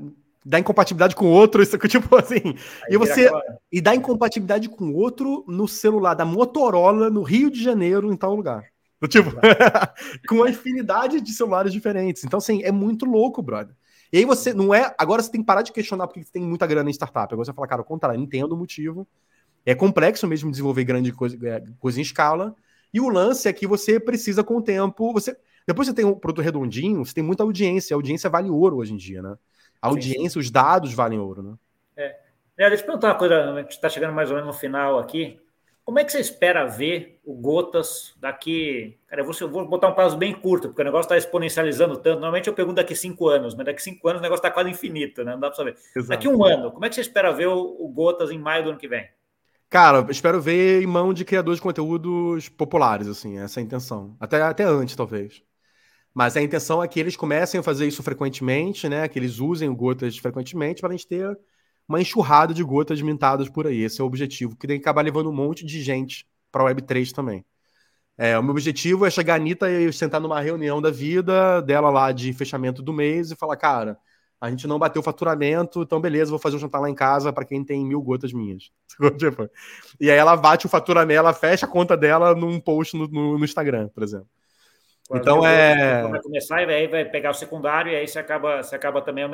dá 0.45 0.59
incompatibilidade 0.59 1.15
com 1.15 1.25
outro, 1.27 1.63
isso 1.63 1.77
tipo 1.77 2.13
assim. 2.17 2.41
Aí 2.83 2.95
e 2.95 2.97
você 2.97 3.31
e 3.71 3.79
dá 3.79 3.95
incompatibilidade 3.95 4.67
com 4.67 4.93
outro 4.93 5.45
no 5.47 5.67
celular 5.67 6.15
da 6.15 6.25
Motorola 6.25 7.09
no 7.09 7.23
Rio 7.23 7.49
de 7.49 7.63
Janeiro, 7.63 8.11
em 8.11 8.17
tal 8.17 8.35
lugar. 8.35 8.65
Tipo, 9.07 9.31
com 10.27 10.35
uma 10.35 10.49
infinidade 10.49 11.21
de 11.21 11.31
celulares 11.31 11.71
diferentes. 11.71 12.23
Então, 12.23 12.39
assim, 12.39 12.63
é 12.63 12.71
muito 12.71 13.05
louco, 13.05 13.41
brother. 13.41 13.75
E 14.11 14.17
aí 14.17 14.25
você 14.25 14.53
não 14.53 14.73
é. 14.73 14.93
Agora 14.97 15.21
você 15.21 15.31
tem 15.31 15.41
que 15.41 15.47
parar 15.47 15.61
de 15.61 15.71
questionar 15.71 16.07
porque 16.07 16.23
você 16.23 16.31
tem 16.31 16.43
muita 16.43 16.65
grana 16.67 16.89
em 16.89 16.93
startup. 16.93 17.33
Agora 17.33 17.45
você 17.45 17.53
fala, 17.53 17.67
cara, 17.67 17.81
ao 17.81 17.85
contrário, 17.85 18.19
entendo 18.19 18.53
o 18.53 18.57
motivo. 18.57 19.07
É 19.65 19.73
complexo 19.73 20.27
mesmo 20.27 20.51
desenvolver 20.51 20.83
grande 20.83 21.11
coisa, 21.11 21.37
é, 21.47 21.63
coisa 21.79 21.99
em 21.99 22.03
escala. 22.03 22.55
E 22.93 23.01
o 23.01 23.09
lance 23.09 23.47
é 23.47 23.53
que 23.53 23.65
você 23.67 23.99
precisa, 23.99 24.43
com 24.43 24.57
o 24.57 24.61
tempo. 24.61 25.11
você 25.11 25.35
Depois 25.67 25.87
você 25.87 25.93
tem 25.93 26.05
um 26.05 26.13
produto 26.15 26.43
redondinho, 26.43 27.03
você 27.03 27.13
tem 27.13 27.23
muita 27.23 27.43
audiência. 27.43 27.93
A 27.93 27.97
audiência 27.97 28.29
vale 28.29 28.49
ouro 28.49 28.77
hoje 28.77 28.93
em 28.93 28.97
dia, 28.97 29.21
né? 29.21 29.35
A 29.81 29.87
audiência, 29.87 30.29
sim. 30.31 30.39
os 30.39 30.51
dados 30.51 30.93
valem 30.93 31.19
ouro, 31.19 31.41
né? 31.41 31.53
É. 31.97 32.19
é 32.57 32.69
deixa 32.69 32.83
eu 32.83 32.87
perguntar 32.87 33.09
uma 33.09 33.15
coisa, 33.15 33.51
a 33.51 33.61
gente 33.61 33.71
está 33.71 33.89
chegando 33.89 34.13
mais 34.13 34.29
ou 34.29 34.35
menos 34.37 34.47
no 34.53 34.59
final 34.59 34.99
aqui. 34.99 35.39
Como 35.85 35.99
é 35.99 36.03
que 36.03 36.11
você 36.11 36.19
espera 36.19 36.65
ver 36.65 37.19
o 37.23 37.35
Gotas 37.35 38.15
daqui? 38.19 38.97
Cara, 39.07 39.21
eu 39.21 39.25
vou, 39.25 39.35
eu 39.39 39.47
vou 39.47 39.67
botar 39.67 39.87
um 39.87 39.93
prazo 39.93 40.17
bem 40.17 40.33
curto, 40.33 40.69
porque 40.69 40.81
o 40.81 40.85
negócio 40.85 41.05
está 41.05 41.15
exponencializando 41.15 41.95
tanto. 41.97 42.15
Normalmente 42.15 42.47
eu 42.47 42.55
pergunto 42.55 42.77
daqui 42.77 42.95
cinco 42.95 43.27
anos, 43.29 43.53
mas 43.53 43.67
daqui 43.67 43.83
cinco 43.83 44.07
anos 44.07 44.19
o 44.19 44.23
negócio 44.23 44.39
está 44.39 44.49
quase 44.49 44.71
infinito, 44.71 45.23
né? 45.23 45.33
Não 45.33 45.39
dá 45.39 45.47
para 45.47 45.57
saber. 45.57 45.77
Exato. 45.95 46.09
Daqui 46.09 46.27
um 46.27 46.43
ano, 46.43 46.71
como 46.71 46.83
é 46.83 46.89
que 46.89 46.95
você 46.95 47.01
espera 47.01 47.31
ver 47.31 47.49
o, 47.49 47.77
o 47.79 47.87
Gotas 47.87 48.31
em 48.31 48.39
maio 48.39 48.63
do 48.63 48.69
ano 48.71 48.79
que 48.79 48.87
vem? 48.87 49.07
Cara, 49.69 50.03
espero 50.09 50.41
ver 50.41 50.81
em 50.81 50.87
mão 50.87 51.13
de 51.13 51.23
criadores 51.23 51.59
de 51.59 51.63
conteúdos 51.63 52.49
populares, 52.49 53.07
assim, 53.07 53.37
essa 53.37 53.59
é 53.59 53.61
a 53.61 53.65
intenção. 53.65 54.17
Até, 54.19 54.41
até 54.41 54.63
antes, 54.63 54.95
talvez. 54.95 55.43
Mas 56.15 56.35
a 56.35 56.41
intenção 56.41 56.81
é 56.81 56.87
que 56.87 56.99
eles 56.99 57.15
comecem 57.15 57.59
a 57.59 57.63
fazer 57.63 57.85
isso 57.85 58.01
frequentemente, 58.01 58.89
né? 58.89 59.07
Que 59.07 59.19
eles 59.19 59.37
usem 59.37 59.69
o 59.69 59.75
Gotas 59.75 60.17
frequentemente 60.17 60.81
para 60.81 60.89
a 60.89 60.93
gente 60.93 61.07
ter 61.07 61.37
uma 61.87 62.01
enxurrada 62.01 62.53
de 62.53 62.63
gotas 62.63 63.01
mintadas 63.01 63.49
por 63.49 63.67
aí. 63.67 63.81
Esse 63.81 64.01
é 64.01 64.03
o 64.03 64.07
objetivo, 64.07 64.55
que 64.55 64.67
tem 64.67 64.77
que 64.77 64.83
acabar 64.83 65.03
levando 65.03 65.29
um 65.29 65.33
monte 65.33 65.65
de 65.65 65.81
gente 65.81 66.27
para 66.51 66.63
a 66.63 66.73
Web3 66.73 67.11
também. 67.11 67.45
É, 68.17 68.37
o 68.39 68.43
meu 68.43 68.51
objetivo 68.51 69.05
é 69.05 69.09
chegar 69.09 69.33
a 69.33 69.35
Anitta 69.37 69.69
e 69.69 69.91
sentar 69.91 70.21
numa 70.21 70.39
reunião 70.39 70.81
da 70.81 70.89
vida 70.89 71.61
dela 71.61 71.89
lá 71.89 72.11
de 72.11 72.31
fechamento 72.33 72.81
do 72.81 72.93
mês 72.93 73.31
e 73.31 73.35
falar, 73.35 73.57
cara, 73.57 73.97
a 74.39 74.49
gente 74.49 74.67
não 74.67 74.79
bateu 74.79 75.01
o 75.01 75.03
faturamento, 75.03 75.81
então 75.81 75.99
beleza, 75.99 76.29
vou 76.29 76.39
fazer 76.39 76.55
um 76.55 76.59
jantar 76.59 76.79
lá 76.79 76.89
em 76.89 76.95
casa 76.95 77.33
para 77.33 77.45
quem 77.45 77.63
tem 77.63 77.85
mil 77.85 78.01
gotas 78.01 78.31
minhas. 78.31 78.71
Tipo, 79.17 79.49
e 79.99 80.09
aí 80.09 80.17
ela 80.17 80.35
bate 80.37 80.65
o 80.65 80.69
faturamento, 80.69 81.17
ela 81.19 81.33
fecha 81.33 81.65
a 81.65 81.69
conta 81.69 81.97
dela 81.97 82.33
num 82.35 82.59
post 82.59 82.95
no, 82.95 83.07
no, 83.07 83.37
no 83.37 83.45
Instagram, 83.45 83.89
por 83.89 84.03
exemplo. 84.03 84.27
Então 85.13 85.45
é. 85.45 86.07
Vai 86.07 86.21
começar 86.21 86.61
e 86.63 86.73
aí 86.73 86.87
vai 86.87 87.05
pegar 87.05 87.29
o 87.29 87.33
secundário, 87.33 87.91
e 87.91 87.95
aí 87.95 88.07
você 88.07 88.17
acaba, 88.17 88.63
você 88.63 88.75
acaba 88.75 89.01
também 89.01 89.25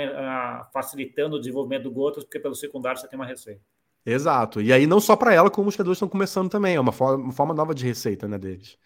facilitando 0.73 1.37
o 1.37 1.39
desenvolvimento 1.39 1.83
do 1.83 1.91
Gotas, 1.91 2.23
porque 2.23 2.39
pelo 2.39 2.55
secundário 2.55 2.99
você 2.99 3.07
tem 3.07 3.17
uma 3.17 3.25
receita. 3.25 3.61
Exato. 4.05 4.61
E 4.61 4.73
aí, 4.73 4.87
não 4.87 4.99
só 4.99 5.15
para 5.15 5.33
ela, 5.33 5.49
como 5.49 5.69
os 5.69 5.75
criadores 5.75 5.97
estão 5.97 6.09
começando 6.09 6.49
também. 6.49 6.75
É 6.75 6.79
uma 6.79 6.91
forma, 6.91 7.23
uma 7.23 7.31
forma 7.31 7.53
nova 7.53 7.73
de 7.73 7.85
receita 7.85 8.27
né, 8.27 8.37
deles. 8.37 8.77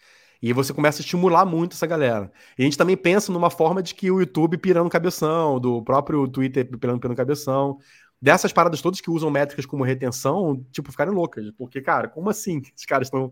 E 0.42 0.52
você 0.54 0.74
começa 0.74 1.00
a 1.00 1.04
estimular 1.04 1.46
muito 1.46 1.74
essa 1.74 1.88
galera. 1.88 2.32
E 2.58 2.62
a 2.62 2.66
gente 2.66 2.78
também 2.78 2.98
pensa 2.98 3.32
numa 3.32 3.50
forma 3.50 3.82
de 3.82 3.96
que 3.96 4.12
o 4.12 4.20
YouTube 4.20 4.58
pirando 4.58 4.90
cabeção, 4.90 5.60
do 5.60 5.82
próprio 5.82 6.28
Twitter 6.28 6.66
pirando, 6.78 7.00
pirando 7.00 7.16
cabeção, 7.16 7.80
dessas 8.26 8.52
paradas 8.52 8.82
todas 8.82 9.00
que 9.00 9.12
usam 9.12 9.30
métricas 9.30 9.68
como 9.68 9.84
retenção, 9.84 10.66
tipo, 10.72 10.90
ficarem 10.90 11.14
loucas. 11.14 11.52
Porque, 11.52 11.80
cara, 11.80 12.08
como 12.08 12.28
assim 12.28 12.60
esses 12.76 12.84
caras 12.84 13.06
estão 13.06 13.32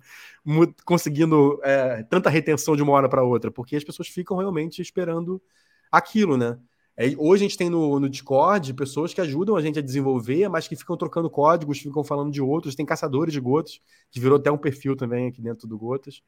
conseguindo 0.86 1.60
é, 1.64 2.04
tanta 2.04 2.30
retenção 2.30 2.76
de 2.76 2.84
uma 2.84 2.94
hora 2.94 3.10
para 3.10 3.24
outra? 3.24 3.50
Porque 3.50 3.76
as 3.76 3.84
pessoas 3.84 4.08
ficam 4.08 4.38
realmente 4.38 4.84
esperando 4.84 5.42
aquilo, 5.92 6.38
né? 6.38 6.60
É, 6.96 7.08
hoje 7.18 7.44
a 7.44 7.48
gente 7.48 7.58
tem 7.58 7.72
no, 7.72 8.00
no, 8.00 8.08
Discord 8.08 8.72
pessoas 8.76 9.16
que 9.16 9.20
ajudam 9.20 9.56
a 9.56 9.62
gente 9.64 9.80
a 9.80 9.82
desenvolver, 9.82 10.48
mas 10.48 10.68
que 10.68 10.76
ficam 10.76 10.96
trocando 10.96 11.28
códigos, 11.28 11.80
ficam 11.80 12.04
falando 12.04 12.32
de 12.32 12.40
outros. 12.40 12.76
Tem 12.76 12.86
caçadores 12.86 13.34
de 13.34 13.40
gotas, 13.40 13.80
que 14.12 14.20
virou 14.20 14.38
até 14.38 14.52
um 14.52 14.60
perfil 14.60 14.96
também 14.96 15.28
aqui 15.28 15.42
dentro 15.42 15.68
do 15.68 15.76
Gotas. 15.76 16.22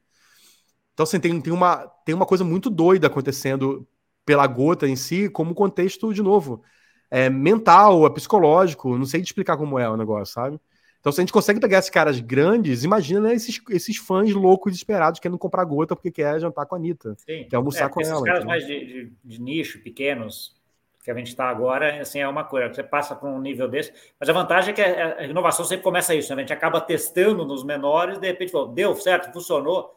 Então, 0.92 1.04
assim, 1.04 1.20
tem, 1.20 1.40
tem, 1.40 1.52
uma, 1.52 1.86
tem 2.04 2.16
uma 2.16 2.26
coisa 2.26 2.42
muito 2.42 2.68
doida 2.68 3.06
acontecendo 3.06 3.86
pela 4.24 4.44
gota 4.48 4.88
em 4.88 4.96
si, 4.96 5.28
como 5.30 5.54
contexto, 5.54 6.12
de 6.12 6.20
novo, 6.20 6.64
é, 7.10 7.30
mental, 7.30 8.06
é 8.06 8.10
psicológico, 8.10 8.96
não 8.96 9.06
sei 9.06 9.22
te 9.22 9.26
explicar 9.26 9.56
como 9.56 9.78
é 9.78 9.88
o 9.88 9.96
negócio, 9.96 10.34
sabe? 10.34 10.60
Então, 11.06 11.12
se 11.12 11.20
a 11.20 11.22
gente 11.22 11.32
consegue 11.32 11.60
pegar 11.60 11.78
esses 11.78 11.90
caras 11.90 12.18
grandes, 12.18 12.82
imagina 12.82 13.20
né, 13.20 13.34
esses, 13.34 13.60
esses 13.70 13.96
fãs 13.96 14.32
loucos 14.32 14.72
desesperados 14.72 15.20
querendo 15.20 15.38
comprar 15.38 15.64
gota 15.64 15.94
porque 15.94 16.10
quer 16.10 16.40
jantar 16.40 16.66
com 16.66 16.74
a 16.74 16.78
Anitta, 16.78 17.14
Sim. 17.18 17.46
quer 17.48 17.54
almoçar 17.54 17.86
é, 17.86 17.88
com 17.88 18.00
esses 18.00 18.12
ela. 18.12 18.20
Esses 18.22 18.28
caras 18.28 18.44
mais 18.44 18.66
de, 18.66 18.84
de, 18.84 19.12
de, 19.24 19.40
nicho, 19.40 19.80
pequenos, 19.84 20.56
que 21.04 21.08
a 21.08 21.14
gente 21.14 21.28
está 21.28 21.48
agora, 21.48 22.00
assim, 22.00 22.18
é 22.18 22.26
uma 22.26 22.42
coisa. 22.42 22.74
Você 22.74 22.82
passa 22.82 23.14
para 23.14 23.28
um 23.28 23.40
nível 23.40 23.68
desse, 23.68 23.92
mas 24.18 24.28
a 24.28 24.32
vantagem 24.32 24.70
é 24.70 24.72
que 24.72 24.82
a, 24.82 25.22
inovação 25.26 25.64
sempre 25.64 25.84
começa 25.84 26.12
isso, 26.12 26.30
né? 26.30 26.38
a 26.38 26.40
gente 26.40 26.52
acaba 26.52 26.80
testando 26.80 27.44
nos 27.44 27.62
menores, 27.62 28.18
de 28.18 28.26
repente, 28.26 28.52
deu 28.74 28.96
certo, 28.96 29.32
funcionou, 29.32 29.94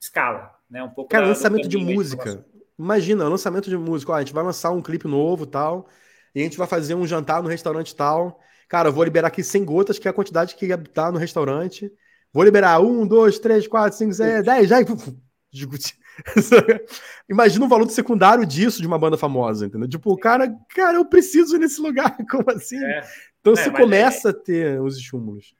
escala, 0.00 0.52
né? 0.68 0.82
Um 0.82 0.90
pouco 0.90 1.10
Cara, 1.10 1.26
lançamento 1.26 1.68
de 1.68 1.76
música. 1.76 2.44
Imagina, 2.76 3.28
lançamento 3.28 3.70
de 3.70 3.76
música. 3.76 4.10
Ó, 4.10 4.14
a 4.16 4.20
gente 4.20 4.32
vai 4.32 4.42
lançar 4.42 4.72
um 4.72 4.82
clipe 4.82 5.06
novo 5.06 5.46
tal 5.46 5.86
e 6.34 6.40
a 6.40 6.44
gente 6.44 6.58
vai 6.58 6.66
fazer 6.66 6.94
um 6.94 7.06
jantar 7.06 7.42
no 7.42 7.48
restaurante 7.48 7.94
tal. 7.94 8.40
Cara, 8.68 8.88
eu 8.88 8.92
vou 8.92 9.02
liberar 9.02 9.28
aqui 9.28 9.42
100 9.42 9.64
gotas, 9.64 9.98
que 9.98 10.06
é 10.06 10.10
a 10.10 10.14
quantidade 10.14 10.54
que 10.54 10.76
tá 10.76 11.10
no 11.10 11.18
restaurante. 11.18 11.90
Vou 12.32 12.44
liberar 12.44 12.80
um, 12.80 13.06
dois, 13.06 13.38
três, 13.38 13.66
quatro, 13.66 13.98
cinco, 13.98 14.14
seis, 14.14 14.44
dez, 14.44 14.68
já. 14.68 14.78
Imagina 17.28 17.64
o 17.64 17.68
valor 17.68 17.84
do 17.84 17.92
secundário 17.92 18.46
disso 18.46 18.80
de 18.80 18.86
uma 18.86 18.98
banda 18.98 19.16
famosa, 19.16 19.66
entendeu? 19.66 19.88
Tipo, 19.88 20.12
o 20.12 20.16
cara, 20.16 20.48
cara, 20.74 20.98
eu 20.98 21.04
preciso 21.04 21.56
ir 21.56 21.58
nesse 21.58 21.80
lugar, 21.80 22.16
como 22.30 22.50
assim? 22.50 22.82
É. 22.82 23.02
Então 23.40 23.54
é, 23.54 23.56
você 23.56 23.70
começa 23.70 24.28
é... 24.28 24.30
a 24.30 24.34
ter 24.34 24.80
os 24.80 24.96
estímulos. 24.96 25.54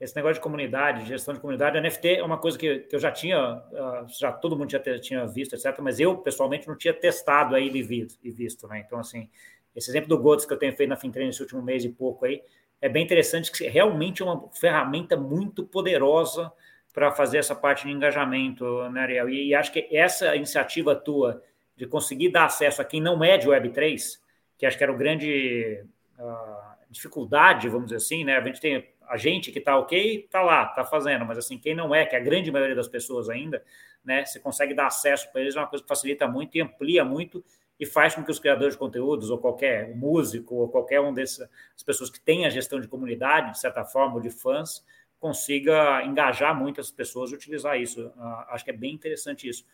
Esse 0.00 0.16
negócio 0.16 0.34
de 0.34 0.40
comunidade, 0.40 1.06
gestão 1.06 1.32
de 1.32 1.38
comunidade, 1.38 1.80
NFT 1.80 2.16
é 2.16 2.24
uma 2.24 2.36
coisa 2.36 2.58
que, 2.58 2.80
que 2.80 2.96
eu 2.96 2.98
já 2.98 3.12
tinha, 3.12 3.38
ah, 3.38 4.04
já 4.08 4.32
todo 4.32 4.58
mundo 4.58 4.68
já 4.68 4.80
tinha 4.98 5.24
visto, 5.28 5.54
etc., 5.54 5.78
mas 5.80 6.00
eu, 6.00 6.18
pessoalmente, 6.18 6.66
não 6.66 6.76
tinha 6.76 6.92
testado 6.92 7.54
aí 7.54 7.68
e 7.68 8.30
visto, 8.32 8.66
né? 8.66 8.82
Então, 8.84 8.98
assim, 8.98 9.30
esse 9.74 9.90
exemplo 9.90 10.08
do 10.08 10.18
Gotos 10.18 10.44
que 10.44 10.52
eu 10.52 10.58
tenho 10.58 10.72
feito 10.74 10.90
na 10.90 10.96
Fintrain 10.96 11.26
nesse 11.26 11.40
último 11.40 11.62
mês 11.62 11.84
e 11.84 11.88
pouco 11.88 12.24
aí, 12.24 12.42
é 12.80 12.88
bem 12.88 13.04
interessante, 13.04 13.50
que 13.52 13.66
realmente 13.68 14.22
é 14.22 14.24
uma 14.24 14.48
ferramenta 14.52 15.16
muito 15.16 15.64
poderosa 15.64 16.52
para 16.92 17.12
fazer 17.12 17.38
essa 17.38 17.54
parte 17.54 17.86
de 17.86 17.92
engajamento, 17.92 18.88
né, 18.90 19.02
Ariel? 19.02 19.28
E, 19.28 19.48
e, 19.48 19.54
acho 19.54 19.72
que 19.72 19.88
essa 19.90 20.34
iniciativa 20.36 20.94
tua 20.94 21.42
de 21.76 21.86
conseguir 21.86 22.30
dar 22.30 22.46
acesso 22.46 22.82
a 22.82 22.84
quem 22.84 23.00
não 23.00 23.24
é 23.24 23.38
de 23.38 23.48
Web3, 23.48 24.18
que 24.58 24.66
acho 24.66 24.76
que 24.76 24.82
era 24.82 24.92
o 24.92 24.96
grande 24.96 25.84
uh, 26.18 26.72
dificuldade, 26.90 27.68
vamos 27.68 27.86
dizer 27.86 27.96
assim, 27.96 28.24
né? 28.24 28.36
A 28.36 28.44
gente 28.44 28.60
tem 28.60 28.92
a 29.08 29.16
gente 29.16 29.52
que 29.52 29.58
está 29.58 29.76
ok, 29.78 30.24
está 30.24 30.42
lá, 30.42 30.64
está 30.64 30.84
fazendo, 30.84 31.24
mas 31.24 31.36
assim, 31.36 31.58
quem 31.58 31.74
não 31.74 31.94
é, 31.94 32.06
que 32.06 32.16
é 32.16 32.18
a 32.18 32.22
grande 32.22 32.50
maioria 32.50 32.74
das 32.74 32.88
pessoas 32.88 33.28
ainda, 33.28 33.62
né? 34.04 34.24
Você 34.24 34.40
consegue 34.40 34.74
dar 34.74 34.86
acesso 34.86 35.30
para 35.30 35.40
eles, 35.40 35.54
é 35.54 35.58
uma 35.58 35.66
coisa 35.66 35.82
que 35.82 35.88
facilita 35.88 36.26
muito 36.26 36.56
e 36.56 36.60
amplia 36.60 37.04
muito 37.04 37.44
e 37.82 37.86
faz 37.86 38.14
com 38.14 38.22
que 38.22 38.30
os 38.30 38.38
criadores 38.38 38.74
de 38.74 38.78
conteúdos, 38.78 39.28
ou 39.28 39.38
qualquer 39.38 39.92
músico, 39.96 40.54
ou 40.54 40.68
qualquer 40.68 41.00
um 41.00 41.12
dessas 41.12 41.48
pessoas 41.84 42.08
que 42.10 42.20
tem 42.20 42.46
a 42.46 42.48
gestão 42.48 42.78
de 42.78 42.86
comunidade, 42.86 43.50
de 43.50 43.58
certa 43.58 43.84
forma, 43.84 44.14
ou 44.14 44.20
de 44.20 44.30
fãs, 44.30 44.86
consiga 45.18 46.00
engajar 46.04 46.56
muitas 46.56 46.92
pessoas 46.92 47.32
a 47.32 47.34
utilizar 47.34 47.76
isso. 47.80 48.06
Uh, 48.06 48.44
acho 48.50 48.64
que 48.64 48.70
é 48.70 48.72
bem 48.72 48.94
interessante 48.94 49.48
isso. 49.48 49.66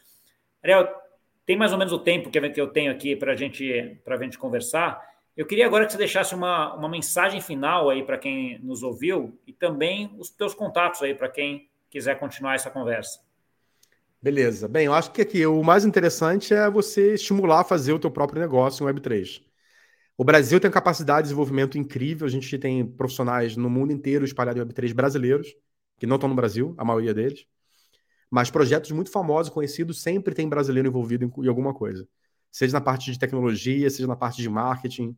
Ariel, 0.62 0.88
tem 1.44 1.54
mais 1.54 1.70
ou 1.70 1.76
menos 1.76 1.92
o 1.92 1.98
tempo 1.98 2.30
que 2.30 2.58
eu 2.58 2.68
tenho 2.68 2.90
aqui 2.90 3.14
para 3.14 3.36
gente, 3.36 4.00
a 4.06 4.16
gente 4.16 4.38
conversar. 4.38 5.06
Eu 5.36 5.44
queria 5.44 5.66
agora 5.66 5.84
que 5.84 5.92
você 5.92 5.98
deixasse 5.98 6.34
uma, 6.34 6.74
uma 6.76 6.88
mensagem 6.88 7.42
final 7.42 7.90
aí 7.90 8.02
para 8.02 8.16
quem 8.16 8.58
nos 8.60 8.82
ouviu 8.82 9.38
e 9.46 9.52
também 9.52 10.14
os 10.16 10.30
teus 10.30 10.54
contatos 10.54 11.02
aí 11.02 11.14
para 11.14 11.28
quem 11.28 11.68
quiser 11.90 12.18
continuar 12.18 12.54
essa 12.54 12.70
conversa. 12.70 13.20
Beleza. 14.20 14.66
Bem, 14.66 14.86
eu 14.86 14.94
acho 14.94 15.12
que 15.12 15.22
aqui 15.22 15.46
o 15.46 15.62
mais 15.62 15.84
interessante 15.84 16.52
é 16.52 16.68
você 16.68 17.14
estimular 17.14 17.60
a 17.60 17.64
fazer 17.64 17.92
o 17.92 17.98
teu 17.98 18.10
próprio 18.10 18.40
negócio 18.40 18.82
em 18.82 18.92
Web3. 18.92 19.42
O 20.16 20.24
Brasil 20.24 20.58
tem 20.58 20.70
capacidade 20.70 21.20
de 21.20 21.24
desenvolvimento 21.24 21.78
incrível, 21.78 22.26
a 22.26 22.30
gente 22.30 22.58
tem 22.58 22.84
profissionais 22.84 23.56
no 23.56 23.70
mundo 23.70 23.92
inteiro 23.92 24.24
espalhados 24.24 24.60
em 24.60 24.66
Web3 24.66 24.92
brasileiros, 24.92 25.54
que 25.98 26.06
não 26.06 26.16
estão 26.16 26.28
no 26.28 26.34
Brasil, 26.34 26.74
a 26.76 26.84
maioria 26.84 27.14
deles. 27.14 27.46
Mas 28.30 28.50
projetos 28.50 28.90
muito 28.92 29.10
famosos, 29.10 29.52
conhecidos, 29.52 30.02
sempre 30.02 30.34
tem 30.34 30.48
brasileiro 30.48 30.88
envolvido 30.88 31.24
em, 31.24 31.44
em 31.44 31.48
alguma 31.48 31.74
coisa. 31.74 32.06
Seja 32.50 32.72
na 32.72 32.80
parte 32.80 33.12
de 33.12 33.18
tecnologia, 33.18 33.88
seja 33.90 34.08
na 34.08 34.16
parte 34.16 34.42
de 34.42 34.48
marketing, 34.48 35.16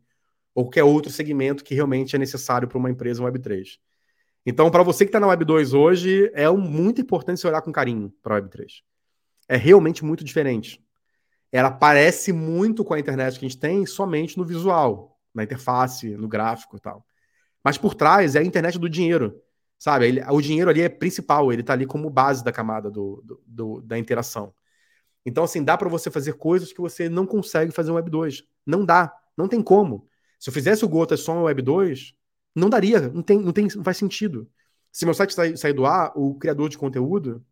ou 0.54 0.64
qualquer 0.64 0.84
outro 0.84 1.10
segmento 1.12 1.64
que 1.64 1.74
realmente 1.74 2.16
é 2.16 2.18
necessário 2.18 2.68
para 2.68 2.78
uma 2.78 2.90
empresa 2.90 3.22
Web3. 3.22 3.78
Então, 4.44 4.70
para 4.70 4.82
você 4.82 5.04
que 5.04 5.08
está 5.08 5.20
na 5.20 5.26
Web 5.26 5.44
2 5.44 5.74
hoje, 5.74 6.30
é 6.34 6.48
um, 6.48 6.60
muito 6.60 7.00
importante 7.00 7.40
você 7.40 7.46
olhar 7.46 7.60
com 7.62 7.70
carinho 7.70 8.12
para 8.22 8.34
a 8.34 8.36
Web 8.36 8.50
3. 8.50 8.82
É 9.48 9.56
realmente 9.56 10.04
muito 10.04 10.24
diferente. 10.24 10.82
Ela 11.52 11.70
parece 11.70 12.32
muito 12.32 12.84
com 12.84 12.94
a 12.94 13.00
internet 13.00 13.38
que 13.38 13.44
a 13.44 13.48
gente 13.48 13.58
tem 13.58 13.84
somente 13.84 14.38
no 14.38 14.44
visual, 14.44 15.18
na 15.34 15.42
interface, 15.42 16.16
no 16.16 16.28
gráfico 16.28 16.76
e 16.76 16.80
tal. 16.80 17.04
Mas 17.62 17.76
por 17.76 17.94
trás 17.94 18.34
é 18.34 18.38
a 18.38 18.44
internet 18.44 18.78
do 18.78 18.88
dinheiro. 18.88 19.40
Sabe? 19.78 20.06
Ele, 20.06 20.22
o 20.28 20.40
dinheiro 20.40 20.70
ali 20.70 20.82
é 20.82 20.88
principal, 20.88 21.52
ele 21.52 21.62
está 21.62 21.72
ali 21.72 21.86
como 21.86 22.10
base 22.10 22.44
da 22.44 22.52
camada 22.52 22.90
do, 22.90 23.22
do, 23.24 23.42
do 23.46 23.80
da 23.80 23.98
interação. 23.98 24.54
Então, 25.24 25.44
assim, 25.44 25.62
dá 25.62 25.76
para 25.76 25.88
você 25.88 26.10
fazer 26.10 26.34
coisas 26.34 26.72
que 26.72 26.80
você 26.80 27.08
não 27.08 27.26
consegue 27.26 27.72
fazer 27.72 27.90
no 27.90 27.96
Web 27.96 28.10
2. 28.10 28.42
Não 28.66 28.84
dá, 28.84 29.12
não 29.36 29.48
tem 29.48 29.62
como. 29.62 30.06
Se 30.38 30.48
eu 30.48 30.54
fizesse 30.54 30.84
o 30.84 30.88
Gotas 30.88 31.20
só 31.20 31.34
no 31.34 31.42
Web 31.42 31.62
2, 31.62 32.14
não 32.54 32.68
daria, 32.68 33.00
não 33.00 33.22
tem, 33.22 33.38
não 33.38 33.52
tem, 33.52 33.68
não 33.74 33.84
faz 33.84 33.96
sentido. 33.96 34.48
Se 34.92 35.04
meu 35.04 35.14
site 35.14 35.34
sair, 35.34 35.56
sair 35.56 35.72
do 35.72 35.86
ar, 35.86 36.12
o 36.16 36.34
criador 36.34 36.68
de 36.68 36.78
conteúdo 36.78 37.44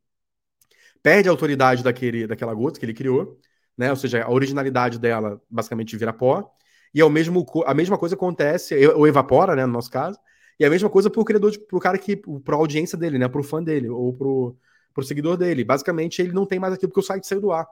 perde 1.02 1.28
a 1.28 1.32
autoridade 1.32 1.82
daquele, 1.82 2.26
daquela 2.26 2.52
gota 2.54 2.78
que 2.78 2.84
ele 2.84 2.94
criou, 2.94 3.38
né? 3.76 3.90
Ou 3.90 3.96
seja, 3.96 4.24
a 4.24 4.30
originalidade 4.30 4.98
dela 4.98 5.40
basicamente 5.48 5.96
vira 5.96 6.12
pó. 6.12 6.50
E 6.92 7.00
é 7.00 7.04
o 7.04 7.10
mesmo, 7.10 7.46
a 7.66 7.74
mesma 7.74 7.98
coisa 7.98 8.14
acontece, 8.14 8.74
ou 8.88 9.06
evapora, 9.06 9.54
né, 9.54 9.66
no 9.66 9.72
nosso 9.72 9.90
caso. 9.90 10.18
E 10.58 10.64
é 10.64 10.66
a 10.66 10.70
mesma 10.70 10.90
coisa 10.90 11.08
pro 11.10 11.24
criador, 11.24 11.52
de, 11.52 11.58
pro 11.60 11.78
cara 11.78 11.98
que, 11.98 12.16
pro 12.16 12.56
audiência 12.56 12.98
dele, 12.98 13.18
né, 13.18 13.28
pro 13.28 13.42
fã 13.42 13.62
dele, 13.62 13.88
ou 13.88 14.12
pro, 14.12 14.56
pro 14.92 15.04
seguidor 15.04 15.36
dele. 15.36 15.64
Basicamente, 15.64 16.20
ele 16.20 16.32
não 16.32 16.46
tem 16.46 16.58
mais 16.58 16.74
aquilo 16.74 16.90
porque 16.90 17.00
o 17.00 17.06
site 17.06 17.26
saiu 17.26 17.40
do 17.40 17.52
ar. 17.52 17.66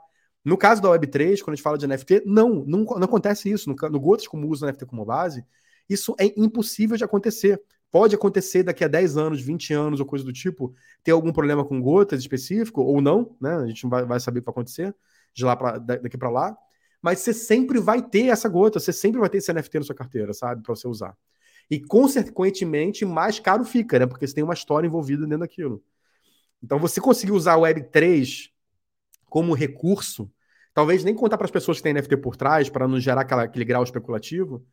No 0.45 0.57
caso 0.57 0.81
da 0.81 0.91
Web3, 0.91 1.41
quando 1.41 1.55
a 1.55 1.57
gente 1.57 1.63
fala 1.63 1.77
de 1.77 1.87
NFT, 1.89 2.23
não, 2.25 2.65
não, 2.65 2.85
não 2.85 3.05
acontece 3.05 3.51
isso. 3.51 3.69
No, 3.69 3.75
no 3.91 3.99
Gotas, 3.99 4.29
como 4.29 4.49
usa 4.49 4.65
o 4.65 4.69
NFT 4.69 4.87
como 4.87 5.05
base, 5.05 5.45
isso 5.89 6.15
é 6.19 6.27
impossível 6.37 6.97
de 6.97 7.05
acontecer. 7.05 7.61
Pode 7.91 8.15
acontecer 8.15 8.63
daqui 8.63 8.85
a 8.85 8.89
10 8.89 9.17
anos, 9.17 9.41
20 9.41 9.73
anos 9.73 10.01
ou 10.01 10.07
coisa 10.07 10.25
do 10.25 10.33
tipo, 10.33 10.75
ter 11.03 11.13
algum 11.13 11.33
problema 11.33 11.65
com 11.65 11.81
gotas 11.81 12.21
específico, 12.21 12.83
ou 12.83 13.01
não, 13.01 13.37
né? 13.41 13.55
A 13.55 13.67
gente 13.67 13.85
não 13.85 13.91
vai, 13.91 14.05
vai 14.05 14.21
saber 14.21 14.41
o 14.41 14.43
que 14.43 14.47
vai 14.47 14.53
acontecer 14.53 14.95
de 15.33 15.45
lá 15.45 15.57
pra, 15.57 15.79
daqui 15.79 16.19
para 16.19 16.31
lá. 16.31 16.57
Mas 17.01 17.21
você 17.21 17.33
sempre 17.33 17.79
vai 17.79 18.03
ter 18.03 18.27
essa 18.27 18.49
gota, 18.49 18.81
você 18.81 18.93
sempre 18.93 19.21
vai 19.21 19.29
ter 19.29 19.39
esse 19.39 19.53
NFT 19.53 19.79
na 19.79 19.85
sua 19.85 19.95
carteira, 19.95 20.33
sabe? 20.33 20.63
Para 20.63 20.75
você 20.75 20.89
usar. 20.89 21.17
E, 21.71 21.81
consequentemente, 21.81 23.05
mais 23.05 23.39
caro 23.39 23.65
fica, 23.65 23.99
né? 23.99 24.07
Porque 24.07 24.27
você 24.27 24.35
tem 24.35 24.45
uma 24.45 24.55
história 24.55 24.87
envolvida 24.87 25.23
dentro 25.23 25.41
daquilo. 25.41 25.83
Então, 26.63 26.79
você 26.79 27.01
conseguir 27.01 27.33
usar 27.33 27.57
o 27.57 27.63
Web3 27.63 28.51
como 29.29 29.55
recurso, 29.55 30.31
talvez 30.73 31.05
nem 31.05 31.15
contar 31.15 31.37
para 31.37 31.45
as 31.45 31.51
pessoas 31.51 31.79
que 31.79 31.83
têm 31.83 31.93
NFT 31.93 32.17
por 32.19 32.37
trás, 32.37 32.69
para 32.69 32.89
não 32.89 32.99
gerar 32.99 33.23
aquela, 33.23 33.43
aquele 33.45 33.65
grau 33.65 33.83
especulativo, 33.83 34.65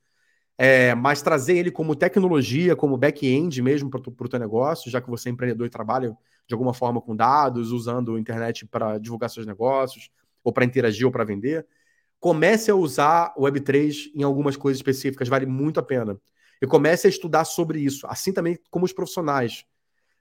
é, 0.57 0.93
mas 0.95 1.21
trazer 1.21 1.57
ele 1.57 1.71
como 1.71 1.95
tecnologia, 1.95 2.75
como 2.75 2.97
back-end 2.97 3.61
mesmo 3.61 3.89
para 3.89 3.99
o 3.99 4.29
teu 4.29 4.39
negócio, 4.39 4.91
já 4.91 5.01
que 5.01 5.09
você 5.09 5.29
é 5.29 5.31
empreendedor 5.31 5.65
e 5.67 5.69
trabalha 5.69 6.15
de 6.47 6.53
alguma 6.53 6.73
forma 6.73 7.01
com 7.01 7.15
dados, 7.15 7.71
usando 7.71 8.15
a 8.15 8.19
internet 8.19 8.65
para 8.65 8.97
divulgar 8.97 9.29
seus 9.29 9.45
negócios, 9.45 10.09
ou 10.43 10.51
para 10.51 10.65
interagir 10.65 11.05
ou 11.05 11.11
para 11.11 11.23
vender, 11.23 11.65
comece 12.19 12.69
a 12.69 12.75
usar 12.75 13.33
o 13.35 13.43
Web3 13.43 14.11
em 14.13 14.23
algumas 14.23 14.55
coisas 14.55 14.77
específicas, 14.77 15.27
vale 15.27 15.45
muito 15.45 15.79
a 15.79 15.83
pena. 15.83 16.19
E 16.61 16.67
comece 16.67 17.07
a 17.07 17.09
estudar 17.09 17.45
sobre 17.45 17.79
isso, 17.79 18.05
assim 18.07 18.31
também 18.31 18.57
como 18.69 18.85
os 18.85 18.93
profissionais. 18.93 19.65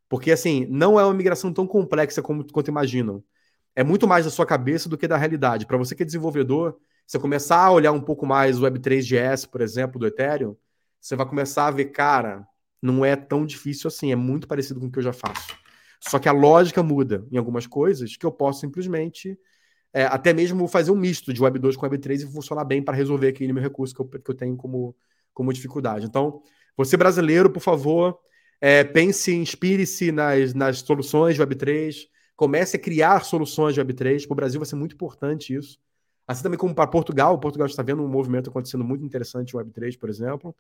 Porque, 0.09 0.33
assim, 0.33 0.67
não 0.69 0.99
é 0.99 1.05
uma 1.05 1.15
migração 1.15 1.53
tão 1.53 1.67
complexa 1.67 2.21
como, 2.21 2.45
quanto 2.53 2.69
imaginam. 2.69 3.23
É 3.75 3.83
muito 3.83 4.07
mais 4.07 4.25
da 4.25 4.31
sua 4.31 4.45
cabeça 4.45 4.89
do 4.89 4.99
que 4.99 5.09
da 5.09 5.17
realidade. 5.17 5.67
Para 5.67 5.79
você 5.79 5.95
que 5.95 6.03
é 6.03 6.07
desenvolvedor, 6.07 6.77
você 7.07 7.19
começar 7.19 7.59
a 7.59 7.71
olhar 7.71 7.93
um 7.93 8.01
pouco 8.01 8.27
mais 8.27 8.59
o 8.59 8.63
Web3.js, 8.63 9.47
por 9.47 9.61
exemplo, 9.61 9.99
do 9.99 10.07
Ethereum, 10.07 10.57
você 11.01 11.17
vai 11.17 11.27
começar 11.27 11.67
a 11.67 11.71
ver, 11.71 11.87
cara, 11.87 12.47
não 12.81 13.05
é 13.05 13.17
tão 13.17 13.45
difícil 13.45 13.89
assim, 13.89 14.13
é 14.13 14.17
muito 14.17 14.47
parecido 14.47 14.81
com 14.81 14.87
o 14.87 14.91
que 14.91 14.99
eu 14.99 15.03
já 15.03 15.13
faço. 15.13 15.57
Só 16.01 16.19
que 16.19 16.29
a 16.29 16.33
lógica 16.33 16.83
muda 16.83 17.27
em 17.31 17.37
algumas 17.37 17.67
coisas 17.67 18.17
que 18.17 18.27
eu 18.27 18.33
posso 18.33 18.61
simplesmente 18.61 19.39
é, 19.93 20.05
até 20.05 20.33
mesmo 20.33 20.67
fazer 20.67 20.91
um 20.91 20.97
misto 20.97 21.33
de 21.33 21.43
Web 21.43 21.59
2 21.59 21.77
com 21.77 21.85
Web 21.87 21.99
3 21.99 22.23
e 22.23 22.33
funcionar 22.33 22.65
bem 22.65 22.83
para 22.83 22.97
resolver 22.97 23.29
aquele 23.29 23.53
meu 23.53 23.63
recurso 23.63 23.95
que 23.95 24.01
eu, 24.01 24.09
que 24.09 24.31
eu 24.31 24.35
tenho 24.35 24.57
como, 24.57 24.97
como 25.35 25.53
dificuldade. 25.53 26.07
Então, 26.07 26.43
você 26.77 26.97
brasileiro, 26.97 27.51
por 27.51 27.61
favor, 27.61 28.19
é, 28.61 28.83
pense, 28.83 29.35
inspire-se 29.35 30.11
nas, 30.11 30.55
nas 30.55 30.79
soluções 30.79 31.35
de 31.35 31.41
Web 31.41 31.57
3, 31.57 32.09
comece 32.35 32.77
a 32.77 32.81
criar 32.81 33.25
soluções 33.25 33.75
de 33.75 33.81
Web 33.81 33.93
3. 33.95 34.27
Para 34.27 34.33
o 34.33 34.37
Brasil 34.37 34.61
vai 34.61 34.67
ser 34.67 34.77
muito 34.77 34.95
importante 34.95 35.55
isso. 35.55 35.79
Assim 36.33 36.43
também 36.43 36.59
como 36.59 36.75
para 36.75 36.87
Portugal, 36.87 37.39
Portugal 37.39 37.67
está 37.67 37.83
vendo 37.83 38.03
um 38.03 38.09
movimento 38.09 38.51
acontecendo 38.51 38.85
muito 38.85 39.05
interessante 39.05 39.55
em 39.55 39.59
Web3, 39.59 39.99
por 39.99 40.09
exemplo. 40.09 40.55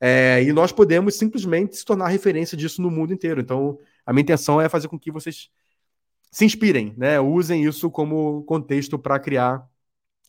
É, 0.00 0.42
e 0.42 0.52
nós 0.52 0.72
podemos 0.72 1.14
simplesmente 1.14 1.76
se 1.76 1.84
tornar 1.84 2.08
referência 2.08 2.56
disso 2.56 2.82
no 2.82 2.90
mundo 2.90 3.12
inteiro. 3.12 3.40
Então, 3.40 3.78
a 4.04 4.12
minha 4.12 4.22
intenção 4.22 4.60
é 4.60 4.68
fazer 4.68 4.88
com 4.88 4.98
que 4.98 5.10
vocês 5.10 5.50
se 6.30 6.44
inspirem, 6.44 6.94
né? 6.96 7.20
Usem 7.20 7.64
isso 7.64 7.90
como 7.90 8.42
contexto 8.44 8.98
para 8.98 9.18
criar 9.18 9.66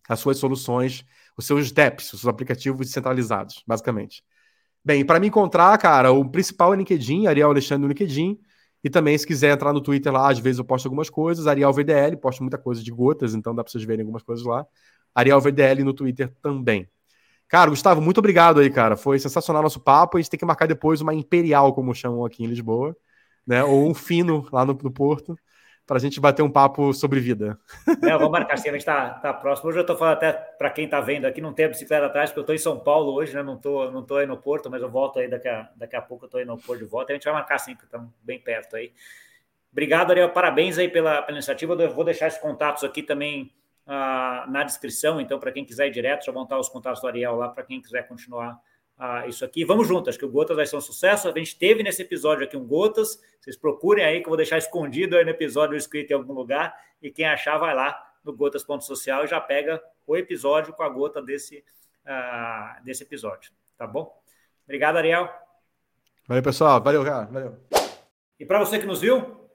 as 0.08 0.20
suas 0.20 0.38
soluções, 0.38 1.04
os 1.36 1.46
seus 1.46 1.72
DApps, 1.72 2.14
os 2.14 2.22
seus 2.22 2.28
aplicativos 2.28 2.88
descentralizados, 2.88 3.64
basicamente. 3.66 4.24
Bem, 4.84 5.04
para 5.04 5.20
me 5.20 5.28
encontrar, 5.28 5.76
cara, 5.80 6.12
o 6.12 6.30
principal 6.30 6.74
é 6.74 6.78
LinkedIn, 6.78 7.26
Ariel 7.26 7.50
Alexandre 7.50 7.82
no 7.82 7.88
LinkedIn. 7.88 8.40
E 8.86 8.90
também, 8.90 9.18
se 9.18 9.26
quiser 9.26 9.52
entrar 9.52 9.74
no 9.74 9.82
Twitter 9.82 10.14
lá, 10.14 10.30
às 10.30 10.38
vezes 10.38 10.60
eu 10.60 10.64
posto 10.64 10.86
algumas 10.86 11.10
coisas. 11.10 11.48
Ariel 11.48 11.74
VDL, 11.74 12.18
posto 12.18 12.44
muita 12.44 12.56
coisa 12.56 12.84
de 12.84 12.92
gotas, 12.92 13.34
então 13.34 13.56
dá 13.56 13.64
para 13.64 13.72
vocês 13.72 13.84
verem 13.84 14.04
algumas 14.04 14.22
coisas 14.22 14.46
lá. 14.46 14.64
Ariel 15.16 15.42
VDL 15.42 15.84
no 15.84 15.92
Twitter 15.92 16.32
também. 16.40 16.88
Cara, 17.48 17.72
Gustavo, 17.72 18.00
muito 18.00 18.20
obrigado 18.20 18.60
aí, 18.60 18.70
cara. 18.70 18.96
Foi 18.96 19.18
sensacional 19.18 19.64
nosso 19.64 19.80
papo. 19.80 20.18
A 20.18 20.22
gente 20.22 20.30
tem 20.30 20.40
que 20.40 20.46
marcar 20.46 20.68
depois 20.68 21.02
uma 21.02 21.16
imperial, 21.16 21.74
como 21.74 21.96
chamam 21.96 22.24
aqui 22.26 22.44
em 22.44 22.48
Lisboa, 22.48 22.96
né? 23.46 23.64
Ou 23.64 23.90
um 23.90 23.96
fino 23.96 24.48
lá 24.52 24.64
no, 24.64 24.74
no 24.74 24.92
Porto 24.92 25.36
para 25.86 25.98
a 25.98 26.00
gente 26.00 26.20
bater 26.20 26.42
um 26.42 26.50
papo 26.50 26.94
sobre 26.94 27.20
vida. 27.20 27.60
É, 28.02 28.12
vamos 28.12 28.32
marcar 28.32 28.58
sim, 28.58 28.70
a 28.70 28.72
gente 28.72 28.82
está 28.82 29.12
tá 29.12 29.34
próximo. 29.34 29.70
Hoje 29.70 29.80
eu 29.80 29.82
estou 29.82 29.96
falando 29.96 30.14
até 30.14 30.32
para 30.34 30.70
quem 30.70 30.86
está 30.86 31.00
vendo 31.00 31.26
aqui, 31.26 31.42
não 31.42 31.54
tem 31.54 31.66
a 31.66 31.70
bicicleta 31.70 32.06
atrás, 32.06 32.30
porque 32.30 32.40
eu 32.40 32.44
estou 32.44 32.56
em 32.56 32.60
São 32.60 32.80
Paulo 32.80 33.14
hoje, 33.14 33.34
né? 33.34 33.44
Não 33.44 33.56
estou 33.56 33.92
não 33.92 34.04
tô 34.04 34.18
aí 34.18 34.26
no 34.26 34.38
Porto, 34.38 34.70
mas 34.70 34.82
eu 34.82 34.90
volto 34.90 35.20
aí 35.20 35.28
daqui 35.28 35.48
a, 35.48 35.70
daqui 35.76 35.96
a 35.96 36.02
pouco, 36.02 36.26
eu 36.26 36.28
estou 36.28 36.40
aí 36.40 36.46
no 36.46 36.58
Porto 36.58 36.80
de 36.80 36.86
volta. 36.86 37.12
A 37.12 37.16
gente 37.16 37.26
vai 37.26 37.34
marcar 37.34 37.60
sim, 37.60 37.74
porque 37.74 37.86
estamos 37.86 38.10
bem 38.24 38.40
perto 38.40 38.76
aí. 38.76 38.92
Obrigado, 39.72 40.12
Ariel. 40.12 40.30
Parabéns 40.30 40.78
aí 40.78 40.88
pela, 40.88 41.22
pela 41.22 41.38
iniciativa. 41.38 41.74
Eu 41.74 41.94
vou 41.94 42.04
deixar 42.04 42.28
esses 42.28 42.40
contatos 42.40 42.84
aqui 42.84 43.04
também 43.04 43.52
ah, 43.86 44.46
na 44.48 44.64
descrição, 44.64 45.22
então, 45.22 45.40
para 45.40 45.52
quem 45.52 45.64
quiser 45.64 45.88
ir 45.88 45.92
direto, 45.92 46.26
só 46.26 46.32
montar 46.32 46.58
os 46.58 46.70
contatos 46.70 47.02
do 47.02 47.08
Ariel 47.08 47.36
lá, 47.36 47.50
para 47.50 47.64
quem 47.64 47.80
quiser 47.80 48.08
continuar 48.08 48.60
ah, 48.98 49.28
isso 49.28 49.44
aqui. 49.44 49.66
Vamos 49.66 49.88
juntos, 49.88 50.10
acho 50.10 50.20
que 50.20 50.26
o 50.26 50.30
Gotas 50.30 50.56
vai 50.56 50.66
ser 50.66 50.78
um 50.78 50.82
sucesso. 50.82 51.28
A 51.28 51.38
gente 51.38 51.58
teve 51.58 51.84
nesse 51.84 52.02
episódio 52.02 52.46
aqui 52.46 52.56
um 52.56 52.66
Gotas, 52.66 53.22
vocês 53.40 53.58
procurem 53.58 54.06
aí, 54.06 54.22
que 54.22 54.28
eu 54.28 54.30
vou 54.30 54.38
deixar 54.38 54.58
escondido 54.58 55.18
aí 55.18 55.24
no 55.24 55.32
episódio 55.32 55.76
escrito 55.76 56.12
em 56.12 56.14
algum 56.14 56.34
lugar, 56.34 56.74
e 57.02 57.12
quem 57.12 57.26
achar 57.26 57.58
vai 57.58 57.76
lá 57.76 58.02
no 58.24 58.34
gotas.social 58.34 59.26
e 59.26 59.28
já 59.28 59.40
pega 59.40 59.84
o 60.08 60.16
episódio 60.16 60.74
com 60.74 60.82
a 60.82 60.90
gota 60.90 61.22
desse, 61.22 61.64
ah, 62.06 62.80
desse 62.84 63.04
episódio, 63.04 63.52
tá 63.78 63.86
bom? 63.86 64.18
Obrigado, 64.64 64.98
Ariel. 64.98 65.30
Valeu, 66.28 66.42
pessoal. 66.42 66.82
Valeu, 66.82 67.04
cara. 67.04 67.26
Valeu. 67.26 67.56
E 68.40 68.46
para 68.46 68.60
você 68.60 68.80
que 68.80 68.86
nos 68.86 69.02
viu, 69.02 69.48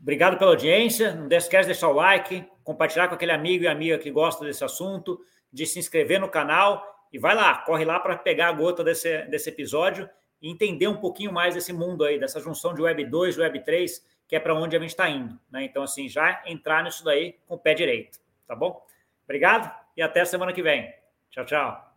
obrigado 0.00 0.38
pela 0.38 0.50
audiência. 0.50 1.14
Não 1.14 1.28
esquece 1.30 1.68
de 1.68 1.74
deixar 1.74 1.88
o 1.88 1.92
like, 1.92 2.44
compartilhar 2.64 3.08
com 3.08 3.14
aquele 3.14 3.30
amigo 3.30 3.64
e 3.64 3.68
amiga 3.68 3.98
que 3.98 4.10
gosta 4.10 4.44
desse 4.44 4.64
assunto, 4.64 5.20
de 5.52 5.64
se 5.66 5.78
inscrever 5.78 6.18
no 6.18 6.28
canal 6.28 6.95
e 7.12 7.18
vai 7.18 7.34
lá, 7.34 7.58
corre 7.58 7.84
lá 7.84 7.98
para 8.00 8.16
pegar 8.16 8.48
a 8.48 8.52
gota 8.52 8.82
desse, 8.82 9.22
desse 9.26 9.48
episódio 9.48 10.08
e 10.40 10.50
entender 10.50 10.88
um 10.88 10.96
pouquinho 10.96 11.32
mais 11.32 11.54
desse 11.54 11.72
mundo 11.72 12.04
aí, 12.04 12.18
dessa 12.18 12.40
junção 12.40 12.74
de 12.74 12.82
Web 12.82 13.04
2 13.06 13.36
e 13.36 13.40
Web 13.40 13.64
3, 13.64 14.06
que 14.28 14.36
é 14.36 14.40
para 14.40 14.54
onde 14.54 14.76
a 14.76 14.80
gente 14.80 14.90
está 14.90 15.08
indo. 15.08 15.38
Né? 15.50 15.64
Então, 15.64 15.82
assim, 15.82 16.08
já 16.08 16.42
entrar 16.46 16.84
nisso 16.84 17.04
daí 17.04 17.38
com 17.46 17.54
o 17.54 17.58
pé 17.58 17.74
direito, 17.74 18.18
tá 18.46 18.54
bom? 18.54 18.84
Obrigado 19.24 19.72
e 19.96 20.02
até 20.02 20.24
semana 20.24 20.52
que 20.52 20.62
vem. 20.62 20.92
Tchau, 21.30 21.44
tchau. 21.44 21.95